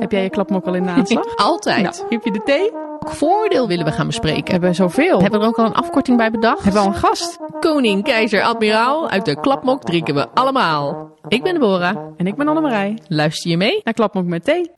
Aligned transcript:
Heb 0.00 0.12
jij 0.12 0.22
je 0.22 0.30
klapmok 0.30 0.66
al 0.66 0.74
in 0.74 0.82
de 0.82 0.88
aanslag? 0.88 1.36
Altijd. 1.50 1.82
Nou, 1.82 1.94
heb 2.08 2.24
je 2.24 2.32
de 2.32 2.42
thee? 2.44 2.70
Welk 2.72 3.10
voordeel 3.14 3.68
willen 3.68 3.84
we 3.84 3.92
gaan 3.92 4.06
bespreken? 4.06 4.44
We 4.44 4.50
hebben 4.50 4.74
zoveel. 4.74 5.20
Hebben 5.20 5.38
we 5.40 5.44
er 5.44 5.50
ook 5.52 5.58
al 5.58 5.64
een 5.64 5.74
afkorting 5.74 6.16
bij 6.16 6.30
bedacht? 6.30 6.62
Hebben 6.62 6.82
we 6.82 6.88
al 6.88 6.94
een 6.94 7.00
gast? 7.00 7.38
Koning, 7.60 8.04
keizer, 8.04 8.42
admiraal, 8.42 9.10
uit 9.10 9.24
de 9.24 9.40
klapmok 9.40 9.82
drinken 9.82 10.14
we 10.14 10.28
allemaal. 10.28 11.10
Ik 11.28 11.42
ben 11.42 11.52
Deborah. 11.52 11.96
En 12.16 12.26
ik 12.26 12.34
ben 12.34 12.48
Annemarij. 12.48 12.98
Luister 13.08 13.50
je 13.50 13.56
mee? 13.56 13.80
Naar 13.84 13.94
klapmok 13.94 14.24
met 14.24 14.44
thee. 14.44 14.70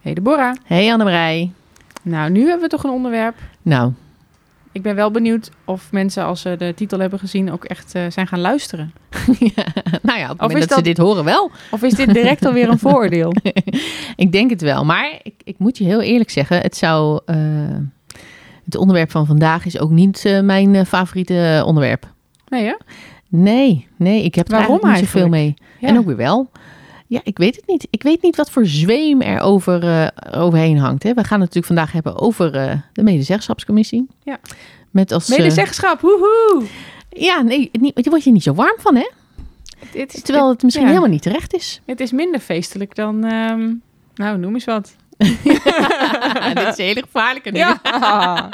Hey 0.00 0.14
Deborah. 0.14 0.54
Hey 0.64 0.92
Annemarij. 0.92 1.52
Nou, 2.02 2.30
nu 2.30 2.40
hebben 2.40 2.60
we 2.60 2.68
toch 2.68 2.84
een 2.84 2.90
onderwerp. 2.90 3.34
Nou, 3.62 3.92
Ik 4.72 4.82
ben 4.82 4.94
wel 4.94 5.10
benieuwd 5.10 5.50
of 5.64 5.92
mensen, 5.92 6.24
als 6.24 6.40
ze 6.40 6.54
de 6.58 6.72
titel 6.74 6.98
hebben 6.98 7.18
gezien, 7.18 7.52
ook 7.52 7.64
echt 7.64 7.94
eh, 7.94 8.02
zijn 8.08 8.26
gaan 8.26 8.40
luisteren. 8.40 8.92
ja, 9.56 9.64
nou 10.02 10.18
ja, 10.18 10.24
op 10.24 10.38
het 10.38 10.48
moment 10.48 10.68
dat, 10.68 10.78
ze 10.78 10.84
dit 10.84 10.98
horen 10.98 11.24
wel. 11.24 11.50
Of 11.70 11.82
is 11.82 11.94
dit 11.94 12.14
direct 12.14 12.44
alweer 12.46 12.68
een 12.68 12.78
vooroordeel? 12.88 13.34
ik 14.16 14.32
denk 14.32 14.50
het 14.50 14.60
wel. 14.60 14.84
Maar 14.84 15.18
ik, 15.22 15.34
ik 15.44 15.58
moet 15.58 15.78
je 15.78 15.84
heel 15.84 16.00
eerlijk 16.00 16.30
zeggen, 16.30 16.60
het 16.60 16.76
zou... 16.76 17.20
eh, 17.26 17.36
het 18.64 18.76
onderwerp 18.76 19.10
van 19.10 19.26
vandaag 19.26 19.66
is 19.66 19.78
ook 19.78 19.90
niet 19.90 20.24
eh, 20.24 20.40
mijn 20.40 20.86
favoriete 20.86 21.62
onderwerp. 21.66 22.12
Nee, 22.48 22.64
hè? 22.64 22.74
Nee, 23.28 23.88
nee, 23.96 24.24
ik 24.24 24.34
heb 24.34 24.46
er 24.46 24.52
Waarom 24.52 24.70
eigenlijk 24.70 25.00
niet 25.00 25.10
zoveel 25.10 25.28
mee. 25.28 25.54
Ja. 25.78 25.88
En 25.88 25.98
ook 25.98 26.06
weer 26.06 26.16
wel. 26.16 26.50
Ja, 27.10 27.20
ik 27.22 27.38
weet 27.38 27.56
het 27.56 27.66
niet. 27.66 27.86
Ik 27.90 28.02
weet 28.02 28.22
niet 28.22 28.36
wat 28.36 28.50
voor 28.50 28.66
zweem 28.66 29.20
er 29.20 29.40
over, 29.40 29.82
eh, 29.84 30.40
overheen 30.42 30.78
hangt. 30.78 31.02
Hè. 31.02 31.08
We 31.14 31.24
gaan 31.24 31.40
het 31.40 31.54
natuurlijk 31.54 31.66
vandaag 31.66 31.92
hebben 31.92 32.18
over 32.20 32.54
eh, 32.54 32.76
de 32.92 33.02
medezeggenschapscommissie. 33.02 34.06
Ja. 34.22 34.38
Met 34.90 35.12
als, 35.12 35.30
eh, 35.30 35.38
Medezeggenschap, 35.38 36.00
woehoe! 36.00 36.62
ja, 37.08 37.42
nee, 37.42 37.70
je 37.72 38.10
wordt 38.10 38.24
je 38.24 38.32
niet 38.32 38.42
zo 38.42 38.54
warm 38.54 38.76
van, 38.80 38.94
hè? 38.94 39.08
Dit 39.92 40.14
is, 40.14 40.22
Terwijl 40.22 40.48
het 40.48 40.62
misschien 40.62 40.84
ja. 40.84 40.90
helemaal 40.90 41.12
niet 41.12 41.22
terecht 41.22 41.54
is. 41.54 41.80
Het 41.86 42.00
is 42.00 42.12
minder 42.12 42.40
feestelijk 42.40 42.94
dan, 42.94 43.24
ehm, 43.24 43.72
nou, 44.14 44.38
noem 44.38 44.54
eens 44.54 44.64
wat. 44.64 44.94
Dit 45.18 46.68
is 46.68 46.78
een 46.78 46.84
hele 46.84 47.02
gevaarlijke 47.02 47.50
nu. 47.50 47.58
Ja. 47.58 47.80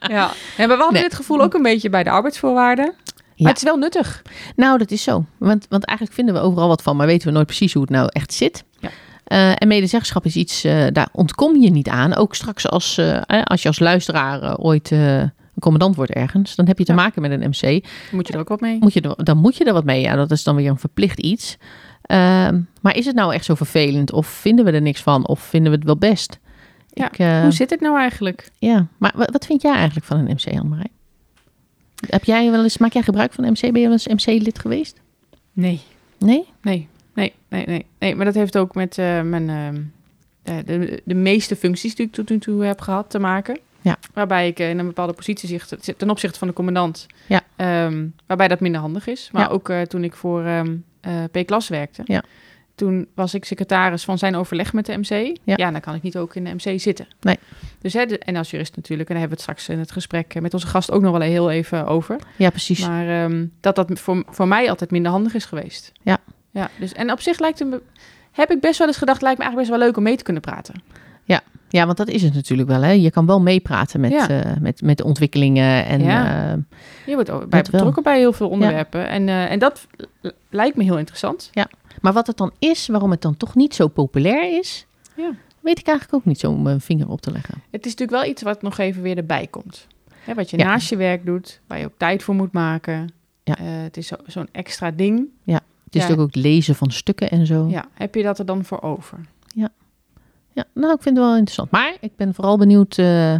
ja. 0.00 0.30
We 0.56 0.62
hadden 0.66 0.92
Nee. 0.92 1.02
dit 1.02 1.14
gevoel 1.14 1.40
ook 1.42 1.54
een 1.54 1.62
beetje 1.62 1.90
bij 1.90 2.02
de 2.02 2.10
arbeidsvoorwaarden. 2.10 2.94
Maar 3.36 3.48
het 3.52 3.56
is 3.56 3.68
wel 3.68 3.76
nuttig. 3.76 4.22
Nou, 4.56 4.78
dat 4.78 4.90
is 4.90 5.02
zo. 5.02 5.24
Want, 5.38 5.66
want 5.68 5.84
eigenlijk 5.84 6.18
vinden 6.18 6.34
we 6.34 6.40
overal 6.40 6.68
wat 6.68 6.82
van, 6.82 6.96
maar 6.96 7.06
weten 7.06 7.26
we 7.28 7.34
nooit 7.34 7.46
precies 7.46 7.72
hoe 7.72 7.82
het 7.82 7.90
nou 7.90 8.08
echt 8.12 8.32
zit. 8.32 8.64
Ja. 8.80 8.90
Eh, 9.24 9.50
en 9.58 9.68
medezeggenschap 9.68 10.24
is 10.24 10.36
iets, 10.36 10.64
eh, 10.64 10.84
daar 10.92 11.08
ontkom 11.12 11.56
je 11.60 11.70
niet 11.70 11.88
aan. 11.88 12.14
Ook 12.14 12.34
straks 12.34 12.68
als, 12.68 12.98
eh, 12.98 13.20
als 13.44 13.62
je 13.62 13.68
als 13.68 13.78
luisteraar 13.78 14.56
ooit 14.58 14.90
een 14.90 15.32
commandant 15.60 15.96
wordt 15.96 16.12
ergens, 16.12 16.54
dan 16.54 16.66
heb 16.66 16.78
je 16.78 16.84
te 16.84 16.90
Ja. 16.92 16.96
maken 16.98 17.22
met 17.22 17.30
een 17.30 17.48
MC. 17.48 17.84
Moet 18.12 18.26
je 18.26 18.32
er 18.32 18.38
ook 18.38 18.48
wat 18.48 18.60
mee? 18.60 18.76
Moet 18.80 18.92
je 18.92 19.00
er, 19.00 19.24
dan 19.24 19.36
moet 19.38 19.56
je 19.56 19.64
er 19.64 19.72
wat 19.72 19.84
mee. 19.84 20.00
Ja, 20.00 20.16
dat 20.16 20.30
is 20.30 20.44
dan 20.44 20.56
weer 20.56 20.70
een 20.70 20.78
verplicht 20.78 21.18
iets. 21.20 21.56
Ehm, 22.02 22.60
maar 22.80 22.96
is 22.96 23.06
het 23.06 23.14
nou 23.14 23.34
echt 23.34 23.44
zo 23.44 23.54
vervelend? 23.54 24.12
Of 24.12 24.26
vinden 24.26 24.64
we 24.64 24.70
er 24.70 24.82
niks 24.82 25.02
van? 25.02 25.26
Of 25.28 25.40
vinden 25.40 25.70
we 25.70 25.76
het 25.76 25.86
wel 25.86 25.96
best? 25.96 26.38
Ja, 26.92 27.10
Ik, 27.12 27.42
Hoe 27.42 27.52
zit 27.52 27.70
het 27.70 27.80
nou 27.80 27.98
eigenlijk? 27.98 28.50
ja. 28.58 28.86
Maar 28.98 29.12
wat, 29.16 29.30
wat 29.30 29.46
vind 29.46 29.62
jij 29.62 29.74
eigenlijk 29.74 30.06
van 30.06 30.18
een 30.18 30.24
MC, 30.24 30.46
Annemarij? 30.58 30.90
Heb 32.08 32.24
jij 32.24 32.50
wel 32.50 32.62
eens, 32.62 32.78
maak 32.78 32.92
jij 32.92 33.02
gebruik 33.02 33.32
van 33.32 33.44
MC? 33.44 33.60
Ben 33.60 33.80
je 33.80 33.88
wel 33.88 33.98
eens 34.06 34.06
MC-lid 34.08 34.58
geweest? 34.58 35.00
Nee. 35.52 35.80
Nee? 36.18 36.44
Nee, 36.62 36.88
nee, 37.14 37.32
nee, 37.48 37.66
nee. 37.66 37.86
nee 37.98 38.14
maar 38.14 38.24
dat 38.24 38.34
heeft 38.34 38.56
ook 38.58 38.74
met 38.74 38.98
eh, 38.98 39.22
mijn, 39.22 39.50
ehm, 39.50 39.80
eh, 40.42 40.64
de, 40.66 41.02
de 41.04 41.14
meeste 41.14 41.56
functies 41.56 41.94
die 41.94 42.06
ik 42.06 42.12
tot 42.12 42.28
nu 42.28 42.38
toe 42.38 42.64
heb 42.64 42.80
gehad 42.80 43.10
te 43.10 43.18
maken. 43.18 43.58
Ja. 43.80 43.96
Waarbij 44.12 44.48
ik 44.48 44.58
eh, 44.58 44.68
in 44.70 44.78
een 44.78 44.86
bepaalde 44.86 45.12
positie 45.12 45.60
zit 45.80 45.94
ten 45.98 46.10
opzichte 46.10 46.38
van 46.38 46.48
de 46.48 46.54
commandant. 46.54 47.06
Ja. 47.26 47.40
Ehm, 47.56 48.06
waarbij 48.26 48.48
dat 48.48 48.60
minder 48.60 48.80
handig 48.80 49.06
is. 49.06 49.28
Maar 49.32 49.42
Ja. 49.42 49.48
ook 49.48 49.68
eh, 49.68 49.80
toen 49.80 50.04
ik 50.04 50.14
voor 50.14 50.44
ehm 50.44 50.76
eh, 51.00 51.24
P-klas 51.32 51.68
werkte. 51.68 52.02
Ja. 52.04 52.22
Toen 52.76 53.06
was 53.14 53.34
ik 53.34 53.44
secretaris 53.44 54.04
van 54.04 54.18
zijn 54.18 54.36
overleg 54.36 54.72
met 54.72 54.86
de 54.86 54.96
MC. 54.96 55.36
Ja. 55.44 55.54
Ja, 55.56 55.70
dan 55.70 55.80
kan 55.80 55.94
ik 55.94 56.02
niet 56.02 56.16
ook 56.18 56.34
in 56.34 56.44
de 56.44 56.54
MC 56.54 56.80
zitten. 56.80 57.06
Nee. 57.20 57.38
Dus 57.80 57.92
hè, 57.92 58.06
de- 58.06 58.18
en 58.18 58.36
als 58.36 58.50
jurist 58.50 58.76
natuurlijk. 58.76 59.08
En 59.08 59.14
daar 59.14 59.24
hebben 59.28 59.38
we 59.38 59.44
het 59.52 59.56
straks 59.60 59.76
in 59.76 59.82
het 59.82 59.92
gesprek 59.92 60.34
eh, 60.34 60.42
met 60.42 60.54
onze 60.54 60.66
gast 60.66 60.90
ook 60.90 61.02
nog 61.02 61.12
wel 61.12 61.20
heel 61.20 61.50
even 61.50 61.86
over. 61.86 62.16
Ja, 62.36 62.50
precies. 62.50 62.86
Maar 62.86 63.08
ehm, 63.24 63.46
dat 63.60 63.76
dat 63.76 64.00
voor, 64.00 64.24
voor 64.28 64.48
mij 64.48 64.68
altijd 64.70 64.90
minder 64.90 65.12
handig 65.12 65.34
is 65.34 65.44
geweest. 65.44 65.92
Ja. 66.02 66.18
ja 66.50 66.70
dus, 66.78 66.92
en 66.92 67.12
op 67.12 67.20
zich 67.20 67.38
lijkt 67.38 67.58
het 67.58 67.68
me, 67.68 67.80
heb 68.32 68.50
ik 68.50 68.60
best 68.60 68.78
wel 68.78 68.86
eens 68.86 68.96
gedacht, 68.96 69.22
lijkt 69.22 69.38
me 69.38 69.44
eigenlijk 69.44 69.68
best 69.70 69.80
wel 69.80 69.88
leuk 69.88 69.96
om 69.98 70.02
mee 70.02 70.16
te 70.16 70.24
kunnen 70.24 70.42
praten. 70.42 70.74
Ja, 71.68 71.84
want 71.86 71.96
dat 71.98 72.08
is 72.08 72.22
het 72.22 72.34
natuurlijk 72.34 72.68
wel. 72.68 72.82
Hè? 72.82 72.90
Je 72.90 73.10
kan 73.10 73.26
wel 73.26 73.40
meepraten 73.40 74.00
met, 74.00 74.10
Ja. 74.10 74.28
eh, 74.28 74.52
met, 74.60 74.82
met 74.82 74.96
de 74.96 75.04
ontwikkelingen. 75.04 75.84
En 75.86 76.02
Ja. 76.02 76.50
eh, 76.52 76.56
Je 77.06 77.14
wordt 77.14 77.30
ook 77.30 77.48
bij 77.48 77.62
wel. 77.62 77.70
betrokken 77.70 78.02
bij 78.02 78.18
heel 78.18 78.32
veel 78.32 78.48
onderwerpen. 78.48 79.08
En, 79.08 79.28
en 79.28 79.58
dat 79.58 79.86
lijkt 80.50 80.76
me 80.76 80.84
heel 80.84 80.98
interessant. 80.98 81.50
Maar 82.00 82.12
wat 82.12 82.26
het 82.26 82.36
dan 82.36 82.52
is, 82.58 82.86
waarom 82.86 83.10
het 83.10 83.22
dan 83.22 83.36
toch 83.36 83.54
niet 83.54 83.74
zo 83.74 83.88
populair 83.88 84.58
is, 84.58 84.86
Ja. 85.16 85.30
weet 85.60 85.78
ik 85.78 85.86
eigenlijk 85.86 86.18
ook 86.18 86.24
niet 86.24 86.38
zo 86.40 86.50
om 86.50 86.62
mijn 86.62 86.80
vinger 86.80 87.08
op 87.08 87.20
te 87.20 87.30
leggen. 87.32 87.54
Het 87.70 87.86
is 87.86 87.90
natuurlijk 87.94 88.22
wel 88.22 88.30
iets 88.30 88.42
wat 88.42 88.62
nog 88.62 88.78
even 88.78 89.02
weer 89.02 89.16
erbij 89.16 89.46
komt. 89.46 89.86
Hè, 90.14 90.34
wat 90.34 90.50
je 90.50 90.58
Ja. 90.58 90.64
naast 90.64 90.88
je 90.90 90.96
werk 90.96 91.26
doet, 91.26 91.60
waar 91.66 91.78
je 91.78 91.84
ook 91.84 91.98
tijd 91.98 92.22
voor 92.22 92.34
moet 92.34 92.52
maken. 92.52 93.08
Ja. 93.44 93.56
Eh, 93.58 93.64
het 93.66 93.96
is 93.96 94.06
zo- 94.06 94.16
zo'n 94.26 94.48
extra 94.52 94.90
ding. 94.90 95.18
Het 95.18 95.24
is 95.94 96.02
Ja. 96.02 96.08
natuurlijk 96.08 96.20
ook 96.20 96.34
het 96.34 96.44
lezen 96.44 96.74
van 96.74 96.90
stukken 96.90 97.30
en 97.30 97.46
zo. 97.46 97.66
Ja, 97.68 97.84
heb 97.92 98.14
je 98.14 98.22
dat 98.22 98.38
er 98.38 98.46
dan 98.46 98.64
voor 98.64 98.82
over? 98.82 99.18
Ja, 100.52 100.64
nou, 100.74 100.94
ik 100.94 101.02
vind 101.02 101.16
het 101.16 101.24
wel 101.26 101.34
interessant. 101.36 101.70
Maar 101.70 101.96
ik 102.00 102.16
ben 102.16 102.34
vooral 102.34 102.58
benieuwd 102.58 102.98
eh, 102.98 103.34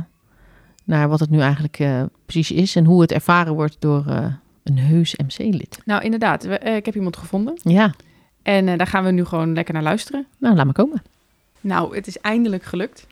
naar 0.85 1.09
wat 1.09 1.21
het 1.21 1.31
nu 1.31 1.41
eigenlijk 1.41 1.79
eh, 1.79 2.03
precies 2.27 2.51
is 2.51 2.77
en 2.77 2.85
hoe 2.85 3.01
het 3.01 3.13
ervaren 3.13 3.55
wordt 3.55 3.77
door 3.79 4.05
een 4.63 4.79
heus 4.79 5.15
MC-lid. 5.17 5.79
Nou, 5.85 6.03
inderdaad. 6.03 6.45
we- 6.45 6.59
ik 6.59 6.85
heb 6.87 6.95
iemand 6.95 7.17
gevonden. 7.17 7.55
Ja, 7.63 7.95
En 8.47 8.69
eh, 8.69 8.79
daar 8.79 8.87
gaan 8.87 9.05
we 9.05 9.11
nu 9.11 9.25
gewoon 9.25 9.55
lekker 9.55 9.75
naar 9.75 9.83
luisteren. 9.83 10.27
nou, 10.39 10.55
laat 10.55 10.65
maar 10.65 10.75
komen. 10.75 11.03
Nou, 11.61 11.97
het 11.97 12.07
is 12.07 12.19
eindelijk 12.19 12.63
gelukt. 12.63 13.07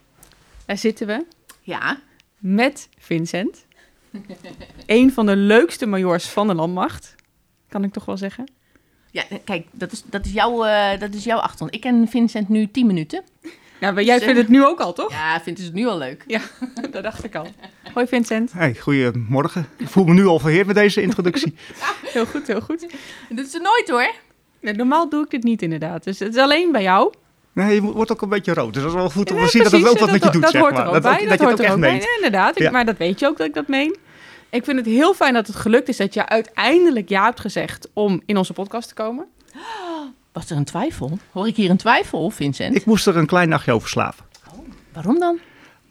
Daar 0.66 0.78
zitten 0.78 1.06
we 1.06 1.24
Ja. 1.60 1.98
met 2.38 2.88
Vincent. 2.98 3.64
een 4.86 5.12
van 5.12 5.26
de 5.26 5.36
leukste 5.36 5.86
majors 5.86 6.28
van 6.28 6.46
de 6.46 6.54
landmacht. 6.54 7.14
Kan 7.68 7.84
ik 7.84 7.92
toch 7.92 8.04
wel 8.04 8.16
zeggen. 8.16 8.50
Ja, 9.10 9.22
kijk, 9.44 9.66
dat 9.70 9.92
is, 9.92 10.02
dat 10.06 10.24
is, 10.26 10.32
jouw, 10.32 10.64
eh, 10.64 11.00
dat 11.00 11.14
is 11.14 11.24
jouw 11.24 11.38
achtergrond. 11.38 11.74
Ik 11.74 11.80
ken 11.80 12.08
Vincent 12.08 12.48
nu 12.48 12.70
10 12.70 12.86
minuten. 12.86 13.22
Nou, 13.80 13.94
maar 13.94 14.02
jij 14.02 14.20
vindt 14.20 14.38
het 14.38 14.48
nu 14.48 14.64
ook 14.64 14.80
al, 14.80 14.92
toch? 14.92 15.10
Ja, 15.10 15.40
vindt 15.40 15.60
het 15.60 15.72
nu 15.74 15.86
al 15.86 15.98
leuk. 15.98 16.24
Ja, 16.26 16.40
dat 16.90 17.02
dacht 17.02 17.24
ik 17.24 17.34
al. 17.34 17.46
Hoi 17.94 18.06
Vincent. 18.06 18.52
Hey, 18.52 18.74
goedemorgen. 18.74 19.66
Ik 19.76 19.88
voel 19.88 20.04
me 20.04 20.14
nu 20.14 20.24
al 20.26 20.38
verheerd 20.38 20.66
met 20.66 20.76
deze 20.76 21.02
introductie. 21.02 21.54
Heel 22.12 22.26
goed, 22.26 22.46
heel 22.46 22.60
goed. 22.60 22.80
Dat 23.28 23.46
is 23.46 23.54
er 23.54 23.60
nooit 23.62 23.88
hoor. 23.88 24.12
Nee, 24.64 24.74
normaal 24.74 25.08
doe 25.08 25.24
ik 25.24 25.30
dit 25.30 25.42
niet 25.42 25.62
inderdaad. 25.62 26.04
Dus 26.04 26.18
het 26.18 26.34
is 26.34 26.40
alleen 26.42 26.72
bij 26.72 26.82
jou. 26.82 27.12
Nee, 27.52 27.74
je 27.74 27.80
wordt 27.80 28.12
ook 28.12 28.22
een 28.22 28.28
beetje 28.28 28.54
rood. 28.54 28.74
Dus 28.74 28.82
dat 28.82 28.90
is 28.92 28.98
wel 28.98 29.10
goed 29.10 29.30
om 29.30 29.38
te 29.38 29.48
zien 29.48 29.62
dat 29.62 29.72
het 29.72 29.88
ook 29.88 29.98
wat 29.98 30.10
met 30.10 30.24
je 30.24 30.30
doet, 30.30 30.42
dat 30.42 30.50
zeg 30.50 30.60
hoort 30.60 30.72
maar. 30.72 30.82
er 30.82 30.86
ook 30.86 30.92
dat, 30.92 31.02
bij. 31.02 31.26
Dat, 31.26 31.38
hoort 31.38 31.40
het 31.40 31.50
ook 31.52 31.58
er 31.58 31.64
echt 31.64 31.74
ook 31.74 31.80
bij. 31.80 32.06
inderdaad. 32.16 32.70
Maar 32.70 32.84
dat 32.84 32.96
weet 32.96 33.20
je 33.20 33.26
ook 33.26 33.36
dat 33.36 33.46
ik 33.46 33.54
dat 33.54 33.68
meen. 33.68 33.96
Ik 34.50 34.64
vind 34.64 34.76
het 34.76 34.86
heel 34.86 35.14
fijn 35.14 35.34
dat 35.34 35.46
het 35.46 35.56
gelukt 35.56 35.88
is 35.88 35.96
dat 35.96 36.14
je 36.14 36.28
uiteindelijk 36.28 37.08
ja 37.08 37.24
hebt 37.24 37.40
gezegd 37.40 37.88
om 37.92 38.22
in 38.26 38.36
onze 38.36 38.52
podcast 38.52 38.88
te 38.88 38.94
komen. 38.94 39.26
Was 40.32 40.50
er 40.50 40.56
een 40.56 40.64
twijfel? 40.64 41.18
Hoor 41.32 41.46
ik 41.46 41.56
hier 41.56 41.70
een 41.70 41.76
twijfel, 41.76 42.30
Vincent? 42.30 42.74
Ik 42.74 42.84
moest 42.84 43.06
er 43.06 43.16
een 43.16 43.26
klein 43.26 43.48
nachtje 43.48 43.72
over 43.72 43.88
slapen. 43.88 44.24
Waarom 44.92 45.18
dan? 45.18 45.38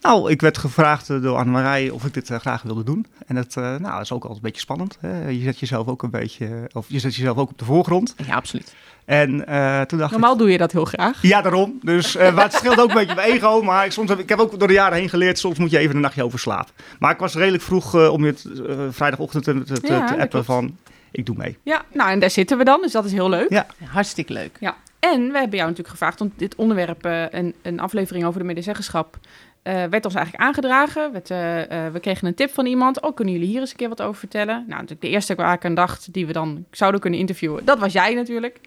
Nou, 0.04 0.32
ik 0.32 0.42
werd 0.42 0.58
gevraagd 0.58 1.10
eh, 1.10 1.22
door 1.22 1.38
Annemarij 1.38 1.90
of 1.90 2.06
ik 2.06 2.14
dit 2.14 2.30
eh, 2.30 2.40
graag 2.40 2.62
wilde 2.62 2.84
doen. 2.84 3.06
En 3.28 3.36
dat, 3.36 3.56
eh, 3.58 3.64
nou, 3.64 3.82
dat 3.94 4.02
is 4.02 4.12
ook 4.12 4.22
altijd 4.22 4.36
een 4.36 4.50
beetje 4.50 4.62
spannend. 4.62 4.98
Hè? 5.00 5.28
Je 5.28 5.42
zet 5.42 5.60
jezelf 5.60 5.88
ook 5.88 6.04
een 6.04 6.10
beetje, 6.10 6.70
of 6.74 6.86
je 6.90 7.00
zet 7.00 7.16
jezelf 7.16 7.38
ook 7.38 7.50
op 7.50 7.58
de 7.58 7.66
voorgrond. 7.66 8.16
Ja, 8.26 8.36
absoluut. 8.36 8.74
En 9.06 9.48
eh, 9.48 9.82
toen 9.82 10.00
dacht 10.00 10.12
Normaal 10.12 10.38
doe 10.38 10.52
je 10.52 10.58
dat 10.58 10.72
heel 10.72 10.86
graag. 10.86 11.22
ja, 11.22 11.42
daarom. 11.42 11.80
Dus, 11.82 12.16
eh, 12.16 12.34
maar 12.34 12.44
het 12.44 12.54
scheelt 12.54 12.80
ook 12.80 12.90
een 12.90 12.96
beetje 12.96 13.16
mijn 13.16 13.32
ego. 13.32 13.62
Maar 13.62 13.86
ik, 13.86 13.92
soms 13.92 14.10
heb, 14.10 14.20
ik 14.20 14.30
heb 14.30 14.40
ook 14.40 14.60
door 14.60 14.68
de 14.68 14.74
jaren 14.74 14.98
heen 14.98 15.10
geleerd, 15.10 15.40
soms 15.40 15.58
moet 15.58 15.72
je 15.72 15.78
even 15.78 15.96
een 15.96 16.02
nachtje 16.02 16.24
over 16.24 16.40
slapen. 16.40 16.74
Maar 17.00 17.12
ik 17.12 17.20
was 17.20 17.36
redelijk 17.36 17.64
vroeg 17.64 17.96
eh, 17.96 18.12
om 18.12 18.26
je 18.26 18.32
het, 18.32 18.48
vrijdagochtend 18.96 19.44
te, 19.44 19.64
te, 19.64 19.82
te 19.82 19.94
Ja, 19.94 20.08
dat 20.08 20.20
appen 20.20 20.46
van, 20.46 20.78
ik 21.12 21.26
doe 21.26 21.36
mee. 21.36 21.58
Ja, 21.64 21.82
nou 21.94 22.12
en 22.12 22.20
daar 22.20 22.30
zitten 22.30 22.58
we 22.58 22.64
dan, 22.64 22.82
dus 22.82 22.92
dat 22.92 23.06
is 23.06 23.12
heel 23.12 23.30
leuk. 23.30 23.50
Ja. 23.50 23.66
Hartstikke 23.86 24.34
leuk. 24.34 24.58
Ja. 24.60 24.76
En 25.00 25.20
we 25.32 25.38
hebben 25.38 25.58
jou 25.58 25.70
natuurlijk 25.70 25.90
gevraagd, 25.90 26.20
want 26.20 26.32
dit 26.36 26.56
onderwerp, 26.56 27.06
een, 27.32 27.54
een 27.62 27.80
aflevering 27.80 28.26
over 28.26 28.40
de 28.40 28.46
medezeggenschap, 28.46 29.18
eh, 29.64 29.84
werd 29.84 30.06
ons 30.06 30.16
eigenlijk 30.16 30.46
aangedragen. 30.46 31.12
Werd, 31.12 31.30
eh, 31.30 31.86
eh, 31.86 31.94
we 31.94 32.00
kregen 32.00 32.28
een 32.28 32.34
tip 32.34 32.54
van 32.54 32.66
iemand. 32.66 33.02
Oh, 33.02 33.16
kunnen 33.16 33.34
jullie 33.34 33.50
hier 33.50 33.60
eens 33.60 33.72
een 33.72 33.76
keer 33.76 33.90
wat 33.90 34.02
over 34.02 34.20
vertellen? 34.20 34.56
Nou, 34.56 34.70
natuurlijk 34.70 35.02
de 35.02 35.10
eerste 35.10 35.36
waar 35.36 35.54
ik 35.54 35.66
aan 35.66 35.76
dacht, 35.76 36.14
die 36.14 36.26
we 36.26 36.34
dan 36.34 36.66
zouden 36.72 37.02
kunnen 37.02 37.20
interviewen, 37.20 37.66
dat 37.66 37.80
was 37.80 37.94
jij 37.94 38.14
natuurlijk. 38.14 38.60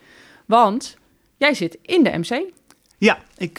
Want 0.46 0.96
jij 1.36 1.54
zit 1.54 1.78
in 1.82 2.02
de 2.02 2.18
MC. 2.18 2.54
Ja, 2.98 3.18
ik, 3.36 3.58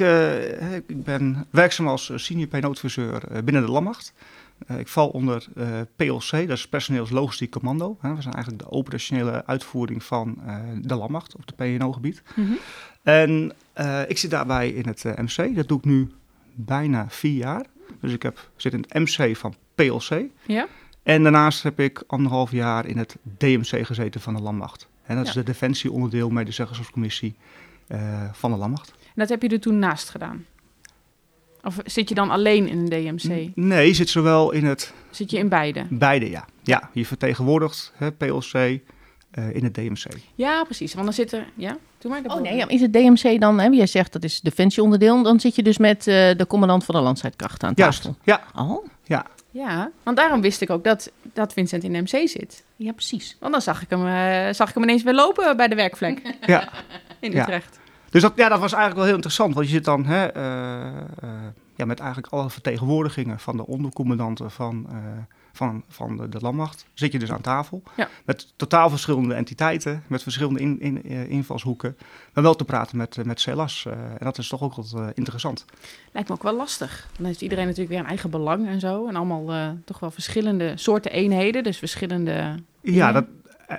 ik 0.87 1.03
ben 1.03 1.45
werkzaam 1.49 1.87
als 1.87 2.11
senior 2.15 2.47
penooadviseur 2.47 3.27
eh, 3.27 3.43
binnen 3.43 3.65
de 3.65 3.71
Landmacht. 3.71 4.13
Eh, 4.67 4.79
ik 4.79 4.87
val 4.87 5.09
onder 5.09 5.45
PLC, 5.95 6.31
dat 6.31 6.57
is 6.57 6.67
Personeels 6.67 7.09
Logistiek 7.09 7.51
Commando. 7.51 7.97
Hè. 8.01 8.15
We 8.15 8.21
zijn 8.21 8.33
eigenlijk 8.33 8.63
de 8.63 8.71
operationele 8.71 9.45
uitvoering 9.45 10.03
van 10.03 10.37
de 10.81 10.95
Landmacht 10.95 11.35
op 11.35 11.45
het 11.45 11.55
PNO-gebied. 11.55 12.23
En 13.03 13.51
eh, 13.73 14.01
ik 14.07 14.17
zit 14.17 14.31
daarbij 14.31 14.69
in 14.69 14.87
het 14.87 15.03
MC. 15.03 15.55
Dat 15.55 15.67
doe 15.67 15.77
ik 15.77 15.85
nu 15.85 16.11
bijna 16.57 17.05
vier 17.09 17.37
jaar. 17.37 17.65
Dus 18.01 18.13
ik 18.13 18.23
heb, 18.23 18.49
zit 18.55 18.73
in 18.73 18.85
het 18.87 18.93
MC 18.93 19.37
van 19.37 19.55
PLC. 19.75 20.23
Ja? 20.45 20.67
En 21.03 21.23
daarnaast 21.23 21.63
heb 21.63 21.79
ik 21.79 22.03
anderhalf 22.07 22.51
jaar 22.51 22.85
in 22.85 22.97
het 22.97 23.15
DMC 23.37 23.85
gezeten 23.85 24.21
van 24.21 24.35
de 24.35 24.41
Landmacht. 24.41 24.87
En 25.03 25.15
dat 25.15 25.27
is 25.27 25.33
de 25.33 25.43
defensieonderdeel 25.43 26.29
medezeggenschapscommissie 26.29 27.35
eh 27.87 28.23
van 28.31 28.51
de 28.51 28.57
Landmacht. 28.57 28.89
En 28.89 29.13
dat 29.15 29.29
heb 29.29 29.41
je 29.41 29.49
er 29.49 29.59
toen 29.59 29.79
naast 29.79 30.09
gedaan. 30.09 30.45
Of 31.63 31.77
zit 31.85 32.09
je 32.09 32.15
dan 32.15 32.29
alleen 32.29 32.67
in 32.67 32.77
een 32.77 32.89
DMC? 32.89 33.55
Nee, 33.55 33.87
je 33.87 33.93
zit 33.93 34.09
zowel 34.09 34.51
in 34.51 34.65
het 34.65 34.93
Zit 35.09 35.31
je 35.31 35.37
in 35.37 35.49
beide? 35.49 35.85
beide, 35.89 36.29
ja. 36.29 36.45
Ja, 36.63 36.89
je 36.93 37.05
vertegenwoordigt 37.05 37.93
hè, 37.95 38.11
PLC 38.11 38.79
eh, 39.37 39.55
in 39.55 39.63
het 39.63 39.73
DMC. 39.73 40.05
Ja, 40.35 40.63
precies. 40.63 40.93
Want 40.93 41.05
dan 41.05 41.13
zit 41.13 41.31
er... 41.31 41.45
Ja, 41.55 41.77
doe 41.97 42.11
maar. 42.11 42.21
Oh 42.37 42.41
nee, 42.41 42.55
ja, 42.55 42.67
is 42.67 42.81
het 42.81 42.93
DMC 42.93 43.39
dan, 43.39 43.59
hè, 43.59 43.67
jij 43.67 43.87
zegt 43.87 44.13
dat 44.13 44.23
is 44.23 44.39
defensieonderdeel, 44.41 45.23
dan 45.23 45.39
zit 45.39 45.55
je 45.55 45.63
dus 45.63 45.77
met 45.77 46.07
eh, 46.07 46.13
de 46.37 46.45
commandant 46.47 46.83
van 46.85 46.95
de 46.95 47.01
landstrijdkrachten 47.01 47.67
aan 47.67 47.73
Juist, 47.75 48.01
tafel. 48.03 48.17
ja. 48.23 48.41
Oh, 48.55 48.85
Ja, 49.51 49.91
want 50.03 50.17
daarom 50.17 50.41
wist 50.41 50.61
ik 50.61 50.69
ook 50.69 50.83
dat, 50.83 51.11
dat 51.33 51.53
Vincent 51.53 51.83
in 51.83 51.93
de 51.93 52.01
MC 52.01 52.27
zit. 52.27 52.63
ja 52.75 52.91
precies. 52.91 53.37
Want 53.39 53.51
dan 53.51 53.61
zag 53.61 53.81
ik 53.81 53.89
hem, 53.89 54.07
eh, 54.07 54.53
zag 54.53 54.67
ik 54.69 54.73
hem 54.73 54.83
ineens 54.83 55.03
weer 55.03 55.13
lopen 55.13 55.57
bij 55.57 55.67
de 55.67 55.75
werkvlek 55.75 56.21
ja. 56.45 56.69
in 57.19 57.31
Ja. 57.31 57.41
Utrecht. 57.41 57.79
Dus 58.09 58.21
dat, 58.21 58.33
ja, 58.35 58.49
dat 58.49 58.59
was 58.59 58.71
eigenlijk 58.71 58.95
wel 58.95 59.05
heel 59.05 59.15
interessant. 59.15 59.53
Want 59.53 59.65
je 59.65 59.71
zit 59.73 59.85
dan 59.85 60.05
hè, 60.05 60.25
eh, 60.25 60.87
eh, 60.87 61.29
ja, 61.75 61.85
met 61.85 61.99
eigenlijk 61.99 62.33
alle 62.33 62.49
vertegenwoordigingen 62.49 63.39
van 63.39 63.57
de 63.57 63.65
ondercommandanten 63.67 64.51
van, 64.51 64.85
eh, 64.89 64.95
van, 65.57 65.83
van 65.87 66.17
de, 66.17 66.29
de 66.29 66.39
landmacht. 66.39 66.85
Zit 66.93 67.11
je 67.11 67.19
dus 67.19 67.31
aan 67.31 67.41
tafel. 67.41 67.83
Ja. 67.95 68.09
Met 68.25 68.53
totaal 68.55 68.89
verschillende 68.89 69.33
entiteiten, 69.33 70.03
met 70.07 70.23
verschillende 70.23 70.59
in, 70.59 70.79
in, 70.79 71.03
eh, 71.03 71.29
invalshoeken. 71.29 71.97
Maar 72.33 72.43
wel 72.43 72.55
te 72.55 72.65
praten 72.65 72.97
met, 72.97 73.17
eh, 73.17 73.25
met 73.25 73.39
CELAS. 73.39 73.85
eh, 73.85 73.93
en 73.93 74.17
dat 74.19 74.37
is 74.37 74.47
toch 74.47 74.61
ook 74.61 74.75
wat 74.75 74.95
interessant. 75.13 75.65
Lijkt 76.11 76.29
me 76.29 76.35
ook 76.35 76.43
wel 76.43 76.55
lastig. 76.55 77.07
Dan 77.17 77.25
heeft 77.25 77.41
iedereen 77.41 77.63
natuurlijk 77.65 77.91
weer 77.91 77.99
een 77.99 78.05
eigen 78.05 78.29
belang 78.29 78.67
en 78.67 78.79
zo. 78.79 79.07
En 79.07 79.15
allemaal 79.15 79.75
toch 79.85 79.99
wel 79.99 80.11
verschillende 80.11 80.73
soorten 80.75 81.11
eenheden. 81.11 81.63
Dus 81.63 81.77
verschillende... 81.77 82.55
Ja, 82.81 83.11
dat, 83.11 83.25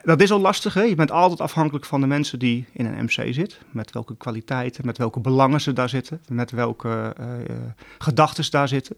dat 0.03 0.21
is 0.21 0.31
al 0.31 0.41
lastig. 0.41 0.75
Hè? 0.75 0.83
Je 0.83 0.95
bent 0.95 1.11
altijd 1.11 1.41
afhankelijk 1.41 1.85
van 1.85 2.01
de 2.01 2.07
mensen 2.07 2.39
die 2.39 2.67
in 2.73 2.87
een 2.87 3.05
MC 3.05 3.35
zitten. 3.35 3.59
Met 3.71 3.93
welke 3.93 4.17
kwaliteiten, 4.17 4.87
met 4.87 4.99
welke 4.99 5.21
belangen 5.21 5.61
ze 5.61 5.73
daar 5.73 5.89
zitten. 5.89 6.21
Met 6.29 6.51
welke 6.51 7.15
eh 7.17 7.27
gedachten 7.99 8.51
daar 8.51 8.69
zitten. 8.69 8.97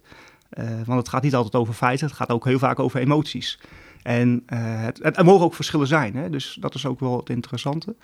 Eh, 0.50 0.64
want 0.84 0.98
het 0.98 1.08
gaat 1.08 1.22
niet 1.22 1.34
altijd 1.34 1.54
over 1.54 1.74
feiten. 1.74 2.06
Het 2.06 2.16
gaat 2.16 2.30
ook 2.30 2.44
heel 2.44 2.58
vaak 2.58 2.78
over 2.78 3.00
emoties. 3.00 3.58
En 4.02 4.42
eh, 4.46 4.58
het, 4.62 4.98
het, 5.02 5.16
er 5.16 5.24
mogen 5.24 5.44
ook 5.44 5.54
verschillen 5.54 5.86
zijn. 5.86 6.16
Hè? 6.16 6.30
Dus 6.30 6.56
dat 6.60 6.74
is 6.74 6.86
ook 6.86 7.00
wel 7.00 7.16
het 7.16 7.28
interessante. 7.28 7.94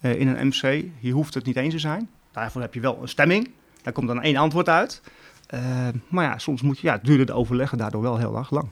Eh, 0.00 0.20
in 0.20 0.28
een 0.28 0.46
MC, 0.46 0.84
hier 1.00 1.12
hoeft 1.12 1.34
het 1.34 1.44
niet 1.44 1.56
eens 1.56 1.74
te 1.74 1.80
zijn. 1.80 2.08
Daarvoor 2.32 2.60
heb 2.60 2.74
je 2.74 2.80
wel 2.80 2.98
een 3.02 3.08
stemming. 3.08 3.50
Daar 3.82 3.92
komt 3.92 4.06
dan 4.06 4.22
één 4.22 4.36
antwoord 4.36 4.68
uit. 4.68 5.02
Maar 6.08 6.24
ja, 6.24 6.38
soms 6.38 6.62
moet 6.62 6.78
je, 6.78 6.86
ja, 6.86 6.98
duurde 7.02 7.24
de 7.24 7.32
overleggen 7.32 7.78
daardoor 7.78 8.02
wel 8.02 8.18
heel 8.18 8.36
erg 8.36 8.50
lang. 8.50 8.68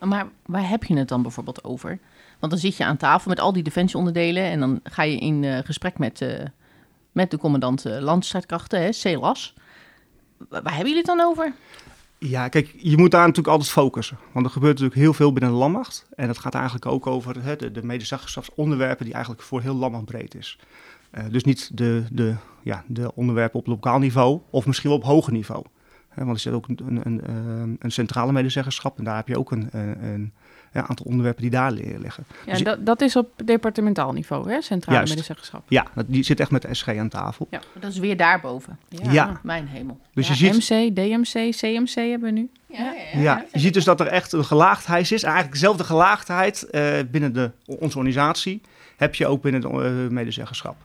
Maar 0.00 0.26
waar 0.46 0.68
heb 0.68 0.84
je 0.84 0.96
het 0.96 1.08
dan 1.08 1.22
bijvoorbeeld 1.22 1.64
over? 1.64 1.98
Want 2.38 2.52
dan 2.52 2.60
zit 2.60 2.76
je 2.76 2.84
aan 2.84 2.96
tafel 2.96 3.30
met 3.30 3.40
al 3.40 3.52
die 3.52 3.62
defensieonderdelen 3.62 4.42
en 4.42 4.60
dan 4.60 4.80
ga 4.82 5.02
je 5.02 5.18
in 5.18 5.64
gesprek 5.64 5.98
met, 5.98 6.20
met 7.14 7.30
de 7.30 7.38
commandant 7.38 7.86
eh, 7.86 7.98
landstrijdkrachten, 7.98 8.94
CELAS. 8.94 9.54
Waar, 10.36 10.62
waar 10.62 10.74
hebben 10.74 10.92
jullie 10.92 11.06
het 11.06 11.16
dan 11.16 11.20
over? 11.20 11.52
Ja, 12.26 12.48
kijk, 12.48 12.74
je 12.76 12.96
moet 12.96 13.10
daar 13.10 13.20
natuurlijk 13.20 13.48
altijd 13.48 13.70
focussen. 13.70 14.18
Want 14.32 14.46
er 14.46 14.52
gebeurt 14.52 14.72
natuurlijk 14.72 15.00
heel 15.00 15.14
veel 15.14 15.32
binnen 15.32 15.50
de 15.50 15.56
landmacht. 15.56 16.06
En 16.14 16.26
dat 16.26 16.38
gaat 16.38 16.54
eigenlijk 16.54 16.86
ook 16.86 17.06
over 17.06 17.42
hè, 17.42 17.56
de, 17.56 17.70
de 17.70 17.84
medezeggenschapsonderwerpen 17.84 19.04
die 19.04 19.14
eigenlijk 19.14 19.42
voor 19.42 19.60
heel 19.60 19.74
landmacht 19.74 20.04
breed 20.04 20.34
is. 20.34 20.58
Eh, 21.10 21.24
dus 21.30 21.44
niet 21.44 21.70
de, 21.76 22.04
de, 22.10 22.34
ja, 22.62 22.84
de 22.86 23.14
onderwerpen 23.14 23.58
op 23.58 23.66
lokaal 23.66 23.98
niveau 23.98 24.40
of 24.50 24.66
misschien 24.66 24.90
wel 24.90 24.98
op 24.98 25.04
hoger 25.04 25.32
niveau. 25.32 25.64
Want 26.14 26.30
er 26.30 26.38
zit 26.38 26.52
ook 26.52 26.68
een, 26.68 26.80
een, 26.86 27.00
een, 27.06 27.20
eh, 27.20 27.76
een 27.78 27.92
centrale 27.92 28.32
medezeggenschap 28.32 28.98
en 28.98 29.04
daar 29.04 29.16
heb 29.16 29.28
je 29.28 29.38
ook 29.38 29.50
een, 29.50 29.68
een, 29.72 30.32
een 30.74 30.80
ja, 30.82 30.88
aantal 30.88 31.06
onderwerpen 31.06 31.42
die 31.42 31.50
daar 31.50 31.72
li- 31.72 31.96
liggen. 31.98 32.24
Ja, 32.46 32.52
Dus- 32.52 32.62
dat, 32.62 32.86
dat 32.86 33.00
is 33.00 33.16
op 33.16 33.28
departementaal 33.44 34.12
niveau, 34.12 34.50
hè? 34.50 34.60
Centrale 34.60 34.96
Juist. 34.96 35.12
medezeggenschap. 35.14 35.62
Ja, 35.68 35.86
dat- 35.94 36.04
die 36.08 36.22
zit 36.22 36.40
echt 36.40 36.50
met 36.50 36.62
de 36.62 36.74
SG 36.74 36.88
aan 36.88 37.08
tafel. 37.08 37.48
Dat 37.80 37.90
is 37.90 37.98
weer 37.98 38.16
daarboven. 38.16 38.78
Ja. 38.88 39.40
Mijn 39.42 39.66
hemel. 39.66 40.00
Dus 40.14 40.26
Ja, 40.28 40.34
je 40.38 40.52
ziet, 40.60 40.70
MC, 40.70 40.94
DMC, 40.96 41.50
CMC 41.56 41.94
hebben 41.94 42.20
we 42.34 42.40
nu. 42.40 42.50
Ja, 43.16 43.44
je 43.52 43.58
ziet 43.58 43.74
dus 43.74 43.84
dat 43.84 44.00
er 44.00 44.06
echt 44.06 44.32
een 44.32 44.44
gelaagdheid 44.44 45.10
is. 45.10 45.22
En 45.22 45.28
eigenlijk 45.28 45.52
dezelfde 45.52 45.84
gelaagdheid 45.84 46.62
eh, 46.70 46.92
binnen 47.10 47.32
de, 47.32 47.50
onze 47.66 47.96
organisatie 47.98 48.60
heb 48.96 49.14
je 49.14 49.26
ook 49.26 49.42
binnen 49.42 49.60
de 49.60 49.68
eh, 49.68 50.10
medezeggenschap. 50.12 50.76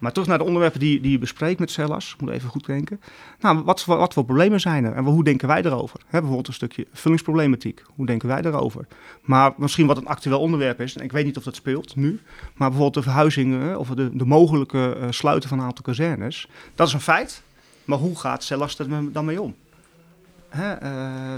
Maar 0.00 0.12
terug 0.12 0.28
naar 0.28 0.38
de 0.38 0.44
onderwerpen 0.44 0.80
die, 0.80 1.00
die 1.00 1.10
je 1.10 1.18
bespreekt 1.18 1.58
met 1.60 1.70
CELAS. 1.70 2.16
Moet 2.18 2.30
even 2.30 2.48
goed 2.48 2.66
denken. 2.66 3.00
Nou, 3.40 3.62
wat, 3.62 3.82
voor- 3.82 3.96
wat 3.96 4.14
voor 4.14 4.24
problemen 4.24 4.60
zijn 4.60 4.84
er? 4.84 4.92
En 4.92 5.04
hoe 5.04 5.24
denken 5.24 5.48
wij 5.48 5.62
erover? 5.64 6.00
Hè, 6.04 6.10
bijvoorbeeld 6.18 6.48
een 6.48 6.52
stukje 6.54 6.86
vullingsproblematiek. 6.92 7.82
Hoe 7.94 8.06
denken 8.06 8.28
wij 8.28 8.40
erover? 8.42 8.86
Maar 9.22 9.52
misschien 9.56 9.86
wat 9.86 9.96
een 9.96 10.06
actueel 10.06 10.40
onderwerp 10.40 10.80
is. 10.80 10.96
En 10.96 11.04
ik 11.04 11.12
weet 11.12 11.24
niet 11.24 11.36
of 11.36 11.42
dat 11.42 11.54
speelt 11.54 11.96
nu. 11.96 12.20
Maar 12.40 12.68
bijvoorbeeld 12.68 12.94
de 12.94 13.02
verhuizingen 13.02 13.78
of 13.78 13.88
de, 13.88 14.10
de 14.12 14.24
mogelijke 14.26 14.96
eh, 15.00 15.06
sluiten 15.10 15.48
van 15.48 15.58
een 15.58 15.64
aantal 15.64 15.84
kazernes. 15.84 16.48
Dat 16.74 16.86
is 16.86 16.92
een 16.92 17.00
feit. 17.00 17.42
Maar 17.84 17.98
hoe 17.98 18.18
gaat 18.18 18.44
CELAS 18.44 18.78
er 18.78 19.12
dan 19.12 19.24
mee 19.24 19.40
om? 19.42 19.54
Hè, 20.50 20.72
eh, 20.72 20.90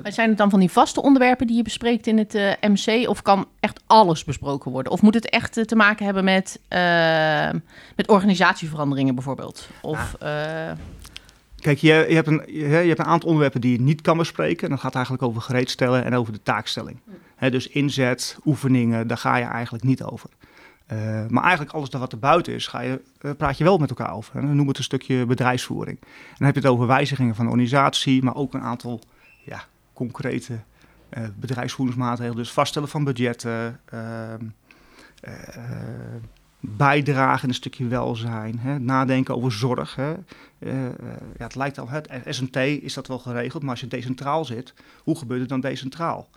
Maar 0.02 0.12
zijn 0.12 0.28
het 0.28 0.38
dan 0.38 0.50
van 0.50 0.60
die 0.60 0.70
vaste 0.70 1.02
onderwerpen 1.02 1.46
die 1.46 1.56
je 1.56 1.62
bespreekt 1.62 2.06
in 2.06 2.18
het 2.18 2.34
eh, 2.34 2.52
MC? 2.60 3.08
Of 3.08 3.22
kan 3.22 3.48
echt 3.60 3.80
alles 3.86 4.24
besproken 4.24 4.70
worden? 4.70 4.92
Of 4.92 5.02
moet 5.02 5.14
het 5.14 5.30
echt 5.30 5.56
eh, 5.56 5.64
te 5.64 5.76
maken 5.76 6.04
hebben 6.04 6.24
met, 6.24 6.60
met 7.96 8.08
organisatieveranderingen 8.08 9.14
bijvoorbeeld? 9.14 9.68
Of, 9.80 10.16
Kijk, 11.56 11.78
je, 11.78 12.04
je, 12.08 12.14
hebt 12.14 12.26
een, 12.26 12.42
je, 12.46 12.68
je 12.68 12.88
hebt 12.88 12.98
een 12.98 13.04
aantal 13.04 13.28
onderwerpen 13.28 13.60
die 13.60 13.72
je 13.72 13.80
niet 13.80 14.00
kan 14.00 14.16
bespreken. 14.16 14.64
En 14.64 14.70
dat 14.70 14.80
gaat 14.80 14.94
eigenlijk 14.94 15.24
over 15.24 15.42
gereedstellen 15.42 16.04
en 16.04 16.14
over 16.14 16.32
de 16.32 16.42
taakstelling. 16.42 16.98
Hè, 17.36 17.50
dus 17.50 17.66
inzet, 17.66 18.38
oefeningen, 18.44 19.06
daar 19.06 19.16
ga 19.18 19.36
je 19.36 19.44
eigenlijk 19.44 19.84
niet 19.84 20.02
over. 20.02 20.30
Eh, 20.92 21.26
maar 21.28 21.42
eigenlijk 21.42 21.72
alles 21.72 21.88
wat 21.88 22.12
er 22.12 22.18
buiten 22.18 22.54
is, 22.54 22.66
ga 22.66 22.80
je, 22.80 23.00
eh, 23.20 23.30
praat 23.36 23.58
je 23.58 23.64
wel 23.64 23.78
met 23.78 23.90
elkaar 23.90 24.14
over. 24.14 24.34
Dan 24.34 24.44
noemen 24.44 24.66
het 24.66 24.78
een 24.78 24.84
stukje 24.84 25.26
bedrijfsvoering. 25.26 25.98
Dan 26.38 26.46
heb 26.46 26.54
je 26.54 26.60
het 26.60 26.70
over 26.70 26.86
wijzigingen 26.86 27.34
van 27.34 27.44
de 27.44 27.50
organisatie, 27.50 28.22
maar 28.22 28.34
ook 28.34 28.54
een 28.54 28.60
aantal 28.60 29.00
ja, 29.44 29.64
concrete 29.92 30.58
eh, 31.08 31.24
bedrijfsvoeringsmaatregelen. 31.36 32.42
Dus 32.42 32.52
vaststellen 32.52 32.88
van 32.88 33.04
budgetten, 33.04 33.80
eh, 33.84 34.34
bijdragen 36.60 37.42
in 37.42 37.48
een 37.48 37.54
stukje 37.54 37.86
welzijn, 37.86 38.58
hè, 38.58 38.78
nadenken 38.78 39.36
over 39.36 39.52
zorg. 39.52 39.94
Hè. 39.94 40.14
Ja, 40.58 41.44
het 41.44 41.54
lijkt 41.54 41.78
al, 41.78 41.88
het 41.88 42.08
SMT 42.28 42.56
is 42.56 42.94
dat 42.94 43.06
wel 43.06 43.18
geregeld, 43.18 43.62
maar 43.62 43.70
als 43.70 43.80
je 43.80 43.88
decentraal 43.88 44.44
zit, 44.44 44.74
hoe 45.02 45.18
gebeurt 45.18 45.40
het 45.40 45.48
dan 45.48 45.60
decentraal? 45.60 46.28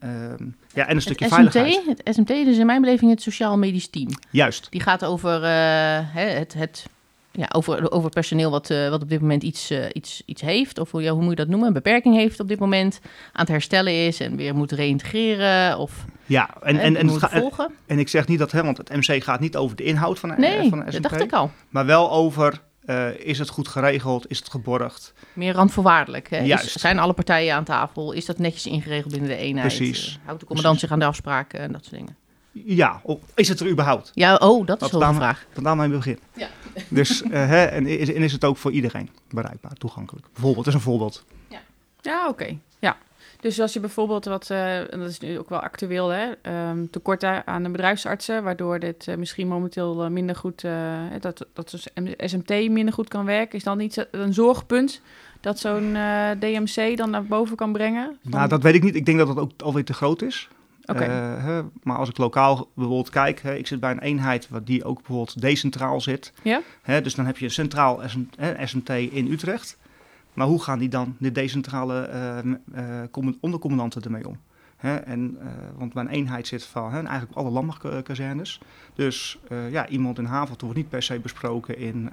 Ehm, 0.00 0.44
ja, 0.74 0.86
en 0.86 0.94
een 0.94 1.02
stukje 1.02 1.24
het 1.24 1.34
veiligheid. 1.34 1.74
SMT, 1.74 1.86
het 2.04 2.14
SMT 2.14 2.30
is 2.30 2.58
in 2.58 2.66
mijn 2.66 2.80
beleving 2.80 3.10
het 3.10 3.22
Sociaal 3.22 3.58
Medisch 3.58 3.88
Team. 3.88 4.08
Juist, 4.30 4.66
Die 4.70 4.80
gaat 4.80 5.04
over, 5.04 5.42
eh, 5.44 5.98
het, 6.14 6.54
het, 6.54 6.86
ja, 7.30 7.48
over, 7.52 7.90
over 7.90 8.10
personeel 8.10 8.50
wat, 8.50 8.70
eh, 8.70 8.88
wat 8.88 9.02
op 9.02 9.08
dit 9.08 9.20
moment 9.20 9.42
iets, 9.42 9.70
eh, 9.70 9.84
iets, 9.92 10.22
iets 10.26 10.42
heeft. 10.42 10.78
Of 10.78 10.90
hoe, 10.90 11.02
ja, 11.02 11.10
hoe 11.12 11.20
moet 11.20 11.30
je 11.30 11.36
dat 11.36 11.48
noemen? 11.48 11.66
Een 11.66 11.72
beperking 11.72 12.14
heeft 12.16 12.40
op 12.40 12.48
dit 12.48 12.58
moment. 12.58 13.00
Aan 13.32 13.40
het 13.40 13.48
herstellen 13.48 14.06
is 14.06 14.20
en 14.20 14.36
weer 14.36 14.54
moet 14.54 14.72
reïntegreren. 14.72 15.78
Of 15.78 16.04
ja. 16.26 16.50
En, 16.62 16.76
hè, 16.76 16.82
en, 16.82 16.96
en, 16.96 17.08
het 17.08 17.30
volgen. 17.30 17.70
en 17.86 17.98
ik 17.98 18.08
zeg 18.08 18.26
niet 18.26 18.38
dat, 18.38 18.52
hè, 18.52 18.62
want 18.62 18.76
het 18.76 18.90
MC 18.90 19.22
gaat 19.22 19.40
niet 19.40 19.56
over 19.56 19.76
de 19.76 19.82
inhoud 19.82 20.18
van, 20.18 20.32
eh, 20.32 20.38
Nee, 20.38 20.68
van 20.68 20.78
een 20.78 20.84
dat 20.84 20.94
SMT, 20.94 21.02
dacht 21.02 21.20
ik 21.20 21.32
al. 21.32 21.50
maar 21.68 21.86
wel 21.86 22.10
over, 22.10 22.60
eh, 22.88 23.08
is 23.18 23.38
het 23.38 23.48
goed 23.48 23.68
geregeld, 23.68 24.30
is 24.30 24.38
het 24.38 24.50
geborgd? 24.50 25.12
Meer 25.32 25.52
randvoorwaardelijk. 25.54 26.30
Hè? 26.30 26.38
Is- 26.42 26.72
zijn 26.72 26.98
alle 26.98 27.12
partijen 27.12 27.54
aan 27.54 27.64
tafel? 27.64 28.12
Is 28.12 28.24
dat 28.26 28.38
netjes 28.38 28.66
ingeregeld 28.66 29.12
binnen 29.12 29.30
de 29.30 29.36
eenheid? 29.36 29.76
Precies. 29.76 30.18
Eh, 30.20 30.26
houdt 30.26 30.40
de 30.40 30.46
commandant 30.46 30.80
zich 30.80 30.90
aan 30.90 30.98
de 30.98 31.04
afspraken 31.04 31.60
en 31.60 31.72
dat 31.72 31.84
soort 31.84 31.96
dingen? 31.96 32.16
Ja, 32.52 33.00
of 33.02 33.18
is 33.34 33.48
het 33.48 33.60
er 33.60 33.68
überhaupt? 33.68 34.10
Ja, 34.14 34.34
oh, 34.34 34.66
dat 34.66 34.82
is 34.82 34.90
wel 34.90 35.02
een 35.02 35.14
vraag. 35.14 35.46
Vandaar 35.52 35.76
mijn 35.76 35.90
begin. 35.90 36.18
Ja. 36.36 36.48
Dus, 36.88 37.22
eh, 37.22 37.30
hè, 37.30 37.64
en, 37.64 37.86
is, 37.86 38.12
en 38.12 38.22
is 38.22 38.32
het 38.32 38.44
ook 38.44 38.56
voor 38.56 38.72
iedereen 38.72 39.10
bereikbaar, 39.30 39.72
toegankelijk? 39.72 40.26
Bijvoorbeeld, 40.32 40.64
dat 40.64 40.74
is 40.74 40.80
een 40.80 40.86
voorbeeld. 40.86 41.24
Ja, 42.00 42.28
oké. 42.28 42.44
Ja. 42.44 42.56
Dus 43.40 43.60
als 43.60 43.72
je 43.72 43.80
bijvoorbeeld 43.80 44.24
wat, 44.24 44.50
eh, 44.50 44.92
en 44.92 44.98
dat 44.98 45.08
is 45.08 45.20
nu 45.20 45.38
ook 45.38 45.48
wel 45.48 45.60
actueel, 45.60 46.08
hè, 46.08 46.30
ehm, 46.42 46.86
tekorten 46.90 47.46
aan 47.46 47.62
de 47.62 47.68
bedrijfsartsen, 47.70 48.42
waardoor 48.42 48.78
dit 48.78 49.08
eh, 49.08 49.16
misschien 49.16 49.48
momenteel 49.48 50.04
eh, 50.04 50.10
minder 50.10 50.36
goed, 50.36 50.64
dat, 51.20 51.46
dat 51.52 51.70
dus 51.70 51.86
SMT 52.16 52.48
minder 52.48 52.92
goed 52.94 53.08
kan 53.08 53.24
werken, 53.24 53.58
is 53.58 53.64
dan 53.64 53.78
niet 53.78 54.06
een 54.10 54.34
zorgpunt 54.34 55.00
dat 55.40 55.58
zo'n 55.58 55.96
DMC 56.38 56.96
dan 56.96 57.10
naar 57.10 57.24
boven 57.24 57.56
kan 57.56 57.72
brengen? 57.72 58.04
Van- 58.22 58.30
Nou, 58.30 58.48
dat 58.48 58.62
weet 58.62 58.74
ik 58.74 58.82
niet. 58.82 58.94
Ik 58.94 59.06
denk 59.06 59.18
dat 59.18 59.26
dat 59.26 59.38
ook 59.38 59.50
alweer 59.62 59.84
te 59.84 59.92
groot 59.94 60.22
is. 60.22 60.48
Oké. 60.86 61.04
Hè, 61.04 61.62
maar 61.82 61.96
als 61.96 62.08
ik 62.08 62.18
lokaal 62.18 62.68
bijvoorbeeld 62.74 63.10
kijk, 63.10 63.40
hè, 63.42 63.54
ik 63.54 63.66
zit 63.66 63.80
bij 63.80 63.90
een 63.90 63.98
eenheid 64.00 64.48
wat 64.48 64.66
die 64.66 64.84
ook 64.84 64.96
bijvoorbeeld 64.96 65.40
decentraal 65.40 66.00
zit. 66.00 66.32
Ja. 66.42 66.60
Hè, 66.82 67.00
dus 67.02 67.14
dan 67.14 67.26
heb 67.26 67.38
je 67.38 67.44
een 67.44 67.50
centraal 67.50 68.00
SM, 68.06 68.20
hè, 68.36 68.66
SMT 68.66 68.88
in 68.90 69.32
Utrecht. 69.32 69.78
Maar 70.34 70.46
hoe 70.46 70.62
gaan 70.62 70.78
die 70.78 70.88
dan, 70.88 71.16
de 71.18 71.32
decentrale 71.32 72.00
eh, 72.00 72.38
m- 72.44 72.58
eh, 72.74 72.84
commen- 73.10 73.36
ondercommandanten 73.40 74.02
ermee 74.02 74.28
om? 74.28 74.38
Hè, 74.76 74.96
en, 74.96 75.36
eh, 75.40 75.46
want 75.76 75.94
mijn 75.94 76.08
eenheid 76.08 76.46
zit 76.46 76.64
van 76.64 76.92
hè, 76.92 77.02
eigenlijk 77.02 77.38
alle 77.38 77.50
landmachtkazernes. 77.50 78.60
Dus 78.94 79.38
eh, 79.48 79.70
ja, 79.70 79.88
iemand 79.88 80.18
in 80.18 80.24
Havelte 80.24 80.64
wordt 80.64 80.80
niet 80.80 80.88
per 80.88 81.02
se 81.02 81.18
besproken 81.18 81.78
in, 81.78 82.10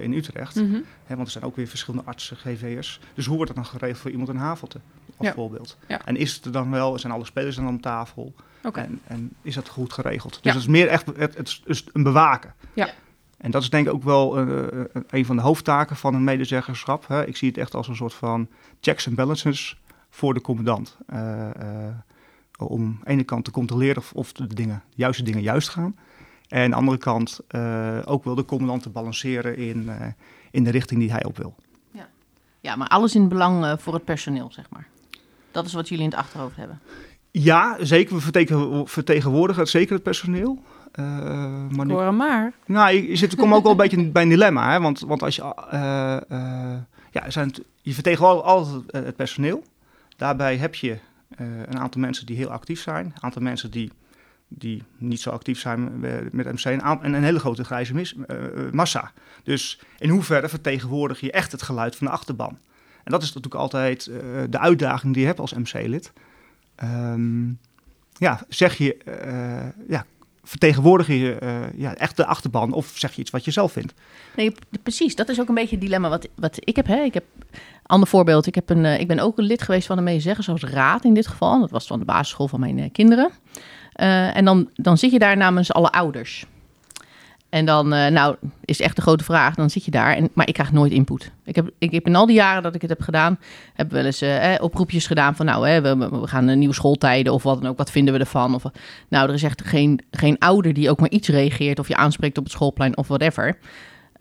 in 0.00 0.12
Utrecht. 0.12 0.54
Mhm. 0.54 0.80
Hè, 1.04 1.14
want 1.14 1.26
er 1.26 1.32
zijn 1.32 1.44
ook 1.44 1.56
weer 1.56 1.66
verschillende 1.66 2.06
artsen, 2.06 2.36
GV'ers. 2.36 3.00
Dus 3.14 3.26
hoe 3.26 3.36
wordt 3.36 3.54
dat 3.54 3.62
dan 3.64 3.70
geregeld 3.72 3.98
voor 4.00 4.10
iemand 4.10 4.28
in 4.28 4.36
Havelte, 4.36 4.80
als 5.16 5.26
Ja. 5.28 5.34
voorbeeld? 5.34 5.76
Ja. 5.88 6.04
En 6.04 6.16
is 6.16 6.34
het 6.34 6.44
er 6.44 6.52
dan 6.52 6.70
wel, 6.70 6.98
zijn 6.98 7.12
alle 7.12 7.24
spelers 7.24 7.56
dan 7.56 7.68
om 7.68 7.80
tafel? 7.80 8.34
En, 8.72 9.00
en 9.06 9.32
is 9.42 9.54
dat 9.54 9.68
goed 9.68 9.92
geregeld? 9.92 10.32
Dus 10.32 10.40
Ja. 10.42 10.50
het 10.50 10.60
is 10.60 10.66
meer 10.66 10.88
echt 10.88 11.06
het, 11.16 11.36
het 11.36 11.60
is 11.64 11.84
een 11.92 12.02
bewaken. 12.02 12.54
Ja. 12.72 12.88
En 13.36 13.50
dat 13.50 13.62
is 13.62 13.70
denk 13.70 13.86
ik 13.86 13.92
ook 13.92 14.02
wel 14.02 14.48
uh, 14.48 14.84
een 15.08 15.24
van 15.24 15.36
de 15.36 15.42
hoofdtaken 15.42 15.96
van 15.96 16.14
een 16.14 16.24
medezeggerschap. 16.24 17.06
Hè. 17.06 17.26
Ik 17.26 17.36
zie 17.36 17.48
het 17.48 17.58
echt 17.58 17.74
als 17.74 17.88
een 17.88 17.96
soort 17.96 18.14
van 18.14 18.48
checks 18.80 19.06
en 19.06 19.14
balances 19.14 19.80
voor 20.10 20.34
de 20.34 20.40
commandant. 20.40 20.96
Uh, 21.12 21.48
om 22.58 22.82
aan 22.82 23.00
de 23.04 23.10
ene 23.10 23.24
kant 23.24 23.44
te 23.44 23.50
controleren 23.50 23.96
of, 23.96 24.12
of 24.12 24.32
de, 24.32 24.46
dingen, 24.46 24.82
de 24.88 24.94
juiste 24.96 25.22
dingen 25.22 25.42
juist 25.42 25.68
gaan. 25.68 25.96
En 26.48 26.62
aan 26.62 26.70
de 26.70 26.76
andere 26.76 26.98
kant 26.98 27.40
ook 28.04 28.24
wel 28.24 28.34
de 28.34 28.44
commandant 28.44 28.82
te 28.82 28.88
balanceren 28.88 29.56
in, 29.56 29.90
in 30.50 30.64
de 30.64 30.70
richting 30.70 31.00
die 31.00 31.12
hij 31.12 31.24
op 31.24 31.36
wil. 31.36 31.54
Ja, 31.90 32.08
ja 32.60 32.76
maar 32.76 32.88
alles 32.88 33.14
in 33.14 33.28
belang 33.28 33.80
voor 33.80 33.94
het 33.94 34.04
personeel, 34.04 34.52
zeg 34.52 34.70
maar. 34.70 34.88
Dat 35.50 35.66
is 35.66 35.72
wat 35.72 35.88
jullie 35.88 36.04
in 36.04 36.10
het 36.10 36.18
achterhoofd 36.18 36.56
hebben. 36.56 36.80
Ja, 37.30 37.76
zeker. 37.80 38.14
We 38.14 38.84
vertegenwoordigen 38.86 39.62
het, 39.62 39.70
zeker 39.70 39.94
het 39.94 40.02
personeel. 40.02 40.62
Uh, 40.98 41.68
maar 41.68 42.14
maar. 42.14 42.52
Nou, 42.66 42.94
je, 42.94 43.16
zit, 43.16 43.34
kom 43.34 43.54
ook 43.54 43.62
wel 43.62 43.72
een 43.72 43.78
beetje 43.88 44.10
bij 44.10 44.22
een 44.22 44.28
dilemma. 44.28 44.72
Hè? 44.72 44.80
Want, 44.80 45.00
want 45.00 45.22
als 45.22 45.36
je... 45.36 45.42
Uh, 45.72 46.16
uh, 46.38 46.76
ja, 47.10 47.30
zijn, 47.30 47.52
je 47.82 47.94
vertegenwoordigt 47.94 48.46
altijd 48.46 48.82
het 49.04 49.16
personeel. 49.16 49.64
Daarbij 50.16 50.56
heb 50.56 50.74
je 50.74 50.98
een 51.36 51.78
aantal 51.78 52.00
mensen 52.00 52.26
die 52.26 52.36
heel 52.36 52.50
actief 52.50 52.80
zijn. 52.80 53.04
Een 53.04 53.22
aantal 53.22 53.42
mensen 53.42 53.70
die, 53.70 53.92
die 54.48 54.82
niet 54.96 55.20
zo 55.20 55.30
actief 55.30 55.58
zijn 55.58 56.00
met 56.32 56.52
MC. 56.52 56.64
En 56.64 57.14
een 57.14 57.24
hele 57.24 57.38
grote 57.38 57.64
grijze 57.64 57.94
mis, 57.94 58.14
massa. 58.72 59.12
Dus 59.42 59.80
in 59.98 60.08
hoeverre 60.08 60.48
vertegenwoordig 60.48 61.20
je 61.20 61.32
echt 61.32 61.52
het 61.52 61.62
geluid 61.62 61.96
van 61.96 62.06
de 62.06 62.12
achterban? 62.12 62.58
En 63.04 63.12
dat 63.12 63.22
is 63.22 63.28
natuurlijk 63.32 63.62
altijd 63.62 64.10
de 64.50 64.58
uitdaging 64.58 65.12
die 65.12 65.22
je 65.22 65.28
hebt 65.28 65.40
als 65.40 65.54
MC-lid. 65.54 66.12
Um, 66.84 67.58
ja, 68.18 68.40
zeg 68.48 68.74
je, 68.74 68.96
uh, 69.26 69.88
ja, 69.88 70.06
vertegenwoordig 70.48 71.06
je 71.06 71.36
uh, 71.42 71.80
ja, 71.80 71.94
echt 71.94 72.16
de 72.16 72.26
achterban 72.26 72.72
of 72.72 72.92
zeg 72.94 73.12
je 73.12 73.20
iets 73.20 73.30
wat 73.30 73.44
je 73.44 73.50
zelf 73.50 73.72
vindt? 73.72 73.94
Nee, 74.36 74.54
precies. 74.82 75.14
Dat 75.14 75.28
is 75.28 75.40
ook 75.40 75.48
een 75.48 75.54
beetje 75.54 75.76
het 75.76 75.84
dilemma 75.84 76.08
wat, 76.08 76.28
wat 76.34 76.56
ik 76.60 76.76
heb. 76.76 76.86
Hè. 76.86 77.02
Ik 77.02 77.14
heb 77.14 77.24
ander 77.82 78.08
voorbeeld. 78.08 78.46
Ik, 78.46 78.54
heb 78.54 78.70
een, 78.70 78.84
uh, 78.84 79.00
ik 79.00 79.08
ben 79.08 79.18
ook 79.18 79.38
een 79.38 79.44
lid 79.44 79.62
geweest 79.62 79.86
van 79.86 79.96
de 79.96 80.02
medezeggersraad 80.02 81.04
in 81.04 81.14
dit 81.14 81.26
geval. 81.26 81.60
Dat 81.60 81.70
was 81.70 81.86
van 81.86 81.98
de 81.98 82.04
basisschool 82.04 82.48
van 82.48 82.60
mijn 82.60 82.92
kinderen. 82.92 83.30
en 83.92 84.44
dan, 84.44 84.70
dan 84.74 84.98
zit 84.98 85.10
je 85.10 85.18
daar 85.18 85.36
namens 85.36 85.72
alle 85.72 85.90
ouders. 85.90 86.46
En 87.48 87.64
dan, 87.64 87.94
uh, 87.94 88.06
nou, 88.06 88.36
is 88.64 88.80
echt 88.80 88.96
de 88.96 89.02
grote 89.02 89.24
vraag. 89.24 89.54
Dan 89.54 89.70
zit 89.70 89.84
je 89.84 89.90
daar. 89.90 90.16
En, 90.16 90.28
maar 90.32 90.48
ik 90.48 90.54
krijg 90.54 90.72
nooit 90.72 90.92
input. 90.92 91.30
Ik 91.44 91.54
heb, 91.54 91.70
ik 91.78 91.92
heb 91.92 92.06
in 92.06 92.16
al 92.16 92.26
die 92.26 92.36
jaren 92.36 92.62
dat 92.62 92.74
ik 92.74 92.80
het 92.80 92.90
heb 92.90 93.00
gedaan, 93.00 93.38
heb 93.74 93.90
wel 93.90 94.04
eens 94.04 94.22
uh, 94.22 94.54
oproepjes 94.60 95.06
gedaan 95.06 95.36
van, 95.36 95.46
nou, 95.46 95.82
we, 95.82 96.26
gaan 96.26 96.48
een 96.48 96.58
nieuwe 96.58 96.74
schooltijden 96.74 97.32
of 97.32 97.42
wat 97.42 97.60
dan 97.62 97.70
ook. 97.70 97.78
Wat 97.78 97.90
vinden 97.90 98.14
we 98.14 98.20
ervan? 98.20 98.54
Of, 98.54 98.62
nou, 99.08 99.28
er 99.28 99.34
is 99.34 99.42
echt 99.42 99.62
geen, 99.64 100.00
geen 100.10 100.38
ouder 100.38 100.72
die 100.72 100.90
ook 100.90 101.00
maar 101.00 101.10
iets 101.10 101.28
reageert 101.28 101.78
of 101.78 101.88
je 101.88 101.96
aanspreekt 101.96 102.38
op 102.38 102.44
het 102.44 102.52
schoolplein 102.52 102.96
of 102.96 103.08
whatever. 103.08 103.58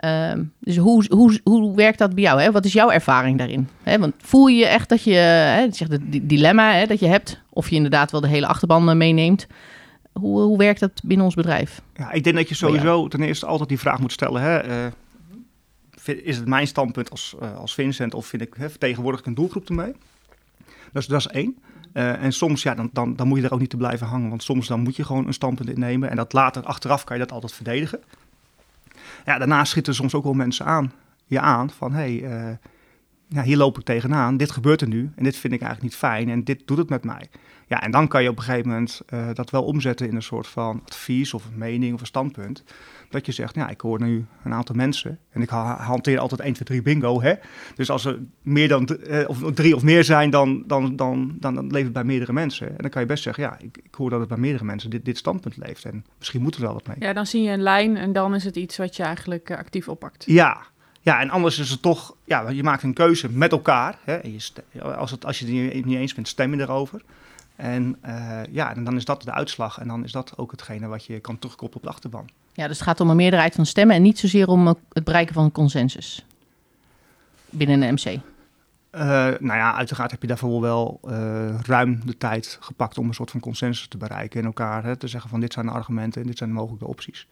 Uh, 0.05 0.31
dus 0.59 0.77
hoe, 0.77 1.05
hoe, 1.09 1.39
hoe 1.43 1.75
werkt 1.75 1.97
dat 1.97 2.13
bij 2.13 2.23
jou? 2.23 2.41
Hè? 2.41 2.51
Wat 2.51 2.65
is 2.65 2.73
jouw 2.73 2.91
ervaring 2.91 3.37
daarin? 3.37 3.69
Hè? 3.83 3.99
Want 3.99 4.13
voel 4.17 4.47
je 4.47 4.65
echt 4.65 4.89
dat 4.89 5.03
je, 5.03 5.13
hè, 5.13 5.67
zeg, 5.71 5.87
het 5.87 6.01
dilemma 6.21 6.73
hè, 6.73 6.85
dat 6.85 6.99
je 6.99 7.07
hebt, 7.07 7.41
of 7.49 7.69
je 7.69 7.75
inderdaad 7.75 8.11
wel 8.11 8.21
de 8.21 8.27
hele 8.27 8.47
achterban 8.47 8.89
eh, 8.89 8.95
meeneemt? 8.95 9.47
Hoe, 10.19 10.41
hoe 10.41 10.57
werkt 10.57 10.79
dat 10.79 11.01
binnen 11.03 11.25
ons 11.25 11.35
bedrijf? 11.35 11.81
Ja, 11.93 12.11
ik 12.11 12.23
denk 12.23 12.35
dat 12.35 12.49
je 12.49 12.55
sowieso 12.55 13.07
ten 13.07 13.21
eerste 13.21 13.45
altijd 13.45 13.69
die 13.69 13.79
vraag 13.79 13.99
moet 13.99 14.11
stellen. 14.11 14.41
Hè, 14.41 14.85
uh, 14.85 16.25
is 16.25 16.37
het 16.37 16.47
mijn 16.47 16.67
standpunt 16.67 17.09
als, 17.09 17.35
uh, 17.41 17.57
als 17.57 17.73
Vincent 17.73 18.13
of 18.13 18.25
vind 18.25 18.41
ik, 18.41 18.53
hè, 18.57 18.69
vertegenwoordig 18.69 19.19
ik 19.19 19.25
een 19.25 19.33
doelgroep 19.33 19.69
ermee? 19.69 19.93
Dus 20.91 21.07
dat 21.07 21.19
is 21.19 21.27
één. 21.27 21.57
Uh, 21.93 22.23
en 22.23 22.31
soms, 22.33 22.63
ja, 22.63 22.75
dan, 22.75 22.89
dan, 22.93 23.15
dan 23.15 23.27
moet 23.27 23.39
je 23.39 23.45
er 23.45 23.53
ook 23.53 23.59
niet 23.59 23.69
te 23.69 23.77
blijven 23.77 24.07
hangen. 24.07 24.29
Want 24.29 24.43
soms 24.43 24.67
dan 24.67 24.79
moet 24.79 24.95
je 24.95 25.03
gewoon 25.03 25.27
een 25.27 25.33
standpunt 25.33 25.69
innemen. 25.69 26.09
En 26.09 26.15
dat 26.15 26.33
later, 26.33 26.63
achteraf 26.63 27.03
kan 27.03 27.17
je 27.17 27.23
dat 27.23 27.31
altijd 27.31 27.53
verdedigen. 27.53 27.99
Ja, 29.25 29.37
daarna 29.37 29.65
schieten 29.65 29.95
soms 29.95 30.13
ook 30.13 30.23
wel 30.23 30.33
mensen 30.33 30.65
aan, 30.65 30.91
je 31.25 31.39
aan 31.39 31.69
van... 31.69 31.93
hé, 31.93 32.17
hey, 32.17 32.59
ja, 33.27 33.43
hier 33.43 33.57
loop 33.57 33.77
ik 33.77 33.85
tegenaan, 33.85 34.37
dit 34.37 34.51
gebeurt 34.51 34.81
er 34.81 34.87
nu 34.87 35.11
en 35.15 35.23
dit 35.23 35.37
vind 35.37 35.53
ik 35.53 35.61
eigenlijk 35.61 35.91
niet 35.91 35.99
fijn 35.99 36.29
en 36.29 36.43
dit 36.43 36.67
doet 36.67 36.77
het 36.77 36.89
met 36.89 37.03
mij. 37.03 37.29
Ja, 37.67 37.81
en 37.81 37.91
dan 37.91 38.07
kan 38.07 38.23
je 38.23 38.29
op 38.29 38.37
een 38.37 38.43
gegeven 38.43 38.69
moment 38.69 39.01
uh, 39.13 39.27
dat 39.33 39.49
wel 39.49 39.63
omzetten 39.63 40.07
in 40.07 40.15
een 40.15 40.21
soort 40.21 40.47
van 40.47 40.81
advies 40.85 41.33
of 41.33 41.45
een 41.45 41.57
mening 41.57 41.93
of 41.93 41.99
een 41.99 42.05
standpunt. 42.05 42.63
Dat 43.09 43.25
je 43.25 43.31
zegt, 43.31 43.55
ja, 43.55 43.69
ik 43.69 43.81
hoor 43.81 44.01
nu 44.01 44.25
een 44.43 44.53
aantal 44.53 44.75
mensen 44.75 45.19
en 45.29 45.41
ik 45.41 45.49
hanteer 45.49 46.19
altijd 46.19 46.41
1, 46.41 46.53
2, 46.53 46.67
3 46.67 46.81
bingo. 46.81 47.21
Hè? 47.21 47.33
Dus 47.75 47.89
als 47.89 48.05
er 48.05 48.19
meer 48.41 48.67
dan 48.67 48.89
uh, 49.07 49.29
of 49.29 49.53
drie 49.53 49.75
of 49.75 49.83
meer 49.83 50.03
zijn, 50.03 50.29
dan, 50.29 50.63
dan, 50.67 50.95
dan, 50.95 51.35
dan, 51.39 51.55
dan 51.55 51.71
leeft 51.71 51.83
het 51.83 51.93
bij 51.93 52.03
meerdere 52.03 52.33
mensen. 52.33 52.69
En 52.69 52.77
dan 52.77 52.89
kan 52.89 53.01
je 53.01 53.07
best 53.07 53.23
zeggen, 53.23 53.43
ja, 53.43 53.57
ik, 53.59 53.77
ik 53.83 53.95
hoor 53.95 54.09
dat 54.09 54.19
het 54.19 54.29
bij 54.29 54.37
meerdere 54.37 54.63
mensen 54.63 54.89
dit, 54.89 55.05
dit 55.05 55.17
standpunt 55.17 55.57
leeft. 55.57 55.85
En 55.85 56.05
misschien 56.17 56.41
moet 56.41 56.55
er 56.55 56.61
wel 56.61 56.73
wat 56.73 56.87
mee. 56.87 56.97
Ja, 56.99 57.13
dan 57.13 57.25
zie 57.25 57.41
je 57.41 57.51
een 57.51 57.61
lijn 57.61 57.97
en 57.97 58.13
dan 58.13 58.35
is 58.35 58.43
het 58.43 58.55
iets 58.55 58.77
wat 58.77 58.95
je 58.95 59.03
eigenlijk 59.03 59.49
uh, 59.49 59.57
actief 59.57 59.87
oppakt. 59.87 60.23
Ja, 60.27 60.61
ja, 61.05 61.19
en 61.19 61.29
anders 61.29 61.59
is 61.59 61.69
het 61.69 61.81
toch, 61.81 62.15
ja, 62.23 62.49
je 62.49 62.63
maakt 62.63 62.83
een 62.83 62.93
keuze 62.93 63.29
met 63.31 63.51
elkaar. 63.51 63.97
Hè? 64.03 64.19
Je 64.21 64.81
als, 64.81 65.11
het, 65.11 65.25
als 65.25 65.39
je 65.39 65.45
het 65.45 65.85
niet 65.85 65.97
eens 65.97 66.13
bent, 66.13 66.27
stem 66.27 66.55
je 66.55 66.61
erover. 66.61 67.01
En 67.55 67.97
uh, 68.05 68.39
ja, 68.51 68.75
en 68.75 68.83
dan 68.83 68.95
is 68.95 69.05
dat 69.05 69.21
de 69.21 69.31
uitslag. 69.31 69.79
En 69.79 69.87
dan 69.87 70.03
is 70.03 70.11
dat 70.11 70.37
ook 70.37 70.51
hetgene 70.51 70.87
wat 70.87 71.05
je 71.05 71.19
kan 71.19 71.39
terugkoppelen 71.39 71.83
op 71.83 71.89
de 71.89 71.95
achterban. 71.95 72.29
Ja, 72.53 72.67
dus 72.67 72.77
het 72.77 72.87
gaat 72.87 72.99
om 72.99 73.09
een 73.09 73.15
meerderheid 73.15 73.55
van 73.55 73.65
stemmen 73.65 73.95
en 73.95 74.01
niet 74.01 74.19
zozeer 74.19 74.47
om 74.47 74.67
het 74.67 75.03
bereiken 75.03 75.33
van 75.33 75.43
een 75.43 75.51
consensus 75.51 76.25
binnen 77.49 77.81
een 77.81 77.93
MC. 77.93 78.05
Uh, 78.05 78.21
nou 79.39 79.59
ja, 79.59 79.75
uiteraard 79.75 80.11
heb 80.11 80.21
je 80.21 80.27
daarvoor 80.27 80.61
wel 80.61 80.99
uh, 81.07 81.59
ruim 81.61 82.01
de 82.05 82.17
tijd 82.17 82.57
gepakt 82.61 82.97
om 82.97 83.07
een 83.07 83.13
soort 83.13 83.31
van 83.31 83.39
consensus 83.39 83.87
te 83.87 83.97
bereiken 83.97 84.39
in 84.39 84.45
elkaar. 84.45 84.83
Hè, 84.83 84.95
te 84.95 85.07
zeggen 85.07 85.29
van 85.29 85.39
dit 85.39 85.53
zijn 85.53 85.65
de 85.65 85.71
argumenten 85.71 86.21
en 86.21 86.27
dit 86.27 86.37
zijn 86.37 86.49
de 86.49 86.55
mogelijke 86.55 86.87
opties. 86.87 87.27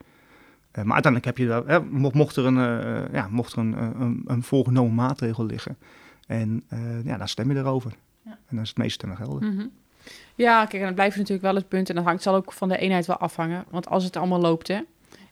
Uh, 0.76 0.84
maar 0.84 0.94
uiteindelijk 0.94 1.26
heb 1.26 1.38
je 1.38 1.48
daar, 1.48 1.66
hè, 1.66 1.82
mocht 2.14 2.36
er, 2.36 2.46
een, 2.46 2.58
uh, 2.58 3.14
ja, 3.14 3.28
mocht 3.30 3.54
er 3.54 3.60
een, 3.60 4.02
een, 4.02 4.22
een, 4.26 4.44
voorgenomen 4.44 4.96
maatregel 4.96 5.46
liggen. 5.46 5.78
En 6.28 6.64
ja, 7.04 7.18
dan 7.18 7.28
stem 7.28 7.52
je 7.52 7.58
erover. 7.58 7.94
Ja. 8.22 8.32
En 8.32 8.56
dan 8.56 8.62
is 8.62 8.70
het 8.70 8.78
meeste 8.78 8.94
stemmen 8.94 9.18
gelden. 9.18 9.50
Mm 9.50 9.58
-hmm. 9.58 9.72
Ja, 10.36 10.66
kijk, 10.66 10.74
en 10.74 10.86
dan 10.86 10.94
blijft 10.94 11.18
natuurlijk 11.18 11.42
wel 11.42 11.56
het 11.56 11.68
punt. 11.68 11.90
En 11.90 11.96
dat 11.96 12.04
hangt, 12.04 12.24
zal 12.24 12.36
ook 12.36 12.52
van 12.52 12.70
de 12.70 12.78
eenheid 12.78 13.06
wel 13.06 13.18
afhangen. 13.18 13.66
Want 13.70 13.88
als 13.88 14.04
het 14.04 14.16
allemaal 14.16 14.40
loopt, 14.40 14.68
hè, 14.68 14.80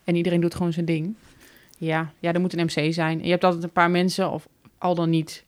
en 0.03 0.15
iedereen 0.15 0.41
doet 0.41 0.55
gewoon 0.55 0.74
zijn 0.74 0.86
ding. 0.86 1.15
Ja, 1.77 2.12
ja, 2.19 2.33
er 2.33 2.41
moet 2.41 2.53
een 2.53 2.65
MC 2.65 2.93
zijn. 2.93 3.19
En 3.19 3.25
je 3.25 3.31
hebt 3.31 3.43
altijd 3.43 3.63
een 3.63 3.71
paar 3.71 3.91
mensen, 3.91 4.31
of 4.31 4.48
al 4.77 4.95
dan 4.95 5.10
niet, 5.10 5.45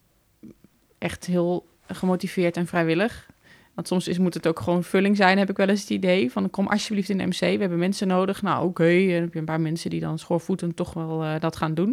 echt 0.97 1.25
heel 1.25 1.65
gemotiveerd 1.88 2.57
en 2.57 2.67
vrijwillig. 2.67 3.27
Want 3.74 3.88
soms 3.88 4.08
is, 4.08 4.18
moet 4.18 4.34
het 4.34 4.48
ook 4.48 4.60
gewoon 4.60 4.84
vulling 4.84 5.18
zijn, 5.18 5.38
heb 5.38 5.50
ik 5.50 5.58
wel 5.58 5.68
eens 5.68 5.82
het 5.82 5.89
idee. 5.89 6.32
Van 6.32 6.50
kom 6.50 6.68
alsjeblieft 6.68 7.10
in 7.10 7.18
de 7.18 7.25
MC, 7.25 7.39
we 7.39 7.46
hebben 7.46 7.80
mensen 7.80 8.08
nodig. 8.08 8.42
Nou 8.42 8.58
oké, 8.58 8.68
okay. 8.68 9.12
dan 9.12 9.22
heb 9.22 9.34
je 9.34 9.39
een 9.39 9.46
paar 9.46 9.62
mensen 9.62 9.89
die 9.89 10.00
dan 10.00 10.20
schoorvoetend 10.20 10.75
toch 10.75 10.94
wel 10.94 11.24
uh, 11.24 11.39
dat 11.39 11.56
gaan 11.56 11.74
doen. 11.74 11.88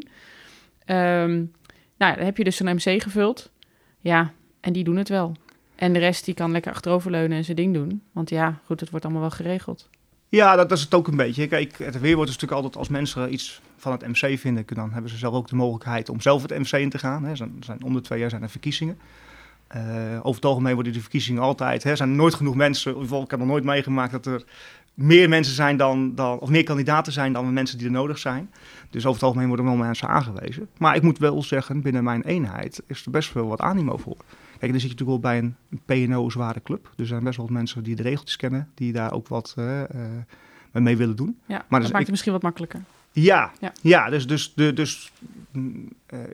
Um, 0.87 1.53
nou, 1.97 2.17
dan 2.17 2.25
heb 2.25 2.37
je 2.37 2.45
dus 2.45 2.61
een 2.61 2.75
MC 2.75 3.03
gevuld. 3.03 3.51
Ja, 4.01 4.33
en 4.61 4.73
die 4.73 4.85
doen 4.85 4.97
het 4.97 5.09
wel. 5.09 5.37
En 5.75 5.93
de 5.93 5.99
rest 5.99 6.25
die 6.25 6.35
kan 6.35 6.53
lekker 6.53 6.73
achteroverleunen 6.73 7.37
en 7.37 7.45
zijn 7.45 7.57
ding 7.57 7.75
doen. 7.75 8.03
Want 8.13 8.31
ja, 8.31 8.61
goed, 8.65 8.81
het 8.81 8.91
wordt 8.91 9.05
allemaal 9.05 9.23
wel 9.23 9.31
geregeld. 9.31 9.89
Ja, 10.29 10.57
dat, 10.57 10.73
is 10.73 10.81
het 10.81 10.95
ook 10.95 11.09
een 11.09 11.17
beetje. 11.17 11.47
Kijk, 11.47 11.79
het 11.79 12.01
weerwoord 12.01 12.29
is 12.29 12.35
natuurlijk 12.35 12.63
altijd 12.63 12.77
als 12.77 12.89
mensen 12.89 13.33
iets 13.33 13.61
van 13.77 13.93
het 13.93 14.07
MC 14.07 14.39
vinden, 14.39 14.65
dan 14.67 14.93
hebben 14.93 15.11
ze 15.11 15.17
zelf 15.17 15.35
ook 15.35 15.49
de 15.49 15.57
mogelijkheid 15.57 16.09
om 16.09 16.21
zelf 16.21 16.43
het 16.43 16.59
MC 16.59 16.73
in 16.73 16.91
te 16.91 16.99
gaan. 16.99 17.25
Hè. 17.25 17.37
Zijn, 17.37 17.83
om 17.85 17.93
de 17.93 18.01
twee 18.01 18.19
jaar 18.19 18.31
zijn 18.31 18.43
er 18.43 18.51
verkiezingen. 18.51 18.99
Uh, 19.77 19.83
over 20.19 20.35
het 20.35 20.45
algemeen 20.45 20.75
worden 20.75 20.93
die 20.93 21.01
verkiezingen 21.01 21.43
altijd. 21.43 21.85
Er 21.85 21.97
zijn 21.97 22.17
nooit 22.17 22.35
genoeg 22.35 22.55
mensen. 22.55 23.01
Ik 23.01 23.31
heb 23.31 23.39
nog 23.39 23.49
nooit 23.49 23.65
meegemaakt 23.65 24.13
dat 24.13 24.27
er 24.27 24.45
meer 24.95 25.29
mensen 25.29 25.55
zijn 25.55 25.77
dan, 25.77 26.15
dan. 26.15 26.39
of 26.39 26.49
meer 26.49 26.65
kandidaten 26.65 27.13
zijn 27.13 27.33
dan 27.33 27.45
de 27.47 27.53
mensen 27.53 27.79
die 27.79 27.87
er 27.87 27.93
nodig 27.93 28.19
zijn. 28.19 28.51
Dus 28.91 29.03
over 29.03 29.15
het 29.15 29.23
algemeen 29.23 29.49
worden 29.49 29.65
wel 29.67 29.77
mensen 29.77 30.09
aangewezen. 30.09 30.69
Maar 30.79 30.97
ik 30.97 31.03
moet 31.03 31.19
wel 31.19 31.43
zeggen, 31.43 31.81
binnen 31.81 32.05
mijn 32.05 32.23
eenheid 32.23 32.83
is 32.87 33.05
er 33.05 33.11
best 33.11 33.33
wel 33.33 33.47
wat 33.47 33.61
animo 33.61 33.97
voor. 33.97 34.17
Kijk, 34.59 34.73
dan 34.73 34.81
zit 34.81 34.91
je 34.91 34.97
natuurlijk 34.97 35.23
wel 35.23 35.33
bij 35.33 35.39
een, 35.39 35.57
een 35.71 36.07
PNO-zware 36.09 36.63
club. 36.63 36.83
Dus 36.85 36.93
er 36.97 37.07
zijn 37.07 37.25
best 37.25 37.37
wel 37.37 37.47
wat 37.47 37.55
mensen 37.55 37.83
die 37.83 37.97
de 37.97 38.03
regeltjes 38.03 38.37
kennen, 38.37 38.69
die 38.75 38.93
daar 38.93 39.13
ook 39.13 39.29
wat 39.29 39.55
uh, 39.59 39.81
uh, 39.81 39.87
mee 40.73 40.97
willen 40.97 41.17
doen. 41.17 41.39
Ja, 41.47 41.57
maar 41.57 41.65
dat 41.69 41.81
dus 41.81 41.91
maakt 41.91 42.03
het 42.03 42.11
misschien 42.11 42.33
wat 42.33 42.43
makkelijker. 42.43 42.81
Ja, 43.13 43.53
ja. 43.61 43.73
ja 43.83 44.11
dus, 44.11 44.27
dus, 44.27 44.55
de, 44.55 44.73
dus 44.73 45.13
uh, 45.53 45.79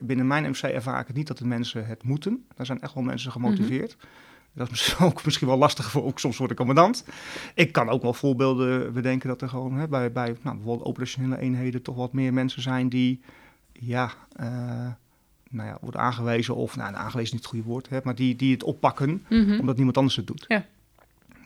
binnen 0.01 0.27
mijn 0.27 0.49
MC 0.49 0.61
ervaar 0.61 0.99
ik 0.99 1.07
het 1.07 1.15
niet 1.15 1.27
dat 1.27 1.37
de 1.37 1.45
mensen 1.45 1.85
het 1.85 2.03
moeten. 2.03 2.45
Daar 2.55 2.65
zijn 2.65 2.81
echt 2.81 2.93
wel 2.93 3.03
mensen 3.03 3.31
gemotiveerd. 3.31 3.95
Mm 3.95 3.99
-hmm. 4.01 4.09
Dat 4.53 4.65
is 4.65 4.71
misschien 4.71 5.05
ook 5.07 5.25
misschien 5.25 5.47
wel 5.47 5.57
lastig 5.57 5.91
voor 5.91 6.03
ook 6.03 6.19
soms 6.19 6.35
voor 6.35 6.47
de 6.47 6.53
commandant. 6.53 7.05
Ik 7.53 7.71
kan 7.71 7.89
ook 7.89 8.01
wel 8.01 8.13
voorbeelden 8.13 8.93
bedenken 8.93 9.27
dat 9.27 9.41
er 9.41 9.49
gewoon 9.49 9.73
hè, 9.73 9.87
bij, 9.87 10.11
bij 10.11 10.35
nou, 10.41 10.55
bijvoorbeeld 10.55 10.87
operationele 10.87 11.39
eenheden 11.39 11.81
toch 11.81 11.95
wat 11.95 12.13
meer 12.13 12.33
mensen 12.33 12.61
zijn 12.61 12.89
die 12.89 13.21
ja, 13.71 14.11
uh, 14.39 14.45
nou 15.49 15.67
ja, 15.67 15.77
worden 15.81 16.01
aangewezen 16.01 16.55
of 16.55 16.75
nou, 16.75 16.95
aangewezen 16.95 17.21
is 17.21 17.31
niet 17.31 17.41
het 17.41 17.49
goede 17.49 17.65
woord, 17.65 17.89
hè, 17.89 17.99
maar 18.03 18.15
die, 18.15 18.35
die 18.35 18.51
het 18.51 18.63
oppakken 18.63 19.09
mm 19.09 19.45
-hmm. 19.45 19.59
omdat 19.59 19.75
niemand 19.75 19.97
anders 19.97 20.15
het 20.15 20.27
doet. 20.27 20.45
Ja. 20.47 20.65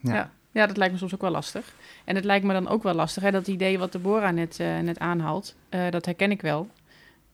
Ja. 0.01 0.13
ja. 0.13 0.31
Ja, 0.51 0.67
dat 0.67 0.77
lijkt 0.77 0.93
me 0.93 0.99
soms 0.99 1.13
ook 1.13 1.21
wel 1.21 1.31
lastig. 1.31 1.73
En 2.05 2.15
het 2.15 2.25
lijkt 2.25 2.45
me 2.45 2.53
dan 2.53 2.67
ook 2.67 2.83
wel 2.83 2.93
lastig, 2.93 3.23
hè, 3.23 3.31
dat 3.31 3.47
idee 3.47 3.79
wat 3.79 3.91
Deborah 3.91 4.33
net, 4.33 4.59
uh, 4.59 4.79
net 4.79 4.99
aanhaalt, 4.99 5.55
uh, 5.69 5.89
dat 5.89 6.05
herken 6.05 6.31
ik 6.31 6.41
wel. 6.41 6.67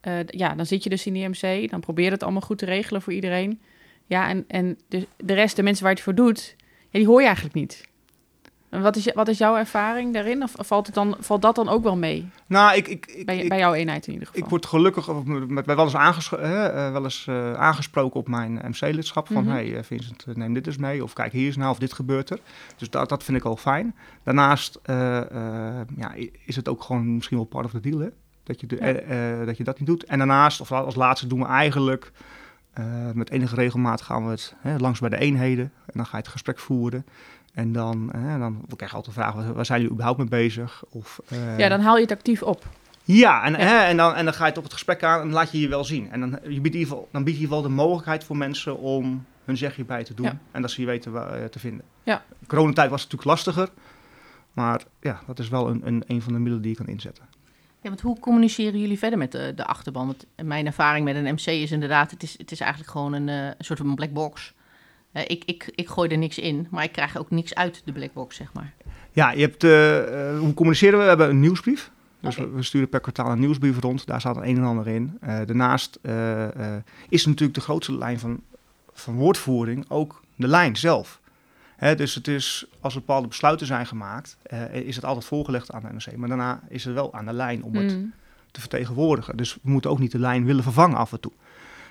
Uh, 0.08 0.20
ja, 0.26 0.56
dan 0.56 0.66
zit 0.66 0.84
je 0.84 0.90
dus 0.90 1.06
in 1.06 1.14
die 1.14 1.28
MC, 1.28 1.70
dan 1.70 1.80
probeer 1.80 2.06
je 2.06 2.12
het 2.12 2.24
allemaal 2.24 2.42
goed 2.42 2.58
te 2.58 2.66
regelen 2.66 3.02
voor 3.02 3.14
iedereen. 3.14 3.60
Ja, 4.06 4.30
en, 4.30 4.46
en 4.48 4.78
de, 4.88 5.08
de 5.18 5.34
rest, 5.34 5.56
de 5.56 5.64
mensen 5.64 5.84
waar 5.84 5.92
je 5.92 5.98
het 5.98 6.06
voor 6.06 6.26
doet, 6.26 6.56
ja, 6.90 7.00
die 7.00 7.08
hoor 7.08 7.20
je 7.20 7.26
eigenlijk 7.26 7.56
niet. 7.56 7.88
En 8.70 8.82
wat 8.82 8.96
is, 8.96 9.12
wat 9.14 9.28
is 9.28 9.38
jouw 9.38 9.56
ervaring 9.56 10.14
daarin? 10.14 10.44
Of 10.44 10.54
valt, 10.58 10.86
het 10.86 10.96
dan, 10.96 11.16
valt 11.20 11.42
dat 11.42 11.56
dan 11.56 11.70
ook 11.70 11.84
wel 11.84 11.98
mee? 11.98 12.30
Nou, 12.48 12.76
ik, 12.78 12.88
ik, 12.88 13.06
ik, 13.06 13.26
Bij, 13.26 13.38
ik- 13.38 13.50
bij 13.50 13.58
jouw 13.58 13.74
eenheid 13.74 14.08
in 14.08 14.14
ieder 14.14 14.28
geval. 14.28 14.44
Ik 14.44 14.50
word 14.50 14.66
gelukkig 14.66 15.10
of 15.10 15.26
met, 15.26 15.66
bij 15.66 15.76
wel 15.76 15.86
eens, 15.86 15.96
aanges- 15.96 16.30
hè, 16.30 16.66
eh, 16.68 16.92
wel 16.92 17.04
eens 17.04 17.26
eh, 17.28 17.54
aangesproken 17.54 18.20
op 18.20 18.28
mijn 18.28 18.54
MC-lidschap. 18.64 19.28
Van, 19.28 19.44
Mhm. 19.44 19.52
hey 19.52 19.76
eh, 19.78 19.84
Vincent, 19.84 20.26
neem 20.36 20.54
dit 20.54 20.68
eens 20.68 20.78
mee. 20.78 21.04
Of 21.04 21.14
kijk, 21.14 21.32
hier 21.32 21.46
eens 21.46 21.58
nou, 21.58 21.72
of 21.72 21.80
dit 21.80 21.94
gebeurt 21.94 22.30
er. 22.30 22.40
Dus 22.78 22.90
dat, 22.90 23.10
dat 23.10 23.24
vind 23.24 23.38
ik 23.38 23.44
al 23.44 23.56
fijn. 23.58 23.96
Daarnaast 24.24 24.80
ja, 25.98 26.14
is 26.46 26.56
het 26.56 26.68
ook 26.68 26.84
gewoon 26.84 27.16
misschien 27.16 27.38
wel 27.38 27.46
part 27.46 27.66
of 27.66 27.72
the 27.72 27.80
deal, 27.80 28.00
hè? 28.00 28.08
Dat 28.44 28.60
je, 28.62 28.68
de, 28.68 28.76
Ja. 29.08 29.46
dat 29.46 29.58
je 29.58 29.64
dat 29.64 29.80
niet 29.80 29.88
doet. 29.88 30.04
En 30.04 30.18
daarnaast, 30.18 30.62
of 30.62 30.72
als 30.72 30.96
laatste 30.96 31.28
doen 31.28 31.40
we 31.40 31.46
eigenlijk... 31.46 32.12
met 33.14 33.30
enige 33.30 33.56
regelmaat 33.56 34.02
gaan 34.02 34.26
we 34.26 34.32
het 34.32 34.56
hè, 34.60 34.78
langs 34.78 35.00
bij 35.00 35.10
de 35.10 35.18
eenheden. 35.18 35.72
En 35.86 35.94
dan 35.94 36.06
ga 36.06 36.12
je 36.12 36.24
het 36.24 36.28
gesprek 36.32 36.60
voeren. 36.60 37.06
En 37.58 37.72
dan, 37.72 38.12
eh, 38.12 38.40
dan 38.40 38.62
we 38.68 38.76
krijgen 38.76 38.98
altijd 38.98 39.16
de 39.16 39.22
vraag, 39.22 39.34
waar- 39.34 39.54
waar 39.54 39.66
zijn 39.66 39.78
jullie 39.80 39.94
überhaupt 39.94 40.20
mee 40.20 40.28
bezig? 40.28 40.84
Of, 40.90 41.20
eh, 41.28 41.58
ja, 41.58 41.70
dan 41.70 41.80
haal 41.80 41.96
je 41.96 42.02
het 42.02 42.12
actief 42.12 42.42
op. 42.44 42.66
ja, 43.04 43.44
en, 43.44 43.52
Ja. 43.52 43.58
Hè, 43.58 43.78
en, 43.86 43.98
dan, 43.98 44.14
en 44.16 44.26
dan 44.26 44.34
ga 44.34 44.46
je 44.46 44.52
toch 44.52 44.64
het 44.64 44.74
gesprek 44.74 45.04
aan 45.04 45.20
en 45.20 45.26
dan 45.26 45.34
laat 45.34 45.52
je 45.52 45.60
je 45.60 45.68
wel 45.68 45.84
zien. 45.84 46.12
En 46.12 46.20
dan, 46.20 46.30
je 46.30 46.38
biedt 46.40 46.56
in 46.56 46.64
ieder 46.64 46.80
geval, 46.80 47.08
dan 47.12 47.24
bied 47.24 47.34
je 47.34 47.40
in 47.40 47.46
ieder 47.46 47.58
geval 47.58 47.62
de 47.70 47.76
mogelijkheid 47.82 48.24
voor 48.24 48.38
mensen 48.38 48.78
om 48.80 49.26
hun 49.46 49.58
zegje 49.58 49.86
bij 49.86 50.04
te 50.04 50.14
doen. 50.14 50.26
Ja. 50.26 50.38
En 50.52 50.62
dat 50.62 50.72
ze 50.72 50.82
je 50.82 50.88
weten 50.88 51.12
waar, 51.12 51.32
eh, 51.42 51.46
te 51.46 51.60
vinden. 51.60 51.86
Ja. 52.04 52.24
Coronatijd 52.48 52.90
was 52.90 53.02
het 53.04 53.12
natuurlijk 53.12 53.38
lastiger. 53.40 53.70
Maar 54.54 54.82
ja, 55.02 55.20
dat 55.28 55.40
is 55.40 55.50
wel 55.50 55.70
een, 55.70 55.82
een, 55.88 56.04
een 56.08 56.22
van 56.22 56.34
de 56.34 56.38
middelen 56.40 56.62
die 56.62 56.72
je 56.72 56.78
kan 56.78 56.88
inzetten. 56.88 57.24
Ja, 57.82 57.90
want 57.90 58.02
hoe 58.02 58.20
communiceren 58.20 58.80
jullie 58.80 58.98
verder 58.98 59.20
met 59.20 59.32
de, 59.32 59.54
de 59.56 59.66
achterban? 59.66 60.06
Want 60.08 60.26
mijn 60.44 60.66
ervaring 60.66 61.06
met 61.06 61.16
een 61.16 61.34
MC 61.34 61.46
is 61.46 61.72
inderdaad, 61.72 62.12
het 62.12 62.24
is, 62.24 62.38
het 62.38 62.52
is 62.52 62.60
eigenlijk 62.60 62.92
gewoon 62.92 63.14
een, 63.14 63.30
eh, 63.30 63.46
een 63.46 63.56
soort 63.66 63.80
van 63.80 63.96
black 63.96 64.14
box. 64.14 64.54
Eh, 65.18 65.24
ik, 65.28 65.44
ik, 65.46 65.72
ik 65.76 65.88
gooi 65.88 66.10
er 66.10 66.18
niks 66.18 66.38
in, 66.38 66.68
maar 66.72 66.84
ik 66.84 66.92
krijg 66.92 67.18
ook 67.18 67.30
niks 67.30 67.56
uit 67.56 67.82
de 67.86 67.92
black 67.92 68.14
box, 68.14 68.36
zeg 68.36 68.54
maar. 68.54 68.74
Ja, 69.12 69.32
je 69.32 69.42
hebt, 69.42 69.64
eh, 69.64 70.30
eh, 70.32 70.40
hoe 70.40 70.54
communiceren 70.54 70.98
we? 70.98 71.04
We 71.04 71.10
hebben 71.10 71.30
een 71.30 71.40
nieuwsbrief. 71.40 71.92
Dus 72.20 72.36
we, 72.36 72.64
sturen 72.64 72.90
per 72.90 73.00
kwartaal 73.00 73.32
een 73.32 73.40
nieuwsbrief 73.40 73.80
rond. 73.80 74.06
Daar 74.06 74.20
staat 74.20 74.38
een 74.38 74.58
en 74.58 74.64
ander 74.64 74.88
in. 74.88 75.18
Daarnaast 75.22 76.00
is 77.10 77.26
natuurlijk 77.26 77.54
de 77.54 77.62
grootste 77.62 77.98
lijn 77.98 78.20
van, 78.20 78.42
van 78.94 79.16
woordvoering 79.16 79.86
ook 79.88 80.22
de 80.36 80.48
lijn 80.48 80.76
zelf. 80.76 81.20
Hè, 81.76 81.96
dus 81.96 82.16
het 82.16 82.28
is, 82.28 82.66
als 82.80 82.94
er 82.94 83.00
bepaalde 83.00 83.28
besluiten 83.28 83.68
zijn 83.68 83.86
gemaakt, 83.86 84.38
is 84.72 84.96
het 84.96 85.06
altijd 85.06 85.26
voorgelegd 85.26 85.72
aan 85.72 85.82
de 85.82 85.94
NRC. 85.94 86.18
Maar 86.18 86.28
daarna 86.28 86.62
is 86.70 86.84
het 86.84 86.94
wel 86.94 87.14
aan 87.14 87.26
de 87.26 87.34
lijn 87.34 87.64
om 87.64 87.76
het 87.76 87.96
Mm. 87.96 88.14
te 88.52 88.60
vertegenwoordigen. 88.60 89.38
Dus 89.38 89.54
we 89.54 89.70
moeten 89.72 89.90
ook 89.90 90.00
niet 90.00 90.12
de 90.12 90.20
lijn 90.20 90.46
willen 90.46 90.64
vervangen 90.64 90.98
af 90.98 91.12
en 91.12 91.20
toe. 91.20 91.32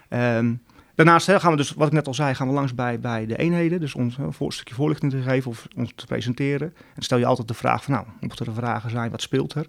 Ehm, 0.08 0.54
daarnaast 0.96 1.26
hè, 1.26 1.40
gaan 1.40 1.50
we 1.50 1.56
dus, 1.56 1.70
wat 1.70 1.86
ik 1.86 1.92
net 1.92 2.06
al 2.06 2.14
zei, 2.14 2.34
gaan 2.34 2.48
we 2.48 2.54
langs 2.54 2.74
bij, 2.74 3.00
bij 3.00 3.26
de 3.26 3.36
eenheden. 3.36 3.80
Dus 3.80 3.94
ons 3.94 4.16
hè, 4.16 4.32
voor, 4.32 4.46
een 4.46 4.52
stukje 4.52 4.74
voorlichting 4.74 5.12
te 5.12 5.22
geven 5.22 5.50
of 5.50 5.68
ons 5.76 5.92
te 5.94 6.06
presenteren. 6.06 6.74
En 6.94 7.02
stel 7.02 7.18
je 7.18 7.26
altijd 7.26 7.48
de 7.48 7.54
vraag 7.54 7.84
van, 7.84 7.94
nou, 7.94 8.06
mochten 8.20 8.46
er 8.46 8.54
vragen 8.54 8.90
zijn, 8.90 9.10
wat 9.10 9.22
speelt 9.22 9.54
er? 9.54 9.66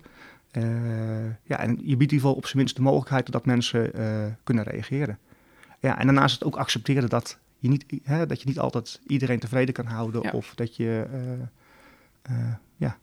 Eh, 0.51 1.25
ja, 1.43 1.59
en 1.59 1.69
je 1.69 1.75
biedt 1.75 1.91
in 1.91 1.99
ieder 1.99 2.19
geval 2.19 2.33
op 2.33 2.45
zijn 2.45 2.57
minst 2.57 2.75
de 2.75 2.81
mogelijkheid 2.81 3.31
dat 3.31 3.45
mensen 3.45 3.93
eh, 3.93 4.25
kunnen 4.43 4.63
reageren. 4.63 5.17
Ja, 5.79 5.99
en 5.99 6.05
daarnaast 6.05 6.33
het 6.33 6.43
ook 6.43 6.55
accepteren 6.55 7.09
dat 7.09 7.37
je 7.57 7.69
niet, 7.69 7.85
hè, 8.03 8.25
dat 8.25 8.41
je 8.41 8.47
niet 8.47 8.59
altijd 8.59 8.99
iedereen 9.07 9.39
tevreden 9.39 9.73
kan 9.73 9.85
houden. 9.85 10.21
Ja. 10.21 10.31
Of 10.31 10.55
dat 10.55 10.75
je 10.75 11.07
eh, 12.21 12.33
ja, 12.75 12.97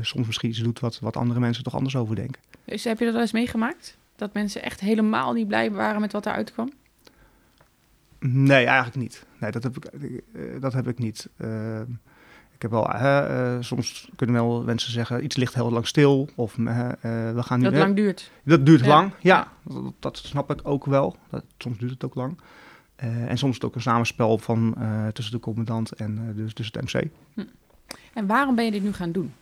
soms 0.00 0.26
misschien 0.26 0.48
iets 0.48 0.58
doet 0.58 0.80
wat, 0.80 0.98
wat 0.98 1.16
andere 1.16 1.40
mensen 1.40 1.64
toch 1.64 1.74
anders 1.74 1.96
over 1.96 2.16
denken. 2.16 2.42
Dus 2.64 2.84
heb 2.84 2.98
je 2.98 3.04
dat 3.04 3.12
wel 3.12 3.22
eens 3.22 3.32
meegemaakt? 3.32 3.96
Dat 4.16 4.34
mensen 4.34 4.62
echt 4.62 4.80
helemaal 4.80 5.32
niet 5.32 5.48
blij 5.48 5.70
waren 5.70 6.00
met 6.00 6.12
wat 6.12 6.26
eruit 6.26 6.52
kwam? 6.52 6.72
Nee, 8.20 8.64
eigenlijk 8.66 8.96
niet. 8.96 9.26
Nee, 9.38 9.50
dat 9.50 9.62
heb 9.62 9.76
ik, 9.76 9.84
eh, 9.84 10.42
dat 10.60 10.72
heb 10.72 10.88
ik 10.88 10.98
niet. 10.98 11.28
Eh, 11.36 11.80
ik 12.54 12.62
heb 12.62 12.70
wel, 12.70 12.90
eh, 12.92 13.56
soms 13.60 14.10
kunnen 14.16 14.36
wel 14.36 14.62
mensen 14.62 14.92
zeggen, 14.92 15.24
iets 15.24 15.36
ligt 15.36 15.54
heel 15.54 15.70
lang 15.70 15.86
stil. 15.86 16.28
Of 16.34 16.58
eh, 16.58 16.88
we 17.00 17.42
gaan 17.42 17.58
nu... 17.58 17.64
Dat 17.64 17.74
lang 17.74 17.96
duurt. 17.96 18.30
dat 18.44 18.66
duurt 18.66 18.80
Ja. 18.80 18.86
lang, 18.86 19.12
ja. 19.20 19.48
Dat, 19.62 19.92
dat 19.98 20.16
snap 20.16 20.50
ik 20.50 20.60
ook 20.62 20.84
wel. 20.84 21.16
Dat, 21.30 21.44
soms 21.58 21.78
duurt 21.78 21.90
het 21.92 22.04
ook 22.04 22.14
lang. 22.14 22.38
En 22.96 23.38
soms 23.38 23.50
is 23.50 23.54
het 23.54 23.64
ook 23.64 23.74
een 23.74 23.80
samenspel 23.80 24.38
van, 24.38 24.76
tussen 25.12 25.34
de 25.34 25.40
commandant 25.40 25.92
en 25.92 26.32
dus, 26.36 26.54
dus 26.54 26.70
het 26.72 26.92
MC. 26.92 27.08
En 28.14 28.26
waarom 28.26 28.54
ben 28.54 28.64
je 28.64 28.70
dit 28.70 28.82
nu 28.82 28.92
gaan 28.92 29.12
doen? 29.12 29.32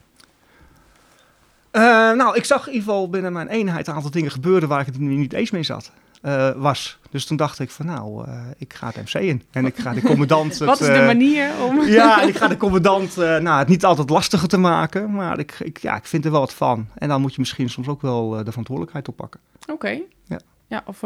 Nou, 2.16 2.36
ik 2.36 2.44
zag 2.44 2.66
in 2.66 2.72
ieder 2.72 2.88
geval 2.88 3.10
binnen 3.10 3.32
mijn 3.32 3.48
eenheid 3.48 3.86
een 3.86 3.94
aantal 3.94 4.10
dingen 4.10 4.30
gebeuren 4.30 4.68
waar 4.68 4.80
ik 4.80 4.86
het 4.86 4.98
niet 4.98 5.32
eens 5.32 5.50
mee 5.50 5.62
zat. 5.62 5.92
Eh, 6.22 6.50
was. 6.56 6.98
Dus 7.10 7.24
toen 7.26 7.36
dacht 7.36 7.58
ik 7.58 7.70
van 7.70 7.86
nou, 7.86 8.26
eh, 8.26 8.40
ik 8.58 8.74
ga 8.74 8.86
het 8.86 8.96
MC 8.96 9.22
in. 9.22 9.42
En 9.50 9.66
ik 9.66 9.76
ga 9.76 9.92
de 9.92 10.02
commandant... 10.02 10.50
het, 10.58 10.68
wat 10.68 10.80
is 10.80 10.86
de 10.86 10.92
eh, 10.92 11.06
manier 11.06 11.50
om... 11.68 11.82
Ja, 11.88 12.22
ik 12.22 12.36
ga 12.36 12.48
de 12.48 12.56
commandant 12.56 13.16
nou, 13.16 13.58
het 13.58 13.68
niet 13.68 13.84
altijd 13.84 14.10
lastiger 14.10 14.48
te 14.48 14.56
maken, 14.58 15.12
maar 15.12 15.38
ik, 15.38 15.56
ik, 15.60 15.78
ja, 15.78 15.96
ik 15.96 16.04
vind 16.06 16.24
er 16.24 16.30
wel 16.30 16.40
wat 16.40 16.54
van. 16.54 16.88
En 16.94 17.08
dan 17.08 17.20
moet 17.20 17.32
je 17.34 17.40
misschien 17.40 17.70
soms 17.70 17.88
ook 17.88 18.02
wel 18.02 18.28
de 18.30 18.50
verantwoordelijkheid 18.50 19.08
oppakken. 19.08 19.40
Oké. 19.66 20.00
Ja. 20.24 20.40
Ja, 20.68 20.82
of 20.86 20.98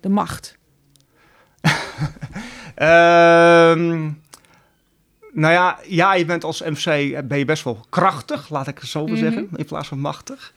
de 0.00 0.08
macht. 0.08 0.56
Ehm, 2.74 4.10
nou 5.32 5.52
ja, 5.52 5.78
ja, 5.86 6.14
je 6.14 6.24
bent 6.24 6.44
als 6.44 6.62
MC 6.62 6.84
ben 7.28 7.38
je 7.38 7.44
best 7.44 7.64
wel 7.64 7.84
krachtig, 7.88 8.48
laat 8.50 8.66
ik 8.68 8.78
het 8.78 8.88
zo 8.88 9.00
maar 9.04 9.12
Mhm. 9.12 9.20
zeggen, 9.22 9.48
in 9.54 9.64
plaats 9.64 9.88
van 9.88 9.98
machtig. 10.00 10.52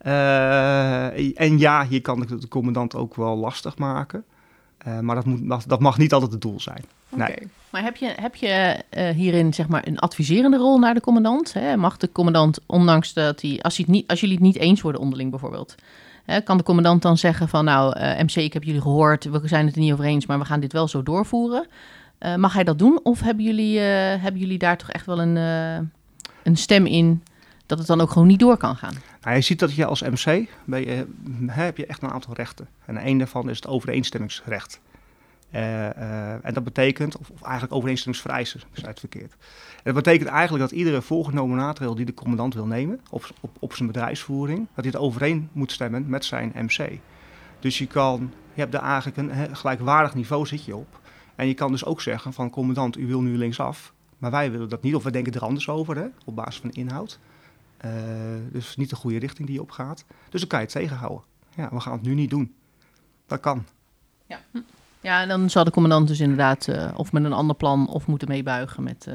Eh, 0.00 1.40
en 1.40 1.58
ja, 1.58 1.86
je 1.88 2.00
kan 2.00 2.20
de, 2.20 2.38
de 2.38 2.48
commandant 2.48 2.94
ook 2.94 3.14
wel 3.14 3.36
lastig 3.36 3.78
maken. 3.78 4.24
Eh, 4.78 4.98
maar 4.98 5.14
dat, 5.14 5.24
moet, 5.24 5.48
dat, 5.48 5.64
dat 5.66 5.80
mag 5.80 5.98
niet 5.98 6.12
altijd 6.12 6.32
het 6.32 6.40
doel 6.40 6.60
zijn. 6.60 6.84
Oké. 7.10 7.22
Nee. 7.22 7.48
Maar 7.70 7.82
heb 7.82 7.96
je, 7.96 8.12
heb 8.20 8.34
je 8.34 8.76
eh, 8.88 9.08
hierin 9.08 9.54
zeg 9.54 9.68
maar 9.68 9.86
een 9.86 9.98
adviserende 9.98 10.56
rol 10.56 10.78
naar 10.78 10.94
de 10.94 11.00
commandant? 11.00 11.52
Hè? 11.52 11.76
Mag 11.76 11.96
de 11.96 12.12
commandant, 12.12 12.58
ondanks 12.66 13.12
dat 13.12 13.40
hij, 13.40 13.58
als, 13.62 13.76
hij 13.76 13.84
het 13.86 13.94
niet, 13.94 14.08
als 14.08 14.20
jullie 14.20 14.34
het 14.34 14.44
niet 14.44 14.56
eens 14.56 14.80
worden 14.80 15.00
onderling 15.00 15.30
bijvoorbeeld, 15.30 15.74
hè, 16.24 16.40
kan 16.40 16.56
de 16.56 16.62
commandant 16.62 17.02
dan 17.02 17.18
zeggen 17.18 17.48
van 17.48 17.64
nou 17.64 17.98
MC, 17.98 18.34
ik 18.34 18.52
heb 18.52 18.64
jullie 18.64 18.80
gehoord, 18.80 19.24
we 19.24 19.40
zijn 19.44 19.66
het 19.66 19.74
er 19.74 19.80
niet 19.80 19.92
over 19.92 20.04
eens, 20.04 20.26
maar 20.26 20.38
we 20.38 20.44
gaan 20.44 20.60
dit 20.60 20.72
wel 20.72 20.88
zo 20.88 21.02
doorvoeren. 21.02 21.66
Mag 22.36 22.52
hij 22.52 22.64
dat 22.64 22.78
doen 22.78 23.00
of 23.02 23.20
hebben 23.20 23.44
jullie, 23.44 23.78
hebben 23.78 24.40
jullie 24.40 24.58
daar 24.58 24.76
toch 24.76 24.90
echt 24.90 25.06
wel 25.06 25.20
een, 25.20 25.36
een 26.42 26.56
stem 26.56 26.86
in 26.86 27.22
dat 27.70 27.78
het 27.78 27.86
dan 27.86 28.00
ook 28.00 28.10
gewoon 28.10 28.28
niet 28.28 28.38
door 28.38 28.56
kan 28.56 28.76
gaan? 28.76 28.94
Nou, 29.22 29.36
je 29.36 29.42
ziet 29.42 29.58
dat 29.58 29.74
je 29.74 29.84
als 29.84 30.02
MC 30.02 30.48
hè, 31.46 31.62
heb 31.62 31.76
je 31.76 31.86
echt 31.86 32.02
een 32.02 32.10
aantal 32.10 32.34
rechten. 32.34 32.68
En 32.84 33.06
een 33.06 33.18
daarvan 33.18 33.50
is 33.50 33.56
het 33.56 33.66
overeenstemmingsrecht. 33.66 34.80
Eh, 35.50 35.86
eh, 35.86 36.44
en 36.44 36.54
dat 36.54 36.64
betekent, 36.64 37.16
of, 37.16 37.42
eigenlijk 37.42 37.74
overeenstemmingsvereisen, 37.74 38.60
het 38.72 39.00
verkeerd. 39.00 39.34
Dat 39.82 39.94
betekent 39.94 40.28
eigenlijk 40.28 40.70
dat 40.70 40.78
iedere 40.78 41.02
voorgenomen 41.02 41.56
maatregel 41.56 41.94
die 41.94 42.04
de 42.04 42.14
commandant 42.14 42.54
wil 42.54 42.66
nemen 42.66 43.00
op, 43.10 43.30
op, 43.40 43.56
op 43.58 43.74
zijn 43.74 43.88
bedrijfsvoering, 43.88 44.58
dat 44.58 44.84
hij 44.84 44.92
het 44.92 45.02
overeen 45.02 45.48
moet 45.52 45.72
stemmen 45.72 46.04
met 46.08 46.24
zijn 46.24 46.52
MC. 46.54 46.98
Dus 47.60 47.78
je 47.78 47.86
kan, 47.86 48.32
je 48.54 48.60
hebt 48.60 48.72
daar 48.72 48.82
eigenlijk 48.82 49.16
een 49.16 49.56
gelijkwaardig 49.56 50.14
niveau 50.14 50.46
zit 50.46 50.64
je 50.64 50.76
op. 50.76 51.00
En 51.34 51.46
je 51.46 51.54
kan 51.54 51.70
dus 51.70 51.84
ook 51.84 52.00
zeggen 52.00 52.32
van 52.32 52.50
commandant, 52.50 52.98
u 52.98 53.06
wil 53.06 53.22
nu 53.22 53.36
linksaf, 53.36 53.92
maar 54.18 54.30
wij 54.30 54.50
willen 54.50 54.68
dat 54.68 54.82
niet, 54.82 54.94
of 54.94 55.02
we 55.02 55.10
denken 55.10 55.32
er 55.32 55.44
anders 55.44 55.68
over, 55.68 55.96
hè, 55.96 56.06
op 56.24 56.36
basis 56.36 56.60
van 56.60 56.70
inhoud. 56.70 57.18
Eh, 57.80 57.90
dus 58.52 58.76
niet 58.76 58.90
de 58.90 58.96
goede 58.96 59.18
richting 59.18 59.46
die 59.46 59.56
je 59.56 59.62
op 59.62 59.70
gaat. 59.70 60.04
Dus 60.28 60.40
dan 60.40 60.48
kan 60.48 60.58
je 60.58 60.64
het 60.64 60.74
tegenhouden. 60.74 61.22
Ja, 61.56 61.68
we 61.72 61.80
gaan 61.80 61.92
het 61.92 62.02
nu 62.02 62.14
niet 62.14 62.30
doen. 62.30 62.54
Dat 63.26 63.40
kan. 63.40 63.64
Ja, 65.02 65.22
en 65.22 65.28
dan 65.28 65.50
zal 65.50 65.64
de 65.64 65.70
commandant 65.70 66.08
dus 66.08 66.20
inderdaad 66.20 66.68
eh, 66.68 66.90
of 66.96 67.12
met 67.12 67.24
een 67.24 67.32
ander 67.32 67.56
plan 67.56 67.88
of 67.88 68.06
moeten 68.06 68.28
meebuigen 68.28 68.82
met 68.82 69.06
eh, 69.06 69.14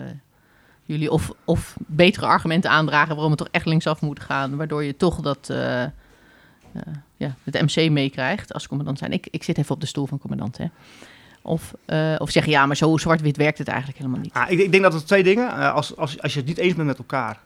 jullie. 0.84 1.12
Of, 1.12 1.32
of 1.44 1.76
betere 1.80 2.26
argumenten 2.26 2.70
aandragen 2.70 3.14
waarom 3.14 3.32
het 3.32 3.40
toch 3.40 3.50
echt 3.52 3.66
linksaf 3.66 4.02
moet 4.02 4.20
gaan. 4.20 4.56
Waardoor 4.56 4.84
je 4.84 4.98
toch 4.98 5.22
dat, 5.22 5.54
ja, 7.18 7.36
het 7.44 7.62
MC 7.62 7.90
meekrijgt 7.90 8.54
als 8.54 8.68
commandant 8.68 8.98
zijn. 8.98 9.12
Ik, 9.12 9.28
ik 9.32 9.44
zit 9.44 9.58
even 9.58 9.76
op 9.76 9.82
de 9.82 9.88
stoel 9.88 10.06
van 10.06 10.20
commandant, 10.20 10.58
hè. 10.58 10.66
Of, 11.46 11.74
eh, 11.86 12.16
of 12.18 12.30
zeggen, 12.30 12.52
ja, 12.52 12.66
maar 12.66 12.76
zo 12.76 12.98
zwart-wit 12.98 13.38
werkt 13.38 13.58
het 13.58 13.68
eigenlijk 13.68 13.98
helemaal 13.98 14.20
niet. 14.20 14.34
Ah, 14.34 14.52
ik, 14.52 14.60
ik 14.60 14.72
denk 14.72 14.84
dat 14.84 14.94
het 14.94 15.08
twee 15.08 15.24
dingen. 15.24 15.50
eh, 15.50 15.74
als, 15.74 15.98
als, 15.98 16.22
als 16.22 16.34
je 16.34 16.40
het 16.40 16.48
niet 16.48 16.58
eens 16.58 16.76
bent 16.76 16.88
met 16.88 16.98
elkaar, 16.98 17.40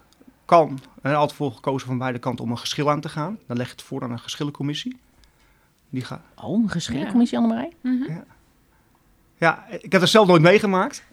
kan 0.50 0.80
er 1.02 1.16
altijd 1.16 1.38
voor 1.38 1.52
gekozen 1.52 1.88
van 1.88 1.98
beide 1.98 2.20
kanten 2.20 2.46
om 2.46 2.52
een 2.52 2.58
geschil 2.58 2.90
aan 2.90 3.02
te 3.02 3.10
gaan. 3.10 3.40
Dan 3.48 3.58
leg 3.58 3.66
je 3.66 3.72
het 3.72 3.82
voor 3.82 4.04
aan 4.04 4.12
een 4.12 4.20
geschillencommissie. 4.20 5.00
Die 5.90 6.04
gaat. 6.04 6.22
Oh, 6.36 6.64
een 6.64 6.70
geschillencommissie, 6.70 7.38
Annemarij? 7.38 7.72
Mhm. 7.82 8.12
Ja, 9.38 9.66
ik 9.70 9.92
heb 9.92 10.02
het 10.02 10.10
zelf 10.10 10.28
nooit 10.28 10.42
meegemaakt. 10.42 11.04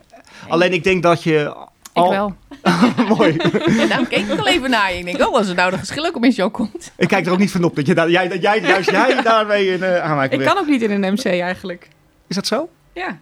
Alleen 0.49 0.73
ik 0.73 0.85
denk 0.85 1.03
dat 1.03 1.23
je. 1.23 1.55
Ik 1.93 2.03
Al... 2.03 2.11
wel. 2.11 2.37
Mooi. 3.17 3.37
Ja, 3.67 3.87
daarom 3.87 4.09
keek 4.09 4.27
ik 4.27 4.39
al 4.39 4.47
even 4.47 4.71
naar 4.71 4.93
je. 4.93 4.99
Ik 4.99 5.05
denk, 5.05 5.29
oh, 5.29 5.35
als 5.35 5.49
er 5.49 5.55
nou 5.55 5.71
de 5.71 5.79
geschillencommissie 5.79 6.45
ook 6.45 6.53
komt. 6.53 6.93
ik 6.97 7.09
kijk 7.09 7.27
er 7.27 7.33
ook 7.33 7.39
niet 7.39 7.51
van 7.51 7.65
op 7.65 7.77
dat, 7.77 7.87
je 7.87 7.95
daar, 7.95 8.11
jij, 8.11 8.29
dat 8.29 8.43
jij, 8.43 8.61
juist 8.61 8.91
jij 8.91 9.23
daarmee 9.23 9.67
in 9.67 9.81
uh, 9.81 10.27
Ik 10.31 10.41
kan 10.41 10.59
ook 10.59 10.67
niet 10.67 10.83
in 10.83 10.91
een 10.91 11.13
MC 11.13 11.25
eigenlijk. 11.25 11.89
Is 12.27 12.37
dat 12.37 12.47
zo? 12.47 12.69
Ja, 12.93 13.19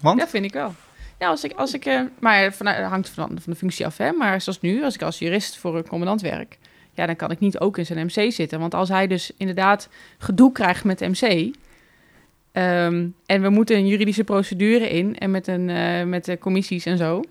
Want? 0.00 0.20
ja 0.20 0.28
vind 0.28 0.44
ik 0.44 0.52
wel. 0.52 0.74
Ja, 1.18 1.28
als 1.28 1.44
ik, 1.44 1.52
als 1.52 1.74
ik, 1.74 1.84
eh, 1.84 2.00
maar 2.20 2.52
van, 2.52 2.66
dat 2.66 2.76
hangt 2.76 3.08
van, 3.08 3.28
van 3.28 3.52
de 3.52 3.58
functie 3.58 3.86
af, 3.86 3.96
hè. 3.96 4.12
Maar 4.12 4.40
zoals 4.40 4.60
nu, 4.60 4.84
als 4.84 4.94
ik 4.94 5.02
als 5.02 5.18
jurist 5.18 5.56
voor 5.56 5.76
een 5.76 5.88
commandant 5.88 6.20
werk, 6.20 6.58
ja, 6.94 7.06
dan 7.06 7.16
kan 7.16 7.30
ik 7.30 7.38
niet 7.38 7.58
ook 7.58 7.78
in 7.78 7.86
zijn 7.86 8.06
MC 8.06 8.32
zitten. 8.32 8.60
Want 8.60 8.74
als 8.74 8.88
hij 8.88 9.06
dus 9.06 9.30
inderdaad 9.36 9.88
gedoe 10.18 10.52
krijgt 10.52 10.84
met 10.84 11.00
MC, 11.00 11.54
ehm, 12.52 13.06
en 13.26 13.42
we 13.42 13.48
moeten 13.48 13.76
een 13.76 13.86
juridische 13.86 14.24
procedure 14.24 14.90
in 14.90 15.18
en 15.18 15.30
met, 15.30 15.46
een, 15.46 15.70
eh, 15.70 16.04
met 16.04 16.24
de 16.24 16.38
commissies 16.38 16.84
en 16.84 16.98
zo, 16.98 17.22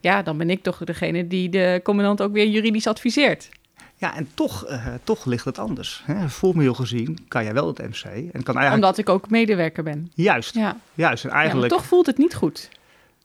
ja, 0.00 0.22
dan 0.22 0.38
ben 0.38 0.50
ik 0.50 0.62
toch 0.62 0.78
degene 0.78 1.26
die 1.26 1.48
de 1.48 1.80
commandant 1.82 2.22
ook 2.22 2.32
weer 2.32 2.46
juridisch 2.46 2.86
adviseert. 2.86 3.48
Ja, 3.96 4.16
en 4.16 4.28
toch, 4.34 4.70
uh, 4.70 4.86
toch 5.04 5.24
ligt 5.24 5.44
het 5.44 5.58
anders. 5.58 6.02
Hè? 6.06 6.28
Formeel 6.28 6.74
gezien 6.74 7.18
kan 7.28 7.44
jij 7.44 7.52
wel 7.52 7.66
het 7.66 7.78
MC. 7.78 8.04
En 8.04 8.42
kan 8.42 8.56
eigenlijk... 8.56 8.74
Omdat 8.74 8.98
ik 8.98 9.08
ook 9.08 9.30
medewerker 9.30 9.82
ben. 9.82 10.10
Juist, 10.14 10.54
ja. 10.54 10.76
juist. 10.94 11.24
En 11.24 11.30
eigenlijk... 11.30 11.70
Ja, 11.72 11.78
toch 11.78 11.86
voelt 11.86 12.06
het 12.06 12.18
niet 12.18 12.34
goed. 12.34 12.68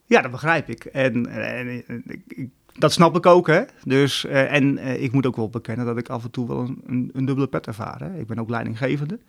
Ja, 0.07 0.21
dat 0.21 0.31
begrijp 0.31 0.69
ik. 0.69 0.85
En, 0.85 1.27
en, 1.27 1.83
ik, 2.27 2.49
dat 2.73 2.93
snap 2.93 3.15
ik 3.15 3.25
ook, 3.25 3.47
hè. 3.47 3.63
Dus, 3.83 4.25
uh, 4.25 4.53
en 4.53 4.77
uh, 4.77 5.03
ik 5.03 5.11
moet 5.11 5.25
ook 5.25 5.35
wel 5.35 5.49
bekennen 5.49 5.85
dat 5.85 5.97
ik 5.97 6.09
af 6.09 6.23
en 6.23 6.31
toe 6.31 6.47
wel 6.47 6.59
een, 6.59 6.81
een, 6.85 7.09
een 7.13 7.25
dubbele 7.25 7.47
pet 7.47 7.67
ervaar. 7.67 7.99
Hè? 7.99 8.19
Ik 8.19 8.27
ben 8.27 8.39
ook 8.39 8.49
leidinggevende. 8.49 9.19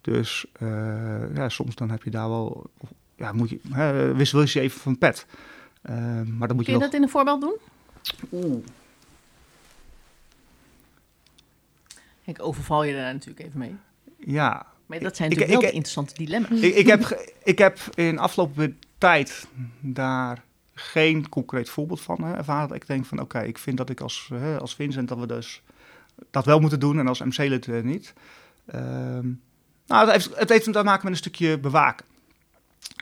Dus 0.00 0.46
uh, 0.62 1.34
ja, 1.34 1.48
soms 1.48 1.74
dan 1.74 1.90
heb 1.90 2.02
je 2.02 2.10
daar 2.10 2.28
wel... 2.28 2.70
Ja, 3.16 3.32
moet 3.32 3.50
je, 3.50 4.12
wissel 4.16 4.40
je 4.40 4.60
even 4.60 4.80
van 4.80 4.98
pet. 4.98 5.26
maar 5.82 6.48
dan 6.48 6.56
moet 6.56 6.64
Kun 6.64 6.64
je, 6.64 6.72
je 6.72 6.78
dat 6.78 6.94
in 6.94 7.02
een 7.02 7.08
voorbeeld 7.08 7.40
doen? 7.40 7.56
Oeh. 8.32 8.64
Ik 12.24 12.42
overval 12.42 12.84
je 12.84 12.94
daar 12.94 13.12
natuurlijk 13.12 13.46
even 13.46 13.58
mee. 13.58 13.76
Ja. 14.16 14.66
Maar 14.86 14.98
dat 14.98 15.16
zijn 15.16 15.28
natuurlijk 15.28 15.56
ik, 15.56 15.60
wel 15.60 15.70
ik, 15.70 15.76
interessante 15.76 16.14
dilemma's. 16.14 16.60
Ik, 16.60 16.74
ik, 16.74 16.86
heb, 16.86 17.30
ik 17.42 17.58
heb 17.58 17.78
in 17.94 18.18
afgelopen 18.18 18.78
tijd 18.98 19.48
daar 19.80 20.44
geen 20.74 21.28
concreet 21.28 21.70
voorbeeld 21.70 22.00
van 22.00 22.24
hè, 22.24 22.34
ervaren. 22.34 22.76
Ik 22.76 22.86
denk 22.86 23.06
van 23.06 23.20
oké, 23.20 23.40
ik 23.40 23.58
vind 23.58 23.76
dat 23.76 23.90
ik 23.90 24.00
als, 24.00 24.30
hè, 24.34 24.58
als 24.58 24.74
Vincent 24.74 25.08
dat 25.08 25.18
we 25.18 25.26
dus 25.26 25.62
dat 26.30 26.44
wel 26.44 26.60
moeten 26.60 26.80
doen 26.80 26.98
en 26.98 27.08
als 27.08 27.20
MC-lid 27.22 27.66
uh, 27.66 27.82
niet. 27.82 28.14
Uh, 28.74 28.80
nou, 29.86 30.04
het 30.04 30.10
heeft, 30.10 30.38
het 30.38 30.48
heeft 30.48 30.72
te 30.72 30.82
maken 30.82 31.04
met 31.04 31.12
een 31.12 31.16
stukje 31.16 31.58
bewaken. 31.58 32.06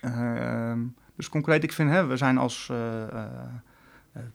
Uh, 0.05 0.73
dus 1.15 1.29
concreet, 1.29 1.63
ik 1.63 1.73
vind, 1.73 1.91
hè, 1.91 2.07
we 2.07 2.17
zijn 2.17 2.39
als 2.39 2.69
uh, 2.73 3.25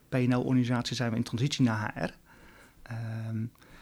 PNL-organisatie 0.10 0.96
zijn 0.96 1.12
we 1.12 1.16
in 1.16 1.24
transitie 1.24 1.66
naar 1.66 1.92
HR. 1.96 2.10
Ehm, 2.82 3.38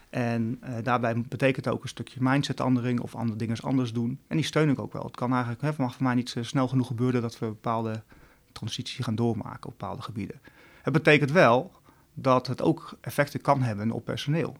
en 0.09 0.61
uh, 0.63 0.75
daarbij 0.83 1.21
betekent 1.21 1.67
ook 1.67 1.83
een 1.83 1.89
stukje 1.89 2.19
mindsetandering 2.21 2.99
of 2.99 3.15
andere 3.15 3.37
dingen 3.37 3.57
anders 3.59 3.93
doen. 3.93 4.19
En 4.27 4.35
die 4.35 4.45
steun 4.45 4.69
ik 4.69 4.79
ook 4.79 4.93
wel. 4.93 5.03
Het 5.03 5.15
kan 5.15 5.31
eigenlijk, 5.31 5.61
het 5.61 5.77
mag 5.77 5.95
voor 5.95 6.03
mij 6.03 6.15
niet 6.15 6.35
snel 6.41 6.67
genoeg 6.67 6.87
gebeuren 6.87 7.21
dat 7.21 7.39
we 7.39 7.45
bepaalde 7.45 8.03
transitie 8.51 9.03
gaan 9.03 9.15
doormaken 9.15 9.69
op 9.69 9.77
bepaalde 9.77 10.01
gebieden. 10.01 10.41
Het 10.81 10.93
betekent 10.93 11.31
wel 11.31 11.71
dat 12.13 12.47
het 12.47 12.61
ook 12.61 12.97
effecten 13.01 13.41
kan 13.41 13.61
hebben 13.61 13.91
op 13.91 14.05
personeel. 14.05 14.57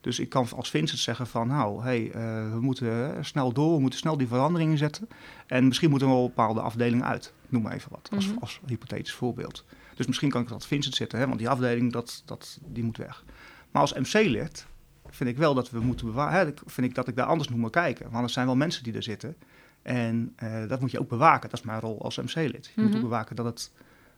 Dus 0.00 0.18
ik 0.18 0.28
kan 0.28 0.48
als 0.56 0.70
Vincent 0.70 1.00
zeggen 1.00 1.26
van 1.26 1.48
nou, 1.48 1.82
hey, 1.82 2.06
uh, 2.06 2.12
we 2.52 2.60
moeten 2.60 3.24
snel 3.24 3.52
door, 3.52 3.74
we 3.74 3.80
moeten 3.80 3.98
snel 3.98 4.16
die 4.16 4.26
veranderingen 4.26 4.78
zetten. 4.78 5.08
En 5.46 5.66
misschien 5.66 5.90
moeten 5.90 6.08
we 6.08 6.14
wel 6.14 6.26
bepaalde 6.26 6.60
afdelingen 6.60 7.04
uit. 7.04 7.32
Noem 7.48 7.62
maar 7.62 7.72
even 7.72 7.90
wat, 7.90 8.08
als, 8.14 8.24
mm 8.24 8.32
-hmm. 8.32 8.40
als 8.40 8.60
hypothetisch 8.66 9.12
voorbeeld. 9.12 9.64
Dus 9.94 10.06
misschien 10.06 10.30
kan 10.30 10.42
ik 10.42 10.48
dat 10.48 10.66
Vincent 10.66 10.94
zitten, 10.94 11.18
hè, 11.18 11.26
want 11.26 11.38
die 11.38 11.48
afdeling 11.48 11.92
dat, 11.92 12.22
dat, 12.24 12.58
die 12.66 12.84
moet 12.84 12.96
weg. 12.96 13.24
Maar 13.70 13.82
als 13.82 13.92
MC-lid 13.92 14.66
vind 15.10 15.30
ik 15.30 15.36
wel 15.36 15.54
dat 15.54 15.70
we 15.70 15.80
moeten 15.80 16.06
bewaren. 16.06 16.54
Vind 16.66 16.86
ik 16.86 16.94
dat 16.94 17.08
ik 17.08 17.16
daar 17.16 17.26
anders 17.26 17.48
moet 17.48 17.70
kijken. 17.70 18.10
Want 18.10 18.24
er 18.24 18.30
zijn 18.30 18.46
wel 18.46 18.56
mensen 18.56 18.82
die 18.82 18.94
er 18.94 19.02
zitten. 19.02 19.36
En 19.82 20.34
uh, 20.42 20.68
dat 20.68 20.80
moet 20.80 20.90
je 20.90 21.00
ook 21.00 21.08
bewaken. 21.08 21.50
Dat 21.50 21.58
is 21.58 21.64
mijn 21.64 21.80
rol 21.80 22.02
als 22.02 22.16
MC-lid. 22.16 22.66
Je 22.66 22.72
mm 22.74 22.74
-hmm. 22.74 22.84
moet 22.84 22.94
ook 22.94 23.02
bewaken 23.02 23.36
dat 23.36 23.44
het, 23.44 23.70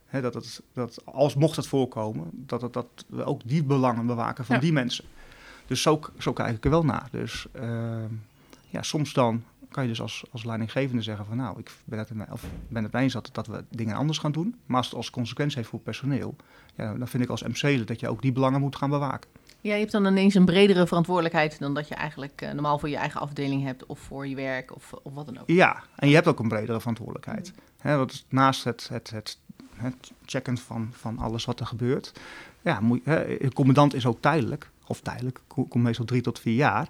hè, 0.05 0.21
dat 0.21 0.33
het, 0.33 0.61
dat 0.73 1.01
als 1.05 1.35
mocht 1.35 1.55
het 1.55 1.67
voorkomen, 1.67 2.29
dat, 2.31 2.61
het, 2.61 2.73
dat 2.73 2.87
we 3.07 3.23
ook 3.23 3.41
die 3.45 3.63
belangen 3.63 4.05
bewaken 4.05 4.45
van 4.45 4.55
ja. 4.55 4.61
die 4.61 4.73
mensen. 4.73 5.05
Dus 5.65 5.81
zo, 5.81 5.99
zo 6.17 6.33
kijk 6.33 6.55
ik 6.55 6.63
er 6.63 6.69
wel 6.69 6.85
naar. 6.85 7.07
Dus 7.11 7.47
uh, 7.55 8.03
ja, 8.69 8.81
soms 8.81 9.13
dan 9.13 9.43
kan 9.71 9.83
je 9.83 9.89
dus 9.89 10.01
als, 10.01 10.23
als 10.31 10.43
leidinggevende 10.43 11.01
zeggen 11.01 11.25
van 11.25 11.37
nou, 11.37 11.59
ik 11.59 11.71
ben 11.83 11.99
het, 11.99 12.11
of 12.31 12.45
ben 12.67 12.83
het 12.83 12.93
eens 12.93 13.13
dat, 13.13 13.29
dat 13.31 13.47
we 13.47 13.63
dingen 13.69 13.95
anders 13.95 14.17
gaan 14.17 14.31
doen. 14.31 14.55
Maar 14.65 14.77
als 14.77 14.85
het 14.85 14.95
als 14.95 15.09
consequentie 15.09 15.57
heeft 15.57 15.69
voor 15.69 15.79
personeel, 15.79 16.35
ja, 16.75 16.93
dan 16.93 17.07
vind 17.07 17.23
ik 17.23 17.29
als 17.29 17.43
MC 17.43 17.87
dat 17.87 17.99
je 17.99 18.09
ook 18.09 18.21
die 18.21 18.31
belangen 18.31 18.59
moet 18.59 18.75
gaan 18.75 18.89
bewaken. 18.89 19.29
Ja, 19.61 19.73
je 19.73 19.79
hebt 19.79 19.91
dan 19.91 20.05
ineens 20.05 20.35
een 20.35 20.45
bredere 20.45 20.87
verantwoordelijkheid 20.87 21.59
dan 21.59 21.73
dat 21.73 21.87
je 21.87 21.95
eigenlijk 21.95 22.41
uh, 22.41 22.51
normaal 22.51 22.79
voor 22.79 22.89
je 22.89 22.95
eigen 22.95 23.21
afdeling 23.21 23.63
hebt 23.63 23.85
of 23.85 23.99
voor 23.99 24.27
je 24.27 24.35
werk 24.35 24.75
of, 24.75 24.93
of 25.03 25.13
wat 25.13 25.25
dan 25.25 25.39
ook. 25.39 25.49
Ja, 25.49 25.83
en 25.95 26.07
je 26.07 26.15
hebt 26.15 26.27
ook 26.27 26.39
een 26.39 26.47
bredere 26.47 26.79
verantwoordelijkheid. 26.79 27.53
Mm. 27.83 27.91
Dat 27.91 28.11
is 28.11 28.25
naast 28.29 28.63
het, 28.63 28.87
het, 28.91 29.09
het, 29.09 29.37
het 29.75 30.11
checken 30.25 30.57
van, 30.57 30.89
van 30.91 31.17
alles 31.17 31.45
wat 31.45 31.59
er 31.59 31.65
gebeurt. 31.65 32.13
Ja, 32.61 32.79
moet, 32.79 33.05
de 33.05 33.51
commandant 33.53 33.93
is 33.93 34.05
ook 34.05 34.21
tijdelijk, 34.21 34.69
of 34.87 35.01
tijdelijk, 35.01 35.41
komt 35.47 35.75
meestal 35.75 36.05
drie 36.05 36.21
tot 36.21 36.39
vier 36.39 36.55
jaar. 36.55 36.87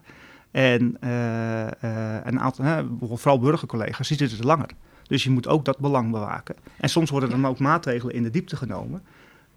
En 0.52 0.98
uh, 1.04 1.62
uh, 1.64 2.18
een 2.24 2.40
aantal, 2.40 2.66
hè, 2.66 2.84
vooral 3.00 3.40
burgercollega's, 3.40 4.08
die 4.08 4.18
zitten 4.18 4.40
er 4.40 4.46
langer. 4.46 4.70
Dus 5.04 5.24
je 5.24 5.30
moet 5.30 5.48
ook 5.48 5.66
dat 5.66 5.78
belang 5.78 6.12
bewaken. 6.12 6.56
En 6.78 6.90
soms 6.90 7.10
worden 7.10 7.30
er 7.30 7.42
dan 7.42 7.50
ook 7.50 7.60
maatregelen 7.60 8.16
in 8.16 8.24
de 8.24 8.30
diepte 8.30 8.56
genomen 8.56 9.04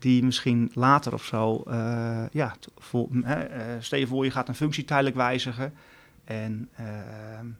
die 0.04 0.24
misschien 0.24 0.70
later 0.74 1.12
of 1.12 1.24
zo, 1.24 1.62
uh, 1.68 2.24
ja, 2.30 2.54
voor, 2.76 3.08
uh, 3.10 3.38
stel 3.78 3.98
je 3.98 4.06
voor 4.06 4.24
je 4.24 4.30
gaat 4.30 4.48
een 4.48 4.54
functie 4.54 4.84
tijdelijk 4.84 5.16
wijzigen 5.16 5.72
en 6.24 6.68
uh, 6.80 6.86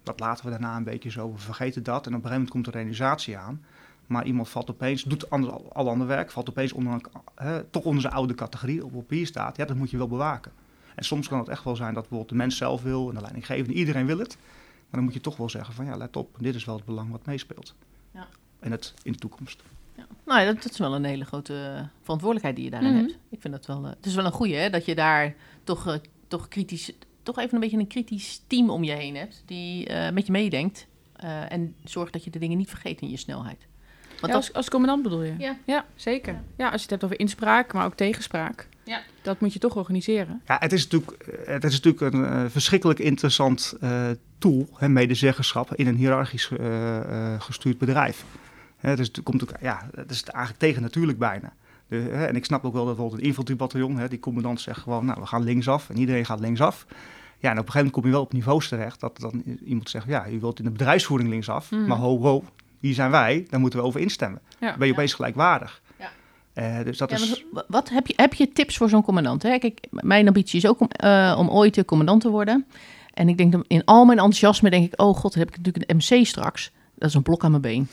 dat 0.03 0.21
laten 0.21 0.45
we 0.45 0.51
daarna 0.51 0.77
een 0.77 0.85
beetje 0.85 1.11
zo, 1.11 1.33
we 1.33 1.39
vergeten 1.39 1.83
dat 1.83 2.07
en 2.07 2.15
op 2.15 2.25
een 2.25 2.29
gegeven 2.29 2.33
moment 2.33 2.51
komt 2.51 2.65
de 2.65 2.71
realisatie 2.71 3.39
aan. 3.39 3.65
Maar 4.07 4.25
iemand 4.25 4.49
valt 4.49 4.71
opeens, 4.71 5.03
doet 5.03 5.31
al 5.31 5.89
ander 5.89 6.07
werk, 6.07 6.31
valt 6.31 6.49
opeens 6.49 6.73
onder, 6.73 7.01
toch 7.71 7.85
onder 7.85 8.01
zijn 8.01 8.13
oude 8.13 8.35
categorie 8.35 8.85
op 8.85 8.93
papier 8.93 9.27
staat. 9.27 9.57
Ja, 9.57 9.65
dat 9.65 9.77
moet 9.77 9.91
je 9.91 9.97
wel 9.97 10.09
bewaken. 10.09 10.53
En 10.95 11.05
soms 11.05 11.29
kan 11.29 11.39
het 11.39 11.49
echt 11.49 11.65
wel 11.65 11.77
zijn 11.77 11.95
dat 11.95 12.03
bijvoorbeeld 12.03 12.31
de 12.31 12.37
mens 12.37 12.57
zelf 12.57 12.83
wil 12.83 13.09
en 13.09 13.15
de 13.15 13.21
leidinggevende, 13.21 13.75
iedereen 13.75 14.07
wil 14.07 14.19
het. 14.19 14.37
Maar 14.37 14.91
dan 14.91 15.03
moet 15.03 15.15
je 15.15 15.21
toch 15.21 15.37
wel 15.37 15.49
zeggen 15.49 15.75
van 15.75 15.85
ja, 15.85 15.97
let 15.97 16.17
op, 16.17 16.37
dit 16.39 16.55
is 16.55 16.65
wel 16.65 16.77
het 16.77 16.85
belang 16.85 17.11
wat 17.11 17.27
meespeelt. 17.27 17.75
Ja. 18.11 18.27
En 18.61 18.71
het 18.71 18.95
in 19.03 19.13
de 19.13 19.19
toekomst. 19.19 19.63
Ja. 19.97 20.07
Nou 20.25 20.41
ja, 20.41 20.47
dat, 20.47 20.63
dat, 20.63 20.73
is 20.73 20.79
wel 20.79 20.95
een 20.95 21.05
hele 21.05 21.25
grote 21.25 21.89
verantwoordelijkheid 22.03 22.57
die 22.57 22.65
je 22.65 22.71
daarin 22.71 22.91
mm 22.91 22.97
-hmm. 22.97 23.07
hebt. 23.07 23.19
Ik 23.31 23.41
vind 23.41 23.55
dat 23.55 23.67
wel. 23.67 23.83
Uh, 23.83 23.89
het 23.89 24.07
is 24.07 24.15
wel 24.15 24.25
een 24.25 24.33
goede, 24.33 24.55
hè, 24.55 24.71
dat 24.71 24.85
je 24.85 24.95
daar 24.95 25.35
toch, 25.65 25.87
uh, 25.87 25.95
toch 26.29 26.49
kritisch, 26.49 26.93
toch 27.23 27.39
even 27.39 27.55
een 27.55 27.61
beetje 27.61 27.79
een 27.79 27.87
kritisch 27.87 28.43
team 28.47 28.71
om 28.71 28.85
je 28.85 28.93
heen 28.93 29.17
hebt 29.17 29.43
die 29.47 29.91
uh, 29.91 30.11
met 30.11 30.27
je 30.27 30.33
meedenkt 30.33 30.87
en 31.49 31.75
zorgt 31.85 32.13
dat 32.13 32.25
je 32.25 32.31
de 32.31 32.39
dingen 32.39 32.59
niet 32.59 32.69
vergeet 32.69 33.01
in 33.01 33.11
je 33.11 33.17
snelheid. 33.17 33.67
Want 34.21 34.33
ja, 34.33 34.39
als, 34.39 34.53
als 34.53 34.69
commandant 34.69 35.03
bedoel 35.03 35.23
je? 35.23 35.35
Ja, 35.39 35.57
ja 35.65 35.85
zeker. 35.95 36.33
Ja. 36.33 36.43
ja. 36.57 36.65
als 36.65 36.75
je 36.75 36.81
het 36.81 36.91
hebt 36.91 37.05
over 37.05 37.19
inspraak, 37.19 37.73
maar 37.73 37.85
ook 37.85 37.95
tegenspraak. 37.95 38.69
Ja. 38.85 39.03
Dat 39.23 39.41
moet 39.41 39.53
je 39.53 39.59
toch 39.59 39.77
organiseren. 39.77 40.43
Ja, 40.47 40.57
het 40.61 40.73
is 40.73 40.83
natuurlijk, 40.83 41.27
het 41.47 41.65
is 41.65 41.81
natuurlijk 41.81 42.15
een 42.15 42.51
verschrikkelijk 42.51 42.99
interessant 42.99 43.75
tool, 44.39 44.69
hè, 44.75 44.89
medezeggenschap, 44.89 45.75
in 45.75 45.87
een 45.87 45.97
hiërarchisch 45.97 46.51
gestuurd 47.39 47.79
bedrijf. 47.79 48.25
Hè, 48.85 48.97
dus 48.97 49.07
het 49.07 49.23
komt 49.23 49.43
ook, 49.43 49.53
ja, 49.61 49.89
dat 49.95 50.11
is 50.11 50.25
eigenlijk 50.25 50.59
tegen 50.59 50.83
natuurlijk 50.83 51.19
bijna. 51.19 51.53
De, 51.89 52.09
en 52.09 52.37
ik 52.37 52.45
snap 52.45 52.65
ook 52.65 52.73
wel 52.73 52.85
dat 52.85 52.95
bijvoorbeeld 52.95 53.21
een 53.21 53.27
infanteriebataljon, 53.29 53.99
hè, 53.99 54.09
die 54.09 54.19
commandant 54.19 54.61
zegt 54.61 54.81
gewoon, 54.81 55.05
nou, 55.05 55.21
we 55.21 55.27
gaan 55.27 55.43
linksaf 55.43 55.91
en 55.91 55.99
iedereen 55.99 56.25
gaat 56.25 56.41
linksaf. 56.41 56.87
Ja, 57.39 57.51
en 57.51 57.59
op 57.59 57.67
een 57.67 57.73
gegeven 57.73 57.75
moment 57.75 57.93
kom 57.93 58.05
je 58.05 58.11
wel 58.11 58.21
op 58.21 58.33
niveaus 58.33 58.69
terecht 58.69 59.01
dat 59.01 59.21
dan 59.21 59.43
iemand 59.65 59.91
zegt, 59.91 60.07
ja, 60.07 60.25
je 60.25 60.39
wilt 60.39 60.59
in 60.59 60.65
de 60.65 60.71
bedrijfsvoering 60.71 61.31
linksaf, 61.31 61.71
mm. 61.71 61.87
maar 61.87 61.97
ho, 61.97 62.21
ho, 62.21 62.45
hier 62.81 62.95
zijn 62.95 63.11
wij, 63.11 63.47
daar 63.51 63.61
moeten 63.61 63.79
we 63.79 63.85
over 63.85 64.01
instemmen. 64.01 64.41
Ja, 64.61 64.69
dan 64.69 64.79
ben 64.79 64.87
je 64.87 64.93
opeens 64.93 65.11
ja. 65.11 65.17
gelijkwaardig. 65.17 65.83
Ja. 65.99 66.79
Uh, 66.79 66.85
dus 66.85 66.99
dat 66.99 67.11
ja, 67.11 67.17
is... 67.17 67.45
Wat 67.69 67.89
heb 67.89 68.07
je, 68.07 68.13
heb 68.17 68.35
je 68.35 68.53
tips 68.53 68.77
voor 68.77 68.89
zo'n 68.89 69.03
commandant? 69.03 69.43
Hè? 69.43 69.59
Kijk, 69.59 69.87
mijn 69.91 70.27
ambitie 70.27 70.59
is 70.59 70.67
ook 70.67 70.81
om, 70.81 70.89
uh, 71.05 71.37
om 71.39 71.51
ooit 71.51 71.75
de 71.75 71.85
commandant 71.85 72.21
te 72.21 72.31
worden. 72.31 72.67
En 73.15 73.29
ik 73.29 73.37
denk 73.37 73.55
in 73.67 73.85
al 73.85 74.05
mijn 74.05 74.19
enthousiasme 74.19 74.71
denk 74.71 74.93
ik, 74.93 75.01
oh 75.01 75.17
god, 75.17 75.33
dan 75.33 75.43
heb 75.43 75.51
ik 75.51 75.57
natuurlijk 75.57 75.91
een 75.91 75.97
MC 75.97 76.27
straks. 76.27 76.73
Dat 76.95 77.09
is 77.09 77.15
een 77.15 77.23
blok 77.23 77.45
aan 77.45 77.51
mijn 77.51 77.63
been. 77.63 77.89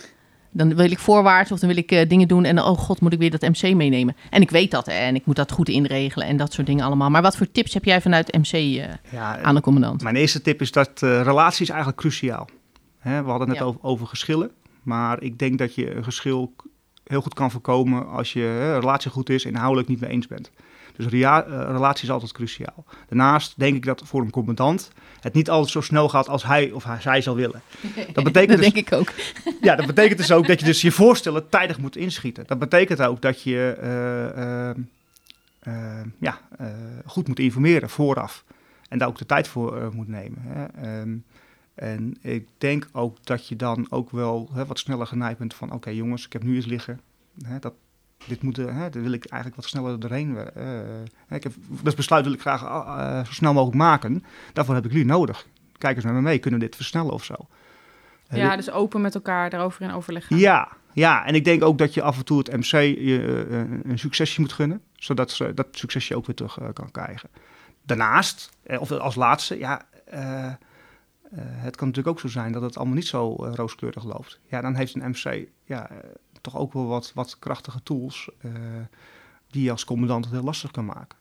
Dan 0.51 0.75
wil 0.75 0.91
ik 0.91 0.99
voorwaarts 0.99 1.51
of 1.51 1.59
dan 1.59 1.69
wil 1.69 1.77
ik 1.77 1.91
uh, 1.91 2.09
dingen 2.09 2.27
doen 2.27 2.43
en 2.43 2.59
oh 2.59 2.77
god, 2.77 3.01
moet 3.01 3.13
ik 3.13 3.19
weer 3.19 3.31
dat 3.31 3.41
MC 3.41 3.75
meenemen. 3.75 4.15
En 4.29 4.41
ik 4.41 4.49
weet 4.49 4.71
dat 4.71 4.85
hè, 4.85 4.91
en 4.91 5.15
ik 5.15 5.25
moet 5.25 5.35
dat 5.35 5.51
goed 5.51 5.69
inregelen 5.69 6.27
en 6.27 6.37
dat 6.37 6.53
soort 6.53 6.67
dingen 6.67 6.85
allemaal. 6.85 7.09
Maar 7.09 7.21
wat 7.21 7.37
voor 7.37 7.51
tips 7.51 7.73
heb 7.73 7.83
jij 7.83 8.01
vanuit 8.01 8.37
MC 8.37 8.53
uh, 8.53 8.83
ja, 9.11 9.41
aan 9.41 9.55
de 9.55 9.61
commandant? 9.61 10.03
Mijn 10.03 10.15
eerste 10.15 10.41
tip 10.41 10.61
is 10.61 10.71
dat 10.71 11.01
uh, 11.03 11.21
relatie 11.21 11.61
is 11.61 11.69
eigenlijk 11.69 11.99
cruciaal. 11.99 12.49
Hè, 12.99 13.23
we 13.23 13.29
hadden 13.29 13.49
het 13.49 13.57
net 13.57 13.57
ja. 13.57 13.63
over, 13.63 13.83
over, 13.83 14.07
geschillen, 14.07 14.51
maar 14.83 15.21
ik 15.23 15.39
denk 15.39 15.57
dat 15.57 15.75
je 15.75 15.95
een 15.95 16.03
geschil 16.03 16.55
heel 17.03 17.21
goed 17.21 17.33
kan 17.33 17.51
voorkomen 17.51 18.07
als 18.07 18.33
je 18.33 18.41
hè, 18.41 18.79
relatie 18.79 19.11
goed 19.11 19.29
is 19.29 19.43
en 19.45 19.51
inhoudelijk 19.51 19.87
niet 19.87 19.99
mee 19.99 20.09
eens 20.09 20.27
bent. 20.27 20.51
Dus 21.01 21.11
rea- 21.11 21.39
relatie 21.71 22.03
is 22.03 22.11
altijd 22.11 22.31
cruciaal. 22.31 22.85
Daarnaast 23.07 23.53
denk 23.57 23.75
ik 23.75 23.85
dat 23.85 24.01
voor 24.05 24.21
een 24.21 24.29
commandant 24.29 24.91
het 25.19 25.33
niet 25.33 25.49
altijd 25.49 25.71
zo 25.71 25.81
snel 25.81 26.09
gaat 26.09 26.29
als 26.29 26.43
hij 26.43 26.71
of 26.71 26.87
zij 26.99 27.21
zou 27.21 27.35
willen. 27.35 27.61
Dat, 28.13 28.23
betekent 28.23 28.49
dat 28.49 28.59
dus, 28.59 28.73
denk 28.73 28.87
ik 28.87 28.93
ook. 28.93 29.11
Ja, 29.67 29.75
dat 29.75 29.85
betekent 29.85 30.17
dus 30.17 30.31
ook 30.31 30.47
dat 30.47 30.59
je 30.59 30.65
dus 30.65 30.81
je 30.81 30.91
voorstellen 30.91 31.49
tijdig 31.49 31.77
moet 31.77 31.95
inschieten. 31.95 32.43
Dat 32.47 32.59
betekent 32.59 33.01
ook 33.01 33.21
dat 33.21 33.41
je 33.41 33.77
uh, 33.83 34.43
uh, 34.43 34.69
uh, 35.67 36.05
ja, 36.19 36.39
goed 37.05 37.27
moet 37.27 37.39
informeren 37.39 37.89
vooraf. 37.89 38.43
En 38.89 38.97
daar 38.97 39.07
ook 39.07 39.17
de 39.17 39.25
tijd 39.25 39.47
voor 39.47 39.91
moet 39.93 40.07
nemen. 40.07 40.41
Hè. 40.41 41.01
Um, 41.01 41.23
en 41.75 42.17
ik 42.21 42.47
denk 42.57 42.87
ook 42.91 43.17
dat 43.25 43.47
je 43.47 43.55
dan 43.55 43.87
ook 43.89 44.09
wel 44.09 44.49
hè, 44.53 44.65
wat 44.65 44.79
sneller 44.79 45.07
geneigd 45.07 45.37
bent 45.37 45.53
van... 45.53 45.67
oké 45.67 45.75
okay, 45.75 45.95
jongens, 45.95 46.25
ik 46.25 46.33
heb 46.33 46.43
nu 46.43 46.55
eens 46.55 46.65
liggen. 46.65 46.99
Hè, 47.41 47.59
dat, 47.59 47.73
dit 48.27 48.41
moet, 48.41 48.57
hè, 48.57 48.89
dat 48.89 49.01
wil 49.01 49.11
ik 49.11 49.25
eigenlijk 49.25 49.61
wat 49.61 49.69
sneller 49.69 49.99
doorheen. 49.99 50.37
Uh, 50.57 50.79
ik 51.29 51.43
heb, 51.43 51.53
dat 51.83 51.95
besluit 51.95 52.25
wil 52.25 52.33
ik 52.33 52.41
graag 52.41 52.63
uh, 52.63 53.25
zo 53.25 53.31
snel 53.31 53.53
mogelijk 53.53 53.77
maken. 53.77 54.23
Daarvoor 54.53 54.75
heb 54.75 54.85
ik 54.85 54.91
jullie 54.91 55.05
nodig. 55.05 55.47
Kijk 55.77 55.95
eens 55.95 56.05
met 56.05 56.13
me 56.13 56.21
mee, 56.21 56.39
kunnen 56.39 56.59
we 56.59 56.65
dit 56.65 56.75
versnellen 56.75 57.13
of 57.13 57.23
zo? 57.23 57.35
Ja, 58.29 58.55
dus 58.55 58.71
open 58.71 59.01
met 59.01 59.15
elkaar 59.15 59.49
daarover 59.49 59.81
in 59.81 59.91
overleg 59.91 60.27
gaan. 60.27 60.37
Ja, 60.37 60.67
Ja, 60.93 61.25
en 61.25 61.35
ik 61.35 61.43
denk 61.43 61.63
ook 61.63 61.77
dat 61.77 61.93
je 61.93 62.01
af 62.01 62.17
en 62.17 62.25
toe 62.25 62.37
het 62.37 62.51
MC 62.51 62.71
je, 62.71 63.47
een 63.83 63.99
succesje 63.99 64.41
moet 64.41 64.53
gunnen, 64.53 64.81
zodat 64.95 65.31
ze 65.31 65.53
dat 65.53 65.67
succesje 65.71 66.15
ook 66.15 66.25
weer 66.25 66.35
terug 66.35 66.57
kan 66.73 66.91
krijgen. 66.91 67.29
Daarnaast, 67.85 68.49
of 68.79 68.91
als 68.91 69.15
laatste, 69.15 69.57
ja, 69.57 69.81
het 71.39 71.75
kan 71.75 71.87
natuurlijk 71.87 72.07
ook 72.07 72.19
zo 72.19 72.27
zijn 72.27 72.51
dat 72.51 72.61
het 72.61 72.77
allemaal 72.77 72.95
niet 72.95 73.07
zo 73.07 73.35
rooskleurig 73.35 74.03
loopt. 74.03 74.39
Ja, 74.47 74.61
dan 74.61 74.75
heeft 74.75 74.95
een 74.95 75.09
MC 75.09 75.47
ja, 75.63 75.89
toch 76.41 76.57
ook 76.57 76.73
wel 76.73 76.87
wat, 76.87 77.11
wat 77.15 77.39
krachtige 77.39 77.83
tools 77.83 78.29
die 79.51 79.63
je 79.63 79.71
als 79.71 79.85
commandant 79.85 80.25
het 80.25 80.33
heel 80.33 80.43
lastig 80.43 80.71
kan 80.71 80.85
maken. 80.85 81.17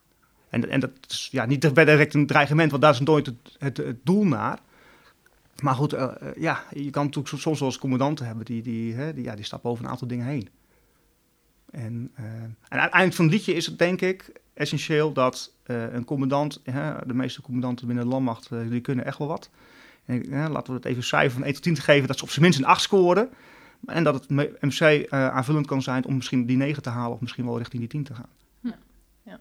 En, 0.50 0.68
en 0.68 0.80
dat 0.80 0.90
is 1.08 1.28
ja, 1.32 1.46
niet 1.46 1.74
bij 1.74 1.84
direct 1.84 2.14
een 2.14 2.26
dreigement, 2.26 2.70
want 2.70 2.82
daar 2.82 2.92
is 2.92 3.00
nooit 3.00 3.26
het, 3.58 3.76
het, 3.76 3.96
doel 4.04 4.24
naar. 4.24 4.58
Maar 5.62 5.74
goed, 5.74 5.94
uh, 5.94 6.12
ja, 6.36 6.64
je 6.70 6.90
kan 6.90 7.04
natuurlijk 7.04 7.42
soms 7.42 7.58
wel 7.58 7.68
eens 7.68 7.78
commandanten 7.78 8.26
hebben 8.26 8.44
die, 8.44 8.62
die, 8.62 8.94
hè, 8.94 9.14
die, 9.14 9.24
ja, 9.24 9.34
die 9.34 9.44
stappen 9.44 9.70
over 9.70 9.84
een 9.84 9.90
aantal 9.90 10.08
dingen 10.08 10.26
heen. 10.26 10.48
En, 11.70 12.10
uh, 12.20 12.24
en 12.24 12.56
uiteindelijk 12.68 13.14
van 13.14 13.24
het 13.24 13.34
liedje 13.34 13.54
is 13.54 13.66
het 13.66 13.78
denk 13.78 14.00
ik 14.00 14.32
essentieel 14.54 15.12
dat 15.12 15.52
een 15.64 16.04
commandant, 16.04 16.60
de 17.06 17.14
meeste 17.14 17.42
commandanten 17.42 17.86
binnen 17.86 18.04
de 18.04 18.10
landmacht, 18.10 18.48
die 18.68 18.80
kunnen 18.80 19.04
echt 19.04 19.18
wel 19.18 19.28
wat. 19.28 19.50
En, 20.04 20.50
laten 20.50 20.72
we 20.72 20.78
het 20.78 20.84
even 20.84 21.02
cijfer 21.02 21.30
van 21.30 21.44
1 21.44 21.54
tot 21.54 21.62
10 21.62 21.74
te 21.74 21.80
geven, 21.80 22.08
dat 22.08 22.18
ze 22.18 22.24
op 22.24 22.30
zijn 22.30 22.42
minst 22.42 22.58
een 22.58 22.64
8 22.64 22.82
scoren. 22.82 23.30
En 23.86 24.04
dat 24.04 24.14
het 24.14 24.30
MC 24.60 25.10
aanvullend 25.10 25.66
kan 25.66 25.82
zijn 25.82 26.04
om 26.04 26.14
misschien 26.14 26.46
die 26.46 26.56
9 26.56 26.82
te 26.82 26.88
halen 26.88 27.12
of 27.12 27.20
misschien 27.20 27.44
wel 27.44 27.58
richting 27.58 27.80
die 27.80 27.90
10 27.90 28.04
te 28.04 28.14
gaan. 28.14 28.28
Ja. 28.60 28.76
Ja. 29.22 29.40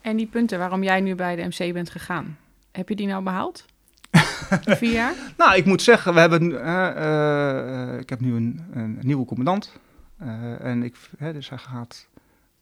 En 0.00 0.16
die 0.16 0.26
punten 0.26 0.58
waarom 0.58 0.82
jij 0.82 1.00
nu 1.00 1.14
bij 1.14 1.36
de 1.36 1.46
MC 1.46 1.72
bent 1.72 1.90
gegaan, 1.90 2.38
heb 2.70 2.88
je 2.88 2.96
die 2.96 3.06
nou 3.06 3.22
behaald? 3.22 3.64
Vier 4.80 4.92
jaar? 4.92 5.14
nou, 5.36 5.56
ik 5.56 5.64
moet 5.64 5.82
zeggen, 5.82 6.14
we 6.14 6.20
hebben, 6.20 6.50
uh, 6.50 7.98
ik 7.98 8.08
heb 8.08 8.20
nu 8.20 8.34
een, 8.34 8.64
een 8.72 8.98
nieuwe 9.00 9.24
commandant. 9.24 9.72
En 10.58 10.82
ik, 10.82 10.96
dus 11.18 11.48
hij 11.48 11.58
gaat, 11.58 12.08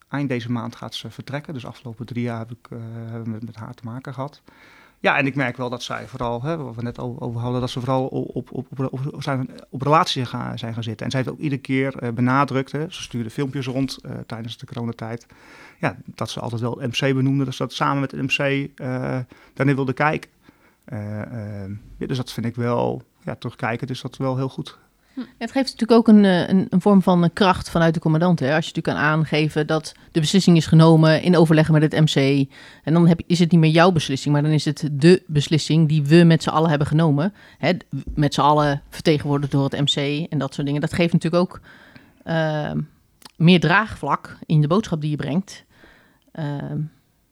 eind 0.09 0.29
deze 0.29 0.53
maand 0.53 0.77
gaat 0.77 0.95
ze 0.95 1.11
vertrekken. 1.11 1.55
Dus 1.55 1.67
afgelopen 1.67 2.07
drie 2.07 2.23
jaar 2.23 2.39
heb 2.39 2.51
ik, 2.51 2.69
hebben 3.11 3.39
we 3.39 3.45
met 3.45 3.57
haar 3.57 3.75
te 3.75 3.85
maken 3.85 4.15
gehad. 4.15 4.43
Ja, 5.01 5.17
en 5.17 5.27
ik 5.27 5.35
merk 5.35 5.57
wel 5.57 5.71
dat 5.71 5.83
zij 5.83 6.07
vooral, 6.07 6.43
hè, 6.43 6.57
wat 6.57 6.75
we 6.75 6.83
net 6.83 6.99
over 6.99 7.41
hadden, 7.41 7.61
dat 7.61 7.71
ze 7.71 7.79
vooral 7.79 8.07
op, 8.07 8.53
op, 8.53 8.67
op, 8.73 9.15
op, 9.15 9.23
zijn, 9.23 9.51
op 9.71 9.83
relatie 9.83 10.25
gaan, 10.25 10.59
zijn 10.59 10.75
gaan 10.75 10.83
zitten. 10.83 11.05
En 11.05 11.11
zij 11.11 11.21
heeft 11.21 11.33
ook 11.33 11.41
iedere 11.41 11.61
keer 11.61 12.03
uh, 12.03 12.11
benadrukt, 12.11 12.71
ze 12.71 12.87
stuurde 12.89 13.31
filmpjes 13.31 13.67
rond 13.67 13.99
uh, 14.03 14.13
tijdens 14.27 14.59
de 14.59 14.67
coronatijd, 14.67 15.27
ja, 15.79 15.97
dat 16.05 16.31
ze 16.31 16.41
altijd 16.41 16.61
wel 16.61 16.81
MC 16.83 17.15
benoemde, 17.15 17.45
dus 17.45 17.57
dat 17.57 17.73
samen 17.73 18.01
met 18.01 18.13
MC 18.13 18.39
uh, 18.39 18.69
daarin 19.55 19.75
wilde 19.75 19.93
kijken. 19.93 20.31
Ja, 21.99 22.07
dus 22.07 22.17
dat 22.17 22.33
vind 22.33 22.47
ik 22.47 22.55
wel, 22.55 23.03
ja, 23.25 23.35
terugkijken, 23.35 23.87
dus 23.87 24.01
dat 24.01 24.17
wel 24.17 24.37
heel 24.37 24.49
goed. 24.49 24.79
Het 25.39 25.53
geeft 25.53 25.71
natuurlijk 25.73 25.91
ook 25.91 26.09
een, 26.09 26.25
eh, 26.25 26.49
een, 26.49 26.67
een 26.71 26.81
vorm 26.81 27.03
van 27.03 27.31
kracht 27.33 27.71
vanuit 27.71 27.95
de 27.95 28.01
commandant. 28.01 28.41
Hè? 28.41 28.55
Als 28.55 28.67
je 28.67 28.73
natuurlijk 28.75 28.97
kan 28.97 29.13
aangeven 29.13 29.67
dat 29.67 29.95
de 30.13 30.21
beslissing 30.21 30.57
is 30.57 30.67
genomen 30.67 31.23
in 31.23 31.37
overleg 31.37 31.71
met 31.71 31.83
het 31.83 31.93
MC. 31.93 32.49
En 32.85 32.93
dan 32.93 33.09
heb, 33.09 33.21
is 33.27 33.39
het 33.39 33.51
niet 33.51 33.61
meer 33.61 33.71
jouw 33.71 33.93
beslissing, 33.93 34.35
maar 34.35 34.43
dan 34.43 34.53
is 34.53 34.65
het 34.65 34.89
de 34.93 35.23
beslissing 35.27 35.89
die 35.89 36.03
we 36.03 36.25
met 36.25 36.43
z'n 36.43 36.49
allen 36.49 36.69
hebben 36.69 36.89
genomen. 36.89 37.35
Hè? 37.59 37.73
Met 38.15 38.35
z'n 38.35 38.41
allen 38.41 38.83
vertegenwoordigd 38.89 39.53
door 39.53 39.65
het 39.65 39.81
MC 39.81 40.27
en 40.31 40.39
dat 40.39 40.55
soort 40.55 40.67
dingen. 40.67 40.81
Dat 40.81 40.93
geeft 40.93 41.13
natuurlijk 41.13 41.43
ook 41.43 41.61
uh, 42.27 42.71
meer 43.37 43.61
draagvlak 43.61 44.39
in 44.47 44.61
de 44.61 44.67
boodschap 44.67 45.01
die 45.01 45.11
je 45.11 45.17
brengt. 45.17 45.65
Uh, 46.35 46.45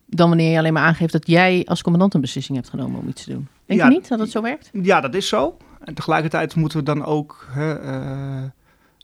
dan 0.06 0.28
wanneer 0.28 0.50
je 0.50 0.58
alleen 0.58 0.72
maar 0.72 0.82
aangeeft 0.82 1.12
dat 1.12 1.26
jij 1.26 1.62
als 1.66 1.82
commandant 1.82 2.14
een 2.14 2.20
beslissing 2.20 2.56
hebt 2.56 2.70
genomen 2.70 3.00
om 3.00 3.08
iets 3.08 3.24
te 3.24 3.30
doen. 3.30 3.48
Denk 3.66 3.82
je 3.82 3.88
niet 3.88 4.08
dat 4.08 4.18
het 4.18 4.30
zo 4.30 4.42
werkt? 4.42 4.70
Ja, 4.72 5.00
dat 5.00 5.14
is 5.14 5.28
zo. 5.28 5.56
En 5.84 5.94
tegelijkertijd 5.94 6.54
moeten 6.54 6.78
we 6.78 6.84
dan 6.84 7.04
ook 7.04 7.46
uh, 7.56 7.66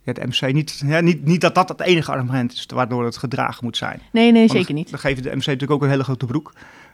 ja, 0.02 0.12
de 0.12 0.26
MC 0.26 0.52
niet, 0.52 0.82
ja, 0.86 1.00
niet, 1.00 1.24
niet 1.24 1.40
dat 1.40 1.54
dat 1.54 1.68
het 1.68 1.80
enige 1.80 2.10
argument 2.10 2.52
is 2.52 2.66
waardoor 2.74 3.04
het 3.04 3.16
gedragen 3.16 3.64
moet 3.64 3.76
zijn. 3.76 4.00
Nee, 4.12 4.32
nee, 4.32 4.48
zeker 4.48 4.74
niet. 4.74 4.90
Dan 4.90 4.98
geven 4.98 5.22
de 5.22 5.28
MC 5.28 5.36
natuurlijk 5.36 5.70
ook 5.70 5.82
een 5.82 5.88
hele 5.88 6.04
grote 6.04 6.26
broek. 6.26 6.52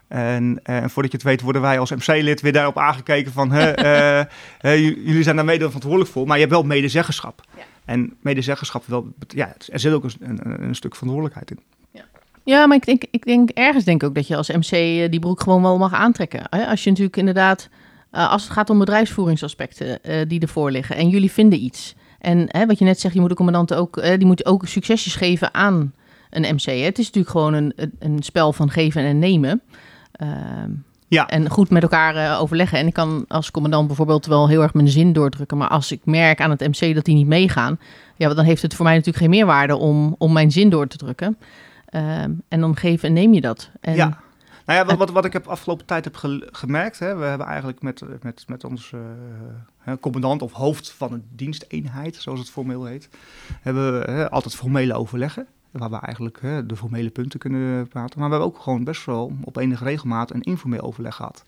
En, 0.08 0.60
uh, 0.64 0.76
en 0.76 0.90
voordat 0.90 1.12
je 1.12 1.18
het 1.18 1.26
weet, 1.26 1.40
worden 1.40 1.62
wij 1.62 1.78
als 1.78 1.90
MC-lid 1.90 2.40
weer 2.40 2.52
daarop 2.52 2.78
aangekeken 2.78 3.32
van 3.32 3.54
uh, 3.54 4.22
jullie 5.06 5.22
zijn 5.22 5.36
daar 5.36 5.44
mede 5.44 5.64
verantwoordelijk 5.64 6.10
voor, 6.10 6.26
maar 6.26 6.36
je 6.36 6.42
hebt 6.42 6.54
wel 6.54 6.64
medezeggenschap. 6.64 7.42
Ja. 7.56 7.62
En 7.84 8.16
medezeggenschap, 8.20 8.84
wel, 8.86 9.12
ja, 9.28 9.54
er 9.68 9.80
zit 9.80 9.92
ook 9.92 10.04
een, 10.04 10.12
een, 10.20 10.62
een 10.62 10.74
stuk 10.74 10.94
verantwoordelijkheid 10.94 11.50
in. 11.50 11.60
Ja, 12.48 12.66
maar 12.66 12.76
ik 12.76 12.84
denk, 12.84 13.04
ik 13.10 13.24
denk 13.24 13.50
ergens 13.50 13.84
denk 13.84 14.02
ik 14.02 14.08
ook 14.08 14.14
dat 14.14 14.26
je 14.26 14.36
als 14.36 14.48
MC 14.48 14.72
eh, 14.72 15.10
die 15.10 15.20
broek 15.20 15.40
gewoon 15.40 15.62
wel 15.62 15.78
mag 15.78 15.92
aantrekken. 15.92 16.48
Als 16.48 16.84
je 16.84 16.90
natuurlijk 16.90 17.16
inderdaad, 17.16 17.68
uh, 18.12 18.30
als 18.30 18.42
het 18.42 18.52
gaat 18.52 18.70
om 18.70 18.78
bedrijfsvoeringsaspecten 18.78 19.98
uh, 20.02 20.16
die 20.28 20.40
ervoor 20.40 20.70
liggen 20.70 20.96
en 20.96 21.08
jullie 21.08 21.32
vinden 21.32 21.62
iets. 21.62 21.94
En 22.18 22.44
hè, 22.48 22.66
wat 22.66 22.78
je 22.78 22.84
net 22.84 23.00
zegt, 23.00 23.14
je 23.14 23.20
moet 23.20 23.28
de 23.28 23.34
commandant 23.34 23.74
ook, 23.74 24.02
die 24.02 24.26
moet 24.26 24.46
ook 24.46 24.66
succesjes 24.66 25.14
geven 25.14 25.54
aan 25.54 25.92
een 26.30 26.54
MC. 26.54 26.64
Hè. 26.64 26.72
Het 26.72 26.98
is 26.98 27.04
natuurlijk 27.04 27.30
gewoon 27.30 27.54
een, 27.54 27.72
een 27.98 28.22
spel 28.22 28.52
van 28.52 28.70
geven 28.70 29.02
en 29.02 29.18
nemen. 29.18 29.60
Ehm, 30.12 30.70
ja. 31.08 31.28
En 31.28 31.50
goed 31.50 31.70
met 31.70 31.82
elkaar 31.82 32.40
overleggen. 32.40 32.78
En 32.78 32.86
ik 32.86 32.92
kan 32.92 33.24
als 33.28 33.50
commandant 33.50 33.86
bijvoorbeeld 33.86 34.26
wel 34.26 34.48
heel 34.48 34.62
erg 34.62 34.74
mijn 34.74 34.88
zin 34.88 35.12
doordrukken. 35.12 35.56
Maar 35.56 35.68
als 35.68 35.92
ik 35.92 36.00
merk 36.04 36.40
aan 36.40 36.50
het 36.50 36.60
MC 36.60 36.94
dat 36.94 37.04
die 37.04 37.14
niet 37.14 37.26
meegaan, 37.26 37.78
ja, 38.16 38.34
dan 38.34 38.44
heeft 38.44 38.62
het 38.62 38.74
voor 38.74 38.84
mij 38.84 38.94
natuurlijk 38.94 39.24
geen 39.24 39.30
meerwaarde 39.30 39.76
om, 39.76 40.14
om 40.18 40.32
mijn 40.32 40.50
zin 40.50 40.70
door 40.70 40.86
te 40.86 40.96
drukken. 40.96 41.38
Ehm, 41.86 42.30
en 42.48 42.60
dan 42.60 42.76
geef 42.76 43.02
en 43.02 43.12
neem 43.12 43.34
je 43.34 43.40
dat. 43.40 43.70
En 43.80 43.94
ja. 43.94 44.18
Nou 44.68 44.80
ja, 44.80 44.86
wat, 44.86 44.98
wat, 44.98 45.10
wat 45.10 45.24
ik 45.24 45.32
heb 45.32 45.46
afgelopen 45.46 45.86
tijd 45.86 46.04
heb 46.04 46.16
gemerkt, 46.52 46.98
hè, 46.98 47.16
we 47.16 47.24
hebben 47.24 47.46
eigenlijk 47.46 47.82
met, 47.82 48.02
met, 48.22 48.44
met 48.48 48.64
onze 48.64 48.96
uh, 49.88 49.94
commandant 50.00 50.42
of 50.42 50.52
hoofd 50.52 50.92
van 50.92 51.12
een 51.12 51.24
diensteenheid, 51.30 52.16
zoals 52.16 52.38
het 52.38 52.50
formeel 52.50 52.84
heet, 52.84 53.08
hebben 53.60 53.92
we 53.92 54.30
altijd 54.30 54.54
formele 54.54 54.94
overleggen. 54.94 55.46
Waar 55.70 55.90
we 55.90 55.96
eigenlijk 55.96 56.40
de 56.40 56.76
formele 56.76 57.10
punten 57.10 57.38
kunnen 57.38 57.88
praten. 57.88 58.18
Maar 58.18 58.28
we 58.28 58.34
hebben 58.34 58.54
ook 58.54 58.62
gewoon 58.62 58.84
best 58.84 59.04
wel 59.04 59.32
op 59.44 59.56
enige 59.56 59.84
regelmaat 59.84 60.30
een 60.30 60.42
informeel 60.42 60.80
overleg 60.80 61.14
gehad. 61.14 61.44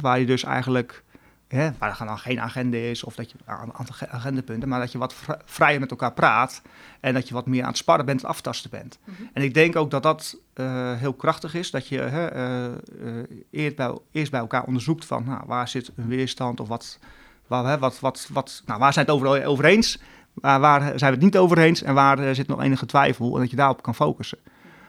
waar 0.00 0.20
je 0.20 0.26
dus 0.26 0.44
eigenlijk 0.44 1.04
Hè, 1.48 1.70
waar 1.78 2.00
er 2.00 2.06
dan 2.06 2.18
geen 2.18 2.40
agenda 2.40 2.76
is 2.76 3.04
of 3.04 3.14
dat 3.14 3.30
je 3.30 3.38
een 3.46 3.74
aantal 3.74 4.08
agendapunten, 4.08 4.68
maar 4.68 4.80
dat 4.80 4.92
je 4.92 4.98
wat 4.98 5.14
vrijer 5.44 5.80
met 5.80 5.90
elkaar 5.90 6.12
praat 6.12 6.62
en 7.00 7.14
dat 7.14 7.28
je 7.28 7.34
wat 7.34 7.46
meer 7.46 7.62
aan 7.62 7.68
het 7.68 7.76
sparren 7.76 8.06
bent, 8.06 8.24
aftasten 8.24 8.70
bent. 8.70 8.98
Mhm. 9.04 9.22
En 9.32 9.42
ik 9.42 9.54
denk 9.54 9.76
ook 9.76 9.90
dat 9.90 10.02
dat 10.02 10.36
uh, 10.54 10.92
heel 10.94 11.12
krachtig 11.12 11.54
is, 11.54 11.70
dat 11.70 11.88
je 11.88 11.96
uh, 11.96 13.06
uh, 13.06 13.22
eerst, 13.50 13.76
bij, 13.76 13.98
eerst 14.12 14.30
bij 14.30 14.40
elkaar 14.40 14.64
onderzoekt 14.64 15.04
van 15.04 15.24
nou, 15.24 15.42
waar 15.46 15.68
zit 15.68 15.90
een 15.96 16.08
weerstand 16.08 16.60
of 16.60 16.68
wat, 16.68 16.98
waar, 17.46 17.78
wat, 17.78 18.00
wat, 18.00 18.28
wat, 18.32 18.62
nou, 18.66 18.78
waar 18.78 18.92
zijn 18.92 19.06
het 19.06 19.14
over, 19.14 19.46
over 19.46 19.64
eens, 19.64 19.98
waar, 20.34 20.60
waar 20.60 20.80
zijn 20.80 21.10
we 21.10 21.16
het 21.16 21.20
niet 21.20 21.36
over 21.36 21.58
eens 21.58 21.82
en 21.82 21.94
waar 21.94 22.34
zit 22.34 22.46
nog 22.46 22.62
enige 22.62 22.86
twijfel 22.86 23.34
en 23.34 23.40
dat 23.40 23.50
je 23.50 23.56
daarop 23.56 23.82
kan 23.82 23.94
focussen. 23.94 24.38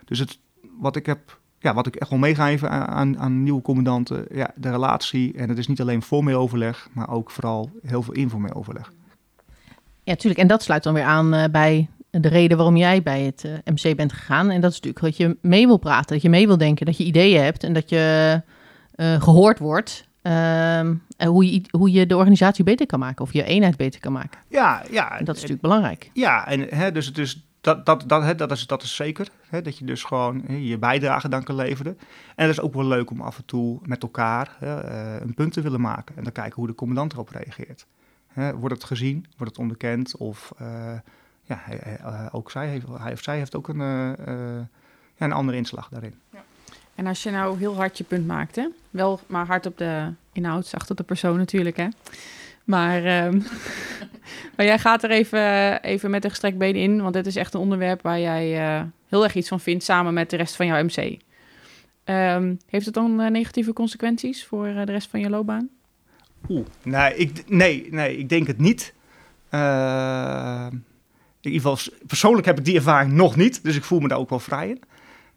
Dus 0.06 0.19
het, 0.19 0.39
wat 0.80 0.95
ik 0.95 1.06
heb 1.06 1.38
ja, 1.60 1.74
wat 1.74 1.88
ik 1.88 1.95
echt 1.95 2.10
wil 2.10 2.19
meegeven 2.19 2.69
aan, 2.69 3.19
aan 3.19 3.43
nieuwe 3.43 3.62
commandanten, 3.62 4.26
ja, 4.32 4.52
de 4.56 4.69
relatie. 4.69 5.34
En 5.34 5.50
het 5.50 5.58
is 5.58 5.67
niet 5.67 5.82
alleen 5.82 6.02
formeel 6.02 6.39
overleg, 6.39 6.89
maar 6.93 7.10
ook 7.10 7.32
vooral 7.32 7.72
heel 7.82 8.02
veel 8.02 8.13
informeel 8.13 8.54
overleg. 8.54 8.91
Ja, 10.04 10.15
natuurlijk. 10.15 10.41
En 10.41 10.48
dat 10.48 10.63
sluit 10.63 10.84
dan 10.84 10.93
weer 10.93 11.04
aan 11.04 11.34
uh, 11.34 11.43
bij 11.52 11.88
de 12.10 12.28
reden 12.28 12.58
waarom 12.58 12.78
jij 12.78 13.04
bij 13.04 13.22
het 13.22 13.43
uh, 13.45 13.54
eh, 13.54 13.60
MC 13.63 13.95
bent 13.95 14.13
gegaan. 14.13 14.50
En 14.50 14.62
dat 14.62 14.72
is 14.72 14.82
natuurlijk 14.82 15.06
dat 15.06 15.17
je 15.17 15.38
mee 15.41 15.67
wil 15.67 15.78
praten, 15.78 16.13
dat 16.13 16.22
je 16.22 16.30
mee 16.30 16.48
wil 16.48 16.58
denken, 16.58 16.86
dat 16.86 16.98
je 16.98 17.04
ideeën 17.04 17.43
hebt 17.43 17.63
en 17.63 17.74
dat 17.74 17.89
je 17.89 18.41
uh, 18.95 19.22
gehoord 19.22 19.60
wordt. 19.60 20.08
Ehm, 20.22 20.93
en 21.17 21.28
hoe 21.28 21.54
je, 21.54 21.62
hoe 21.69 21.91
je 21.91 22.06
de 22.06 22.15
organisatie 22.15 22.63
beter 22.63 22.86
kan 22.86 23.00
maken 23.00 23.26
of 23.26 23.34
je 23.34 23.43
eenheid 23.43 23.78
beter 23.78 24.00
kan 24.00 24.12
maken. 24.12 24.39
Ja, 24.48 24.84
ja. 24.91 25.17
En 25.17 25.26
dat 25.26 25.36
is 25.36 25.41
natuurlijk 25.41 25.67
belangrijk. 25.67 26.10
Ja, 26.13 26.48
en 26.48 26.62
hè, 26.69 26.91
dus 26.91 27.06
het 27.06 27.17
is 27.17 27.49
dat, 27.62 27.86
dat, 27.86 28.04
dat, 28.08 28.38
dat, 28.38 28.52
is, 28.52 28.67
dat 28.67 28.84
is 28.84 28.95
zeker. 28.95 29.28
Hè, 29.50 29.62
dat 29.62 29.78
je 29.78 29.86
dus 29.86 30.04
gewoon 30.04 30.43
je 30.48 30.78
bijdrage 30.78 31.30
dan 31.30 31.43
kan 31.43 31.56
leveren. 31.56 31.98
En 32.36 32.48
het 32.48 32.58
is 32.58 32.62
ook 32.62 32.74
wel 32.74 32.86
leuk 32.86 33.12
om 33.12 33.22
af 33.22 33.38
en 33.38 33.45
toe 33.45 33.80
met 33.84 34.04
elkaar 34.04 34.56
hè, 34.60 34.89
uh, 34.89 35.22
een 35.22 35.34
punt 35.34 35.54
te 35.54 35.62
willen 35.62 35.82
maken. 35.82 36.17
En 36.17 36.24
dan 36.24 36.32
kijken 36.32 36.56
hoe 36.56 36.67
de 36.67 36.76
commandant 36.76 37.13
erop 37.13 37.30
reageert. 37.30 37.86
Wordt 38.34 38.76
het 38.76 38.84
gezien? 38.84 39.26
Wordt 39.38 39.52
het 39.52 39.62
onderkend? 39.62 40.17
Of 40.17 40.52
uh, 40.62 40.67
ja, 41.43 41.62
hij, 41.62 42.00
uh, 42.02 42.26
ook 42.32 42.52
zij 42.52 42.67
heeft, 42.67 42.86
hij 42.98 43.12
of 43.12 43.22
zij 43.22 43.38
heeft 43.38 43.56
ook 43.56 43.67
een, 43.67 43.80
een 45.17 45.32
andere 45.32 45.58
inslag 45.58 45.89
daarin. 45.89 46.13
Ja. 46.30 46.43
En 46.95 47.08
als 47.08 47.24
je 47.24 47.32
nou 47.32 47.58
heel 47.58 47.76
hard 47.76 47.98
je 47.98 48.04
punt 48.04 48.28
maakt, 48.28 48.56
hè? 48.56 48.67
wel 48.89 49.19
maar 49.28 49.45
hard 49.45 49.65
op 49.65 49.78
de 49.78 50.13
inhoud, 50.32 50.65
zacht 50.65 50.91
op 50.91 50.98
de 50.98 51.04
persoon 51.04 51.38
natuurlijk, 51.38 51.78
hè? 51.78 51.88
Maar, 52.69 53.25
um, 53.25 53.43
maar 54.55 54.65
jij 54.65 54.79
gaat 54.79 55.03
er 55.03 55.10
even, 55.10 55.82
even 55.82 56.10
met 56.10 56.23
een 56.23 56.29
gestrekt 56.29 56.58
been 56.58 56.75
in, 56.75 57.01
want 57.01 57.13
dit 57.13 57.25
is 57.25 57.36
echt 57.36 57.53
een 57.53 57.60
onderwerp 57.60 58.01
waar 58.01 58.19
jij 58.19 58.77
uh, 58.79 58.82
heel 59.08 59.23
erg 59.23 59.36
iets 59.36 59.47
van 59.47 59.60
vindt 59.60 59.84
samen 59.84 60.13
met 60.13 60.29
de 60.29 60.38
rest 60.38 60.55
van 60.55 60.65
jouw 60.65 60.84
MC. 60.84 61.17
Um, 62.05 62.58
heeft 62.65 62.86
het 62.86 62.93
dan 62.93 63.21
uh, 63.21 63.29
negatieve 63.29 63.73
consequenties 63.73 64.45
voor 64.45 64.67
uh, 64.67 64.86
de 64.86 64.91
rest 64.91 65.10
van 65.10 65.19
je 65.19 65.29
loopbaan? 65.29 65.69
Ik, 67.15 67.43
nee, 67.47 67.88
nee, 67.91 68.17
ik 68.17 68.29
denk 68.29 68.47
het 68.47 68.58
niet. 68.58 68.93
in 69.51 70.84
ieder 71.41 71.62
geval, 71.62 71.77
persoonlijk 72.08 72.45
heb 72.45 72.58
ik 72.58 72.65
die 72.65 72.75
ervaring 72.75 73.12
nog 73.12 73.36
niet, 73.36 73.63
dus 73.63 73.75
ik 73.75 73.84
voel 73.84 73.99
me 73.99 74.08
daar 74.08 74.17
ook 74.17 74.29
wel 74.29 74.39
vrij 74.39 74.69
in. 74.69 74.82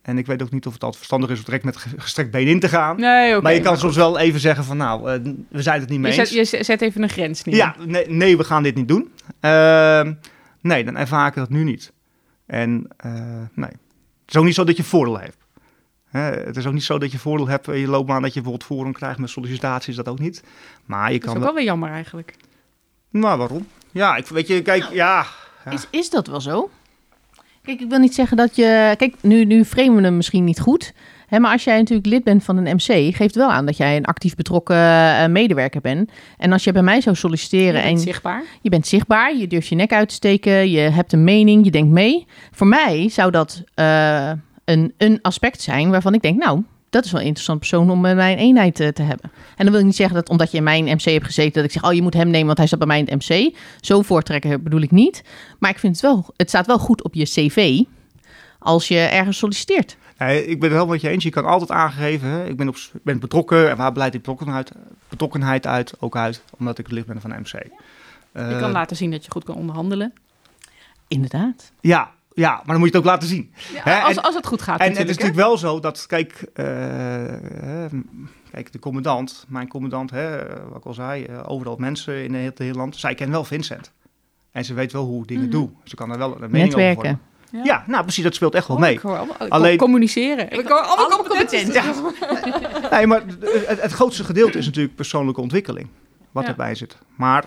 En 0.02 0.18
ik 0.18 0.26
weet 0.26 0.42
ook 0.42 0.50
niet 0.50 0.66
of 0.66 0.72
het 0.72 0.82
altijd 0.82 1.04
verstandig 1.04 1.30
is 1.30 1.38
om 1.38 1.44
direct 1.44 1.64
met 1.64 1.76
gestrekt 1.96 2.30
been 2.30 2.46
in 2.46 2.60
te 2.60 2.68
gaan. 2.68 3.00
Nee, 3.00 3.40
maar 3.40 3.54
je 3.54 3.60
kan 3.60 3.78
soms 3.78 3.96
wel 3.96 4.18
even 4.18 4.40
zeggen 4.40 4.64
van 4.64 4.76
nou, 4.76 5.12
uh, 5.12 5.32
we 5.48 5.62
zijn 5.62 5.80
het 5.80 5.88
niet 5.88 6.00
mee 6.00 6.14
je 6.14 6.26
zet, 6.26 6.50
Je 6.50 6.64
zet 6.64 6.80
even 6.80 7.02
een 7.02 7.08
grens 7.08 7.44
neer. 7.44 7.54
Ja, 7.54 7.76
nee, 7.86 8.08
nee 8.08 8.36
we 8.36 8.44
gaan 8.44 8.62
dit 8.62 8.74
niet 8.74 8.88
doen. 8.88 9.12
Uh, 9.40 10.00
Nee, 10.62 10.84
dan 10.84 10.96
ervaar 10.96 11.26
ik 11.26 11.34
dat 11.34 11.48
nu 11.48 11.64
niet. 11.64 11.92
En 12.46 12.88
uh, 13.06 13.12
nee, 13.54 13.70
het 13.70 14.28
is 14.28 14.36
ook 14.36 14.44
niet 14.44 14.54
zo 14.54 14.64
dat 14.64 14.76
je 14.76 14.84
voordeel 14.84 15.18
hebt. 15.18 15.36
Hè, 16.08 16.20
het 16.20 16.56
is 16.56 16.66
ook 16.66 16.72
niet 16.72 16.82
zo 16.82 16.98
dat 16.98 17.12
je 17.12 17.18
voordeel 17.18 17.48
hebt 17.48 17.68
in 17.68 17.78
je 17.78 17.88
loopbaan 17.88 18.22
dat 18.22 18.34
je 18.34 18.40
bijvoorbeeld 18.40 18.70
forum 18.70 18.92
krijgt 18.92 19.18
met 19.18 19.30
sollicitaties, 19.30 19.96
dat 19.96 20.08
ook 20.08 20.18
niet. 20.18 20.44
Maar 20.84 21.12
je 21.12 21.18
Dat 21.18 21.26
kan 21.26 21.36
is 21.36 21.38
ook 21.38 21.44
wel 21.44 21.54
weer 21.54 21.64
jammer 21.64 21.90
eigenlijk. 21.90 22.36
Nou, 23.10 23.38
waarom? 23.38 23.66
Ja, 23.90 24.16
ik 24.16 24.26
weet 24.26 24.46
je, 24.46 24.62
kijk, 24.62 24.88
ja. 24.92 25.26
ja. 25.64 25.70
Is, 25.70 25.86
is 25.90 26.10
dat 26.10 26.26
wel 26.26 26.40
zo? 26.40 26.70
Kijk, 27.62 27.80
ik 27.80 27.88
wil 27.88 27.98
niet 27.98 28.14
zeggen 28.14 28.36
dat 28.36 28.56
je... 28.56 28.94
Kijk, 28.98 29.14
nu, 29.20 29.44
nu 29.44 29.64
framen 29.64 29.96
we 29.96 30.02
hem 30.02 30.16
misschien 30.16 30.44
niet 30.44 30.60
goed. 30.60 30.92
Hè, 31.26 31.38
maar 31.38 31.52
als 31.52 31.64
jij 31.64 31.78
natuurlijk 31.78 32.06
lid 32.06 32.24
bent 32.24 32.44
van 32.44 32.56
een 32.56 32.74
MC, 32.74 33.16
geeft 33.16 33.34
wel 33.34 33.50
aan 33.50 33.66
dat 33.66 33.76
jij 33.76 33.96
een 33.96 34.04
actief 34.04 34.34
betrokken 34.34 34.76
eh, 34.76 35.26
medewerker 35.26 35.80
bent. 35.80 36.10
En 36.38 36.52
als 36.52 36.64
je 36.64 36.72
bij 36.72 36.82
mij 36.82 37.00
zou 37.00 37.14
Je 37.14 37.20
solliciteren 37.20 37.82
bent 37.82 37.84
en 37.84 37.98
zichtbaar. 37.98 38.42
je 38.60 38.70
bent 38.70 38.86
zichtbaar, 38.86 39.36
je 39.36 39.46
durft 39.46 39.68
je 39.68 39.74
nek 39.74 39.92
uit 39.92 40.08
te 40.08 40.14
steken, 40.14 40.70
je 40.70 40.80
hebt 40.80 41.12
een 41.12 41.24
mening, 41.24 41.64
je 41.64 41.70
denkt 41.70 41.90
mee. 41.90 42.26
Voor 42.50 42.66
mij 42.66 43.08
zou 43.08 43.30
dat 43.30 43.62
eh, 43.74 44.30
een, 44.64 44.92
een 44.96 45.18
aspect 45.22 45.60
zijn 45.62 45.90
waarvan 45.90 46.14
ik 46.14 46.22
denk, 46.22 46.44
nou, 46.44 46.62
dat 46.92 47.04
is 47.04 47.10
wel 47.10 47.20
een 47.20 47.26
interessant 47.26 47.58
persoon 47.58 47.90
om 47.90 48.02
bij 48.02 48.14
mijn 48.14 48.38
eenheid 48.38 48.80
eh, 48.80 48.88
te 48.88 49.02
hebben. 49.02 49.30
En 49.56 49.64
dan 49.64 49.70
wil 49.70 49.78
ik 49.78 49.84
niet 49.86 49.96
zeggen 49.96 50.14
dat 50.16 50.28
omdat 50.28 50.50
je 50.50 50.56
in 50.56 50.62
mijn 50.62 50.84
MC 50.84 51.00
hebt 51.02 51.24
gezeten, 51.24 51.52
dat 51.52 51.64
ik 51.64 51.70
zeg, 51.72 51.84
oh, 51.84 51.92
je 51.92 52.02
moet 52.02 52.14
hem 52.14 52.28
nemen, 52.30 52.46
want 52.46 52.58
hij 52.58 52.66
staat 52.66 52.78
bij 52.78 52.88
mij 52.88 52.98
in 52.98 53.06
het 53.08 53.28
MC. 53.28 53.56
Zo 53.80 54.02
voortrekken 54.02 54.62
bedoel 54.62 54.80
ik 54.80 54.90
niet. 54.90 55.22
Maar 55.58 55.70
ik 55.70 55.78
vind 55.78 55.92
het 55.92 56.02
wel, 56.04 56.26
het 56.36 56.48
staat 56.48 56.66
wel 56.66 56.78
goed 56.78 57.02
op 57.02 57.14
je 57.14 57.24
cv 57.24 57.80
als 58.58 58.88
je 58.88 58.98
ergens 58.98 59.38
solliciteert. 59.38 59.96
Nee, 60.18 60.46
ik 60.46 60.60
ben 60.60 60.68
het 60.68 60.78
wel 60.78 60.86
met 60.86 61.00
je 61.00 61.08
eens. 61.08 61.24
Je 61.24 61.30
kan 61.30 61.44
altijd 61.44 61.70
aangeven, 61.70 62.28
hè, 62.28 62.46
ik 62.46 62.56
ben, 62.56 62.68
op, 62.68 62.76
ik 62.76 63.02
ben 63.02 63.20
betrokken. 63.20 63.70
En 63.70 63.76
waar 63.76 63.92
blijft 63.92 64.12
die 64.12 64.20
betrokkenheid, 64.20 64.72
betrokkenheid 65.08 65.66
uit? 65.66 65.94
Ook 65.98 66.16
uit, 66.16 66.42
omdat 66.58 66.78
ik 66.78 66.90
lid 66.90 67.06
ben 67.06 67.20
van 67.20 67.30
de 67.30 67.36
MC. 67.38 67.52
Je 67.52 67.70
Eh, 68.32 68.58
kan 68.58 68.70
laten 68.70 68.96
zien 68.96 69.10
dat 69.10 69.24
je 69.24 69.30
goed 69.30 69.44
kan 69.44 69.54
onderhandelen. 69.54 70.12
Inderdaad. 71.08 71.72
ja, 71.80 72.10
ja, 72.34 72.50
maar 72.54 72.62
dan 72.66 72.78
moet 72.78 72.88
je 72.90 72.96
het 72.96 73.06
ook 73.06 73.10
laten 73.12 73.28
zien. 73.28 73.52
Hè, 73.74 74.00
als, 74.00 74.16
en- 74.16 74.22
als 74.22 74.34
het 74.34 74.46
goed 74.46 74.62
gaat 74.62 74.80
En 74.80 74.86
het 74.88 74.92
is 74.92 74.98
natuurlijk. 74.98 75.20
natuurlijk 75.34 75.48
wel 75.48 75.58
zo 75.70 75.80
dat, 75.80 76.06
kijk, 76.06 76.44
eh, 76.54 76.64
hè, 76.66 77.86
kijk 78.50 78.72
de 78.72 78.78
commandant, 78.78 79.44
mijn 79.48 79.68
commandant, 79.68 80.10
hè, 80.10 80.38
wat 80.68 80.76
ik 80.78 80.84
al 80.84 80.94
zei, 80.94 81.24
eh, 81.24 81.38
overal 81.46 81.76
mensen 81.78 82.24
in 82.24 82.34
het 82.34 82.58
hele 82.58 82.74
land. 82.74 82.96
Zij 82.96 83.14
kent 83.14 83.30
wel 83.30 83.44
Vincent. 83.44 83.92
En 84.50 84.64
ze 84.64 84.74
weet 84.74 84.92
wel 84.92 85.04
hoe 85.04 85.22
ik 85.22 85.28
dingen 85.28 85.42
Mhm. 85.42 85.52
doe. 85.52 85.70
Ze 85.84 85.94
kan 85.96 86.10
er 86.10 86.18
wel 86.18 86.30
een 86.42 86.50
mening 86.50 86.52
over 86.74 86.78
Netwerken. 86.86 87.02
vormen. 87.02 87.30
Ja, 87.64 87.84
nou 87.86 88.02
precies, 88.02 88.24
dat 88.24 88.34
speelt 88.34 88.54
echt 88.54 88.66
wel 88.68 88.76
Oh, 88.76 88.82
mee. 88.82 88.92
ik 88.92 89.00
hoor 89.00 89.16
allemaal- 89.16 89.36
ik 89.46 89.52
Alleen- 89.52 89.76
communiceren. 89.78 90.50
Ik 90.50 90.68
hoor 90.68 90.78
allemaal 90.80 90.96
Allemaal 90.96 91.18
competenties. 91.26 91.82
competenties. 92.00 92.90
Nee, 92.90 93.06
maar 93.06 93.22
het, 93.66 93.80
het 93.82 93.92
grootste 93.92 94.24
gedeelte 94.24 94.58
is 94.58 94.64
natuurlijk 94.66 94.94
persoonlijke 94.96 95.40
ontwikkeling. 95.40 95.88
Wat 96.30 96.42
Ja. 96.44 96.48
erbij 96.50 96.74
zit. 96.74 96.96
Maar 97.16 97.44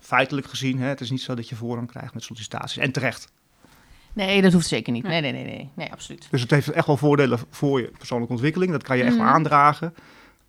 feitelijk 0.00 0.46
gezien, 0.46 0.78
hè, 0.80 0.88
het 0.88 1.00
is 1.00 1.10
niet 1.10 1.20
zo 1.22 1.34
dat 1.34 1.48
je 1.48 1.56
voorrang 1.56 1.88
krijgt 1.90 2.14
met 2.14 2.22
sollicitaties. 2.22 2.76
En 2.82 2.92
terecht. 2.92 3.32
Nee, 4.12 4.42
dat 4.42 4.52
hoeft 4.52 4.66
zeker 4.66 4.92
niet. 4.92 5.02
Nee, 5.02 5.20
nee, 5.20 5.32
nee, 5.32 5.44
nee. 5.44 5.68
Nee, 5.74 5.92
absoluut. 5.92 6.28
Dus 6.30 6.40
het 6.40 6.50
heeft 6.50 6.68
echt 6.70 6.86
wel 6.86 6.96
voordelen 6.96 7.38
voor 7.50 7.80
je 7.80 7.90
persoonlijke 7.98 8.32
ontwikkeling. 8.32 8.70
Dat 8.72 8.82
kan 8.82 8.96
je 8.96 9.02
echt 9.02 9.14
wel 9.16 9.24
Mhm. 9.24 9.34
aandragen. 9.34 9.94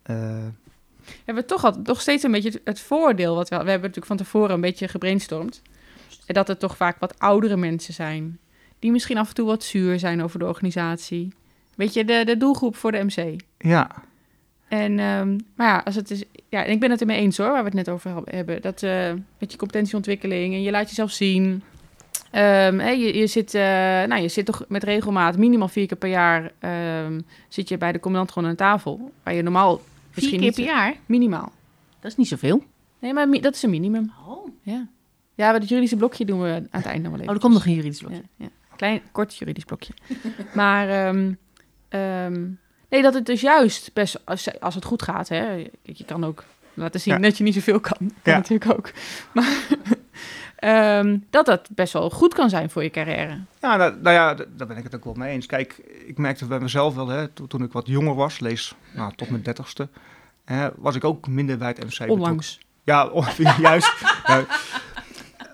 Eh, 0.02 0.16
We 1.04 1.16
hebben 1.24 1.46
toch, 1.46 1.64
al, 1.64 1.82
toch 1.82 2.00
steeds 2.00 2.22
een 2.22 2.30
beetje 2.32 2.60
het, 2.64 2.80
voordeel. 2.80 3.34
Wat 3.34 3.48
we, 3.48 3.54
we 3.56 3.60
hebben 3.62 3.80
natuurlijk 3.80 4.06
van 4.06 4.16
tevoren 4.16 4.50
een 4.54 4.60
beetje 4.60 4.88
gebrainstormd. 4.88 5.62
En 6.26 6.34
dat 6.34 6.48
het 6.48 6.58
toch 6.60 6.76
vaak 6.76 6.96
wat 6.98 7.18
oudere 7.18 7.56
mensen 7.56 7.94
zijn. 7.94 8.38
Die 8.78 8.90
misschien 8.92 9.18
af 9.18 9.28
en 9.28 9.34
toe 9.34 9.46
wat 9.46 9.64
zuur 9.64 9.98
zijn 9.98 10.22
over 10.22 10.38
de 10.38 10.46
organisatie. 10.46 11.32
Weet 11.76 11.94
je, 11.94 12.04
de, 12.04 12.22
de 12.24 12.36
doelgroep 12.36 12.76
voor 12.76 12.92
de 12.92 13.04
MC. 13.04 13.40
ja, 13.58 13.90
En, 14.68 14.98
ehm, 14.98 15.38
maar 15.56 15.66
ja, 15.68 15.82
als 15.84 15.94
het 15.94 16.10
is, 16.10 16.24
ja, 16.48 16.64
en 16.64 16.70
ik 16.72 16.80
ben 16.80 16.90
het 16.90 17.00
ermee 17.00 17.18
eens 17.20 17.36
hoor, 17.36 17.46
waar 17.50 17.58
we 17.58 17.64
het 17.64 17.74
net 17.74 17.88
over 17.88 18.22
hebben. 18.24 18.62
Dat 18.62 18.82
eh, 18.82 19.12
met 19.38 19.52
je 19.52 19.58
competentieontwikkeling 19.58 20.54
en 20.54 20.62
je 20.62 20.70
laat 20.70 20.88
jezelf 20.88 21.10
zien. 21.10 21.62
Ehm, 22.30 22.80
je, 22.80 23.16
je, 23.18 23.26
zit, 23.26 23.54
eh, 23.54 23.62
nou, 24.06 24.16
je 24.20 24.28
zit 24.28 24.46
toch 24.46 24.64
met 24.68 24.82
regelmaat, 24.84 25.36
minimaal 25.38 25.68
vier 25.68 25.86
keer 25.86 25.96
per 25.96 26.08
jaar, 26.08 26.52
ehm, 26.58 27.20
zit 27.48 27.68
je 27.68 27.78
bij 27.78 27.92
de 27.92 28.00
commandant 28.00 28.32
gewoon 28.32 28.48
aan 28.48 28.54
tafel. 28.56 29.12
Waar 29.22 29.34
je 29.34 29.42
normaal 29.42 29.80
Vier 30.10 30.30
keer 30.30 30.38
niet... 30.38 30.54
per 30.54 30.64
jaar? 30.64 30.94
Minimaal. 31.06 31.52
Dat 32.00 32.10
is 32.10 32.16
niet 32.16 32.28
zoveel. 32.28 32.64
Nee, 32.98 33.12
maar 33.12 33.40
dat 33.40 33.54
is 33.54 33.62
een 33.62 33.70
minimum. 33.70 34.12
Oh, 34.28 34.48
Ja. 34.62 34.86
Ja, 35.34 35.52
het 35.52 35.68
juridische 35.68 35.96
blokje 35.96 36.24
doen 36.24 36.40
we 36.40 36.48
aan 36.54 36.66
het 36.70 36.84
einde 36.86 37.02
nog 37.02 37.10
wel 37.12 37.20
even. 37.20 37.34
er 37.34 37.40
komt 37.40 37.52
nog 37.54 37.66
een 37.66 37.74
juridisch 37.74 37.98
blokje. 37.98 38.16
Ja, 38.36 38.44
ja. 38.44 38.48
Klein, 38.76 39.00
kort 39.12 39.36
juridisch 39.36 39.64
blokje. 39.64 39.92
maar 40.54 40.88
ehm, 40.88 41.32
ehm, 41.88 42.46
nee, 42.88 43.02
dat 43.02 43.14
het 43.14 43.26
dus 43.26 43.40
juist 43.40 43.90
best, 43.92 44.26
als, 44.26 44.60
als 44.60 44.74
het 44.74 44.84
goed 44.84 45.02
gaat, 45.02 45.28
hè, 45.28 45.44
kijk, 45.82 45.96
je 45.96 46.04
kan 46.04 46.24
ook 46.24 46.44
laten 46.74 47.00
zien 47.00 47.14
Ja. 47.14 47.20
dat 47.20 47.38
je 47.38 47.44
niet 47.44 47.54
zoveel 47.54 47.80
kan. 47.80 47.96
Kan 47.98 48.32
Ja. 48.32 48.36
natuurlijk 48.36 48.72
ook. 48.72 48.90
Maar 49.34 49.66
ehm, 50.60 51.18
dat 51.30 51.46
dat 51.46 51.68
best 51.74 51.92
wel 51.92 52.10
goed 52.10 52.34
kan 52.34 52.48
zijn 52.50 52.70
voor 52.70 52.82
je 52.82 52.90
carrière. 52.90 53.38
ja 53.60 53.76
nou, 53.76 53.94
nou 54.02 54.14
ja, 54.14 54.34
daar 54.56 54.66
ben 54.66 54.76
ik 54.76 54.82
het 54.84 54.94
ook 54.94 55.04
wel 55.04 55.14
mee 55.14 55.32
eens. 55.32 55.46
Kijk, 55.46 55.72
ik 56.06 56.18
merkte 56.18 56.46
bij 56.46 56.58
mezelf 56.60 56.94
wel, 56.94 57.08
hè, 57.08 57.28
to- 57.28 57.46
toen 57.46 57.62
ik 57.62 57.72
wat 57.72 57.86
jonger 57.86 58.14
was, 58.14 58.40
lees 58.40 58.74
nou, 58.94 59.12
tot 59.16 59.30
mijn 59.30 59.42
dertigste, 59.42 59.88
hè, 60.44 60.68
was 60.76 60.94
ik 60.96 61.04
ook 61.04 61.26
minder 61.28 61.58
bij 61.58 61.68
het 61.68 61.78
MC 61.78 61.88
betrokken. 61.88 62.16
Onlangs. 62.16 62.58
Ja, 62.84 63.06
oh, 63.18 63.28
juist. 63.60 63.94
Ja. 64.26 64.44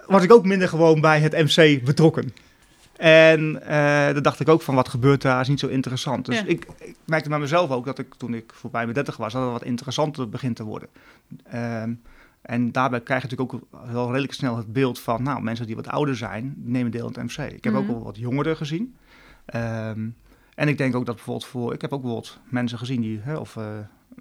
was 0.07 0.23
ik 0.23 0.33
ook 0.33 0.45
minder 0.45 0.69
gewoon 0.69 1.01
bij 1.01 1.21
het 1.21 1.33
MC 1.33 1.85
betrokken. 1.85 2.33
En 2.97 3.63
eh 3.63 4.13
dan 4.15 4.23
dacht 4.23 4.41
ik 4.41 4.49
ook 4.49 4.63
van 4.63 4.75
wat 4.75 4.89
gebeurt 4.89 5.23
daar 5.23 5.41
is 5.41 5.49
niet 5.49 5.61
zo 5.61 5.67
interessant. 5.67 6.27
Dus 6.27 6.39
Ja. 6.39 6.45
ik, 6.47 6.67
ik 6.79 6.95
merkte 7.05 7.29
bij 7.29 7.39
mezelf 7.39 7.71
ook 7.71 7.85
dat 7.85 7.99
ik 7.99 8.15
toen 8.15 8.35
ik 8.35 8.53
voorbij 8.55 8.83
mijn 8.83 8.95
30 8.95 9.17
was, 9.17 9.33
dat 9.33 9.43
het 9.43 9.51
wat 9.53 9.63
interessanter 9.65 10.29
begint 10.29 10.57
te 10.57 10.65
worden. 10.65 10.89
Ehm, 11.51 11.93
en 12.47 12.73
daarbij 12.73 13.01
krijg 13.01 13.23
je 13.23 13.29
natuurlijk 13.29 13.55
ook 13.55 13.91
wel 13.93 14.07
redelijk 14.11 14.33
snel 14.33 14.57
het 14.57 14.73
beeld 14.73 15.01
van, 15.01 15.23
nou, 15.23 15.43
mensen 15.43 15.67
die 15.67 15.77
wat 15.77 15.89
ouder 15.89 16.17
zijn, 16.17 16.55
die 16.57 16.73
nemen 16.73 16.91
deel 16.93 17.07
aan 17.07 17.13
het 17.13 17.37
MC. 17.39 17.53
Ik 17.53 17.65
heb 17.65 17.75
ook 17.75 17.83
Mhm. 17.85 17.93
wel 17.93 18.03
wat 18.03 18.17
jongeren 18.17 18.57
gezien. 18.57 18.95
Ehm, 19.47 20.09
en 20.55 20.69
ik 20.69 20.79
denk 20.79 20.95
ook 20.97 21.07
dat 21.07 21.15
bijvoorbeeld 21.15 21.47
voor, 21.47 21.73
ik 21.73 21.81
heb 21.81 21.93
ook 21.93 22.01
bijvoorbeeld 22.03 22.39
mensen 22.49 22.79
gezien 22.79 23.01
die, 23.01 23.21
hè, 23.23 23.37
of, 23.37 23.57
eh, 23.57 23.65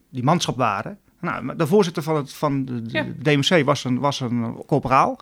die 0.09 0.23
manschap 0.23 0.57
waren. 0.57 0.97
Nou, 1.19 1.55
de 1.55 1.67
voorzitter 1.67 2.03
van, 2.03 2.15
het, 2.15 2.33
van 2.33 2.65
de. 2.65 3.13
DMC 3.21 3.65
was 3.65 3.83
een, 3.83 3.99
was 3.99 4.19
een 4.19 4.55
corporaal. 4.65 5.15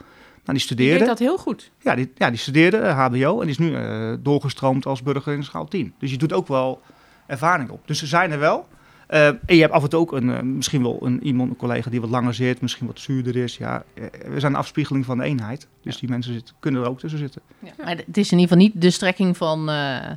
Nou, 0.45 0.57
die 0.57 0.59
studeerde. 0.67 0.97
deed 0.99 1.07
dat 1.07 1.19
heel 1.19 1.37
goed. 1.37 1.71
Ja, 1.79 1.95
die, 1.95 2.11
ja, 2.15 2.29
die 2.29 2.39
studeerde 2.39 2.77
eh, 2.77 2.97
HBO 3.05 3.33
en 3.39 3.47
die 3.47 3.49
is 3.49 3.57
nu 3.57 3.75
eh, 3.75 4.13
doorgestroomd 4.19 4.85
als 4.85 5.03
burger 5.03 5.33
in 5.33 5.43
schaal 5.43 5.65
10. 5.67 5.93
Dus 5.99 6.11
je 6.11 6.17
doet 6.17 6.33
ook 6.33 6.47
wel 6.47 6.81
ervaring 7.27 7.69
op. 7.69 7.87
Dus 7.87 7.99
ze 7.99 8.07
zijn 8.07 8.31
er 8.31 8.39
wel. 8.39 8.67
Eh, 9.07 9.27
en 9.27 9.39
je 9.45 9.61
hebt 9.61 9.73
af 9.73 9.83
en 9.83 9.89
toe 9.89 9.99
ook 9.99 10.11
een, 10.11 10.35
eh, 10.35 10.41
misschien 10.41 10.81
wel 10.81 10.99
een, 11.01 11.23
iemand, 11.23 11.49
een 11.49 11.55
collega 11.55 11.89
die 11.89 12.01
wat 12.01 12.09
langer 12.09 12.33
zit, 12.33 12.61
misschien 12.61 12.87
wat 12.87 12.99
zuurder 12.99 13.35
is. 13.35 13.57
Ja, 13.57 13.83
eh, 13.93 14.03
we 14.27 14.39
zijn 14.39 14.51
een 14.51 14.59
afspiegeling 14.59 15.05
van 15.05 15.17
de 15.17 15.23
eenheid. 15.23 15.67
Dus 15.81 15.97
die 15.97 16.09
mensen 16.09 16.33
zitten, 16.33 16.55
kunnen 16.59 16.83
er 16.83 16.89
ook 16.89 16.99
tussen 16.99 17.19
zitten. 17.19 17.41
Maar 17.59 17.95
het 18.05 18.17
is 18.17 18.31
in 18.31 18.39
ieder 18.39 18.57
geval 18.57 18.57
niet 18.57 18.81
de 18.81 18.89
strekking 18.89 19.37
van, 19.37 19.69
eh, 19.69 20.11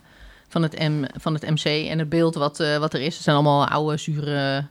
van, 0.49 0.63
het, 0.63 0.79
M, 0.79 1.05
van 1.21 1.35
het 1.35 1.51
MC 1.51 1.65
en 1.65 1.99
het 1.99 2.09
beeld 2.09 2.35
wat, 2.35 2.61
eh, 2.61 2.79
wat 2.79 2.95
er 2.95 3.01
is. 3.01 3.15
Het 3.15 3.23
zijn 3.23 3.37
allemaal 3.37 3.67
oude, 3.67 3.97
zure, 3.97 4.67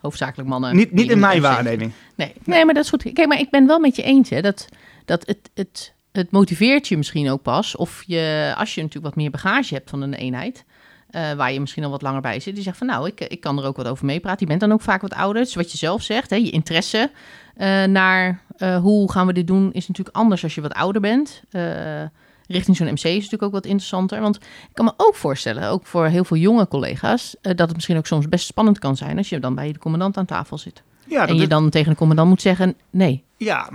hoofdzakelijk 0.00 0.48
mannen. 0.48 0.76
niet 0.76 0.92
niet 0.92 1.10
in 1.10 1.18
mijn 1.18 1.40
waarneming. 1.40 1.92
Nee, 2.14 2.32
nee, 2.44 2.64
maar 2.64 2.74
dat 2.74 2.84
is 2.84 2.90
goed. 2.90 3.02
Kijk, 3.12 3.28
maar 3.28 3.40
ik 3.40 3.50
ben 3.50 3.66
wel 3.66 3.78
met 3.78 3.96
je 3.96 4.02
eens, 4.02 4.30
hè, 4.30 4.40
dat, 4.40 4.68
dat 5.04 5.26
het, 5.26 5.50
het, 5.54 5.92
het 6.12 6.30
motiveert 6.30 6.88
je 6.88 6.96
misschien 6.96 7.30
ook 7.30 7.42
pas. 7.42 7.76
Of 7.76 8.02
je, 8.06 8.54
als 8.56 8.74
je 8.74 8.80
natuurlijk 8.80 9.14
wat 9.14 9.22
meer 9.22 9.30
bagage 9.30 9.74
hebt 9.74 9.90
van 9.90 10.02
een 10.02 10.14
eenheid, 10.14 10.64
eh, 11.10 11.32
waar 11.32 11.52
je 11.52 11.60
misschien 11.60 11.84
al 11.84 11.90
wat 11.90 12.02
langer 12.02 12.20
bij 12.20 12.40
zit, 12.40 12.54
die 12.54 12.62
zegt 12.64 12.76
van 12.78 12.86
nou, 12.86 13.06
ik, 13.06 13.20
ik 13.20 13.40
kan 13.40 13.58
er 13.58 13.64
ook 13.64 13.76
wat 13.76 13.88
over 13.88 14.04
meepraten. 14.06 14.40
Je 14.40 14.46
bent 14.46 14.60
dan 14.60 14.72
ook 14.72 14.80
vaak 14.80 15.00
wat 15.00 15.14
ouder. 15.14 15.42
Dus 15.42 15.54
wat 15.54 15.72
je 15.72 15.78
zelf 15.78 16.02
zegt, 16.02 16.30
hè, 16.30 16.36
je 16.36 16.50
interesse 16.50 17.10
eh, 17.56 17.84
naar 17.84 18.40
eh, 18.56 18.76
hoe 18.78 19.12
gaan 19.12 19.26
we 19.26 19.32
dit 19.32 19.46
doen, 19.46 19.72
is 19.72 19.88
natuurlijk 19.88 20.16
anders 20.16 20.42
als 20.42 20.54
je 20.54 20.60
wat 20.60 20.72
ouder 20.74 21.00
bent. 21.00 21.42
Richting 22.46 22.76
zo'n 22.76 22.86
MC 22.86 23.04
is 23.04 23.14
natuurlijk 23.14 23.42
ook 23.42 23.52
wat 23.52 23.64
interessanter. 23.66 24.20
Want 24.20 24.36
ik 24.36 24.42
kan 24.72 24.84
me 24.84 24.92
ook 24.96 25.14
voorstellen, 25.14 25.68
ook 25.68 25.86
voor 25.86 26.06
heel 26.06 26.24
veel 26.24 26.36
jonge 26.36 26.68
collega's, 26.68 27.36
dat 27.40 27.58
het 27.58 27.74
misschien 27.74 27.96
ook 27.96 28.06
soms 28.06 28.28
best 28.28 28.46
spannend 28.46 28.78
kan 28.78 28.96
zijn 28.96 29.16
als 29.18 29.28
je 29.28 29.38
dan 29.40 29.54
bij 29.54 29.72
de 29.72 29.78
commandant 29.78 30.16
aan 30.16 30.24
tafel 30.26 30.58
zit. 30.58 30.82
Ja, 31.06 31.26
en 31.26 31.34
je 31.36 31.42
is- 31.42 31.48
dan 31.48 31.70
tegen 31.70 31.90
de 31.90 31.96
commandant 31.98 32.28
moet 32.28 32.40
zeggen, 32.42 32.74
nee. 32.90 33.24
ja 33.36 33.70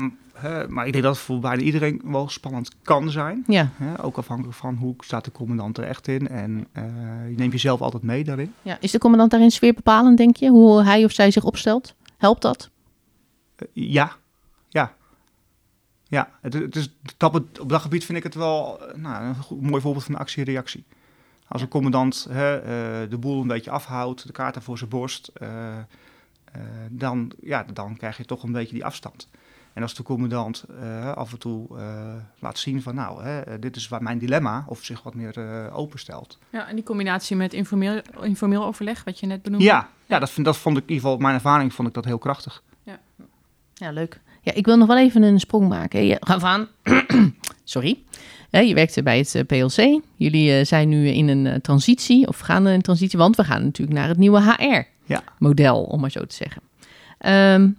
maar 0.67 0.85
ik 0.85 0.91
denk 0.91 1.03
dat 1.03 1.15
het 1.15 1.23
voor 1.23 1.39
bijna 1.39 1.61
iedereen 1.61 2.01
wel 2.03 2.29
spannend 2.29 2.71
kan 2.81 3.09
zijn. 3.09 3.43
Ja, 3.47 3.69
ook 4.01 4.17
afhankelijk 4.17 4.57
van 4.57 4.75
hoe 4.75 4.95
staat 4.99 5.25
de 5.25 5.31
commandant 5.31 5.77
er 5.77 5.83
echt 5.83 6.07
in. 6.07 6.27
En 6.27 6.67
eh, 6.71 6.83
je 7.29 7.35
neemt 7.35 7.51
jezelf 7.51 7.81
altijd 7.81 8.03
mee 8.03 8.23
daarin. 8.23 8.53
ja. 8.61 8.77
Is 8.79 8.91
de 8.91 8.97
commandant 8.97 9.31
daarin 9.31 9.51
sfeer 9.51 9.73
bepalend, 9.73 10.17
denk 10.17 10.35
je? 10.35 10.49
Hoe 10.49 10.83
hij 10.83 11.03
of 11.03 11.11
zij 11.11 11.31
zich 11.31 11.43
opstelt? 11.43 11.95
Helpt 12.17 12.41
dat? 12.41 12.69
Eh, 13.55 13.67
ja, 13.73 14.15
ja. 14.69 14.93
Ja, 16.03 16.29
het, 16.41 16.53
het 16.53 16.75
is, 16.75 16.95
dat, 17.17 17.35
op 17.59 17.69
dat 17.69 17.81
gebied 17.81 18.05
vind 18.05 18.17
ik 18.17 18.23
het 18.23 18.35
wel 18.35 18.87
eh, 18.87 18.95
nou, 18.95 19.25
een 19.25 19.35
goed, 19.35 19.61
mooi 19.61 19.81
voorbeeld 19.81 20.05
van 20.05 20.15
actie-reactie. 20.15 20.83
Als 21.47 21.61
een 21.61 21.67
commandant 21.67 22.27
hè, 22.29 22.59
de 23.07 23.17
boel 23.17 23.41
een 23.41 23.47
beetje 23.47 23.71
afhoudt, 23.71 24.27
de 24.27 24.33
kaarten 24.33 24.61
voor 24.61 24.77
zijn 24.77 24.89
borst, 24.89 25.31
dan, 26.89 27.31
ja, 27.41 27.65
dan 27.73 27.97
krijg 27.97 28.17
je 28.17 28.25
toch 28.25 28.43
een 28.43 28.51
beetje 28.51 28.73
die 28.73 28.85
afstand. 28.85 29.27
En 29.73 29.81
als 29.81 29.93
de 29.93 30.03
commandant 30.03 30.63
eh, 30.81 31.11
af 31.11 31.31
en 31.31 31.37
toe 31.37 31.77
eh, 31.77 32.13
laat 32.39 32.57
zien 32.57 32.81
van 32.81 32.95
nou, 32.95 33.23
hè, 33.23 33.39
eh, 33.39 33.53
dit 33.59 33.75
is 33.75 33.87
waar 33.87 34.03
mijn 34.03 34.17
dilemma, 34.17 34.65
of 34.67 34.83
zich 34.83 35.03
wat 35.03 35.13
meer 35.13 35.37
eh, 35.37 35.77
openstelt. 35.77 36.37
Ja, 36.49 36.67
en 36.67 36.75
die 36.75 36.83
combinatie 36.83 37.35
met 37.35 37.53
informeel, 37.53 38.01
informeel 38.21 38.65
overleg, 38.65 39.03
wat 39.03 39.19
je 39.19 39.25
net 39.25 39.41
benoemde. 39.41 39.65
Ja, 39.65 39.89
ja 40.05 40.19
dat, 40.19 40.29
vind, 40.29 40.45
dat 40.45 40.57
vond 40.57 40.77
ik 40.77 40.83
in 40.83 40.89
ieder 40.89 41.03
geval, 41.03 41.21
mijn 41.21 41.33
ervaring 41.35 41.73
vond 41.73 41.87
ik 41.87 41.93
dat 41.93 42.05
heel 42.05 42.17
krachtig. 42.17 42.63
Ja, 43.75 43.91
leuk. 43.91 44.21
Ja, 44.41 44.53
ik 44.53 44.65
wil 44.65 44.77
nog 44.77 44.87
wel 44.87 44.97
even 44.97 45.21
een 45.21 45.39
sprong 45.39 45.69
maken. 45.69 46.05
Ja, 46.05 46.17
ga 46.19 46.67
sorry. 47.63 47.99
je 48.49 48.73
werkte 48.73 49.03
bij 49.03 49.17
het 49.17 49.43
PLC. 49.47 50.01
Jullie 50.15 50.63
zijn 50.63 50.89
nu 50.89 51.07
in 51.07 51.27
een 51.27 51.61
transitie, 51.61 52.27
of 52.27 52.39
gaan 52.39 52.67
in 52.67 52.73
een 52.73 52.81
transitie, 52.81 53.19
want 53.19 53.35
we 53.35 53.43
gaan 53.43 53.63
natuurlijk 53.63 53.97
naar 53.97 54.07
het 54.07 54.17
nieuwe 54.17 54.41
HR-model, 54.41 55.83
om 55.83 56.01
maar 56.01 56.11
zo 56.11 56.25
te 56.25 56.35
zeggen. 56.35 56.61
Ehm, 57.17 57.69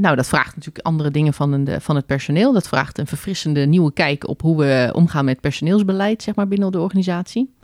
nou, 0.00 0.16
dat 0.16 0.28
vraagt 0.28 0.56
natuurlijk 0.56 0.86
andere 0.86 1.10
dingen 1.10 1.34
van, 1.34 1.64
de, 1.64 1.80
van 1.80 1.96
het 1.96 2.06
personeel. 2.06 2.52
Dat 2.52 2.68
vraagt 2.68 2.98
een 2.98 3.06
verfrissende 3.06 3.66
nieuwe 3.66 3.92
kijk 3.92 4.28
op 4.28 4.40
hoe 4.40 4.56
we 4.56 4.90
omgaan 4.94 5.24
met 5.24 5.40
personeelsbeleid, 5.40 6.22
zeg 6.22 6.34
maar, 6.34 6.48
binnen 6.48 6.72
de 6.72 6.80
organisatie. 6.80 7.54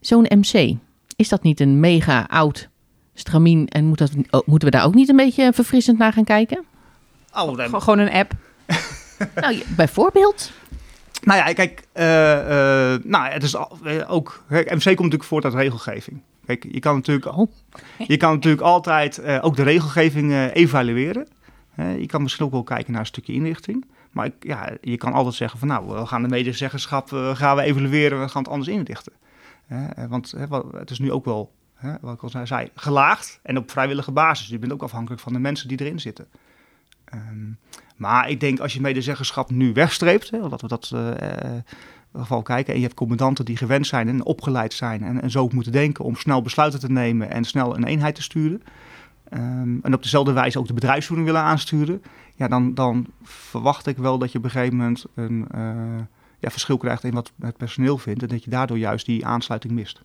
Zo'n 0.00 0.26
MC, 0.28 0.76
is 1.16 1.28
dat 1.28 1.42
niet 1.42 1.60
een 1.60 1.80
mega 1.80 2.26
oud 2.28 2.68
stramien 3.14 3.68
en 3.68 3.84
moet 3.84 3.98
dat, 3.98 4.10
oh, 4.30 4.46
moeten 4.46 4.68
we 4.68 4.76
daar 4.76 4.84
ook 4.84 4.94
niet 4.94 5.08
een 5.08 5.16
beetje 5.16 5.52
verfrissend 5.52 5.98
naar 5.98 6.12
gaan 6.12 6.24
kijken? 6.24 6.64
Oh, 7.32 7.56
dan... 7.56 7.82
Gewoon 7.82 7.98
een 7.98 8.12
app. 8.12 8.32
nou, 9.40 9.62
bijvoorbeeld. 9.76 10.50
Nou 11.22 11.38
ja, 11.38 11.52
kijk, 11.52 11.82
uh, 11.94 12.04
nou, 13.10 13.32
het 13.32 13.42
is 13.42 13.56
ook. 14.06 14.44
Kijk, 14.48 14.70
MC 14.70 14.82
komt 14.82 14.98
natuurlijk 14.98 15.24
voort 15.24 15.44
uit 15.44 15.54
regelgeving. 15.54 16.20
Kijk, 16.46 16.66
je 16.70 16.80
kan 16.80 16.94
natuurlijk, 16.94 17.36
oh. 17.36 17.52
je 17.98 18.16
kan 18.16 18.32
natuurlijk 18.32 18.62
altijd 18.62 19.18
uh, 19.18 19.38
ook 19.40 19.56
de 19.56 19.62
regelgeving 19.62 20.50
evalueren. 20.52 21.26
Je 21.76 22.06
kan 22.06 22.22
misschien 22.22 22.44
ook 22.44 22.52
wel 22.52 22.62
kijken 22.62 22.92
naar 22.92 23.00
een 23.00 23.06
stukje 23.06 23.32
inrichting. 23.32 23.84
Maar 24.10 24.30
ja, 24.40 24.70
je 24.80 24.96
kan 24.96 25.12
altijd 25.12 25.34
zeggen 25.34 25.58
van 25.58 25.68
nou, 25.68 25.88
we 25.88 26.06
gaan 26.06 26.22
de 26.22 26.28
medezeggenschap 26.28 27.08
gaan 27.34 27.56
we 27.56 27.62
evalueren, 27.62 28.20
we 28.20 28.28
gaan 28.28 28.42
het 28.42 28.50
anders 28.50 28.70
inrichten. 28.70 29.12
want 30.08 30.34
het 30.72 30.90
is 30.90 30.98
nu 30.98 31.12
ook 31.12 31.24
wel 31.24 31.52
wat 32.00 32.14
ik 32.14 32.22
al 32.22 32.46
zei, 32.46 32.70
gelaagd 32.74 33.40
en 33.42 33.58
op 33.58 33.70
vrijwillige 33.70 34.12
basis. 34.12 34.48
Je 34.48 34.58
bent 34.58 34.72
ook 34.72 34.82
afhankelijk 34.82 35.22
van 35.22 35.32
de 35.32 35.38
mensen 35.38 35.68
die 35.68 35.80
erin 35.80 36.00
zitten. 36.00 36.26
Ehm, 37.04 37.50
maar 37.96 38.30
ik 38.30 38.40
denk 38.40 38.58
als 38.60 38.72
je 38.72 38.80
medezeggenschap 38.80 39.50
nu 39.50 39.72
wegstreept, 39.72 40.30
hè, 40.30 40.48
dat 40.48 40.60
we 40.60 40.68
dat 40.68 40.90
uh, 40.94 41.10
geval 42.12 42.42
kijken, 42.42 42.72
en 42.72 42.78
je 42.78 42.84
hebt 42.84 42.96
commandanten 42.96 43.44
die 43.44 43.56
gewend 43.56 43.86
zijn 43.86 44.08
en 44.08 44.24
opgeleid 44.24 44.74
zijn 44.74 45.02
en, 45.02 45.22
en 45.22 45.30
zo 45.30 45.48
moeten 45.52 45.72
denken 45.72 46.04
om 46.04 46.16
snel 46.16 46.42
besluiten 46.42 46.80
te 46.80 46.90
nemen 46.90 47.30
en 47.30 47.44
snel 47.44 47.76
een 47.76 47.84
eenheid 47.84 48.14
te 48.14 48.22
sturen. 48.22 48.62
Ehm, 49.28 49.78
en 49.82 49.94
op 49.94 50.02
dezelfde 50.02 50.32
wijze 50.32 50.58
ook 50.58 50.66
de 50.66 50.74
bedrijfsvoering 50.74 51.28
willen 51.28 51.42
aansturen, 51.42 52.02
ja, 52.36 52.48
dan, 52.48 52.74
dan 52.74 53.06
verwacht 53.22 53.86
ik 53.86 53.96
wel 53.96 54.18
dat 54.18 54.32
je 54.32 54.38
op 54.38 54.44
een 54.44 54.50
gegeven 54.50 54.76
moment 54.76 55.04
een 55.14 55.46
ja, 56.38 56.50
verschil 56.50 56.76
krijgt 56.76 57.04
in 57.04 57.14
wat 57.14 57.32
het 57.40 57.56
personeel 57.56 57.98
vindt 57.98 58.22
en 58.22 58.28
dat 58.28 58.44
je 58.44 58.50
daardoor 58.50 58.78
juist 58.78 59.06
die 59.06 59.26
aansluiting 59.26 59.72
mist. 59.72 60.00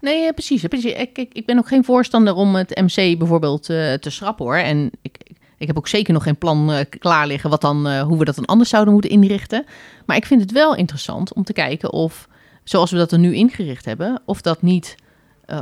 Nee, 0.00 0.26
eh, 0.26 0.32
precies. 0.32 0.62
precies. 0.62 0.92
Ik, 0.92 1.18
ik, 1.18 1.34
ik 1.34 1.46
ben 1.46 1.58
ook 1.58 1.68
geen 1.68 1.84
voorstander 1.84 2.34
om 2.34 2.54
het 2.54 2.80
MC 2.80 3.18
bijvoorbeeld 3.18 3.70
uh, 3.70 3.92
te 3.92 4.10
schrappen 4.10 4.44
hoor. 4.44 4.54
En 4.54 4.90
ik, 5.02 5.16
ik 5.58 5.66
heb 5.66 5.76
ook 5.76 5.88
zeker 5.88 6.12
nog 6.12 6.22
geen 6.22 6.38
plan 6.38 6.84
klaar 6.98 7.26
liggen 7.26 7.50
wat 7.50 7.60
dan, 7.60 8.00
hoe 8.00 8.18
we 8.18 8.24
dat 8.24 8.34
dan 8.34 8.44
anders 8.44 8.70
zouden 8.70 8.92
moeten 8.92 9.10
inrichten. 9.10 9.64
Maar 10.06 10.16
ik 10.16 10.26
vind 10.26 10.40
het 10.40 10.52
wel 10.52 10.74
interessant 10.74 11.32
om 11.32 11.44
te 11.44 11.52
kijken 11.52 11.92
of, 11.92 12.28
zoals 12.64 12.90
we 12.90 12.96
dat 12.96 13.12
er 13.12 13.18
nu 13.18 13.34
ingericht 13.34 13.84
hebben, 13.84 14.22
of, 14.24 14.40
dat 14.40 14.62
niet, 14.62 14.94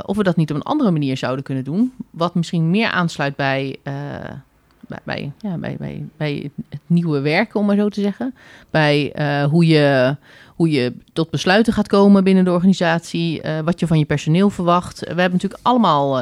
of 0.05 0.17
we 0.17 0.23
dat 0.23 0.35
niet 0.35 0.49
op 0.49 0.55
een 0.55 0.63
andere 0.63 0.91
manier 0.91 1.17
zouden 1.17 1.43
kunnen 1.43 1.63
doen. 1.63 1.93
Wat 2.09 2.35
misschien 2.35 2.69
meer 2.69 2.89
aansluit 2.89 3.35
bij, 3.35 3.75
bij, 4.87 4.99
bij, 5.03 5.31
ja, 5.39 5.57
bij, 5.57 5.75
bij, 5.79 6.05
bij 6.17 6.51
het 6.69 6.81
nieuwe 6.85 7.19
werken, 7.19 7.59
om 7.59 7.65
maar 7.65 7.75
zo 7.75 7.89
te 7.89 8.01
zeggen. 8.01 8.35
Bij 8.69 9.13
hoe 9.49 9.67
je 9.67 10.15
hoe 10.55 10.69
je 10.69 10.93
tot 11.13 11.29
besluiten 11.29 11.73
gaat 11.73 11.87
komen 11.87 12.23
binnen 12.23 12.43
de 12.43 12.51
organisatie, 12.51 13.41
wat 13.63 13.79
je 13.79 13.87
van 13.87 13.99
je 13.99 14.05
personeel 14.05 14.49
verwacht. 14.49 14.99
We 14.99 15.05
hebben 15.05 15.31
natuurlijk 15.31 15.61
allemaal, 15.61 16.19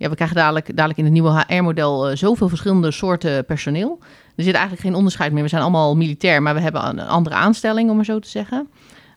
ja, 0.00 0.08
we 0.08 0.14
krijgen 0.14 0.36
dadelijk, 0.36 0.66
dadelijk 0.66 0.98
in 0.98 1.04
het 1.04 1.12
nieuwe 1.12 1.44
HR-model 1.46 2.08
eh, 2.08 2.16
zoveel 2.16 2.48
verschillende 2.48 2.90
soorten 2.90 3.44
personeel. 3.44 3.98
Er 4.36 4.44
zit 4.44 4.54
eigenlijk 4.54 4.82
geen 4.82 4.94
onderscheid 4.94 5.32
meer. 5.32 5.42
We 5.42 5.48
zijn 5.48 5.62
allemaal 5.62 5.96
militair, 5.96 6.42
maar 6.42 6.54
we 6.54 6.60
hebben 6.60 6.88
een 6.88 7.00
andere 7.00 7.34
aanstelling, 7.34 7.90
om 7.90 7.96
maar 7.96 8.04
zo 8.04 8.18
te 8.18 8.28
zeggen. 8.28 8.68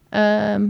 Ehm, 0.09 0.68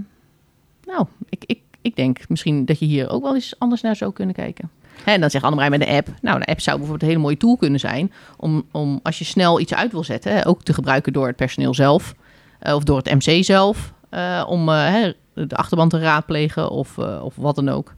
nou, 0.85 1.05
ik, 1.29 1.43
ik, 1.45 1.61
ik 1.83 1.95
denk 1.95 2.29
misschien 2.29 2.65
dat 2.65 2.79
je 2.79 2.85
hier 2.85 3.09
ook 3.09 3.23
wel 3.23 3.33
eens 3.33 3.55
anders 3.57 3.81
naar 3.81 3.95
zou 3.95 4.13
kunnen 4.13 4.35
kijken. 4.35 4.69
En 5.05 5.21
dan 5.21 5.29
zegt 5.29 5.43
Annemarij 5.43 5.69
met 5.69 5.79
de 5.79 5.95
app. 5.95 6.07
Nou, 6.21 6.35
een 6.35 6.43
app 6.43 6.61
zou 6.61 6.77
bijvoorbeeld 6.77 7.01
een 7.01 7.15
hele 7.15 7.25
mooie 7.25 7.37
tool 7.37 7.57
kunnen 7.57 7.79
zijn. 7.79 8.11
Om, 8.37 8.63
om 8.71 8.99
als 9.03 9.19
je 9.19 9.25
snel 9.25 9.59
iets 9.59 9.73
uit 9.73 9.91
wil 9.91 10.03
zetten, 10.03 10.45
ook 10.45 10.63
te 10.63 10.73
gebruiken 10.73 11.13
door 11.13 11.27
het 11.27 11.35
personeel 11.35 11.73
zelf. 11.73 12.15
Eh, 12.63 12.75
of 12.75 12.83
door 12.83 12.97
het 12.97 13.25
MC 13.25 13.43
zelf, 13.43 13.93
eh, 14.09 14.43
om 14.47 14.69
eh, 14.69 15.09
de 15.33 15.55
achterban 15.55 15.89
te 15.89 15.99
raadplegen 15.99 16.69
of, 16.69 16.97
of 16.97 17.35
wat 17.35 17.55
dan 17.55 17.69
ook. 17.69 17.93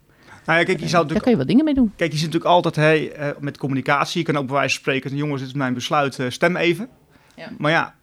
Nou 0.45 0.59
ja, 0.59 0.65
kijk, 0.65 0.79
je 0.79 0.87
zou 0.87 1.07
Daar 1.07 1.21
kun 1.21 1.31
je 1.31 1.37
wat 1.37 1.47
dingen 1.47 1.65
mee 1.65 1.73
doen. 1.73 1.93
Kijk, 1.95 2.11
je 2.11 2.17
zit 2.17 2.25
natuurlijk 2.25 2.53
altijd 2.53 2.75
hey, 2.75 3.33
met 3.39 3.57
communicatie. 3.57 4.19
Je 4.19 4.25
kan 4.25 4.37
ook 4.37 4.45
bij 4.45 4.55
wijze 4.55 4.73
van 4.73 4.81
spreken, 4.81 5.15
jongens, 5.15 5.39
dit 5.39 5.49
is 5.49 5.55
mijn 5.55 5.73
besluit, 5.73 6.19
stem 6.27 6.55
even. 6.55 6.89
Ja. 7.35 7.49
Maar 7.57 7.71
ja, 7.71 7.95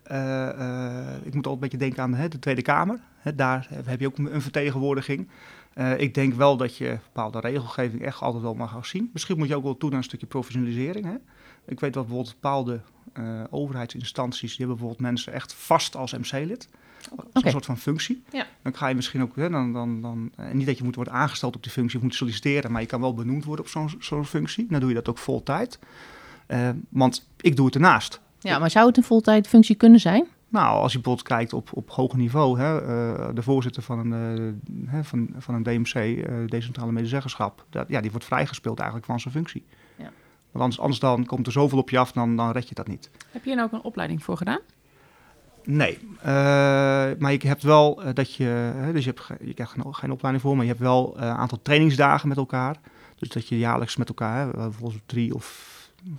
ik 1.22 1.34
moet 1.34 1.46
altijd 1.46 1.54
een 1.54 1.58
beetje 1.58 1.76
denken 1.76 2.02
aan 2.02 2.28
de 2.30 2.38
Tweede 2.38 2.62
Kamer. 2.62 2.98
daar 3.34 3.68
heb 3.84 4.00
je 4.00 4.06
ook 4.06 4.18
een 4.18 4.42
vertegenwoordiging. 4.42 5.28
Ik 5.96 6.14
denk 6.14 6.34
wel 6.34 6.56
dat 6.56 6.76
je 6.76 6.98
bepaalde 7.02 7.40
regelgeving 7.40 8.02
echt 8.02 8.20
altijd 8.20 8.42
wel 8.42 8.54
mag 8.54 8.86
zien. 8.86 9.10
Misschien 9.12 9.38
moet 9.38 9.48
je 9.48 9.56
ook 9.56 9.62
wel 9.62 9.76
toe 9.76 9.88
naar 9.88 9.98
een 9.98 10.04
stukje 10.04 10.26
professionalisering. 10.26 11.04
Hè? 11.04 11.14
Ik 11.66 11.80
weet 11.80 11.92
dat 11.92 12.06
bijvoorbeeld 12.06 12.34
bepaalde 12.40 12.80
uh, 13.18 13.40
overheidsinstanties, 13.50 14.48
die 14.48 14.58
hebben 14.58 14.76
bijvoorbeeld 14.76 15.10
mensen 15.10 15.32
echt 15.32 15.54
vast 15.54 15.96
als 15.96 16.12
MC-lid. 16.12 16.68
Okay. 17.10 17.26
Een 17.32 17.50
soort 17.50 17.64
van 17.64 17.78
functie. 17.78 18.22
Ja. 18.32 18.46
Dan 18.62 18.76
ga 18.76 18.88
je 18.88 18.94
misschien 18.94 19.22
ook, 19.22 19.36
hè, 19.36 19.50
dan, 19.50 19.72
dan, 19.72 20.00
dan, 20.02 20.30
eh, 20.36 20.50
niet 20.50 20.66
dat 20.66 20.78
je 20.78 20.84
moet 20.84 20.94
worden 20.94 21.12
aangesteld 21.12 21.56
op 21.56 21.62
die 21.62 21.72
functie 21.72 21.98
of 21.98 22.04
moet 22.04 22.14
solliciteren, 22.14 22.72
maar 22.72 22.80
je 22.80 22.86
kan 22.86 23.00
wel 23.00 23.14
benoemd 23.14 23.44
worden 23.44 23.64
op 23.64 23.70
zo'n 23.70 23.90
zo'n 23.98 24.26
functie. 24.26 24.66
Dan 24.70 24.80
doe 24.80 24.88
je 24.88 24.94
dat 24.94 25.08
ook 25.08 25.18
vol 25.18 25.42
tijd. 25.42 25.78
Uh, 26.48 26.68
want 26.88 27.28
ik 27.40 27.56
doe 27.56 27.66
het 27.66 27.74
ernaast. 27.74 28.20
Ja, 28.38 28.58
maar 28.58 28.70
zou 28.70 28.86
het 28.86 28.96
een 28.96 29.02
voltijd 29.02 29.48
functie 29.48 29.76
kunnen 29.76 30.00
zijn? 30.00 30.26
Nou, 30.52 30.82
als 30.82 30.92
je 30.92 30.98
bijvoorbeeld 30.98 31.28
kijkt 31.28 31.52
op, 31.52 31.68
op 31.72 31.90
hoger 31.90 32.18
niveau, 32.18 32.58
hè, 32.58 32.82
uh, 32.82 33.28
de 33.34 33.42
voorzitter 33.42 33.82
van 33.82 34.12
een, 34.12 34.62
uh, 34.92 34.98
van, 35.02 35.28
van 35.38 35.54
een 35.54 35.62
DMC, 35.62 35.94
uh, 35.94 36.46
decentrale 36.46 36.92
medezeggenschap, 36.92 37.64
dat, 37.70 37.88
ja, 37.88 38.00
die 38.00 38.10
wordt 38.10 38.26
vrijgespeeld 38.26 38.78
eigenlijk 38.78 39.06
van 39.08 39.20
zijn 39.20 39.34
functie. 39.34 39.64
Want 40.50 40.64
anders, 40.64 40.80
anders 40.80 41.00
dan 41.00 41.26
komt 41.26 41.46
er 41.46 41.52
zoveel 41.52 41.78
op 41.78 41.90
je 41.90 41.98
af, 41.98 42.12
dan, 42.12 42.36
dan 42.36 42.50
red 42.50 42.68
je 42.68 42.74
dat 42.74 42.86
niet. 42.86 43.10
Heb 43.30 43.44
je 43.44 43.56
er 43.56 43.62
ook 43.62 43.72
een 43.72 43.82
opleiding 43.82 44.22
voor 44.22 44.36
gedaan? 44.36 44.60
Nee, 45.64 45.98
maar 47.18 47.32
je 47.32 47.38
hebt 47.42 47.62
wel 47.62 48.02
dat 48.14 48.34
je, 48.34 48.72
dus 48.92 49.04
je, 49.04 49.14
hebt, 49.14 49.44
je 49.44 49.54
krijgt 49.54 49.72
geen, 49.72 49.94
geen, 49.94 50.12
opleiding 50.12 50.44
voor, 50.44 50.54
maar 50.54 50.64
je 50.64 50.70
hebt 50.70 50.82
wel 50.82 51.14
een 51.16 51.22
aantal 51.22 51.58
trainingsdagen 51.62 52.28
met 52.28 52.36
elkaar. 52.36 52.76
Dus 53.18 53.28
dat 53.28 53.48
je 53.48 53.58
jaarlijks 53.58 53.96
met 53.96 54.08
elkaar, 54.08 54.50
bijvoorbeeld 54.50 55.02
drie 55.06 55.34
of 55.34 55.71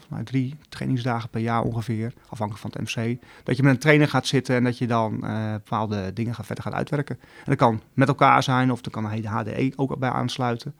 mij 0.09 0.23
drie 0.23 0.55
trainingsdagen 0.69 1.29
per 1.29 1.41
jaar 1.41 1.61
ongeveer, 1.61 2.13
afhankelijk 2.29 2.61
van 2.61 2.71
het 2.73 2.95
MC, 2.95 3.21
dat 3.43 3.57
je 3.57 3.63
met 3.63 3.73
een 3.73 3.79
trainer 3.79 4.07
gaat 4.07 4.27
zitten 4.27 4.55
en 4.55 4.63
dat 4.63 4.77
je 4.77 4.87
dan 4.87 5.19
bepaalde 5.53 6.13
dingen 6.13 6.35
gaat, 6.35 6.45
verder 6.45 6.63
gaat 6.63 6.73
uitwerken. 6.73 7.19
En 7.19 7.45
dat 7.45 7.55
kan 7.55 7.81
met 7.93 8.07
elkaar 8.07 8.43
zijn 8.43 8.71
of 8.71 8.81
dan 8.81 8.91
kan 8.91 9.11
een 9.11 9.25
HDE 9.25 9.73
ook 9.75 9.99
bij 9.99 10.09
aansluiten. 10.09 10.75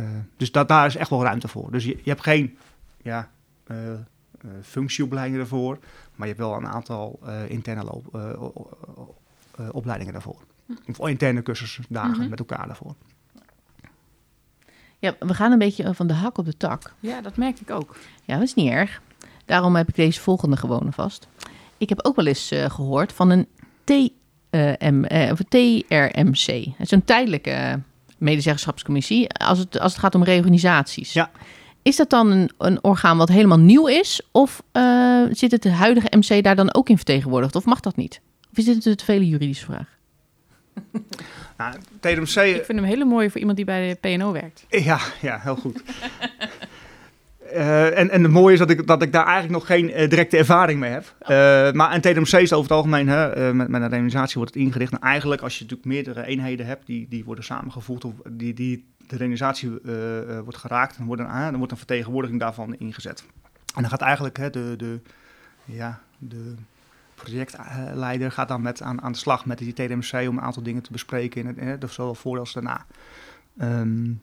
Uh, 0.00 0.06
dus 0.36 0.52
dat, 0.52 0.68
daar 0.68 0.86
is 0.86 0.96
echt 0.96 1.10
wel 1.10 1.22
ruimte 1.22 1.48
voor. 1.48 1.70
Dus 1.70 1.84
je, 1.84 1.98
je 2.02 2.10
hebt 2.10 2.22
geen 2.22 2.58
ja, 3.02 3.30
uh, 3.66 3.76
functieopleidingen 4.62 5.40
ervoor, 5.40 5.78
maar 6.14 6.28
je 6.28 6.34
hebt 6.34 6.46
wel 6.46 6.56
een 6.56 6.68
aantal 6.68 7.20
interne 7.48 7.84
loop, 7.84 8.18
opleidingen 9.72 10.12
daarvoor. 10.12 10.40
Hm. 10.66 10.72
Of 10.96 11.08
interne 11.08 11.42
cursusdagen 11.42 12.10
mm 12.10 12.20
-hmm. 12.20 12.28
met 12.28 12.38
elkaar 12.38 12.66
daarvoor. 12.66 12.94
Ja, 15.04 15.14
we 15.18 15.34
gaan 15.34 15.52
een 15.52 15.58
beetje 15.58 15.94
van 15.94 16.06
de 16.06 16.12
hak 16.12 16.38
op 16.38 16.44
de 16.44 16.56
tak. 16.56 16.94
Ja, 17.00 17.20
dat 17.20 17.36
merk 17.36 17.60
ik 17.60 17.70
ook. 17.70 17.96
Ja, 18.24 18.34
dat 18.34 18.42
is 18.42 18.54
niet 18.54 18.70
erg. 18.70 19.00
Daarom 19.44 19.76
heb 19.76 19.88
ik 19.88 19.94
deze 19.94 20.20
volgende 20.20 20.56
gewoon 20.56 20.92
vast. 20.92 21.28
Ik 21.78 21.88
heb 21.88 22.04
ook 22.04 22.16
wel 22.16 22.26
eens 22.26 22.52
gehoord 22.68 23.12
van 23.12 23.30
een 23.30 23.46
TM, 23.84 25.04
of 25.30 25.38
TRMC. 25.48 26.46
Het 26.46 26.86
is 26.86 26.90
een 26.90 27.04
tijdelijke 27.04 27.80
medezeggenschapscommissie, 28.18 29.30
als 29.30 29.58
het, 29.58 29.80
als 29.80 29.92
het 29.92 30.00
gaat 30.00 30.14
om 30.14 30.24
reorganisaties. 30.24 31.12
Ja. 31.12 31.30
Is 31.82 31.96
dat 31.96 32.10
dan 32.10 32.30
een, 32.30 32.50
een 32.58 32.84
orgaan 32.84 33.16
wat 33.16 33.28
helemaal 33.28 33.58
nieuw 33.58 33.86
is? 33.86 34.20
Of 34.32 34.62
uh, 34.72 35.22
zit 35.30 35.50
het 35.50 35.68
huidige 35.68 36.16
MC 36.16 36.42
daar 36.42 36.56
dan 36.56 36.74
ook 36.74 36.88
in 36.88 36.96
vertegenwoordigd? 36.96 37.56
Of 37.56 37.64
mag 37.64 37.80
dat 37.80 37.96
niet? 37.96 38.20
Of 38.50 38.58
is 38.58 38.64
dit 38.64 38.84
een 38.84 38.96
te 38.96 39.04
vele 39.04 39.26
juridische 39.26 39.64
vraag? 39.64 39.98
Nou, 41.58 41.74
TMC... 42.00 42.36
Ik 42.36 42.64
vind 42.64 42.78
hem 42.78 42.82
hele 42.84 43.04
mooi 43.04 43.30
voor 43.30 43.40
iemand 43.40 43.56
die 43.56 43.66
bij 43.66 43.88
de 43.88 44.16
PNO 44.16 44.32
werkt. 44.32 44.66
Ja, 44.68 44.98
ja 45.20 45.38
heel 45.42 45.56
goed. 45.56 45.82
Uh, 47.52 47.86
en, 47.98 48.10
en 48.10 48.22
het 48.22 48.32
mooie 48.32 48.52
is 48.52 48.58
dat 48.58 48.70
ik, 48.70 48.86
dat 48.86 49.02
ik 49.02 49.12
daar 49.12 49.24
eigenlijk 49.24 49.52
nog 49.52 49.66
geen 49.66 49.90
uh, 49.90 50.08
directe 50.08 50.36
ervaring 50.36 50.80
mee 50.80 50.90
heb. 50.90 51.14
Uh, 51.22 51.28
maar 51.72 51.94
een 51.94 52.00
TDMC 52.00 52.40
is 52.40 52.52
over 52.52 52.70
het 52.70 52.70
algemeen, 52.70 53.08
hè, 53.08 53.54
met, 53.54 53.68
met 53.68 53.82
een 53.82 53.88
reorganisatie 53.88 54.34
wordt 54.36 54.54
het 54.54 54.62
ingericht. 54.62 54.92
En 54.92 54.98
eigenlijk 54.98 55.42
als 55.42 55.58
je 55.58 55.62
natuurlijk 55.62 55.88
meerdere 55.88 56.26
eenheden 56.26 56.66
hebt 56.66 56.86
die, 56.86 57.06
die 57.08 57.24
worden 57.24 57.44
samengevoegd, 57.44 58.04
of 58.04 58.12
die, 58.30 58.54
die 58.54 58.84
de 58.98 59.16
reorganisatie 59.16 59.70
wordt 60.44 60.58
geraakt, 60.58 60.96
dan 60.96 61.06
wordt, 61.06 61.22
een, 61.22 61.28
dan 61.28 61.56
wordt 61.56 61.72
een 61.72 61.78
vertegenwoordiging 61.78 62.40
daarvan 62.40 62.74
ingezet. 62.74 63.24
En 63.74 63.80
dan 63.80 63.90
gaat 63.90 64.00
eigenlijk 64.00 64.36
hè, 64.36 64.50
de, 64.50 64.74
de, 64.76 65.00
ja, 65.64 66.00
de 66.18 66.54
projectleider 67.14 68.32
gaat 68.32 68.48
dan 68.48 68.62
met, 68.62 68.82
aan, 68.82 69.02
aan 69.02 69.12
de 69.12 69.18
slag 69.18 69.46
met 69.46 69.58
die 69.58 69.72
TDMC 69.72 70.28
om 70.28 70.36
een 70.36 70.44
aantal 70.44 70.62
dingen 70.62 70.82
te 70.82 70.92
bespreken, 70.92 71.56
in 71.56 71.68
het, 71.68 71.92
zowel 71.92 72.14
voor 72.14 72.38
als 72.38 72.52
daarna. 72.52 72.84
Um, 73.60 74.22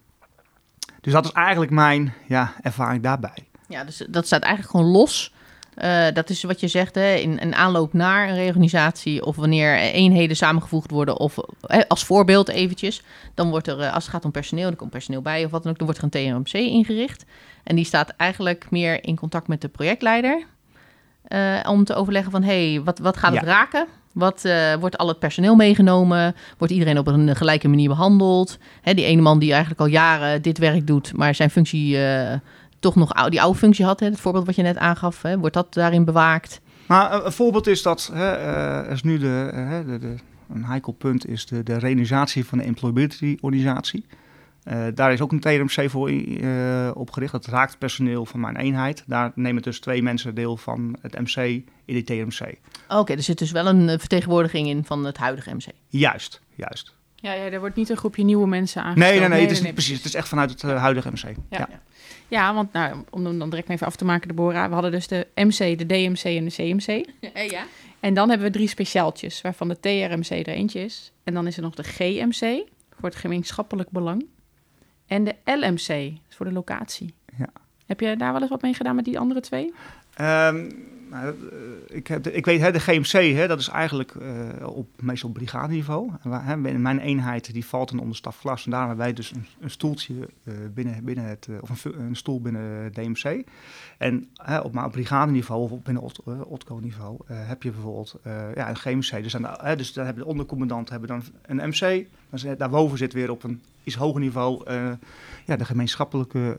dus 1.01 1.13
dat 1.13 1.25
is 1.25 1.31
eigenlijk 1.31 1.71
mijn 1.71 2.13
ja, 2.27 2.53
ervaring 2.61 3.03
daarbij. 3.03 3.47
Ja, 3.67 3.83
dus 3.83 4.05
dat 4.09 4.25
staat 4.25 4.41
eigenlijk 4.41 4.75
gewoon 4.75 4.91
los 4.91 5.33
Eh, 5.75 6.07
dat 6.13 6.29
is 6.29 6.43
wat 6.43 6.59
je 6.59 6.67
zegt, 6.67 6.95
hè, 6.95 7.13
in 7.13 7.37
een 7.41 7.55
aanloop 7.55 7.93
naar 7.93 8.29
een 8.29 8.35
reorganisatie 8.35 9.25
of 9.25 9.35
wanneer 9.35 9.75
eenheden 9.75 10.35
samengevoegd 10.35 10.91
worden 10.91 11.19
of 11.19 11.35
als 11.87 12.03
voorbeeld 12.03 12.49
eventjes, 12.49 13.03
dan 13.33 13.49
wordt 13.49 13.67
er, 13.67 13.79
eh, 13.79 13.93
als 13.93 14.03
het 14.03 14.13
gaat 14.13 14.25
om 14.25 14.31
personeel, 14.31 14.67
dan 14.67 14.75
komt 14.75 14.91
personeel 14.91 15.21
bij 15.21 15.45
of 15.45 15.51
wat 15.51 15.63
dan 15.63 15.71
ook, 15.71 15.77
dan 15.77 15.87
wordt 15.87 16.01
er 16.01 16.09
een 16.11 16.43
TRMC 16.43 16.53
ingericht. 16.53 17.25
En 17.63 17.75
die 17.75 17.85
staat 17.85 18.09
eigenlijk 18.09 18.67
meer 18.69 19.03
in 19.03 19.15
contact 19.15 19.47
met 19.47 19.61
de 19.61 19.67
projectleider 19.67 20.45
eh, 21.31 21.69
om 21.71 21.83
te 21.83 21.95
overleggen 21.95 22.31
van, 22.31 22.43
hé, 22.43 22.71
hey, 22.73 22.83
wat, 22.83 22.99
wat 22.99 23.17
gaat 23.17 23.31
het 23.33 23.41
Ja. 23.41 23.47
raken? 23.47 23.87
Wat 24.11 24.45
eh, 24.45 24.73
wordt 24.73 24.97
al 24.97 25.07
het 25.07 25.19
personeel 25.19 25.55
meegenomen? 25.55 26.35
Wordt 26.57 26.73
iedereen 26.73 26.97
op 26.97 27.07
een 27.07 27.35
gelijke 27.35 27.67
manier 27.67 27.87
behandeld? 27.89 28.57
Hè, 28.81 28.93
die 28.93 29.05
ene 29.05 29.21
man 29.21 29.39
die 29.39 29.49
eigenlijk 29.51 29.81
al 29.81 29.87
jaren 29.87 30.41
dit 30.41 30.57
werk 30.57 30.87
doet, 30.87 31.13
maar 31.15 31.35
zijn 31.35 31.49
functie 31.49 32.03
eh, 32.05 32.37
toch 32.79 32.95
nog 32.95 33.13
ou- 33.13 33.29
die 33.29 33.41
oude 33.41 33.57
functie 33.57 33.85
had, 33.85 33.99
hè, 33.99 34.05
het 34.05 34.19
voorbeeld 34.19 34.45
wat 34.45 34.55
je 34.55 34.61
net 34.61 34.77
aangaf, 34.77 35.21
hè, 35.21 35.37
wordt 35.39 35.53
dat 35.55 35.73
daarin 35.73 36.05
bewaakt? 36.05 36.61
Maar 36.85 37.25
een, 37.25 37.31
voorbeeld 37.31 37.67
is 37.67 37.81
dat, 37.81 38.09
hè, 38.13 38.31
er 38.85 38.91
is 38.91 39.03
nu 39.03 39.17
de, 39.17 39.49
de, 39.87 39.99
de, 39.99 40.15
een 40.53 40.65
heikel 40.65 40.91
punt 40.91 41.27
is 41.27 41.45
de, 41.45 41.63
de 41.63 41.73
reorganisatie 41.77 42.45
van 42.45 42.57
de 42.57 42.63
employability-organisatie. 42.63 44.05
Eh, 44.63 44.85
daar 44.93 45.13
is 45.13 45.21
ook 45.21 45.31
een 45.31 45.39
TRMC 45.39 45.89
voor 45.89 46.09
eh, 46.09 46.91
opgericht. 46.93 47.31
Dat 47.31 47.45
raakt 47.45 47.77
personeel 47.77 48.25
van 48.25 48.39
mijn 48.39 48.55
eenheid. 48.55 49.03
Daar 49.07 49.31
nemen 49.35 49.61
dus 49.61 49.79
twee 49.79 50.03
mensen 50.03 50.35
deel 50.35 50.57
van 50.57 50.95
het 51.01 51.19
MC 51.19 51.35
in 51.35 51.65
die 51.85 52.03
TRMC. 52.03 52.55
Oké, 52.87 53.13
er 53.13 53.23
zit 53.23 53.37
dus 53.37 53.51
wel 53.51 53.67
een 53.67 53.89
eh, 53.89 53.99
vertegenwoordiging 53.99 54.67
in 54.67 54.85
van 54.85 55.05
het 55.05 55.17
huidige 55.17 55.53
MC. 55.53 55.65
Juist, 55.87 56.41
juist. 56.55 56.93
Ja, 57.15 57.33
ja, 57.33 57.43
er 57.43 57.59
wordt 57.59 57.75
niet 57.75 57.89
een 57.89 57.97
groepje 57.97 58.23
nieuwe 58.23 58.47
mensen 58.47 58.83
aangesteld. 58.83 59.11
Nee, 59.11 59.19
nee, 59.19 59.29
nee, 59.29 59.41
het 59.41 59.51
is 59.51 59.61
niet 59.61 59.73
precies. 59.73 59.97
Het 59.97 60.05
is 60.05 60.13
echt 60.13 60.27
vanuit 60.27 60.49
het 60.49 60.61
huidige 60.61 61.09
MC. 61.09 61.23
Ja. 61.25 61.35
Ja. 61.49 61.67
Ja, 62.27 62.53
want 62.53 62.73
nou, 62.73 63.03
om 63.09 63.25
hem 63.25 63.39
dan 63.39 63.49
direct 63.49 63.69
even 63.69 63.87
af 63.87 63.95
te 63.95 64.05
maken, 64.05 64.27
Deborah. 64.27 64.67
We 64.67 64.73
hadden 64.73 64.91
dus 64.91 65.07
de 65.07 65.27
MC, 65.35 65.77
de 65.77 65.85
DMC 65.85 66.23
en 66.23 66.45
de 66.45 66.51
CMC. 66.51 67.05
ja. 67.51 67.63
En 67.99 68.13
dan 68.13 68.29
hebben 68.29 68.47
we 68.47 68.53
drie 68.53 68.67
speciaaltjes, 68.67 69.41
waarvan 69.41 69.67
de 69.67 69.79
TRMC 69.79 70.29
er 70.29 70.47
eentje 70.47 70.79
is. 70.79 71.11
En 71.23 71.33
dan 71.33 71.47
is 71.47 71.57
er 71.57 71.63
nog 71.63 71.75
de 71.75 71.83
GMC, 71.83 72.63
voor 72.99 73.09
het 73.09 73.15
gemeenschappelijk 73.15 73.89
belang. 73.89 74.25
En 75.11 75.23
de 75.23 75.35
LMC, 75.45 75.87
dat 75.87 76.29
is 76.29 76.35
voor 76.35 76.45
de 76.45 76.51
locatie. 76.51 77.13
Ja. 77.37 77.49
Heb 77.85 77.99
je 77.99 78.15
daar 78.17 78.31
wel 78.31 78.41
eens 78.41 78.49
wat 78.49 78.61
mee 78.61 78.73
gedaan 78.73 78.95
met 78.95 79.05
die 79.05 79.19
andere 79.19 79.39
twee? 79.39 79.73
Ehm, 80.13 80.71
nou, 81.11 81.27
eh, 81.27 81.95
ik, 81.95 82.07
heb 82.07 82.27
ik 82.27 82.45
weet, 82.45 82.59
hè, 82.59 82.71
de 82.71 82.79
GMC, 82.79 83.35
hè, 83.35 83.47
dat 83.47 83.59
is 83.59 83.67
eigenlijk 83.67 84.15
eh, 84.15 84.67
op 84.67 84.87
meestal 85.01 85.29
op 85.29 85.35
brigadeniveau. 85.35 86.11
Mijn 86.77 86.99
eenheid 86.99 87.53
die 87.53 87.65
valt 87.65 87.89
dan 87.89 87.99
onder 87.99 88.15
stafklas. 88.15 88.65
En 88.65 88.71
daar 88.71 88.79
hebben 88.79 88.97
wij 88.97 89.13
dus 89.13 89.31
een, 89.59 89.69
stoeltje 89.69 90.13
eh, 90.43 90.53
binnen, 90.73 91.03
binnen 91.03 91.25
het, 91.25 91.47
of 91.61 91.85
een, 91.85 91.99
een 91.99 92.15
stoel 92.15 92.41
binnen 92.41 92.93
DMC. 92.93 93.43
En 93.97 94.29
op, 94.63 94.73
maar 94.73 94.89
brigadeniveau 94.89 95.61
of 95.61 95.71
op 95.71 95.85
binnen 95.85 96.03
Ot- 96.03 96.23
OTCO-niveau 96.45 97.17
heb 97.25 97.63
je 97.63 97.71
bijvoorbeeld 97.71 98.19
ja, 98.55 98.69
een 98.69 98.77
GMC. 98.77 99.23
Dus, 99.23 99.35
aan 99.35 99.77
dus 99.77 99.95
hebben 99.95 100.23
de 100.23 100.25
ondercommandanten 100.25 100.91
hebben 100.91 101.09
dan 101.09 101.23
een 101.45 101.69
MC. 101.69 102.05
Dan 102.29 102.55
daarboven 102.57 102.97
zit 102.97 103.13
weer 103.13 103.31
op 103.31 103.43
een 103.43 103.61
iets 103.83 103.95
hoger 103.95 104.21
niveau 104.21 104.71
ja, 105.45 105.55
de 105.55 105.65
gemeenschappelijke 105.65 106.55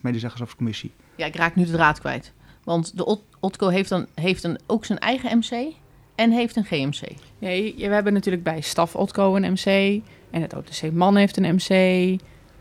medezeggenschapscommissie. 0.00 0.92
Ja, 1.16 1.26
ik 1.26 1.36
raak 1.36 1.54
nu 1.54 1.64
de 1.64 1.72
draad 1.72 2.00
kwijt. 2.00 2.32
Want 2.68 2.96
de 2.96 3.04
Ot- 3.04 3.24
Otco 3.40 3.68
heeft 3.68 3.88
dan, 3.88 4.06
heeft 4.14 4.42
dan 4.42 4.58
ook 4.66 4.84
zijn 4.84 4.98
eigen 4.98 5.38
MC 5.38 5.74
en 6.14 6.30
heeft 6.30 6.56
een 6.56 6.64
GMC. 6.64 7.00
Nee, 7.38 7.74
we 7.76 7.94
hebben 7.94 8.12
natuurlijk 8.12 8.42
bij 8.42 8.60
Staf 8.60 8.96
Otco 8.96 9.36
een 9.36 9.52
MC. 9.52 10.02
En 10.30 10.42
het 10.42 10.54
OTC 10.54 10.92
Man 10.92 11.16
heeft 11.16 11.36
een 11.36 11.54
MC. 11.54 11.70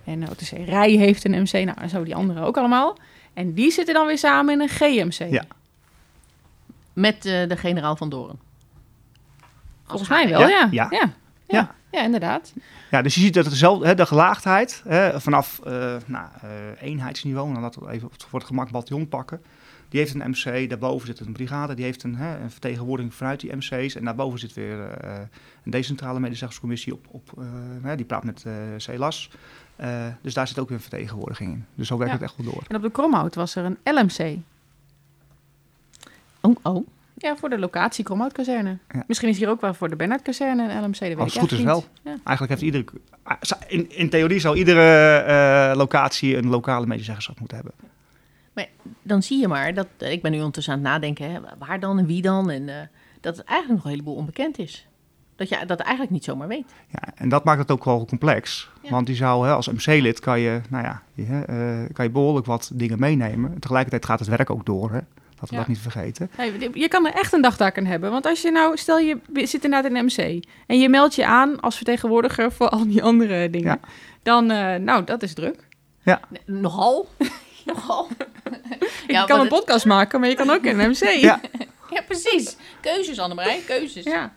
En 0.03 0.19
de 0.19 0.27
OTC 0.31 0.49
Rij 0.65 0.91
heeft 0.91 1.25
een 1.25 1.41
MC. 1.41 1.51
Nou, 1.53 1.77
en 1.81 1.89
zo 1.89 2.03
die 2.03 2.15
anderen 2.15 2.43
ook 2.43 2.57
allemaal. 2.57 2.97
En 3.33 3.53
die 3.53 3.71
zitten 3.71 3.93
dan 3.93 4.07
weer 4.07 4.17
samen 4.17 4.53
in 4.53 4.61
een 4.61 4.69
GMC. 4.69 5.31
Ja. 5.31 5.43
Met 6.93 7.25
eh, 7.25 7.47
de 7.47 7.57
generaal 7.57 7.95
van 7.95 8.09
Doren. 8.09 8.39
Volgens 9.85 10.09
mij 10.09 10.29
wel, 10.29 10.39
Ja, 10.39 10.47
ja. 10.47 10.67
ja. 10.71 10.87
Ja, 10.91 10.99
ja. 11.01 11.13
Ja. 11.47 11.75
ja. 11.91 12.03
inderdaad. 12.03 12.53
Ja, 12.91 13.01
dus 13.01 13.15
je 13.15 13.21
ziet 13.21 13.33
dat 13.33 13.45
het 13.45 13.53
zelf, 13.53 13.83
hè, 13.83 13.95
de 13.95 14.05
gelaagdheid 14.05 14.83
hè, 14.87 15.21
vanaf 15.21 15.59
eh, 15.63 15.95
nou, 16.05 16.27
eh, 16.41 16.49
eenheidsniveau, 16.81 17.47
en 17.47 17.53
dan 17.53 17.61
laten 17.63 17.83
we 17.85 17.91
even 17.91 18.09
voor 18.27 18.39
het 18.39 18.47
gemak 18.47 18.71
bataljon 18.71 19.07
pakken. 19.07 19.41
Die 19.89 19.99
heeft 19.99 20.13
een 20.13 20.29
MC, 20.29 20.69
daarboven 20.69 21.07
zit 21.07 21.19
een 21.19 21.31
brigade, 21.31 21.73
die 21.73 21.85
heeft 21.85 22.03
een, 22.03 22.15
hè, 22.15 22.39
een 22.39 22.51
vertegenwoordiging 22.51 23.13
vanuit 23.13 23.39
die 23.39 23.55
MC's. 23.55 23.95
En 23.95 24.03
daarboven 24.03 24.39
zit 24.39 24.53
weer 24.53 24.91
eh, 24.91 25.19
een 25.63 25.71
decentrale 25.71 26.19
medezeggerscommissie 26.19 26.93
op, 26.93 27.05
op 27.11 27.31
eh, 27.37 27.45
hè, 27.81 27.95
die 27.95 28.05
praat 28.05 28.23
met 28.23 28.43
eh 28.45 28.53
CELAS. 28.77 29.29
Eh, 29.75 30.05
dus 30.21 30.33
daar 30.33 30.47
zit 30.47 30.59
ook 30.59 30.67
weer 30.67 30.77
een 30.77 30.83
vertegenwoordiging 30.83 31.53
in. 31.53 31.65
Dus 31.75 31.87
zo 31.87 31.97
werkt 31.97 32.13
Ja. 32.13 32.19
het 32.19 32.27
echt 32.27 32.37
wel 32.37 32.53
door. 32.53 32.63
En 32.67 32.75
op 32.75 32.81
de 32.81 32.91
Kromhout 32.91 33.35
was 33.35 33.55
er 33.55 33.65
een 33.65 33.77
LMC. 33.83 34.37
Oh, 36.41 36.55
oh. 36.61 36.87
Ja, 37.17 37.37
voor 37.37 37.49
de 37.49 37.59
locatie 37.59 38.03
Kromhoutkazerne. 38.03 38.77
Ja. 38.93 39.03
Misschien 39.07 39.29
is 39.29 39.37
hier 39.37 39.49
ook 39.49 39.61
wel 39.61 39.73
voor 39.73 39.89
de 39.89 39.95
Bernhardkazerne 39.95 40.71
een 40.71 40.83
LMC. 40.83 40.99
Dat 40.99 41.17
Als 41.17 41.33
het 41.33 41.41
goed 41.41 41.51
is 41.51 41.61
wel. 41.63 41.85
Ja. 42.03 42.17
Eigenlijk 42.23 42.49
heeft 42.49 42.61
iedere, 42.61 42.85
ah, 43.23 43.37
in, 43.67 43.91
in 43.91 44.09
theorie 44.09 44.39
zou 44.39 44.57
iedere 44.57 45.17
eh, 45.17 45.77
locatie 45.77 46.37
een 46.37 46.47
lokale 46.47 46.85
medezeggenschap 46.85 47.39
moeten 47.39 47.57
hebben. 47.57 47.73
Dan 49.01 49.23
zie 49.23 49.39
je 49.39 49.47
maar 49.47 49.73
dat, 49.73 49.87
eh, 49.97 50.11
ik 50.11 50.21
ben 50.21 50.31
nu 50.31 50.37
ondertussen 50.37 50.73
aan 50.73 50.79
het 50.79 50.87
nadenken, 50.87 51.31
hè, 51.31 51.39
waar 51.59 51.79
dan 51.79 51.99
en 51.99 52.05
wie 52.05 52.21
dan. 52.21 52.49
En 52.49 52.69
eh, 52.69 52.75
dat 53.21 53.37
het 53.37 53.45
eigenlijk 53.45 53.75
nog 53.79 53.83
een 53.85 53.97
heleboel 53.97 54.15
onbekend 54.15 54.59
is. 54.59 54.87
Dat 55.35 55.49
je 55.49 55.65
dat 55.65 55.79
eigenlijk 55.79 56.11
niet 56.11 56.23
zomaar 56.23 56.47
weet. 56.47 56.73
Ja, 56.91 57.03
en 57.15 57.29
dat 57.29 57.43
maakt 57.43 57.59
het 57.59 57.71
ook 57.71 57.83
wel 57.85 58.05
complex. 58.05 58.69
Ja. 58.81 58.89
Want 58.89 59.05
die 59.07 59.15
zou, 59.15 59.47
hè, 59.47 59.53
als 59.53 59.67
MC-lid 59.67 60.19
kan 60.19 60.39
je, 60.39 60.61
nou 60.69 60.83
ja, 60.83 61.01
je, 61.13 61.23
hè, 61.23 61.41
eh, 61.41 61.89
kan 61.93 62.05
je 62.05 62.11
behoorlijk 62.11 62.45
wat 62.45 62.71
dingen 62.73 62.99
meenemen. 62.99 63.59
Tegelijkertijd 63.59 64.05
gaat 64.05 64.19
het 64.19 64.27
werk 64.27 64.49
ook 64.49 64.65
door, 64.65 64.91
hè. 64.91 64.99
Laten 65.39 65.49
we 65.49 65.55
Ja. 65.55 65.57
dat 65.57 65.67
niet 65.67 65.79
vergeten. 65.79 66.29
Nee, 66.37 66.69
je 66.73 66.87
kan 66.87 67.05
er 67.07 67.13
echt 67.13 67.33
een 67.33 67.41
dagtaak 67.41 67.77
aan 67.77 67.85
hebben. 67.85 68.11
Want 68.11 68.25
als 68.25 68.41
je 68.41 68.51
nou, 68.51 68.77
stel 68.77 68.97
je 68.99 69.17
zit 69.33 69.63
inderdaad 69.63 69.91
in 69.91 69.95
een 69.97 70.05
MC. 70.05 70.43
En 70.67 70.79
je 70.79 70.89
meldt 70.89 71.15
je 71.15 71.25
aan 71.25 71.59
als 71.59 71.75
vertegenwoordiger 71.75 72.51
voor 72.51 72.69
al 72.69 72.87
die 72.87 73.03
andere 73.03 73.49
dingen. 73.49 73.79
Ja. 73.81 73.89
Dan, 74.23 74.51
eh, 74.51 74.75
nou, 74.75 75.03
dat 75.03 75.23
is 75.23 75.33
druk. 75.33 75.67
Nee, 76.03 76.15
Nogal. 76.45 77.07
Nogal. 77.73 78.07
je 79.07 79.13
Ja, 79.13 79.25
kan 79.25 79.35
maar 79.37 79.45
een 79.45 79.51
podcast 79.51 79.85
maken, 79.85 80.19
maar 80.19 80.29
je 80.29 80.35
kan 80.35 80.49
ook 80.49 80.63
in 80.63 80.79
een 80.79 80.89
MC. 80.89 81.03
Ja. 81.29 81.41
Ja, 81.89 82.01
precies. 82.01 82.55
Keuzes, 82.81 83.19
Annemarij, 83.19 83.59
keuzes. 83.65 84.03
Ja. 84.03 84.33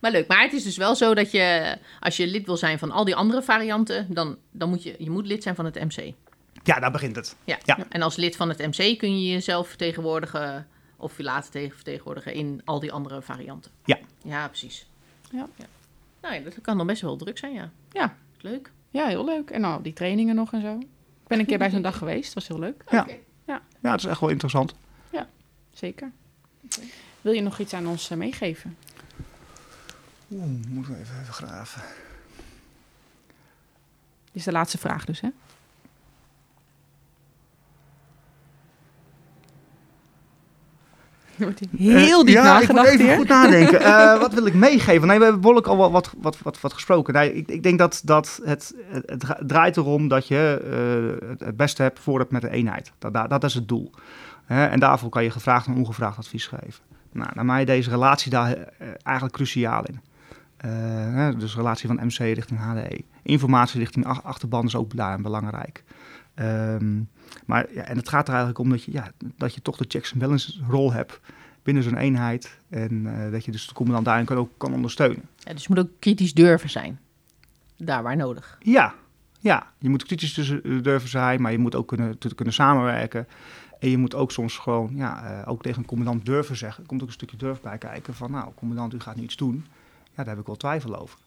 Maar 0.00 0.10
leuk. 0.10 0.26
Maar 0.28 0.42
het 0.42 0.52
is 0.52 0.62
dus 0.64 0.76
wel 0.76 0.94
zo 0.94 1.14
dat 1.14 1.30
je, 1.30 1.76
als 2.00 2.16
je 2.16 2.26
lid 2.26 2.46
wil 2.46 2.56
zijn 2.56 2.78
van 2.78 2.90
al 2.90 3.04
die 3.04 3.14
andere 3.14 3.42
varianten, 3.42 4.06
dan, 4.14 4.36
dan 4.50 4.68
moet 4.68 4.82
je, 4.82 4.94
je 4.98 5.10
moet 5.10 5.26
lid 5.26 5.42
zijn 5.42 5.54
van 5.54 5.64
het 5.64 5.74
MC. 5.74 6.12
Ja, 6.62 6.80
daar 6.80 6.90
begint 6.90 7.16
het. 7.16 7.36
Ja. 7.44 7.58
Ja. 7.64 7.78
En 7.88 8.02
als 8.02 8.16
lid 8.16 8.36
van 8.36 8.48
het 8.48 8.58
MC 8.58 8.98
kun 8.98 9.20
je 9.22 9.32
jezelf 9.32 9.68
vertegenwoordigen 9.68 10.68
of 10.96 11.16
je 11.16 11.22
laten 11.22 11.50
tegen 11.50 11.74
vertegenwoordigen 11.74 12.32
in 12.34 12.60
al 12.64 12.80
die 12.80 12.92
andere 12.92 13.22
varianten. 13.22 13.70
Ja. 13.84 13.98
Ja, 14.24 14.48
precies. 14.48 14.86
Ja. 15.30 15.48
Nou 16.20 16.34
ja, 16.34 16.40
dat 16.40 16.60
kan 16.62 16.76
dan 16.76 16.86
best 16.86 17.02
wel 17.02 17.16
druk 17.16 17.38
zijn, 17.38 17.52
ja. 17.52 17.70
Ja. 17.92 18.16
Leuk. 18.40 18.70
ja, 18.90 19.06
heel 19.06 19.24
leuk. 19.24 19.50
En 19.50 19.60
nou, 19.60 19.82
die 19.82 19.92
trainingen 19.92 20.34
nog 20.34 20.52
en 20.52 20.60
zo. 20.60 20.78
Ik 21.26 21.32
ben 21.32 21.38
een 21.38 21.46
keer 21.46 21.58
bij 21.58 21.70
zo'n 21.70 21.82
dag 21.82 21.98
geweest. 21.98 22.34
was 22.34 22.48
heel 22.48 22.58
leuk. 22.58 22.84
Ja. 22.90 23.00
Oké. 23.00 23.16
Ja, 23.80 23.92
het 23.92 24.00
is 24.00 24.06
echt 24.10 24.20
wel 24.20 24.28
interessant. 24.28 24.74
Zeker. 25.72 26.12
Wil 27.20 27.32
je 27.32 27.40
nog 27.40 27.58
iets 27.58 27.74
aan 27.74 27.86
ons 27.86 28.10
eh, 28.10 28.18
meegeven? 28.18 28.76
Oeh, 30.30 30.44
moeten 30.68 30.92
we 30.92 30.98
even, 30.98 31.20
even 31.20 31.32
graven. 31.32 31.82
Dit 34.24 34.32
is 34.32 34.44
de 34.44 34.52
laatste 34.52 34.78
vraag 34.78 35.04
dus, 35.04 35.20
hè? 35.20 35.28
wordt 41.44 41.60
hier 41.76 41.96
heel 41.98 42.24
diep 42.24 42.36
Eh, 42.36 42.42
ja, 42.42 42.52
nagedacht 42.52 42.68
ik 42.70 42.76
moet 42.76 42.86
even 42.86 43.06
hier. 43.06 43.16
goed 43.16 43.28
nadenken. 43.28 43.80
Eh, 43.96 44.18
wat 44.20 44.34
wil 44.34 44.46
ik 44.46 44.54
meegeven? 44.54 45.06
Nee, 45.08 45.16
we 45.18 45.22
hebben 45.22 45.40
behoorlijk 45.40 45.66
al 45.66 45.76
wat, 45.76 45.90
wat, 45.90 46.14
wat, 46.20 46.38
wat, 46.42 46.60
wat 46.60 46.72
gesproken. 46.72 47.14
Nee, 47.14 47.34
ik, 47.34 47.48
ik 47.48 47.62
denk 47.62 47.78
dat, 47.78 48.00
dat 48.04 48.40
het, 48.44 48.74
het, 48.90 49.02
het 49.06 49.20
dra- 49.20 49.38
draait 49.46 49.76
erom 49.76 50.08
dat 50.08 50.28
je 50.28 50.60
eh, 51.30 51.38
het, 51.46 51.56
beste 51.56 51.82
hebt 51.82 51.98
voor 52.00 52.18
het 52.18 52.30
met 52.30 52.42
de 52.42 52.50
eenheid. 52.50 52.92
Dat, 52.98 53.14
dat, 53.14 53.30
dat 53.30 53.44
is 53.44 53.54
het 53.54 53.68
doel. 53.68 53.90
En 54.46 54.80
daarvoor 54.80 55.08
kan 55.10 55.22
je 55.22 55.30
gevraagd 55.30 55.66
en 55.66 55.74
ongevraagd 55.74 56.18
advies 56.18 56.46
geven. 56.46 56.84
Nou, 57.12 57.30
naar 57.34 57.44
mij 57.44 57.64
deze 57.64 57.90
relatie 57.90 58.30
daar 58.30 58.52
eh, 58.52 58.88
eigenlijk 59.02 59.36
cruciaal 59.36 59.82
in. 59.84 60.00
Eh, 60.56 61.28
dus 61.38 61.56
relatie 61.56 61.86
van 61.88 62.00
MC 62.06 62.16
richting 62.18 62.60
HDE. 62.60 63.00
Informatie 63.22 63.78
richting 63.80 64.06
ach- 64.06 64.22
achterban 64.24 64.64
is 64.66 64.76
ook 64.76 64.96
daarin 64.96 65.22
belangrijk. 65.22 65.84
Ehm, 66.36 67.00
maar 67.46 67.66
ja, 67.74 67.82
en 67.82 67.96
het 67.96 68.08
gaat 68.08 68.26
er 68.28 68.34
eigenlijk 68.34 68.58
om 68.64 68.70
dat 68.70 68.82
je, 68.84 68.92
ja, 68.92 69.10
dat 69.36 69.54
je 69.54 69.62
toch 69.62 69.76
de 69.76 69.84
checks 69.88 70.12
en 70.12 70.18
balances 70.18 70.60
rol 70.68 70.92
hebt 70.92 71.20
binnen 71.62 71.82
zo'n 71.82 71.96
eenheid. 71.96 72.58
En 72.68 73.06
eh, 73.24 73.30
dat 73.32 73.44
je 73.44 73.50
dus 73.50 73.66
de 73.68 73.74
commandant 73.74 74.04
daarin 74.06 74.24
kan, 74.24 74.36
ook 74.36 74.50
kan 74.56 74.72
ondersteunen. 74.72 75.22
Ja, 75.38 75.52
dus 75.52 75.62
je 75.62 75.68
moet 75.74 75.78
ook 75.78 75.90
kritisch 75.98 76.34
durven 76.34 76.70
zijn. 76.70 76.98
Daar 77.76 78.02
waar 78.02 78.16
nodig. 78.16 78.58
Ja, 78.60 78.94
ja, 79.40 79.72
je 79.78 79.88
moet 79.88 80.04
kritisch 80.04 80.32
tussen- 80.32 80.62
eh, 80.64 80.82
durven 80.82 81.08
zijn, 81.08 81.40
maar 81.42 81.52
je 81.52 81.58
moet 81.58 81.74
ook 81.74 81.88
kunnen, 81.88 82.18
kunnen 82.34 82.54
samenwerken. 82.54 83.26
En 83.78 83.90
je 83.90 83.98
moet 83.98 84.14
ook 84.14 84.32
soms 84.32 84.56
gewoon, 84.58 84.92
ja, 84.94 85.40
eh, 85.42 85.48
ook 85.50 85.62
tegen 85.62 85.78
een 85.78 85.86
commandant 85.88 86.26
durven 86.26 86.56
zeggen. 86.56 86.82
Er 86.82 86.88
komt 86.88 87.00
ook 87.02 87.06
een 87.08 87.12
stukje 87.14 87.36
durf 87.36 87.60
bij 87.60 87.78
kijken 87.78 88.14
van, 88.14 88.30
nou, 88.30 88.52
commandant, 88.54 88.94
u 88.94 89.00
gaat 89.00 89.16
nu 89.16 89.22
iets 89.22 89.36
doen. 89.36 89.66
Ja, 90.04 90.14
daar 90.24 90.26
heb 90.26 90.38
ik 90.38 90.46
wel 90.46 90.56
twijfel 90.56 90.96
over. 91.00 91.18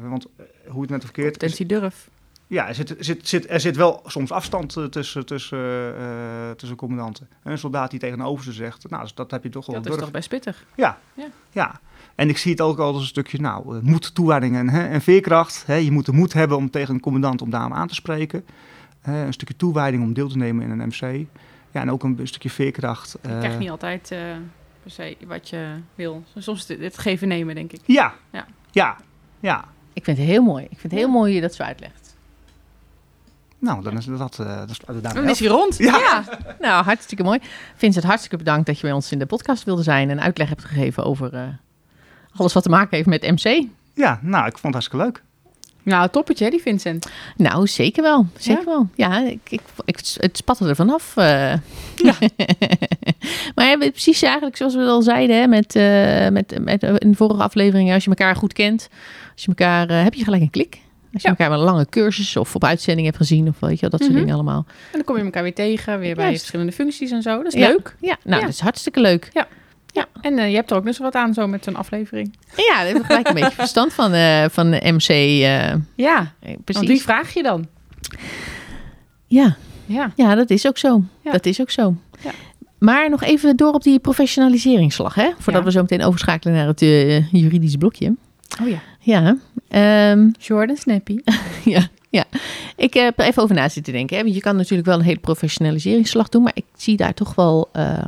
Want 0.00 0.26
hoe 0.68 0.80
het 0.80 0.90
net 0.90 0.98
of 0.98 1.04
verkeerd 1.04 1.42
is, 1.42 1.50
Potentie 1.50 1.66
durf. 1.66 2.10
Ja, 2.50 2.68
er 2.68 2.74
zit, 2.74 2.98
er 2.98 3.04
zit, 3.04 3.28
zit, 3.28 3.50
er 3.50 3.60
zit 3.60 3.76
wel 3.76 4.02
soms 4.06 4.30
afstand 4.32 4.76
eh, 4.76 4.84
tussen, 4.84 5.26
tussen, 5.26 5.96
eh, 5.98 6.50
tussen 6.56 6.76
commandanten. 6.76 7.28
En 7.42 7.52
een 7.52 7.58
soldaat 7.58 7.90
die 7.90 8.00
tegenover 8.00 8.44
ze 8.44 8.52
zegt, 8.52 8.90
nou, 8.90 9.02
dus 9.02 9.14
dat 9.14 9.30
heb 9.30 9.42
je 9.42 9.48
toch 9.48 9.66
wel 9.66 9.82
Dat 9.82 9.92
is 9.92 9.98
toch 9.98 10.10
best 10.10 10.28
pittig. 10.28 10.64
Ja. 10.76 10.98
Ja. 11.14 11.26
ja, 11.50 11.80
En 12.14 12.28
ik 12.28 12.38
zie 12.38 12.50
het 12.50 12.60
ook 12.60 12.78
al 12.78 12.92
als 12.92 13.00
een 13.00 13.06
stukje, 13.06 13.40
nou, 13.40 13.76
eh, 13.76 13.82
moed, 13.82 14.14
toewijding 14.14 14.56
en, 14.56 14.68
hè, 14.68 14.86
en 14.86 15.00
veerkracht. 15.00 15.66
Hè. 15.66 15.74
Je 15.74 15.90
moet 15.90 16.06
de 16.06 16.12
moed 16.12 16.32
hebben 16.32 16.56
om 16.56 16.70
tegen 16.70 16.94
een 16.94 17.00
commandant 17.00 17.42
om 17.42 17.50
daarom 17.50 17.72
aan 17.72 17.88
te 17.88 17.94
spreken. 17.94 18.44
Hè, 19.00 19.24
een 19.24 19.32
stukje 19.32 19.56
toewijding 19.56 20.02
om 20.02 20.12
deel 20.12 20.28
te 20.28 20.36
nemen 20.36 20.64
in 20.64 20.80
een 20.80 20.88
MC. 20.88 21.26
Ja, 21.70 21.80
en 21.80 21.90
ook 21.90 22.02
een, 22.02 22.18
stukje 22.22 22.50
veerkracht. 22.50 23.16
Je 23.22 23.28
eh, 23.28 23.38
krijgt 23.38 23.58
niet 23.58 23.70
altijd 23.70 24.10
eh, 24.10 24.18
per 24.82 24.90
se 24.90 25.16
wat 25.26 25.48
je 25.48 25.74
wil. 25.94 26.22
Soms 26.36 26.68
het, 26.68 26.80
het 26.80 26.98
geven 26.98 27.28
nemen, 27.28 27.54
denk 27.54 27.72
ik. 27.72 27.80
Ja, 27.86 28.14
Ja. 28.32 28.46
ja, 28.70 28.96
ja. 29.40 29.64
Ik 29.92 30.04
vind 30.04 30.18
het 30.18 30.26
heel 30.26 30.42
mooi. 30.42 30.64
Ik 30.64 30.78
vind 30.78 30.92
het 30.92 31.00
heel 31.00 31.10
mooi 31.10 31.26
hoe 31.26 31.34
je 31.34 31.40
dat 31.40 31.54
zo 31.54 31.62
uitlegt. 31.62 32.09
Nou, 33.60 33.82
dan 33.82 33.96
is 33.96 34.04
dat, 34.04 34.38
eh 34.38 34.46
daarmee 34.46 35.12
Dan 35.22 35.28
is 35.28 35.38
hij 35.38 35.48
rond. 35.48 35.76
Ja. 35.78 36.24
Nou, 36.60 36.84
hartstikke 36.84 37.22
mooi. 37.22 37.38
Vincent, 37.76 38.04
hartstikke 38.04 38.36
bedankt 38.36 38.66
dat 38.66 38.76
je 38.76 38.82
bij 38.82 38.92
ons 38.92 39.12
in 39.12 39.18
de 39.18 39.26
podcast 39.26 39.64
wilde 39.64 39.82
zijn 39.82 40.10
en 40.10 40.20
uitleg 40.20 40.48
hebt 40.48 40.64
gegeven 40.64 41.04
over 41.04 41.34
eh, 41.34 41.42
alles 42.36 42.52
wat 42.52 42.62
te 42.62 42.68
maken 42.68 42.96
heeft 42.96 43.08
met 43.08 43.22
MC. 43.30 43.66
Ja, 43.94 44.18
nou, 44.22 44.46
ik 44.46 44.58
vond 44.58 44.62
het 44.62 44.72
hartstikke 44.72 45.04
leuk. 45.04 45.22
Nou, 45.82 46.08
toppetje, 46.08 46.44
hè, 46.44 46.50
die 46.50 46.60
Vincent. 46.60 47.10
Nou, 47.36 47.66
zeker 47.66 48.02
wel. 48.02 48.26
Zeker 48.36 48.60
Ja? 48.64 48.70
wel. 48.70 48.88
Ja, 48.94 49.26
ik, 49.26 49.40
ik, 49.48 49.60
ik, 49.84 50.00
het 50.16 50.36
spatte 50.36 50.68
er 50.68 50.76
vanaf. 50.76 51.16
eh. 51.16 51.52
Ja. 51.96 52.14
maar 53.54 53.66
ja, 53.66 53.76
precies 53.76 54.22
eigenlijk 54.22 54.56
zoals 54.56 54.74
we 54.74 54.80
al 54.86 55.02
zeiden 55.02 55.36
hè, 55.40 55.46
met, 55.46 55.74
eh, 55.76 56.28
met, 56.28 56.64
met, 56.64 56.82
in 56.82 57.10
de 57.10 57.16
vorige 57.16 57.42
afleveringen. 57.42 57.94
Als 57.94 58.04
je 58.04 58.10
elkaar 58.10 58.36
goed 58.36 58.52
kent, 58.52 58.88
als 59.32 59.42
je 59.42 59.48
elkaar, 59.48 59.88
eh, 59.88 60.02
heb 60.02 60.14
je 60.14 60.24
gelijk 60.24 60.42
een 60.42 60.50
klik. 60.50 60.80
Als 61.12 61.22
je 61.22 61.28
Ja. 61.28 61.34
elkaar 61.36 61.50
met 61.50 61.58
een 61.58 61.64
lange 61.64 61.86
cursus 61.88 62.36
of 62.36 62.54
op 62.54 62.64
uitzending 62.64 63.06
hebt 63.06 63.18
gezien 63.18 63.48
of 63.48 63.60
weet 63.60 63.74
je 63.74 63.80
wel, 63.80 63.90
dat 63.90 64.00
soort 64.00 64.12
Mhm. 64.12 64.20
dingen 64.20 64.34
allemaal. 64.34 64.64
En 64.66 64.74
dan 64.92 65.04
kom 65.04 65.16
je 65.16 65.22
elkaar 65.22 65.42
weer 65.42 65.54
tegen, 65.54 65.98
weer 65.98 66.14
bij 66.14 66.30
verschillende 66.38 66.72
functies 66.72 67.10
en 67.10 67.22
zo. 67.22 67.42
Dat 67.42 67.54
is 67.54 67.60
Ja. 67.60 67.68
leuk. 67.68 67.96
Ja, 68.00 68.16
nou, 68.24 68.36
Ja. 68.40 68.46
dat 68.46 68.54
is 68.54 68.60
hartstikke 68.60 69.00
leuk. 69.00 69.30
Ja. 69.32 69.46
En 70.20 70.38
eh, 70.38 70.48
je 70.50 70.54
hebt 70.54 70.70
er 70.70 70.76
ook 70.76 70.82
nog 70.84 70.92
eens 70.94 71.02
wat 71.02 71.14
aan 71.14 71.34
zo 71.34 71.46
met 71.46 71.64
zo'n 71.64 71.76
aflevering. 71.76 72.36
Ja, 72.56 72.76
daar 72.76 72.86
heb 72.86 72.96
ik 72.96 73.04
gelijk 73.04 73.28
een 73.28 73.34
beetje 73.34 73.50
verstand 73.66 73.92
van, 73.92 74.12
eh, 74.12 74.44
van 74.50 74.70
de 74.70 74.80
MC. 74.92 75.08
eh, 75.08 75.40
Ja, 75.94 76.32
eh, 76.40 76.48
want 76.52 76.64
precies. 76.64 76.88
wie 76.88 77.02
vraag 77.02 77.34
je 77.34 77.42
dan? 77.42 77.66
Ja, 79.26 79.56
Ja. 79.86 80.12
ja, 80.16 80.34
dat 80.34 80.50
is 80.50 80.66
ook 80.66 80.78
zo. 80.78 81.02
Ja. 81.24 81.32
Dat 81.32 81.46
is 81.46 81.60
ook 81.60 81.70
zo. 81.70 81.94
Ja. 82.24 82.30
Maar 82.78 83.10
nog 83.10 83.22
even 83.22 83.56
door 83.56 83.72
op 83.72 83.82
die 83.82 83.98
professionaliseringsslag, 83.98 85.14
hè? 85.14 85.30
Voordat 85.38 85.62
Ja. 85.62 85.66
we 85.68 85.72
zo 85.72 85.80
meteen 85.80 86.02
overschakelen 86.02 86.54
naar 86.56 86.66
het 86.66 86.80
juridische 87.30 87.78
blokje. 87.78 88.14
Oh 88.62 88.68
ja. 88.68 88.80
Ja, 89.00 89.36
ehm, 89.68 90.28
Jordan 90.46 90.76
Snappy. 90.76 91.18
ja, 91.64 91.88
ja. 92.08 92.24
Ik 92.76 92.94
heb 92.94 93.18
er 93.18 93.24
even 93.26 93.42
over 93.42 93.54
na 93.54 93.68
zitten 93.68 93.92
denken. 93.92 94.16
Hè? 94.16 94.22
Want 94.22 94.34
je 94.34 94.40
kan 94.40 94.56
natuurlijk 94.56 94.88
wel 94.88 94.98
een 94.98 95.04
hele 95.04 95.18
professionaliseringsslag 95.18 96.28
doen, 96.28 96.42
maar 96.42 96.52
ik 96.54 96.64
zie 96.76 96.96
daar 96.96 97.14
toch 97.14 97.34
wel. 97.34 97.68
eh, 97.72 98.06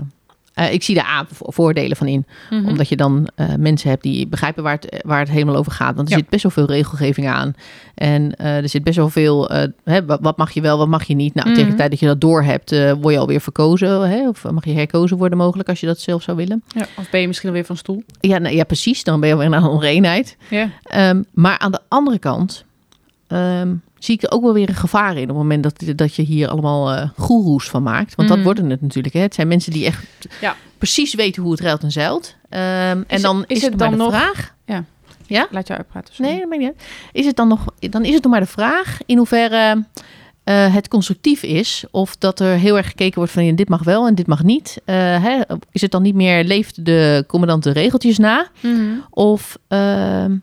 eh, 0.54 0.72
ik 0.72 0.82
zie 0.82 0.94
daar 0.94 1.24
voordelen 1.30 1.96
van 1.96 2.06
in. 2.06 2.26
Mhm. 2.50 2.68
Omdat 2.68 2.88
je 2.88 2.96
dan 2.96 3.28
eh, 3.34 3.46
mensen 3.58 3.90
hebt 3.90 4.02
die 4.02 4.26
begrijpen 4.26 4.62
waar 4.62 4.78
het, 4.80 5.02
waar 5.06 5.18
het 5.18 5.30
helemaal 5.30 5.56
over 5.56 5.72
gaat. 5.72 5.94
Want 5.96 6.08
er 6.08 6.14
Ja. 6.16 6.20
zit 6.20 6.30
best 6.30 6.42
wel 6.42 6.52
veel 6.52 6.66
regelgeving 6.66 7.28
aan. 7.28 7.54
En 7.94 8.36
eh, 8.36 8.56
er 8.56 8.68
zit 8.68 8.84
best 8.84 8.96
wel 8.96 9.08
veel, 9.08 9.50
eh, 9.50 9.68
hè, 9.84 10.04
wat, 10.04 10.18
wat 10.22 10.36
mag 10.36 10.50
je 10.50 10.60
wel, 10.60 10.78
wat 10.78 10.88
mag 10.88 11.04
je 11.04 11.14
niet. 11.14 11.34
Nou, 11.34 11.46
tegen 11.48 11.62
Mhm. 11.62 11.70
de 11.70 11.76
tijd 11.76 11.90
dat 11.90 12.00
je 12.00 12.06
dat 12.06 12.20
door 12.20 12.42
hebt, 12.42 12.70
word 13.00 13.14
je 13.14 13.20
alweer 13.20 13.40
verkozen. 13.40 14.10
Hè? 14.10 14.28
Of 14.28 14.50
mag 14.50 14.64
je 14.64 14.72
herkozen 14.72 15.16
worden 15.16 15.38
mogelijk 15.38 15.68
als 15.68 15.80
je 15.80 15.86
dat 15.86 16.00
zelf 16.00 16.22
zou 16.22 16.36
willen. 16.36 16.62
Ja, 16.66 16.86
of 16.98 17.10
ben 17.10 17.20
je 17.20 17.26
misschien 17.26 17.48
alweer 17.48 17.64
van 17.64 17.76
stoel? 17.76 18.02
Ja, 18.20 18.38
nou, 18.38 18.54
ja 18.54 18.64
precies. 18.64 19.04
Dan 19.04 19.20
ben 19.20 19.28
je 19.28 19.36
weer 19.36 19.48
naar 19.48 19.62
een. 19.62 20.24
Ja. 20.50 20.68
Ehm, 20.82 21.22
maar 21.32 21.58
aan 21.58 21.72
de 21.72 21.80
andere 21.88 22.18
kant 22.18 22.64
ehm, 23.26 23.74
zie 24.04 24.14
ik 24.14 24.22
er 24.22 24.30
ook 24.30 24.42
wel 24.42 24.52
weer 24.52 24.68
een 24.68 24.74
gevaar 24.74 25.16
in. 25.16 25.22
Op 25.22 25.28
het 25.28 25.36
moment 25.36 25.62
dat, 25.62 25.82
dat 25.96 26.14
je 26.14 26.22
hier 26.22 26.48
allemaal 26.48 26.92
eh 26.92 27.08
goeroes 27.16 27.68
van 27.68 27.82
maakt. 27.82 28.14
Want 28.14 28.28
dat 28.28 28.42
worden 28.42 28.70
het 28.70 28.80
natuurlijk. 28.80 29.14
Hè? 29.14 29.20
Het 29.20 29.34
zijn 29.34 29.48
mensen 29.48 29.72
die 29.72 29.86
echt 29.86 30.04
Ja. 30.40 30.56
precies 30.78 31.14
weten 31.14 31.42
hoe 31.42 31.50
het 31.52 31.60
ruilt 31.60 31.82
en 31.82 31.90
zeilt. 31.92 32.34
Ehm, 32.48 33.02
en 33.06 33.22
dan 33.22 33.44
is 33.46 33.56
is, 33.56 33.62
het 33.62 33.78
dan 33.78 33.90
de 33.90 33.96
nog- 33.96 34.12
vraag. 34.12 34.54
Laat 35.50 35.66
jou 35.66 35.78
uitpraten. 35.78 36.14
sorry. 36.14 36.30
Nee, 36.30 36.40
dat 36.40 36.48
maakt 36.48 36.60
niet 36.60 36.70
uit. 36.70 36.82
Is 37.12 37.26
het 37.26 37.36
dan 37.36 37.48
nog, 37.48 37.64
dan 37.78 38.04
is 38.04 38.14
het 38.14 38.22
nog 38.22 38.32
maar 38.32 38.40
de 38.40 38.46
vraag 38.46 38.98
in 39.06 39.16
hoeverre 39.16 39.84
eh, 40.44 40.74
het 40.74 40.88
constructief 40.88 41.42
is. 41.42 41.84
Of 41.90 42.16
dat 42.16 42.40
er 42.40 42.56
heel 42.56 42.76
erg 42.76 42.86
gekeken 42.86 43.14
wordt 43.14 43.32
van 43.32 43.44
ja, 43.44 43.52
dit 43.52 43.68
mag 43.68 43.82
wel 43.84 44.06
en 44.06 44.14
dit 44.14 44.26
mag 44.26 44.42
niet. 44.42 44.80
Eh, 44.84 44.94
hè, 45.22 45.40
is 45.70 45.80
het 45.80 45.90
dan 45.90 46.02
niet 46.02 46.14
meer 46.14 46.44
leeft 46.44 46.84
de 46.84 47.24
commandant 47.26 47.62
de 47.62 47.70
regeltjes 47.70 48.18
na? 48.18 48.48
Mhm. 48.60 48.76
Of 49.10 49.58
ehm, 49.68 50.36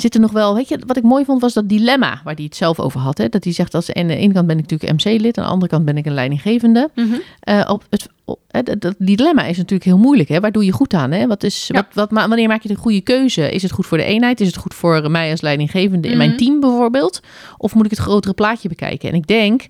zit 0.00 0.14
er 0.14 0.20
nog 0.20 0.32
wel, 0.32 0.54
weet 0.54 0.68
je, 0.68 0.78
wat 0.86 0.96
ik 0.96 1.02
mooi 1.02 1.24
vond 1.24 1.40
was 1.40 1.52
dat 1.52 1.68
dilemma 1.68 2.20
waar 2.24 2.34
hij 2.34 2.44
het 2.44 2.56
zelf 2.56 2.80
over 2.80 3.00
had. 3.00 3.18
Hè? 3.18 3.28
Dat 3.28 3.44
hij 3.44 3.52
zegt, 3.52 3.74
als 3.74 3.92
aan 3.92 4.06
de 4.06 4.16
ene 4.16 4.32
kant 4.32 4.46
ben 4.46 4.58
ik 4.58 4.70
natuurlijk 4.70 5.04
MC-lid, 5.04 5.38
aan 5.38 5.44
de 5.44 5.50
andere 5.50 5.70
kant 5.70 5.84
ben 5.84 5.96
ik 5.96 6.06
een 6.06 6.14
leidinggevende. 6.14 6.90
Mhm. 6.94 7.14
Eh, 7.40 7.68
op 7.70 7.84
het, 7.90 8.08
op, 8.24 8.38
hè, 8.48 8.62
dat, 8.62 8.80
dat 8.80 8.94
dilemma 8.98 9.42
is 9.44 9.56
natuurlijk 9.56 9.84
heel 9.84 9.98
moeilijk. 9.98 10.28
Hè? 10.28 10.40
Waar 10.40 10.52
doe 10.52 10.64
je 10.64 10.72
goed 10.72 10.94
aan? 10.94 11.10
Hè? 11.10 11.26
Wat 11.26 11.42
is, 11.42 11.66
Ja. 11.66 11.74
wat, 11.74 11.86
wat, 11.94 12.10
ma- 12.10 12.28
wanneer 12.28 12.48
maak 12.48 12.62
je 12.62 12.68
de 12.68 12.74
goede 12.74 13.00
keuze? 13.00 13.50
Is 13.50 13.62
het 13.62 13.70
goed 13.72 13.86
voor 13.86 13.98
de 13.98 14.04
eenheid? 14.04 14.40
Is 14.40 14.46
het 14.46 14.56
goed 14.56 14.74
voor 14.74 15.10
mij 15.10 15.30
als 15.30 15.40
leidinggevende 15.40 16.08
in 16.08 16.16
mijn 16.16 16.28
Mhm. 16.30 16.38
team 16.38 16.60
bijvoorbeeld? 16.60 17.20
Of 17.56 17.74
moet 17.74 17.84
ik 17.84 17.90
het 17.90 18.00
grotere 18.00 18.34
plaatje 18.34 18.68
bekijken? 18.68 19.08
En 19.08 19.14
ik 19.14 19.26
denk 19.26 19.66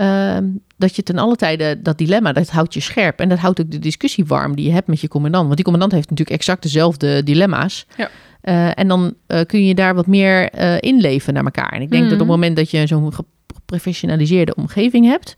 ehm, 0.00 0.44
dat 0.76 0.96
je 0.96 1.02
ten 1.02 1.18
alle 1.18 1.36
tijde 1.36 1.82
dat 1.82 1.98
dilemma, 1.98 2.32
dat 2.32 2.48
houdt 2.50 2.74
je 2.74 2.80
scherp. 2.80 3.18
En 3.20 3.28
dat 3.28 3.38
houdt 3.38 3.60
ook 3.60 3.70
de 3.70 3.78
discussie 3.78 4.24
warm 4.26 4.56
die 4.56 4.66
je 4.66 4.72
hebt 4.72 4.86
met 4.86 5.00
je 5.00 5.08
commandant. 5.08 5.44
Want 5.44 5.54
die 5.56 5.64
commandant 5.64 5.92
heeft 5.92 6.10
natuurlijk 6.10 6.38
exact 6.38 6.62
dezelfde 6.62 7.22
dilemma's. 7.22 7.86
Ja. 7.96 8.10
Eh, 8.40 8.78
en 8.78 8.88
dan 8.88 9.14
eh, 9.26 9.40
kun 9.46 9.64
je 9.66 9.74
daar 9.74 9.94
wat 9.94 10.06
meer 10.06 10.50
eh 10.50 10.76
inleven 10.80 11.34
naar 11.34 11.44
elkaar. 11.44 11.72
En 11.72 11.82
ik 11.82 11.90
denk 11.90 12.02
Mhm. 12.02 12.10
dat 12.12 12.20
op 12.20 12.26
het 12.26 12.36
moment 12.36 12.56
dat 12.56 12.70
je 12.70 12.86
zo'n 12.86 13.12
geprofessionaliseerde 13.12 14.54
omgeving 14.54 15.06
hebt, 15.06 15.34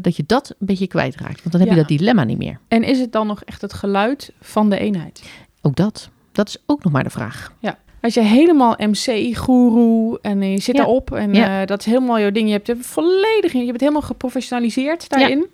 dat 0.00 0.16
je 0.16 0.24
dat 0.26 0.50
een 0.58 0.66
beetje 0.66 0.86
kwijtraakt. 0.86 1.38
Want 1.42 1.50
dan 1.50 1.60
heb 1.60 1.68
je 1.70 1.74
Ja. 1.76 1.80
dat 1.80 1.88
dilemma 1.98 2.24
niet 2.24 2.38
meer. 2.38 2.58
En 2.68 2.82
is 2.82 2.98
het 3.00 3.12
dan 3.12 3.26
nog 3.26 3.42
echt 3.44 3.60
het 3.62 3.72
geluid 3.72 4.32
van 4.40 4.70
de 4.70 4.78
eenheid? 4.78 5.22
Ook 5.62 5.76
dat. 5.76 6.10
Dat 6.32 6.48
is 6.48 6.56
ook 6.66 6.84
nog 6.84 6.92
maar 6.92 7.04
de 7.04 7.10
vraag. 7.10 7.52
Als 8.00 8.14
je 8.14 8.20
helemaal 8.20 8.74
MC-goeroe 8.78 10.18
en 10.22 10.50
je 10.50 10.60
zit 10.60 10.76
daarop 10.76 11.14
en 11.14 11.32
eh, 11.34 11.66
dat 11.66 11.80
is 11.80 11.86
helemaal 11.86 12.20
jouw 12.20 12.30
ding. 12.30 12.46
Je 12.46 12.52
hebt 12.52 12.68
er 12.68 12.76
volledig 12.80 13.52
in, 13.54 13.60
je 13.60 13.66
bent 13.66 13.80
helemaal 13.80 14.02
geprofessionaliseerd 14.02 15.08
daarin. 15.08 15.46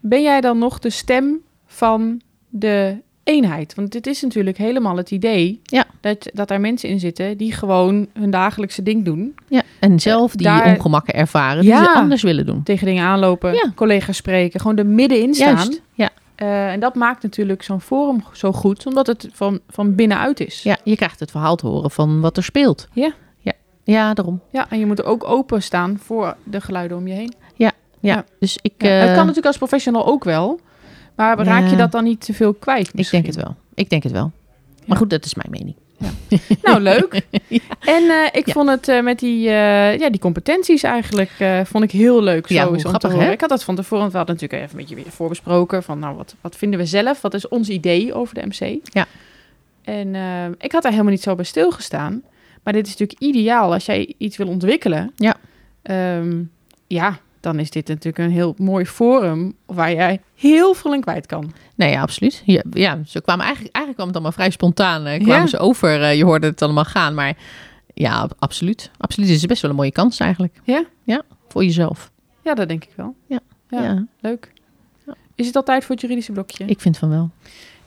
Ben 0.00 0.22
jij 0.22 0.40
dan 0.40 0.58
nog 0.58 0.78
de 0.78 0.90
stem 0.90 1.40
van 1.66 2.20
de 2.48 2.96
eenheid? 3.24 3.74
Want 3.74 3.92
dit 3.92 4.06
is 4.06 4.22
natuurlijk 4.22 4.58
helemaal 4.58 4.96
het 4.96 5.10
idee 5.10 5.60
Ja. 5.62 5.84
dat, 6.00 6.30
dat 6.34 6.50
er 6.50 6.60
mensen 6.60 6.88
in 6.88 7.00
zitten 7.00 7.36
die 7.36 7.52
gewoon 7.52 8.06
hun 8.12 8.30
dagelijkse 8.30 8.82
ding 8.82 9.04
doen. 9.04 9.34
Ja. 9.48 9.62
En 9.80 10.00
zelf 10.00 10.32
die 10.32 10.46
daar- 10.46 10.74
ongemakken 10.76 11.14
ervaren 11.14 11.60
die 11.60 11.70
Ja. 11.70 11.84
ze 11.84 11.90
anders 11.92 12.22
willen 12.22 12.46
doen. 12.46 12.62
Tegen 12.62 12.86
dingen 12.86 13.04
aanlopen, 13.04 13.52
Ja. 13.52 13.72
collega's 13.74 14.16
spreken, 14.16 14.60
gewoon 14.60 14.76
er 14.76 14.86
middenin 14.86 15.34
staan. 15.34 15.54
Juist. 15.54 15.82
Ja. 15.94 16.10
Eh, 16.38 16.72
en 16.72 16.80
dat 16.80 16.94
maakt 16.94 17.22
natuurlijk 17.22 17.62
zo'n 17.62 17.80
forum 17.80 18.22
zo 18.32 18.52
goed, 18.52 18.86
omdat 18.86 19.06
het 19.06 19.28
van, 19.32 19.60
van 19.68 19.94
binnenuit 19.94 20.40
is. 20.40 20.62
ja, 20.62 20.76
je 20.84 20.96
krijgt 20.96 21.20
het 21.20 21.30
verhaal 21.30 21.56
te 21.56 21.66
horen 21.66 21.90
van 21.90 22.20
wat 22.20 22.36
er 22.36 22.44
speelt. 22.44 22.88
Ja. 22.92 23.12
Ja, 23.38 23.52
ja 23.84 24.14
daarom. 24.14 24.40
Ja, 24.50 24.70
en 24.70 24.78
je 24.78 24.86
moet 24.86 24.98
er 24.98 25.04
ook 25.04 25.24
openstaan 25.24 25.98
voor 26.02 26.36
de 26.44 26.60
geluiden 26.60 26.96
om 26.96 27.06
je 27.06 27.14
heen. 27.14 27.34
Ja. 27.54 27.72
Ja. 28.00 28.24
Dus 28.38 28.58
ik, 28.62 28.72
Ja, 28.78 28.88
eh, 28.88 28.98
het 28.98 29.08
kan 29.08 29.16
natuurlijk 29.16 29.46
als 29.46 29.56
professional 29.56 30.06
ook 30.06 30.24
wel. 30.24 30.60
Maar 31.14 31.38
raak 31.38 31.70
je 31.70 31.76
dat 31.76 31.92
dan 31.92 32.04
niet 32.04 32.24
te 32.24 32.34
veel 32.34 32.54
kwijt? 32.54 32.90
ik 32.94 33.10
denk 33.10 33.26
het 33.26 33.36
wel. 33.36 33.56
Ik 33.74 33.90
denk 33.90 34.02
het 34.02 34.12
wel. 34.12 34.30
Maar 34.86 34.96
goed, 34.96 35.10
dat 35.10 35.24
is 35.24 35.34
mijn 35.34 35.50
mening. 35.50 35.76
Nou, 36.62 36.80
leuk. 36.80 37.20
En 37.96 38.02
eh, 38.10 38.26
ik 38.32 38.46
Ja. 38.46 38.52
vond 38.52 38.68
het 38.68 38.88
eh, 38.88 39.02
met 39.02 39.18
die, 39.18 39.48
eh, 39.48 39.98
ja, 39.98 40.10
die 40.10 40.20
competenties 40.20 40.82
eigenlijk 40.82 41.30
vond 41.64 41.84
ik 41.84 41.90
heel 41.90 42.22
leuk. 42.22 42.48
Ja, 42.48 42.62
zo 42.64 42.68
om 42.68 42.78
grappig, 42.78 43.00
te 43.00 43.06
horen. 43.08 43.24
hè? 43.26 43.32
Ik 43.32 43.40
had 43.40 43.48
dat 43.48 43.64
van 43.64 43.74
tevoren, 43.74 44.10
we 44.10 44.16
hadden 44.16 44.34
natuurlijk 44.34 44.62
even 44.62 44.78
een 44.78 44.86
beetje 44.86 45.02
weer 45.02 45.12
voorbesproken. 45.12 45.82
Van 45.82 45.98
nou, 45.98 46.16
wat, 46.16 46.34
wat 46.40 46.56
vinden 46.56 46.78
we 46.78 46.86
zelf? 46.86 47.20
Wat 47.20 47.34
is 47.34 47.48
ons 47.48 47.68
idee 47.68 48.14
over 48.14 48.34
de 48.34 48.46
MC? 48.46 48.78
Ja. 48.82 49.06
En 49.84 50.14
ik 50.58 50.72
had 50.72 50.82
daar 50.82 50.92
helemaal 50.92 51.12
niet 51.12 51.22
zo 51.22 51.34
bij 51.34 51.44
stilgestaan. 51.44 52.22
Maar 52.62 52.72
dit 52.72 52.86
is 52.86 52.96
natuurlijk 52.96 53.20
ideaal 53.20 53.72
als 53.72 53.86
jij 53.86 54.14
iets 54.18 54.36
wil 54.36 54.48
ontwikkelen. 54.48 55.12
Ja. 55.16 55.36
Ehm, 55.82 56.42
ja, 56.86 57.18
dan 57.40 57.58
is 57.58 57.70
dit 57.70 57.88
natuurlijk 57.88 58.18
een 58.18 58.30
heel 58.30 58.54
mooi 58.58 58.84
forum 58.86 59.54
waar 59.66 59.92
jij 59.92 60.20
heel 60.34 60.74
veel 60.74 60.94
in 60.94 61.00
kwijt 61.00 61.26
kan. 61.26 61.52
Nee, 61.74 61.90
ja, 61.90 62.00
absoluut. 62.00 62.42
Ja, 62.44 62.62
ja, 62.70 62.98
ze 63.06 63.20
kwamen 63.20 63.44
eigenlijk, 63.44 63.74
eigenlijk 63.74 63.94
kwam 63.94 64.06
het 64.06 64.14
allemaal 64.14 64.32
vrij 64.32 64.50
spontaan. 64.50 65.06
eh, 65.06 65.16
kwamen 65.22 65.40
Ja. 65.42 65.46
ze 65.46 65.58
over, 65.58 66.02
eh, 66.02 66.16
je 66.16 66.24
hoorde 66.24 66.46
het 66.46 66.62
allemaal 66.62 66.84
gaan. 66.84 67.14
Maar 67.14 67.36
ja, 67.94 68.14
ab- 68.20 68.34
absoluut. 68.38 68.90
Absoluut. 68.98 69.28
Het 69.28 69.38
is 69.38 69.46
best 69.46 69.62
wel 69.62 69.70
een 69.70 69.76
mooie 69.76 69.92
kans 69.92 70.18
eigenlijk. 70.20 70.60
Ja? 70.64 70.84
Ja, 71.04 71.22
voor 71.48 71.64
jezelf. 71.64 72.10
Ja, 72.44 72.54
dat 72.54 72.68
denk 72.68 72.84
ik 72.84 72.90
wel. 72.96 73.14
Ja. 73.26 73.38
Ja, 73.68 73.82
Ja, 73.82 74.06
leuk. 74.20 74.52
Is 75.34 75.46
het 75.46 75.56
al 75.56 75.62
tijd 75.62 75.84
voor 75.84 75.90
het 75.94 76.00
juridische 76.00 76.32
blokje? 76.32 76.64
Ik, 76.64 76.70
ik 76.70 76.80
vind 76.80 76.98
van 76.98 77.08
wel. 77.08 77.30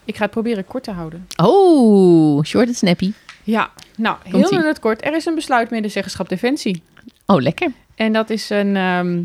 ga 0.05 0.21
het 0.23 0.31
proberen 0.31 0.65
kort 0.65 0.83
te 0.83 0.91
houden. 0.91 1.27
Oh, 1.43 2.43
short 2.43 2.67
en 2.67 2.73
snappy. 2.75 3.11
Ja, 3.43 3.71
nou, 3.97 4.17
heel 4.23 4.49
in 4.49 4.59
het 4.59 4.79
kort. 4.79 5.05
Er 5.05 5.15
is 5.15 5.25
een 5.25 5.35
besluit 5.35 5.69
medezeggenschap 5.69 6.29
defensie. 6.29 6.83
Oh, 7.25 7.41
lekker. 7.41 7.71
En 7.95 8.13
dat 8.13 8.29
is 8.29 8.49
een... 8.49 8.75
ehm, 8.75 9.23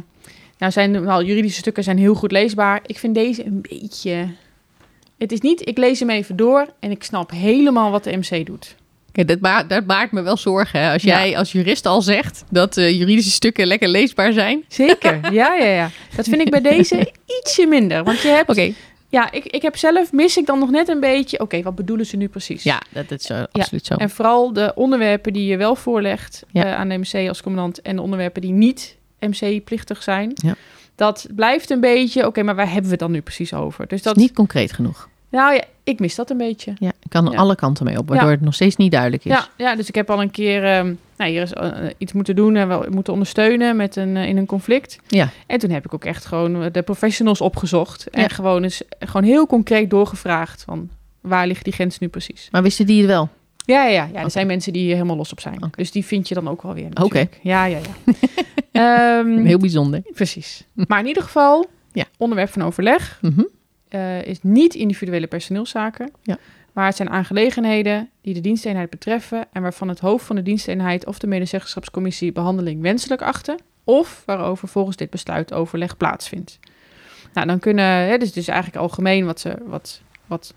nou, 0.59 0.73
zijn, 0.73 1.05
wel, 1.05 1.23
juridische 1.23 1.59
stukken 1.59 1.85
zijn 1.85 1.99
heel 1.99 2.15
goed 2.15 2.33
leesbaar. 2.33 2.81
Ik 2.87 2.99
vind 2.99 3.15
deze 3.15 3.45
een 3.47 3.61
beetje... 3.61 4.29
Het 5.19 5.33
is 5.33 5.41
niet, 5.41 5.69
ik 5.69 5.79
lees 5.79 6.01
hem 6.01 6.11
even 6.11 6.37
door 6.37 6.67
en 6.81 6.91
ik 6.91 7.03
snap 7.05 7.31
helemaal 7.31 7.91
wat 7.91 8.05
de 8.05 8.17
MC 8.17 8.47
doet. 8.47 8.77
Ja, 9.13 9.25
dat, 9.25 9.41
ma 9.41 9.65
dat 9.65 9.87
maakt 9.87 10.13
me 10.13 10.23
wel 10.23 10.37
zorgen. 10.37 10.81
Hè? 10.81 10.93
Als 10.93 11.03
Ja. 11.03 11.19
jij 11.19 11.37
als 11.37 11.53
jurist 11.53 11.87
al 11.87 12.03
zegt 12.03 12.45
dat 12.51 12.77
eh, 12.77 12.99
juridische 12.99 13.31
stukken 13.31 13.67
lekker 13.67 13.89
leesbaar 13.89 14.33
zijn. 14.33 14.65
Zeker, 14.69 15.21
ja, 15.33 15.55
ja, 15.55 15.65
ja. 15.65 15.91
Dat 16.17 16.29
vind 16.29 16.41
ik 16.41 16.51
bij 16.51 16.61
deze 16.61 17.13
ietsje 17.41 17.67
minder. 17.67 18.05
Want 18.05 18.21
je 18.21 18.29
hebt, 18.29 18.73
ja, 19.09 19.33
ik, 19.33 19.45
ik 19.45 19.63
heb 19.63 19.77
zelf, 19.77 20.13
mis 20.13 20.37
ik 20.37 20.47
dan 20.47 20.59
nog 20.59 20.71
net 20.71 20.89
een 20.89 21.01
beetje, 21.01 21.41
oké, 21.41 21.63
wat 21.63 21.75
bedoelen 21.75 22.07
ze 22.07 22.17
nu 22.17 22.29
precies? 22.29 22.63
Ja, 22.63 22.83
dat, 22.91 23.09
dat 23.09 23.21
is 23.21 23.31
eh, 23.31 23.43
absoluut 23.53 23.87
zo. 23.87 23.95
En 23.95 24.11
vooral 24.11 24.53
de 24.53 24.73
onderwerpen 24.75 25.33
die 25.33 25.47
je 25.47 25.57
wel 25.57 25.77
voorlegt 25.77 26.45
eh, 26.53 26.75
aan 26.75 26.89
de 26.89 26.97
MC 26.99 27.29
als 27.29 27.43
commandant 27.43 27.83
en 27.83 27.97
de 27.97 28.03
onderwerpen 28.03 28.41
die 28.43 28.53
niet 28.53 28.97
MC-plichtig 29.21 30.03
zijn. 30.03 30.31
Ja. 30.35 30.55
Dat 30.95 31.27
blijft 31.35 31.71
een 31.71 31.81
beetje, 31.81 32.27
oké, 32.27 32.43
maar 32.43 32.55
waar 32.55 32.67
hebben 32.67 32.85
we 32.85 32.91
het 32.91 32.99
dan 32.99 33.11
nu 33.11 33.21
precies 33.21 33.55
over? 33.55 33.87
Dus 33.87 34.03
Dat 34.03 34.17
is 34.17 34.23
niet 34.23 34.33
concreet 34.33 34.73
genoeg. 34.73 35.09
nou 35.31 35.55
ja, 35.55 35.65
ik 35.85 36.01
mis 36.01 36.15
dat 36.15 36.31
een 36.31 36.37
beetje. 36.37 36.73
Ja, 36.79 36.89
ik 37.03 37.11
kan 37.11 37.29
Ja. 37.31 37.39
alle 37.39 37.55
kanten 37.55 37.85
mee 37.85 37.99
op, 37.99 38.09
waardoor 38.09 38.29
Ja. 38.29 38.35
het 38.35 38.45
nog 38.45 38.55
steeds 38.55 38.77
niet 38.77 38.91
duidelijk 38.93 39.25
is. 39.25 39.33
Ja, 39.33 39.49
ja, 39.57 39.77
dus 39.77 39.89
ik 39.89 39.95
heb 39.95 40.11
al 40.11 40.23
een 40.23 40.31
keer 40.31 40.65
ehm, 40.65 40.95
nou, 41.17 41.31
hier 41.31 41.43
is, 41.43 41.53
eh, 41.53 41.71
iets 41.99 42.13
moeten 42.13 42.37
doen 42.37 42.57
en 42.57 42.69
wel 42.69 42.85
moeten 42.91 43.13
ondersteunen 43.13 43.77
met 43.77 43.97
een, 43.97 44.17
eh, 44.17 44.29
in 44.29 44.37
een 44.37 44.47
conflict. 44.47 44.99
Ja. 45.09 45.29
En 45.47 45.59
toen 45.59 45.71
heb 45.71 45.85
ik 45.85 45.95
ook 45.95 46.05
echt 46.05 46.25
gewoon 46.25 46.63
eh, 46.63 46.73
de 46.73 46.83
professionals 46.83 47.41
opgezocht. 47.41 48.11
En 48.11 48.31
gewoon, 48.31 48.63
eens, 48.63 48.83
gewoon 48.99 49.23
heel 49.27 49.47
concreet 49.47 49.91
doorgevraagd 49.91 50.63
van 50.63 50.91
waar 51.21 51.47
ligt 51.47 51.65
die 51.65 51.73
grens 51.73 51.99
nu 51.99 52.09
precies? 52.09 52.49
Maar 52.51 52.63
wisten 52.63 52.87
die 52.87 52.99
het 52.99 53.07
wel? 53.11 53.29
Ja, 53.67 53.85
ja, 53.85 53.91
ja. 54.05 54.09
ja 54.13 54.23
er 54.23 54.31
zijn 54.31 54.47
mensen 54.47 54.73
die 54.73 54.83
hier 54.83 54.95
helemaal 54.95 55.17
los 55.17 55.33
op 55.33 55.41
zijn. 55.41 55.59
Dus 55.71 55.91
die 55.91 56.05
vind 56.05 56.29
je 56.29 56.35
dan 56.35 56.49
ook 56.49 56.63
wel 56.63 56.75
weer 56.75 56.89
Oké. 57.03 57.29
Ja, 57.43 57.65
ja, 57.65 57.79
ja. 57.79 58.13
Ehm, 58.73 59.45
Heel 59.45 59.59
bijzonder. 59.59 60.03
Precies. 60.15 60.65
Maar 60.89 60.99
in 61.01 61.07
ieder 61.07 61.23
geval, 61.23 61.67
Ja. 61.93 62.05
onderwerp 62.19 62.51
van 62.51 62.63
overleg 62.63 63.19
Mhm. 63.23 63.43
eh, 63.89 64.23
is 64.25 64.39
niet 64.43 64.75
individuele 64.75 65.27
personeelszaken. 65.27 66.11
Ja. 66.23 66.39
Maar 66.73 66.87
het 66.87 66.97
zijn 66.97 67.11
aangelegenheden 67.11 68.11
die 68.21 68.35
de 68.35 68.41
diensteenheid 68.41 68.91
betreffen 68.91 69.45
en 69.53 69.63
waarvan 69.63 69.89
het 69.89 69.99
hoofd 69.99 70.27
van 70.27 70.37
de 70.37 70.43
diensteenheid 70.43 71.07
of 71.07 71.19
de 71.19 71.27
medezeggenschapscommissie 71.27 72.33
behandeling 72.33 72.83
wenselijk 72.83 73.23
achten. 73.23 73.57
Of 73.85 74.23
waarover 74.27 74.69
volgens 74.69 74.97
dit 74.97 75.11
besluit 75.11 75.53
overleg 75.53 75.97
plaatsvindt. 75.97 76.59
Nou, 77.33 77.47
dan 77.47 77.59
kunnen, 77.59 77.85
hè, 77.85 78.19
dus 78.19 78.29
het 78.29 78.37
is 78.37 78.49
eigenlijk 78.49 78.79
algemeen 78.83 79.25
wat, 79.25 79.41
ze, 79.41 79.57
wat, 79.67 80.01
wat 80.27 80.55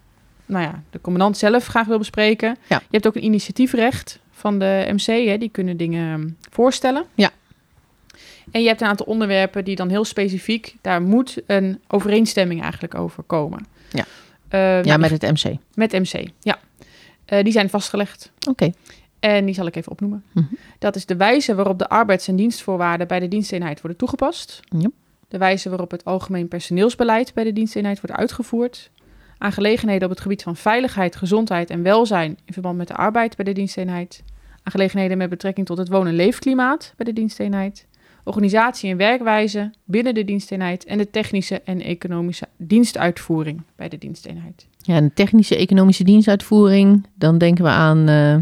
nou 0.50 0.64
ja, 0.64 0.84
de 0.90 1.02
commandant 1.02 1.38
zelf 1.38 1.66
graag 1.66 1.88
wil 1.88 1.98
bespreken. 1.98 2.58
Ja. 2.68 2.78
Je 2.78 2.86
hebt 2.90 3.08
ook 3.08 3.16
een 3.16 3.24
initiatiefrecht 3.24 4.20
van 4.32 4.60
de 4.60 4.88
MC, 4.92 5.06
hè, 5.28 5.38
die 5.38 5.50
kunnen 5.50 5.78
dingen 5.78 6.14
ehm, 6.14 6.30
voorstellen. 6.52 7.04
Ja. 7.14 7.30
En 8.52 8.62
je 8.62 8.68
hebt 8.68 8.82
een 8.82 8.88
aantal 8.88 9.06
onderwerpen 9.06 9.64
die 9.66 9.76
dan 9.76 9.90
heel 9.90 10.06
specifiek, 10.06 10.76
daar 10.82 11.02
moet 11.02 11.42
een 11.46 11.80
overeenstemming 11.88 12.62
eigenlijk 12.62 12.96
over 12.96 13.24
komen. 13.24 13.66
Ja. 13.92 14.06
Eh, 14.48 14.60
nou, 14.60 14.84
Ja, 14.86 14.98
met 14.98 15.10
het 15.10 15.22
MC. 15.22 15.56
met 15.74 15.92
MC, 15.92 16.30
ja. 16.40 16.60
Eh, 17.26 17.44
die 17.44 17.54
zijn 17.54 17.70
vastgelegd. 17.70 18.32
Oké. 18.50 18.72
En 19.20 19.46
die 19.46 19.54
zal 19.54 19.66
ik 19.68 19.76
even 19.76 19.92
opnoemen. 19.92 20.24
Mhm. 20.32 20.46
Dat 20.80 20.96
is 20.96 21.06
de 21.06 21.16
wijze 21.16 21.56
waarop 21.56 21.80
de 21.80 21.90
arbeids- 21.90 22.28
en 22.28 22.36
dienstvoorwaarden 22.36 23.08
bij 23.08 23.20
de 23.20 23.28
diensteenheid 23.28 23.82
worden 23.82 23.98
toegepast. 24.00 24.60
Ja. 24.78 24.90
De 25.28 25.38
wijze 25.38 25.70
waarop 25.70 25.92
het 25.92 26.06
algemeen 26.06 26.48
personeelsbeleid 26.48 27.34
bij 27.34 27.44
de 27.44 27.54
diensteenheid 27.54 28.02
wordt 28.02 28.16
uitgevoerd. 28.16 28.90
Aangelegenheden 29.42 30.04
op 30.04 30.10
het 30.10 30.22
gebied 30.22 30.44
van 30.44 30.56
veiligheid, 30.56 31.16
gezondheid 31.16 31.70
en 31.70 31.84
welzijn 31.84 32.38
in 32.46 32.54
verband 32.54 32.78
met 32.78 32.88
de 32.88 32.94
arbeid 32.96 33.36
bij 33.36 33.46
de 33.46 33.52
diensteenheid. 33.54 34.24
Aangelegenheden 34.64 35.18
met 35.18 35.30
betrekking 35.30 35.66
tot 35.66 35.78
het 35.78 35.90
woon- 35.90 36.08
en 36.08 36.16
leefklimaat 36.16 36.94
bij 36.98 37.06
de 37.06 37.14
diensteenheid. 37.14 37.88
Organisatie 38.24 38.92
en 38.92 38.98
werkwijze 38.98 39.72
binnen 39.84 40.14
de 40.14 40.26
diensteenheid. 40.26 40.86
En 40.86 40.98
de 40.98 41.10
technische 41.10 41.62
en 41.62 41.82
economische 41.82 42.48
dienstuitvoering 42.58 43.62
bij 43.76 43.90
de 43.90 43.98
diensteenheid. 43.98 44.68
Ja, 44.78 44.98
een 44.98 45.14
technische 45.14 45.56
economische 45.56 46.04
dienstuitvoering. 46.04 47.06
Dan 47.16 47.38
denken 47.38 47.64
we 47.64 47.70
aan... 47.70 48.08
eh, 48.08 48.36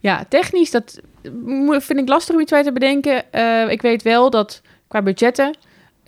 Ja, 0.00 0.24
technisch, 0.28 0.70
dat 0.70 1.00
vind 1.68 1.98
ik 1.98 2.08
lastig 2.08 2.34
om 2.34 2.40
iets 2.40 2.50
bij 2.50 2.62
te 2.62 2.72
bedenken. 2.72 3.32
Eh, 3.32 3.70
ik 3.70 3.82
weet 3.82 4.02
wel 4.02 4.30
dat 4.30 4.62
qua 4.88 5.02
budgetten, 5.02 5.56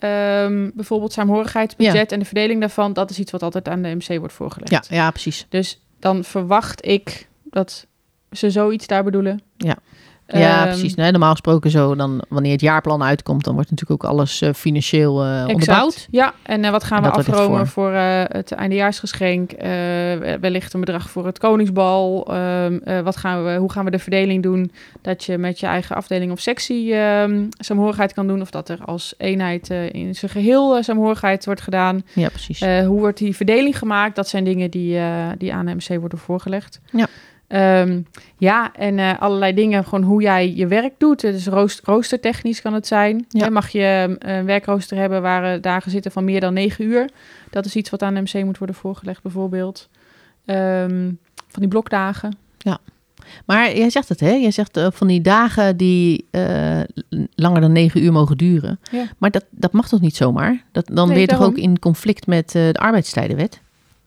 ehm, 0.03 0.69
bijvoorbeeld 0.73 1.13
saamhorigheidsbudget 1.13 2.11
en 2.11 2.19
de 2.19 2.25
verdeling 2.25 2.59
daarvan, 2.59 2.93
dat 2.93 3.09
is 3.09 3.19
iets 3.19 3.31
wat 3.31 3.43
altijd 3.43 3.67
aan 3.67 3.81
de 3.81 3.95
MC 3.95 4.17
wordt 4.19 4.33
voorgelegd. 4.33 4.71
ja, 4.71 4.95
ja, 4.95 5.09
precies. 5.11 5.45
Dus 5.49 5.81
dan 5.99 6.23
verwacht 6.23 6.85
ik 6.85 7.27
dat 7.43 7.87
ze 8.31 8.49
zoiets 8.49 8.87
daar 8.87 9.03
bedoelen. 9.03 9.41
Ja. 9.57 9.77
Ja, 10.39 10.59
Ehm, 10.61 10.67
precies. 10.69 10.95
Nee, 10.95 11.11
normaal 11.11 11.31
gesproken 11.31 11.71
zo, 11.71 11.95
dan, 11.95 12.21
wanneer 12.29 12.51
het 12.51 12.61
jaarplan 12.61 13.03
uitkomt, 13.03 13.43
dan 13.43 13.53
wordt 13.53 13.69
natuurlijk 13.69 14.03
ook 14.03 14.09
alles 14.11 14.41
eh, 14.41 14.53
financieel 14.53 15.23
Exact. 15.25 15.53
onderbouwd. 15.53 16.07
Ja, 16.11 16.33
en 16.43 16.63
eh, 16.65 16.71
wat 16.71 16.83
gaan 16.83 17.03
En 17.03 17.09
we 17.11 17.15
afromen 17.17 17.57
voor. 17.67 17.67
voor, 17.67 17.91
het 18.37 18.51
eindejaarsgeschenk? 18.51 19.51
Wellicht 20.41 20.73
een 20.73 20.79
bedrag 20.79 21.09
voor 21.09 21.25
het 21.25 21.39
Koningsbal. 21.39 22.27
Ehm, 22.29 22.79
eh, 22.83 22.99
wat 22.99 23.17
gaan 23.17 23.43
we, 23.43 23.55
hoe 23.55 23.71
gaan 23.71 23.85
we 23.85 23.91
de 23.91 23.99
verdeling 23.99 24.43
doen? 24.43 24.71
Dat 25.01 25.23
je 25.23 25.37
met 25.37 25.59
je 25.59 25.65
eigen 25.65 25.95
afdeling 25.95 26.31
of 26.31 26.39
sectie 26.39 26.93
ehm 26.93 27.45
saamhorigheid 27.57 28.13
kan 28.13 28.27
doen. 28.27 28.41
Of 28.41 28.51
dat 28.51 28.69
er 28.69 28.79
als 28.85 29.13
eenheid 29.17 29.69
in 29.69 30.15
zijn 30.15 30.31
geheel 30.31 30.77
eh, 30.77 30.83
saamhorigheid 30.83 31.45
wordt 31.45 31.61
gedaan. 31.61 32.03
Ja, 32.13 32.29
precies. 32.29 32.59
Hoe 32.59 32.99
wordt 32.99 33.17
die 33.17 33.35
verdeling 33.35 33.77
gemaakt? 33.77 34.15
Dat 34.15 34.27
zijn 34.27 34.43
dingen 34.43 34.71
die, 34.71 34.99
die 35.37 35.53
aan 35.53 35.65
de 35.65 35.75
MC 35.75 35.99
worden 35.99 36.17
voorgelegd. 36.19 36.79
Ja. 36.91 37.07
Ehm, 37.51 38.01
ja, 38.37 38.73
en 38.73 38.99
eh, 38.99 39.19
allerlei 39.19 39.53
dingen, 39.53 39.83
gewoon 39.83 40.03
hoe 40.03 40.21
jij 40.21 40.53
je 40.55 40.67
werk 40.67 40.93
doet. 40.97 41.21
Dus 41.21 41.47
roost, 41.47 41.81
roostertechnisch 41.83 42.61
kan 42.61 42.73
het 42.73 42.87
zijn. 42.87 43.25
Ja. 43.29 43.49
Mag 43.49 43.69
je 43.69 44.17
eh, 44.19 44.35
een 44.35 44.45
werkrooster 44.45 44.97
hebben 44.97 45.21
waar 45.21 45.53
eh, 45.53 45.61
dagen 45.61 45.91
zitten 45.91 46.11
van 46.11 46.23
meer 46.23 46.39
dan 46.39 46.53
negen 46.53 46.85
uur? 46.85 47.09
Dat 47.49 47.65
is 47.65 47.75
iets 47.75 47.89
wat 47.89 48.01
aan 48.01 48.13
de 48.13 48.21
MC 48.21 48.43
moet 48.43 48.57
worden 48.57 48.75
voorgelegd, 48.75 49.21
bijvoorbeeld. 49.21 49.89
Ehm, 50.45 51.11
van 51.47 51.61
die 51.61 51.67
blokdagen. 51.67 52.37
Maar 53.45 53.77
jij 53.77 53.89
zegt 53.89 54.09
het, 54.09 54.19
hè? 54.19 54.31
Jij 54.31 54.51
zegt 54.51 54.77
eh, 54.77 54.87
van 54.91 55.07
die 55.07 55.21
dagen 55.21 55.77
die 55.77 56.25
langer 57.35 57.61
dan 57.61 57.71
negen 57.71 58.03
uur 58.03 58.11
mogen 58.11 58.37
duren. 58.37 58.79
Ja. 58.91 59.03
Maar 59.17 59.31
dat, 59.31 59.45
dat 59.49 59.71
mag 59.71 59.87
toch 59.87 60.01
niet 60.01 60.15
zomaar? 60.15 60.63
Dat, 60.71 60.87
dan 60.87 61.05
Nee, 61.05 61.13
ben 61.13 61.21
je 61.21 61.27
toch 61.27 61.47
ook 61.47 61.57
in 61.57 61.79
conflict 61.79 62.27
met 62.27 62.51
de 62.51 62.73
arbeidstijdenwet? 62.79 63.61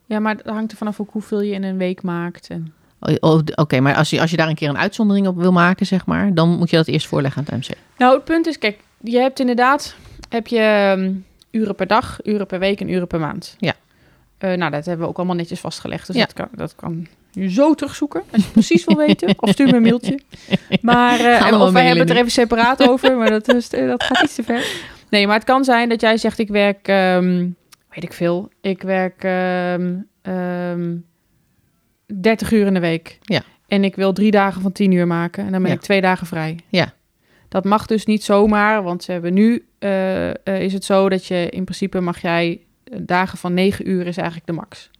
Ja, 0.07 0.19
maar 0.19 0.37
dat 0.37 0.47
hangt 0.47 0.73
er 0.73 0.77
vanaf 0.79 1.01
ook 1.01 1.11
hoeveel 1.13 1.41
je 1.41 1.53
in 1.53 1.63
een 1.63 1.77
week 1.77 2.03
maakt. 2.03 2.49
En... 2.49 2.73
Oh, 3.09 3.15
oh, 3.21 3.41
Oké, 3.55 3.81
maar 3.81 3.95
als 3.95 4.11
je, 4.11 4.21
als 4.21 4.31
je 4.31 4.37
daar 4.37 4.49
een 4.49 4.55
keer 4.55 4.69
een 4.69 4.79
uitzondering 4.79 5.27
op 5.27 5.37
wil 5.37 5.53
maken, 5.53 5.87
zeg 5.87 6.07
maar, 6.07 6.35
dan 6.35 6.49
moet 6.49 6.71
je 6.71 6.77
dat 6.77 6.87
eerst 6.87 7.07
voorleggen 7.07 7.45
aan 7.47 7.59
het 7.59 7.69
MC. 7.69 7.77
Nou, 7.99 8.15
het 8.15 8.25
punt 8.25 8.47
is, 8.47 8.59
kijk, 8.59 8.79
je 9.01 9.19
hebt 9.19 9.41
inderdaad 9.41 9.95
heb 10.29 10.47
je, 10.47 10.59
ehm, 10.59 11.13
uren 11.51 11.75
per 11.75 11.87
dag, 11.87 12.19
uren 12.23 12.47
per 12.47 12.59
week 12.59 12.81
en 12.81 12.89
uren 12.89 13.07
per 13.07 13.21
maand. 13.21 13.57
Ja. 13.59 13.73
Eh, 14.39 14.53
nou, 14.57 14.71
dat 14.71 14.85
hebben 14.85 15.05
we 15.05 15.11
ook 15.11 15.17
allemaal 15.17 15.37
netjes 15.37 15.61
vastgelegd. 15.61 16.07
Dus 16.07 16.17
Ja. 16.17 16.23
dat, 16.25 16.33
kan, 16.33 16.49
dat 16.57 16.75
kan 16.75 17.07
je 17.33 17.51
zo 17.51 17.75
terugzoeken, 17.75 18.23
als 18.33 18.45
je 18.45 18.51
precies 18.51 18.85
wil 18.85 18.97
weten. 18.97 19.35
Of 19.37 19.51
stuur 19.51 19.67
me 19.67 19.77
een 19.77 19.83
mailtje. 19.83 20.19
Maar, 20.81 21.19
we 21.19 21.25
en- 21.25 21.55
of 21.55 21.73
wij 21.73 21.83
hebben 21.87 22.01
het 22.03 22.11
er 22.11 22.17
even 22.17 22.31
separaat 22.31 22.83
over, 22.91 23.17
maar 23.17 23.31
dat, 23.31 23.55
is, 23.55 23.69
eh, 23.71 23.87
dat 23.89 24.03
gaat 24.03 24.23
iets 24.25 24.35
te 24.35 24.43
ver. 24.43 24.67
Nee, 25.11 25.27
maar 25.27 25.37
het 25.37 25.45
kan 25.45 25.65
zijn 25.65 25.89
dat 25.89 26.01
jij 26.01 26.17
zegt, 26.17 26.39
ik 26.39 26.49
werk, 26.49 26.89
ehm, 26.89 27.37
weet 27.91 28.05
ik 28.05 28.13
veel, 28.13 28.49
ik 28.61 28.83
werk 28.83 29.25
ehm, 29.25 29.93
30 32.07 32.53
uur 32.53 32.67
in 32.67 32.75
de 32.75 32.81
week. 32.81 33.19
Ja. 33.21 33.43
En 33.69 33.85
ik 33.85 33.97
wil 33.97 34.13
drie 34.13 34.31
dagen 34.31 34.63
van 34.63 34.73
10 34.73 34.93
uur 34.93 35.07
maken 35.07 35.45
en 35.45 35.53
dan 35.53 35.61
ben 35.63 35.71
Ja. 35.71 35.77
ik 35.77 35.83
twee 35.83 36.01
dagen 36.01 36.27
vrij. 36.27 36.59
Ja. 36.69 36.93
Dat 37.49 37.65
mag 37.65 37.87
dus 37.87 38.07
niet 38.07 38.25
zomaar, 38.25 38.83
want 38.83 39.03
ze 39.05 39.13
hebben 39.13 39.35
nu 39.35 39.65
eh, 39.79 40.29
eh, 40.31 40.35
is 40.45 40.73
het 40.73 40.85
zo 40.85 41.09
dat 41.09 41.27
je 41.27 41.49
in 41.51 41.65
principe 41.65 42.01
mag 42.01 42.21
jij 42.21 42.61
eh, 42.85 42.99
dagen 43.03 43.39
van 43.39 43.55
9 43.55 43.89
uur 43.89 44.07
is 44.07 44.17
eigenlijk 44.17 44.47
de 44.47 44.53
max. 44.53 44.91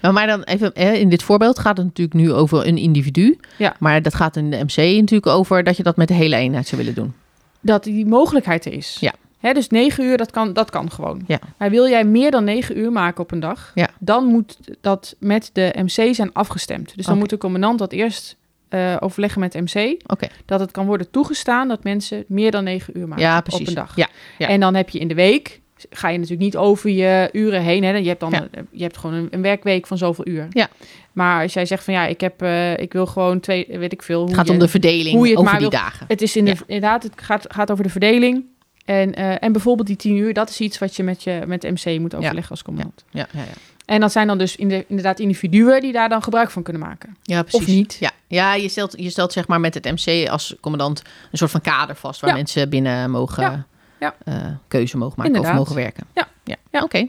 Maar, 0.00 0.12
maar 0.12 0.26
dan 0.26 0.42
even, 0.42 0.74
in 0.74 1.08
dit 1.08 1.22
voorbeeld 1.22 1.58
gaat 1.58 1.76
het 1.76 1.86
natuurlijk 1.86 2.16
nu 2.16 2.32
over 2.32 2.66
een 2.66 2.76
individu. 2.76 3.38
Ja. 3.58 3.76
Maar 3.78 4.02
dat 4.02 4.14
gaat 4.14 4.36
in 4.36 4.50
de 4.50 4.56
MC 4.56 4.76
natuurlijk 4.76 5.26
over 5.26 5.64
dat 5.64 5.76
je 5.76 5.82
dat 5.82 5.96
met 5.96 6.08
de 6.08 6.14
hele 6.14 6.36
eenheid 6.36 6.66
zou 6.66 6.80
willen 6.80 6.94
doen. 6.96 7.14
Dat 7.60 7.84
die 7.84 8.06
mogelijkheid 8.06 8.64
er 8.64 8.72
is. 8.72 8.96
Ja. 9.00 9.12
Hè, 9.46 9.52
dus 9.52 9.68
9 9.68 10.04
uur, 10.04 10.16
dat 10.16 10.30
kan, 10.30 10.52
dat 10.52 10.70
kan 10.70 10.90
gewoon. 10.90 11.22
Ja. 11.26 11.38
Maar 11.58 11.70
wil 11.70 11.88
jij 11.88 12.04
meer 12.04 12.30
dan 12.30 12.44
9 12.44 12.78
uur 12.78 12.92
maken 12.92 13.22
op 13.22 13.30
een 13.32 13.40
dag, 13.40 13.72
Ja. 13.74 13.88
dan 13.98 14.24
moet 14.24 14.58
dat 14.80 15.14
met 15.18 15.50
de 15.52 15.74
MC 15.82 16.14
zijn 16.14 16.32
afgestemd. 16.32 16.92
Dus 16.96 17.06
dan 17.06 17.18
moet 17.18 17.30
de 17.30 17.38
commandant 17.38 17.78
dat 17.78 17.92
eerst 17.92 18.36
eh, 18.68 18.96
overleggen 19.00 19.40
met 19.40 19.54
MC. 19.54 20.00
Dat 20.44 20.60
het 20.60 20.70
kan 20.70 20.86
worden 20.86 21.10
toegestaan 21.10 21.68
dat 21.68 21.84
mensen 21.84 22.24
meer 22.28 22.50
dan 22.50 22.64
9 22.64 22.98
uur 22.98 23.08
maken 23.08 23.24
Ja, 23.24 23.42
op 23.52 23.66
een 23.68 23.74
dag. 23.74 23.96
Ja, 23.96 24.08
ja. 24.38 24.48
En 24.48 24.60
dan 24.60 24.74
heb 24.74 24.88
je 24.90 24.98
in 24.98 25.08
de 25.08 25.14
week, 25.14 25.60
ga 25.90 26.08
je 26.08 26.14
natuurlijk 26.18 26.44
niet 26.44 26.56
over 26.56 26.90
je 26.90 27.28
uren 27.32 27.62
heen. 27.62 27.84
Hè? 27.84 27.90
Je 27.96 28.08
hebt 28.08 28.20
dan 28.20 28.30
Ja. 28.30 28.46
je 28.70 28.82
hebt 28.82 28.96
gewoon 28.96 29.16
een, 29.16 29.28
een 29.30 29.42
werkweek 29.42 29.86
van 29.86 29.98
zoveel 29.98 30.26
uur. 30.28 30.46
Ja. 30.50 30.68
Maar 31.12 31.42
als 31.42 31.52
jij 31.52 31.66
zegt 31.66 31.84
van 31.84 31.94
ja, 31.94 32.06
ik, 32.06 32.20
heb, 32.20 32.42
eh, 32.42 32.76
ik 32.78 32.92
wil 32.92 33.06
gewoon 33.06 33.40
twee, 33.40 33.66
weet 33.68 33.92
ik 33.92 34.02
veel. 34.02 34.18
Het 34.20 34.28
hoe 34.28 34.36
gaat 34.38 34.46
je- 34.46 34.52
om 34.52 34.58
de 34.58 34.68
verdeling 34.68 35.14
hoe 35.16 35.24
je 35.24 35.30
het 35.30 35.38
over 35.40 35.50
maar 35.52 35.60
die 35.60 35.70
wil- 35.70 35.78
dagen. 35.78 36.06
Het 36.08 36.22
is 36.22 36.36
in 36.36 36.44
de, 36.44 36.54
inderdaad, 36.66 37.02
het 37.02 37.12
gaat, 37.16 37.44
gaat 37.48 37.70
over 37.70 37.84
de 37.84 37.90
verdeling. 37.90 38.44
En, 38.84 39.14
eh, 39.14 39.42
en 39.42 39.52
bijvoorbeeld 39.52 39.86
die 39.86 39.96
tien 39.96 40.16
uur, 40.16 40.32
dat 40.34 40.48
is 40.50 40.60
iets 40.60 40.78
wat 40.78 40.96
je 40.96 41.02
met, 41.02 41.22
je, 41.22 41.42
met 41.46 41.60
de 41.60 41.70
MC 41.70 41.98
moet 42.00 42.14
overleggen 42.14 42.50
als 42.50 42.62
commandant. 42.62 43.04
Ja, 43.10 43.26
ja, 43.32 43.40
ja. 43.40 43.46
En 43.84 44.00
dat 44.00 44.12
zijn 44.12 44.26
dan 44.26 44.38
dus 44.38 44.56
in 44.56 44.68
de, 44.68 44.84
inderdaad 44.88 45.18
individuen 45.18 45.80
die 45.80 45.92
daar 45.92 46.08
dan 46.08 46.22
gebruik 46.22 46.50
van 46.50 46.62
kunnen 46.62 46.82
maken. 46.82 47.16
ja 47.22 47.42
precies. 47.42 47.60
Of 47.60 47.66
niet. 47.66 47.96
Ja, 48.00 48.10
ja 48.26 48.54
je, 48.54 48.68
stelt, 48.68 48.94
je 48.98 49.10
stelt 49.10 49.32
zeg 49.32 49.48
maar 49.48 49.60
met 49.60 49.74
het 49.74 49.84
MC 49.84 50.28
als 50.28 50.54
commandant 50.60 51.02
een 51.32 51.38
soort 51.38 51.50
van 51.50 51.60
kader 51.60 51.96
vast 51.96 52.20
waar 52.20 52.30
Ja. 52.30 52.36
mensen 52.36 52.68
binnen 52.68 53.10
mogen 53.10 53.42
Ja. 53.42 53.66
Ja. 54.00 54.14
eh, 54.24 54.36
keuze 54.68 54.96
mogen 54.96 55.14
maken 55.16 55.34
Inderdaad. 55.34 55.60
of 55.60 55.66
mogen 55.66 55.82
werken. 55.82 56.06
Ja. 56.14 56.28
ja. 56.44 56.56
Ja. 56.70 56.82
oké. 56.82 57.08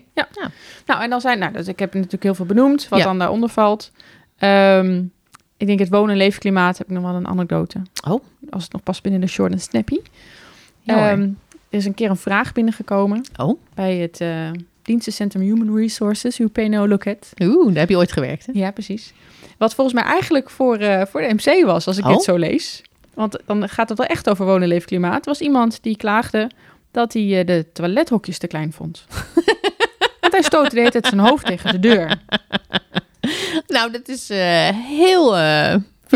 Nou, 0.85 1.01
en 1.03 1.09
dan 1.09 1.21
zijn, 1.21 1.39
nou, 1.39 1.53
dus 1.53 1.67
ik 1.67 1.79
heb 1.79 1.93
natuurlijk 1.93 2.23
heel 2.23 2.35
veel 2.35 2.45
benoemd 2.45 2.87
wat 2.89 2.99
Ja. 2.99 3.05
dan 3.05 3.19
daaronder 3.19 3.49
valt. 3.49 3.91
Ehm, 4.37 5.03
ik 5.57 5.67
denk 5.67 5.79
het 5.79 5.89
wonen- 5.89 6.11
en 6.11 6.17
leefklimaat 6.17 6.77
heb 6.77 6.87
ik 6.87 6.93
nog 6.93 7.03
wel 7.03 7.13
een 7.15 7.27
anekdote. 7.27 7.81
Oh. 8.07 8.23
Als 8.49 8.63
het 8.63 8.71
nog 8.73 8.83
past 8.83 9.01
binnen 9.03 9.21
de 9.21 9.27
short 9.27 9.51
en 9.51 9.59
snappy. 9.59 9.99
Ja. 10.81 11.17
Er 11.75 11.81
is 11.81 11.87
een 11.87 11.93
keer 11.93 12.09
een 12.09 12.17
vraag 12.17 12.53
binnengekomen 12.53 13.25
oh, 13.37 13.59
bij 13.73 13.95
het 13.95 14.21
eh 14.21 14.49
dienstencentrum 14.81 15.41
Human 15.43 15.77
Resources, 15.77 16.39
UPNO 16.39 16.87
Loket. 16.87 17.33
oeh, 17.43 17.67
daar 17.67 17.79
heb 17.79 17.89
je 17.89 17.97
ooit 17.97 18.11
gewerkt, 18.11 18.45
hè? 18.45 18.51
Ja, 18.55 18.71
precies. 18.71 19.13
Wat 19.57 19.73
volgens 19.75 19.95
mij 19.95 20.05
eigenlijk 20.05 20.49
voor, 20.49 20.77
eh, 20.77 21.05
voor 21.05 21.21
de 21.21 21.33
MC 21.33 21.65
was, 21.65 21.87
als 21.87 21.97
ik 21.97 22.05
Oh. 22.05 22.11
dit 22.11 22.23
zo 22.23 22.35
lees. 22.35 22.81
Want 23.13 23.37
dan 23.45 23.69
gaat 23.69 23.89
het 23.89 23.97
wel 23.97 24.07
echt 24.07 24.29
over 24.29 24.45
wonen, 24.45 24.67
leefklimaat. 24.67 25.19
Er 25.19 25.31
was 25.31 25.41
iemand 25.41 25.83
die 25.83 25.97
klaagde 25.97 26.49
dat 26.91 27.13
hij 27.13 27.39
eh, 27.39 27.45
de 27.45 27.65
toilethokjes 27.73 28.37
te 28.37 28.47
klein 28.47 28.73
vond. 28.73 29.05
Want 30.21 30.33
hij 30.33 30.41
stootte 30.41 30.69
de 30.75 30.79
hele 30.79 30.91
tijd 30.91 31.07
zijn 31.07 31.19
hoofd 31.19 31.45
tegen 31.45 31.71
de 31.71 31.79
deur. 31.79 32.15
Nou, 33.67 33.91
dat 33.91 34.07
is 34.07 34.29
heel 34.87 35.35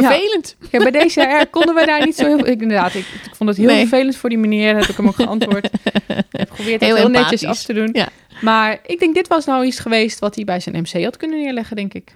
vervelend. 0.01 0.55
Ja, 0.71 0.79
bij 0.79 0.91
deze 0.91 1.47
konden 1.51 1.75
we 1.75 1.85
daar 1.85 2.05
niet 2.05 2.15
zo 2.15 2.25
heel... 2.25 2.47
Ik, 2.47 2.61
inderdaad, 2.61 2.93
ik, 2.93 3.05
ik 3.25 3.35
vond 3.35 3.49
het 3.49 3.57
heel 3.57 3.67
Nee. 3.67 3.87
vervelend 3.87 4.15
voor 4.15 4.29
die 4.29 4.37
meneer. 4.37 4.75
Heb 4.75 4.85
ik 4.85 4.97
hem 4.97 5.07
ook 5.07 5.15
geantwoord. 5.15 5.65
Ik 6.31 6.39
heb 6.39 6.49
geprobeerd 6.49 6.79
het 6.81 6.89
Heel 6.89 6.95
heel, 6.95 7.09
netjes 7.09 7.45
af 7.45 7.63
te 7.63 7.73
doen. 7.73 7.89
Ja. 7.93 8.07
Maar 8.41 8.79
ik 8.85 8.99
denk, 8.99 9.15
dit 9.15 9.27
was 9.27 9.45
nou 9.45 9.65
iets 9.65 9.79
geweest 9.79 10.19
wat 10.19 10.35
hij 10.35 10.43
bij 10.43 10.59
zijn 10.59 10.75
MC 10.75 11.03
had 11.03 11.17
kunnen 11.17 11.39
neerleggen, 11.39 11.75
denk 11.75 11.93
ik. 11.93 12.13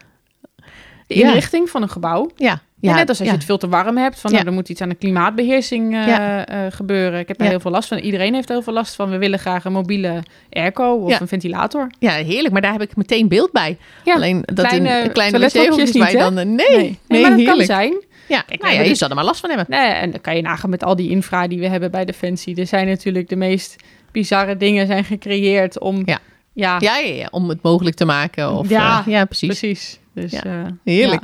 De 1.07 1.13
inrichting 1.13 1.69
van 1.69 1.81
een 1.81 1.89
gebouw. 1.89 2.31
Ja, 2.36 2.61
Ja, 2.84 2.89
ja 2.89 2.95
net 2.95 3.09
als 3.09 3.17
als 3.19 3.27
ja. 3.27 3.34
je 3.34 3.39
het 3.39 3.45
veel 3.47 3.57
te 3.57 3.67
warm 3.69 3.97
hebt. 3.97 4.19
Van, 4.19 4.31
nou, 4.31 4.45
er 4.45 4.51
moet 4.53 4.69
iets 4.69 4.81
aan 4.81 4.89
de 4.89 4.95
klimaatbeheersing 4.95 5.95
eh, 5.95 6.07
Ja. 6.07 6.45
eh, 6.45 6.59
gebeuren. 6.69 7.19
Ik 7.19 7.27
heb 7.27 7.38
daar 7.38 7.47
heel 7.49 7.59
veel 7.59 7.71
last 7.71 7.88
van. 7.88 7.97
Iedereen 7.97 8.34
heeft 8.34 8.47
er 8.49 8.53
heel 8.53 8.63
veel 8.63 8.73
last 8.73 8.95
van. 8.95 9.09
We 9.09 9.17
willen 9.17 9.39
graag 9.39 9.65
een 9.65 9.71
mobiele 9.71 10.23
airco 10.51 10.93
of 10.93 11.19
een 11.19 11.27
ventilator. 11.27 11.88
Ja, 11.99 12.11
heerlijk. 12.11 12.51
Maar 12.51 12.61
daar 12.61 12.71
heb 12.71 12.81
ik 12.81 12.95
meteen 12.95 13.27
beeld 13.27 13.51
bij. 13.51 13.77
Alleen 14.05 14.41
dat 14.45 14.65
kleine 14.67 14.89
in 15.03 15.11
kleine 15.11 15.39
wc-hokjes 15.39 15.91
niet, 15.91 16.11
dan... 16.11 16.38
eh, 16.38 16.45
Nee, 16.45 16.55
nee, 16.77 16.99
nee, 17.07 17.21
maar 17.21 17.38
dat 17.38 17.45
kan 17.45 17.63
zijn. 17.65 17.93
Ja, 18.27 18.41
Kijk, 18.41 18.61
nou 18.61 18.73
ja, 18.73 18.81
we- 18.81 18.88
je 18.88 18.95
zal 18.95 19.09
er 19.09 19.15
maar 19.15 19.23
last 19.25 19.39
van 19.39 19.49
hebben. 19.49 19.67
Nee, 19.69 19.91
en 19.91 20.11
dan 20.11 20.21
kan 20.21 20.36
je 20.36 20.41
nagaan 20.41 20.69
met 20.69 20.84
al 20.84 20.95
die 20.95 21.09
infra 21.09 21.47
die 21.47 21.59
we 21.59 21.67
hebben 21.67 21.91
bij 21.91 22.05
Defensie. 22.05 22.55
Er 22.55 22.67
zijn 22.67 22.88
natuurlijk 22.88 23.29
de 23.29 23.36
meest 23.36 23.75
bizarre 24.11 24.57
dingen 24.57 24.88
zijn 24.88 25.03
gecreëerd 25.03 25.79
om... 25.79 26.01
Ja. 26.05 26.19
Ja, 26.55 26.77
Ja, 26.79 26.97
ja, 26.97 27.13
ja, 27.13 27.27
om 27.31 27.49
het 27.49 27.61
mogelijk 27.61 27.95
te 27.95 28.05
maken. 28.05 28.51
Of, 28.57 28.69
Ja, 28.69 29.03
ja 29.05 29.25
precies. 29.25 29.47
precies. 29.59 29.99
Dus, 30.13 30.31
Ja. 30.31 30.65
Heerlijk. 30.84 31.23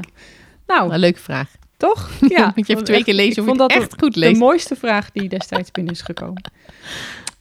Nou, 0.69 0.93
Een 0.93 0.99
leuke 0.99 1.19
vraag. 1.19 1.51
toch? 1.77 2.09
Ja, 2.35 2.51
moet 2.55 2.67
je 2.67 2.73
even 2.73 2.85
twee 2.85 2.95
echt- 2.97 3.05
keer 3.05 3.13
lezen 3.15 3.41
ik 3.41 3.47
vond 3.47 3.59
dat 3.59 3.71
echt 3.71 3.95
goed 3.99 4.13
de 4.13 4.19
leest. 4.19 4.39
mooiste 4.39 4.75
vraag 4.75 5.11
die 5.11 5.29
destijds 5.29 5.71
binnen 5.71 5.93
is 5.93 6.01
gekomen. 6.01 6.41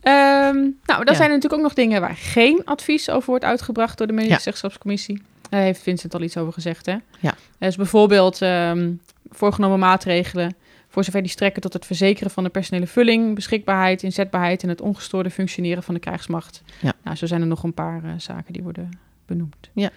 Ehm, 0.00 0.54
nou, 0.56 1.04
dan 1.04 1.04
Ja. 1.04 1.14
zijn 1.14 1.28
er 1.28 1.34
natuurlijk 1.34 1.54
ook 1.54 1.62
nog 1.62 1.74
dingen 1.74 2.00
waar 2.00 2.16
geen 2.16 2.62
advies 2.64 3.10
over 3.10 3.30
wordt 3.30 3.44
uitgebracht 3.44 3.98
door 3.98 4.06
de 4.06 4.12
medezeggenschapscommissie. 4.12 5.22
Daar 5.50 5.60
heeft 5.60 5.82
Vincent 5.82 6.14
al 6.14 6.22
iets 6.22 6.36
over 6.36 6.52
gezegd, 6.52 6.86
hè? 6.86 6.96
Ja. 7.20 7.34
Dus 7.58 7.76
bijvoorbeeld 7.76 8.42
ehm, 8.42 8.92
voorgenomen 9.30 9.78
maatregelen 9.78 10.56
voor 10.88 11.04
zover 11.04 11.22
die 11.22 11.30
strekken 11.30 11.62
tot 11.62 11.72
het 11.72 11.86
verzekeren 11.86 12.30
van 12.30 12.44
de 12.44 12.50
personele 12.50 12.86
vulling, 12.86 13.34
beschikbaarheid, 13.34 14.02
inzetbaarheid 14.02 14.62
en 14.62 14.68
het 14.68 14.80
ongestoorde 14.80 15.30
functioneren 15.30 15.82
van 15.82 15.94
de 15.94 16.00
krijgsmacht. 16.00 16.62
Ja. 16.80 16.92
Nou, 17.04 17.16
zo 17.16 17.26
zijn 17.26 17.40
er 17.40 17.46
nog 17.46 17.62
een 17.62 17.74
paar 17.74 18.04
eh, 18.04 18.10
zaken 18.16 18.52
die 18.52 18.62
worden 18.62 18.90
benoemd. 19.26 19.70
Ja. 19.74 19.90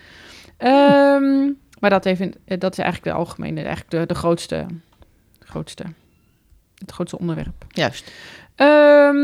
Ehm, 0.58 1.50
maar 1.82 1.90
dat, 1.90 2.06
even, 2.06 2.34
eh, 2.46 2.60
dat 2.60 2.72
is 2.72 2.78
eigenlijk 2.78 3.14
de 3.14 3.20
algemene, 3.24 3.60
eigenlijk 3.62 3.90
de, 3.90 4.06
de 4.06 4.14
grootste, 4.20 4.66
grootste, 5.40 5.84
het 6.78 6.92
grootste 6.92 7.20
onderwerp. 7.20 7.66
Juist. 7.70 8.12
Ehm, 8.56 9.16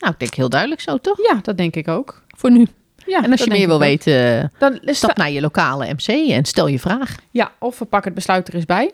Nou, 0.00 0.12
ik 0.12 0.18
denk 0.18 0.34
heel 0.34 0.48
duidelijk 0.48 0.80
zo, 0.80 0.98
toch? 0.98 1.18
ja, 1.22 1.38
dat 1.42 1.56
denk 1.56 1.76
ik 1.76 1.88
ook. 1.88 2.22
Voor 2.36 2.50
nu. 2.50 2.66
Ja, 3.06 3.22
en 3.22 3.30
als 3.30 3.40
je 3.44 3.50
meer 3.50 3.66
wil 3.66 3.74
ook. 3.74 3.80
weten, 3.80 4.52
dan 4.58 4.78
stap 4.82 5.16
naar 5.16 5.30
je 5.30 5.40
lokale 5.40 5.92
MC 5.92 6.30
en 6.30 6.44
stel 6.44 6.66
je 6.66 6.78
vraag. 6.78 7.16
Ja, 7.30 7.52
of 7.58 7.78
we 7.78 7.84
pakken 7.84 8.10
het 8.10 8.18
besluit 8.18 8.48
er 8.48 8.54
eens 8.54 8.64
bij. 8.64 8.92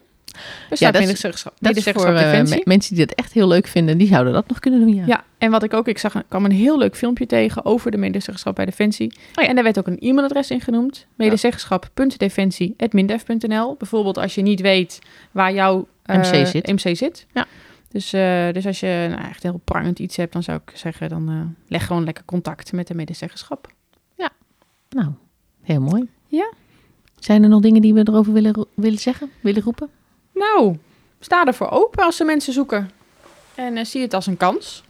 Dat 0.68 0.80
is- 0.80 0.80
medezeggenschap, 0.80 1.53
Dat 1.53 1.76
is 1.76 1.78
medezeggenschap 1.85 2.16
voor 2.16 2.24
eh, 2.59 2.64
mensen 2.64 2.97
die 2.97 3.07
dat 3.07 3.16
echt 3.18 3.32
heel 3.32 3.49
leuk 3.49 3.66
vinden, 3.66 3.99
die 3.99 4.07
zouden 4.09 4.32
dat 4.32 4.49
nog 4.49 4.59
kunnen 4.59 4.80
doen, 4.80 4.95
ja. 4.95 5.05
Ja, 5.07 5.24
en 5.39 5.51
wat 5.51 5.62
ik 5.62 5.74
ook, 5.74 5.89
ik 5.89 5.99
zag, 5.99 6.22
kwam 6.28 6.45
een 6.45 6.51
heel 6.53 6.78
leuk 6.78 6.97
filmpje 6.97 7.26
tegen 7.26 7.64
over 7.64 7.91
de 7.91 7.97
medezeggenschap 7.97 8.55
bij 8.55 8.64
Defensie. 8.64 9.12
Oh 9.35 9.43
ja. 9.43 9.49
En 9.49 9.55
daar 9.55 9.64
werd 9.64 9.78
ook 9.78 9.87
een 9.87 9.99
e-mailadres 9.99 10.51
in 10.51 10.61
genoemd. 10.61 11.07
Medezeggenschap.defensie.mindef.nl 11.14 13.74
Bijvoorbeeld 13.78 14.18
als 14.18 14.35
je 14.35 14.43
niet 14.43 14.61
weet 14.61 14.99
waar 15.32 15.53
jouw 15.53 15.89
eh, 16.03 16.16
MC 16.16 16.47
zit. 16.47 16.66
MC 16.66 16.97
zit. 16.97 17.26
Ja. 17.35 17.47
Dus, 17.89 18.12
eh, 18.12 18.49
dus 18.53 18.66
als 18.66 18.80
je 18.80 19.07
nou, 19.11 19.28
echt 19.28 19.43
heel 19.43 19.61
prangend 19.64 19.99
iets 19.99 20.16
hebt, 20.16 20.32
dan 20.32 20.43
zou 20.43 20.61
ik 20.66 20.76
zeggen, 20.76 21.09
dan 21.09 21.57
leg 21.68 21.87
gewoon 21.87 22.05
lekker 22.05 22.24
contact 22.24 22.72
met 22.72 22.87
de 22.87 22.95
medezeggenschap. 22.95 23.72
Nou, 24.89 25.09
heel 25.62 25.80
mooi. 25.80 26.09
Ja. 26.26 26.53
Zijn 27.18 27.43
er 27.43 27.49
nog 27.49 27.61
dingen 27.61 27.82
die 27.82 27.95
we 27.95 28.01
erover 28.09 28.32
willen, 28.32 28.66
willen 28.74 28.99
zeggen, 28.99 29.30
willen 29.41 29.62
roepen? 29.62 29.89
Nou, 30.35 30.76
sta 31.20 31.45
ervoor 31.45 31.70
open 31.70 32.05
als 32.05 32.16
ze 32.16 32.24
mensen 32.24 32.53
zoeken. 32.53 32.91
En 33.55 33.76
eh, 33.76 33.85
zie 33.85 34.03
het 34.03 34.14
als 34.14 34.26
een 34.26 34.37
kans. 34.37 34.82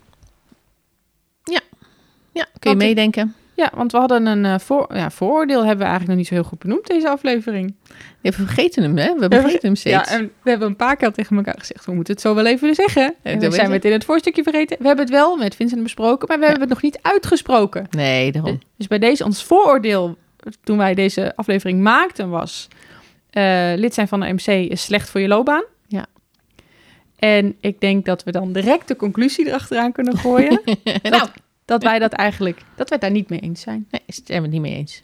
Ja, 2.34 2.46
kun 2.58 2.70
je 2.70 2.76
meedenken? 2.76 3.34
Ja, 3.54 3.70
want 3.74 3.92
we 3.92 3.98
hadden 3.98 4.26
een 4.26 4.60
voor, 4.60 4.86
ja, 4.94 5.10
vooroordeel, 5.10 5.58
hebben 5.58 5.78
we 5.78 5.82
eigenlijk 5.82 6.08
nog 6.08 6.16
niet 6.16 6.26
zo 6.26 6.34
heel 6.34 6.44
goed 6.44 6.58
benoemd, 6.58 6.86
deze 6.86 7.08
aflevering. 7.08 7.74
We 8.20 8.32
vergeten 8.32 8.82
hem, 8.82 8.96
hè? 8.96 9.14
We 9.14 9.26
vergeten 9.28 9.60
hem 9.62 9.76
steeds. 9.76 10.10
Ja, 10.10 10.16
en 10.16 10.30
we 10.42 10.50
hebben 10.50 10.68
een 10.68 10.76
paar 10.76 10.96
keer 10.96 11.12
tegen 11.12 11.36
elkaar 11.36 11.58
gezegd, 11.58 11.84
we 11.84 11.92
moeten 11.92 12.12
het 12.12 12.22
zo 12.22 12.34
wel 12.34 12.46
even 12.46 12.74
zeggen. 12.74 13.14
En 13.22 13.38
we 13.38 13.50
zijn 13.50 13.68
we 13.68 13.74
het 13.74 13.84
in 13.84 13.92
het 13.92 14.04
voorstukje 14.04 14.42
vergeten. 14.42 14.76
We 14.80 14.86
hebben 14.86 15.04
het 15.04 15.14
wel 15.14 15.36
met 15.36 15.54
Vincent 15.54 15.82
besproken, 15.82 16.28
maar 16.28 16.38
we 16.38 16.44
hebben 16.44 16.62
het 16.62 16.70
nog 16.70 16.82
niet 16.82 16.98
uitgesproken. 17.02 17.86
Nee, 17.90 18.32
daarom. 18.32 18.58
Dus 18.76 18.86
bij 18.86 18.98
deze, 18.98 19.24
ons 19.24 19.44
vooroordeel, 19.44 20.16
toen 20.62 20.76
wij 20.76 20.94
deze 20.94 21.32
aflevering 21.36 21.80
maakten, 21.80 22.28
was... 22.28 22.68
eh, 23.34 23.72
lid 23.76 23.94
zijn 23.94 24.08
van 24.08 24.20
de 24.20 24.32
MC 24.32 24.46
is 24.70 24.82
slecht 24.82 25.10
voor 25.10 25.20
je 25.20 25.28
loopbaan. 25.28 25.64
Ja. 25.86 26.06
En 27.16 27.56
ik 27.60 27.80
denk 27.80 28.04
dat 28.04 28.24
we 28.24 28.32
dan 28.32 28.52
direct 28.52 28.88
de 28.88 28.96
conclusie 28.96 29.46
erachteraan 29.46 29.92
kunnen 29.92 30.16
gooien. 30.18 30.60
nou, 31.02 31.28
dat 31.64 31.82
wij 31.82 31.98
dat 31.98 32.12
eigenlijk, 32.12 32.56
dat 32.58 32.88
wij 32.88 32.98
het 32.98 33.00
daar 33.00 33.10
niet 33.10 33.28
mee 33.28 33.40
eens 33.40 33.60
zijn. 33.60 33.86
nee, 33.90 34.00
is- 34.06 34.20
het 34.26 34.50
niet 34.50 34.60
mee 34.60 34.74
eens. 34.74 35.02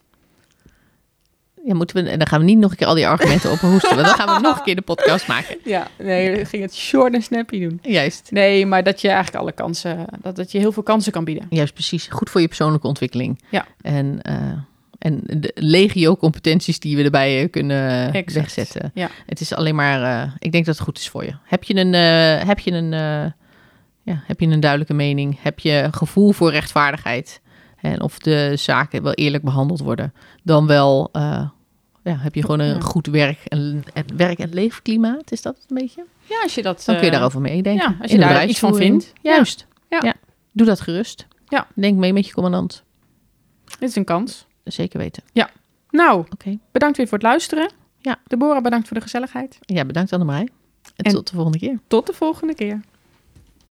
Ja, 1.65 1.75
moeten 1.75 2.05
we, 2.05 2.11
en 2.11 2.19
dan 2.19 2.27
gaan 2.29 2.39
we 2.39 2.45
niet 2.45 2.59
nog 2.59 2.71
een 2.71 2.77
keer 2.77 2.87
al 2.87 2.95
die 2.95 3.07
argumenten 3.07 3.51
ophoesten. 3.51 3.95
want 3.95 4.07
dan 4.07 4.17
gaan 4.17 4.35
we 4.37 4.49
nog 4.49 4.57
een 4.59 4.65
keer 4.65 4.77
de 4.77 4.83
podcast 4.83 5.29
maken. 5.29 5.57
Ja, 5.65 5.89
nee, 5.99 6.37
we 6.37 6.45
gingen 6.45 6.67
het 6.67 6.75
short 6.77 7.15
en 7.15 7.23
snappy 7.23 7.61
doen. 7.61 7.79
Juist. 7.83 8.31
Nee, 8.31 8.67
maar 8.67 8.83
dat 8.83 9.01
je 9.01 9.09
eigenlijk 9.09 9.37
alle 9.37 9.53
kansen, 9.53 10.07
dat 10.23 10.37
het 10.37 10.53
je 10.53 10.59
heel 10.59 10.73
veel 10.73 10.83
kansen 10.83 11.13
kan 11.13 11.25
bieden. 11.25 11.47
Juist, 11.51 11.73
precies. 11.73 12.07
Goed 12.07 12.31
voor 12.31 12.41
je 12.41 12.47
persoonlijke 12.47 12.87
ontwikkeling. 12.87 13.41
Ja. 13.51 13.67
En, 13.81 14.23
eh, 14.23 14.53
en 15.01 15.21
de 15.25 15.51
legio-competenties 15.55 16.79
die 16.79 16.97
we 16.97 17.03
erbij 17.03 17.43
eh, 17.43 17.51
kunnen 17.51 18.13
Exact. 18.13 18.33
wegzetten. 18.35 18.91
Ja. 18.95 19.09
Het 19.27 19.41
is 19.41 19.55
alleen 19.55 19.75
maar, 19.75 20.03
eh, 20.03 20.33
ik 20.39 20.53
denk 20.53 20.65
dat 20.65 20.75
het 20.75 20.85
goed 20.85 20.99
is 20.99 21.09
voor 21.09 21.25
je. 21.25 21.33
Heb 21.45 21.65
je 21.65 21.75
een, 21.77 21.95
eh, 21.95 22.47
heb 22.49 22.59
je 22.59 22.71
een, 22.73 22.91
ja, 24.03 24.23
heb 24.27 24.41
je 24.41 24.47
een 24.47 24.61
duidelijke 24.61 24.95
mening? 24.95 25.39
Heb 25.43 25.59
je 25.59 25.73
een 25.73 25.93
gevoel 25.93 26.33
voor 26.33 26.51
rechtvaardigheid? 26.51 27.41
En 27.81 28.01
of 28.01 28.19
de 28.19 28.53
zaken 28.57 29.03
wel 29.03 29.13
eerlijk 29.13 29.45
behandeld 29.45 29.81
worden? 29.81 30.13
Dan 30.43 30.67
wel, 30.67 31.09
ja, 31.13 31.53
heb 32.05 32.35
je 32.35 32.41
gewoon 32.41 32.61
een 32.61 32.75
Ja. 32.75 32.81
goed 32.81 33.07
werk 33.07 33.39
en, 33.45 33.85
werk- 34.17 34.39
en 34.39 34.53
leefklimaat? 34.55 35.33
Is 35.33 35.43
dat 35.43 35.57
een 35.69 35.77
beetje? 35.77 36.05
Ja, 36.29 36.43
als 36.43 36.55
je 36.55 36.63
dat... 36.63 36.83
Dan 36.87 36.97
kun 36.97 37.05
je 37.05 37.11
daarover 37.11 37.41
meedenken. 37.41 37.91
ja, 37.91 37.97
als 38.03 38.11
je 38.11 38.19
daar 38.19 38.47
iets 38.47 38.59
van 38.59 38.75
vindt. 38.75 39.13
Juist. 39.23 39.67
Ja. 39.89 39.99
Ja. 40.03 40.15
Doe 40.53 40.67
dat 40.67 40.81
gerust. 40.81 41.27
Ja. 41.49 41.67
Denk 41.75 41.97
mee 41.99 42.13
met 42.13 42.27
je 42.27 42.33
commandant. 42.33 42.85
Dit 43.79 43.89
is 43.89 43.97
een 43.97 44.05
kans. 44.05 44.47
Zeker 44.73 44.99
weten. 44.99 45.23
Nou, 45.91 46.25
Oké. 46.31 46.59
bedankt 46.73 46.97
weer 46.97 47.09
voor 47.09 47.19
het 47.19 47.27
luisteren. 47.27 47.71
Ja. 47.99 48.19
Deborah, 48.27 48.63
bedankt 48.63 48.89
voor 48.89 48.97
de 48.97 49.03
gezelligheid. 49.03 49.59
Ja, 49.61 49.85
bedankt 49.85 50.13
Annemarij. 50.13 50.49
En, 50.97 51.05
En- 51.05 51.13
tot 51.13 51.29
de 51.29 51.35
volgende 51.35 51.59
keer. 51.59 51.79
Tot 51.87 52.07
de 52.07 52.13
volgende 52.13 52.55
keer. 52.55 52.81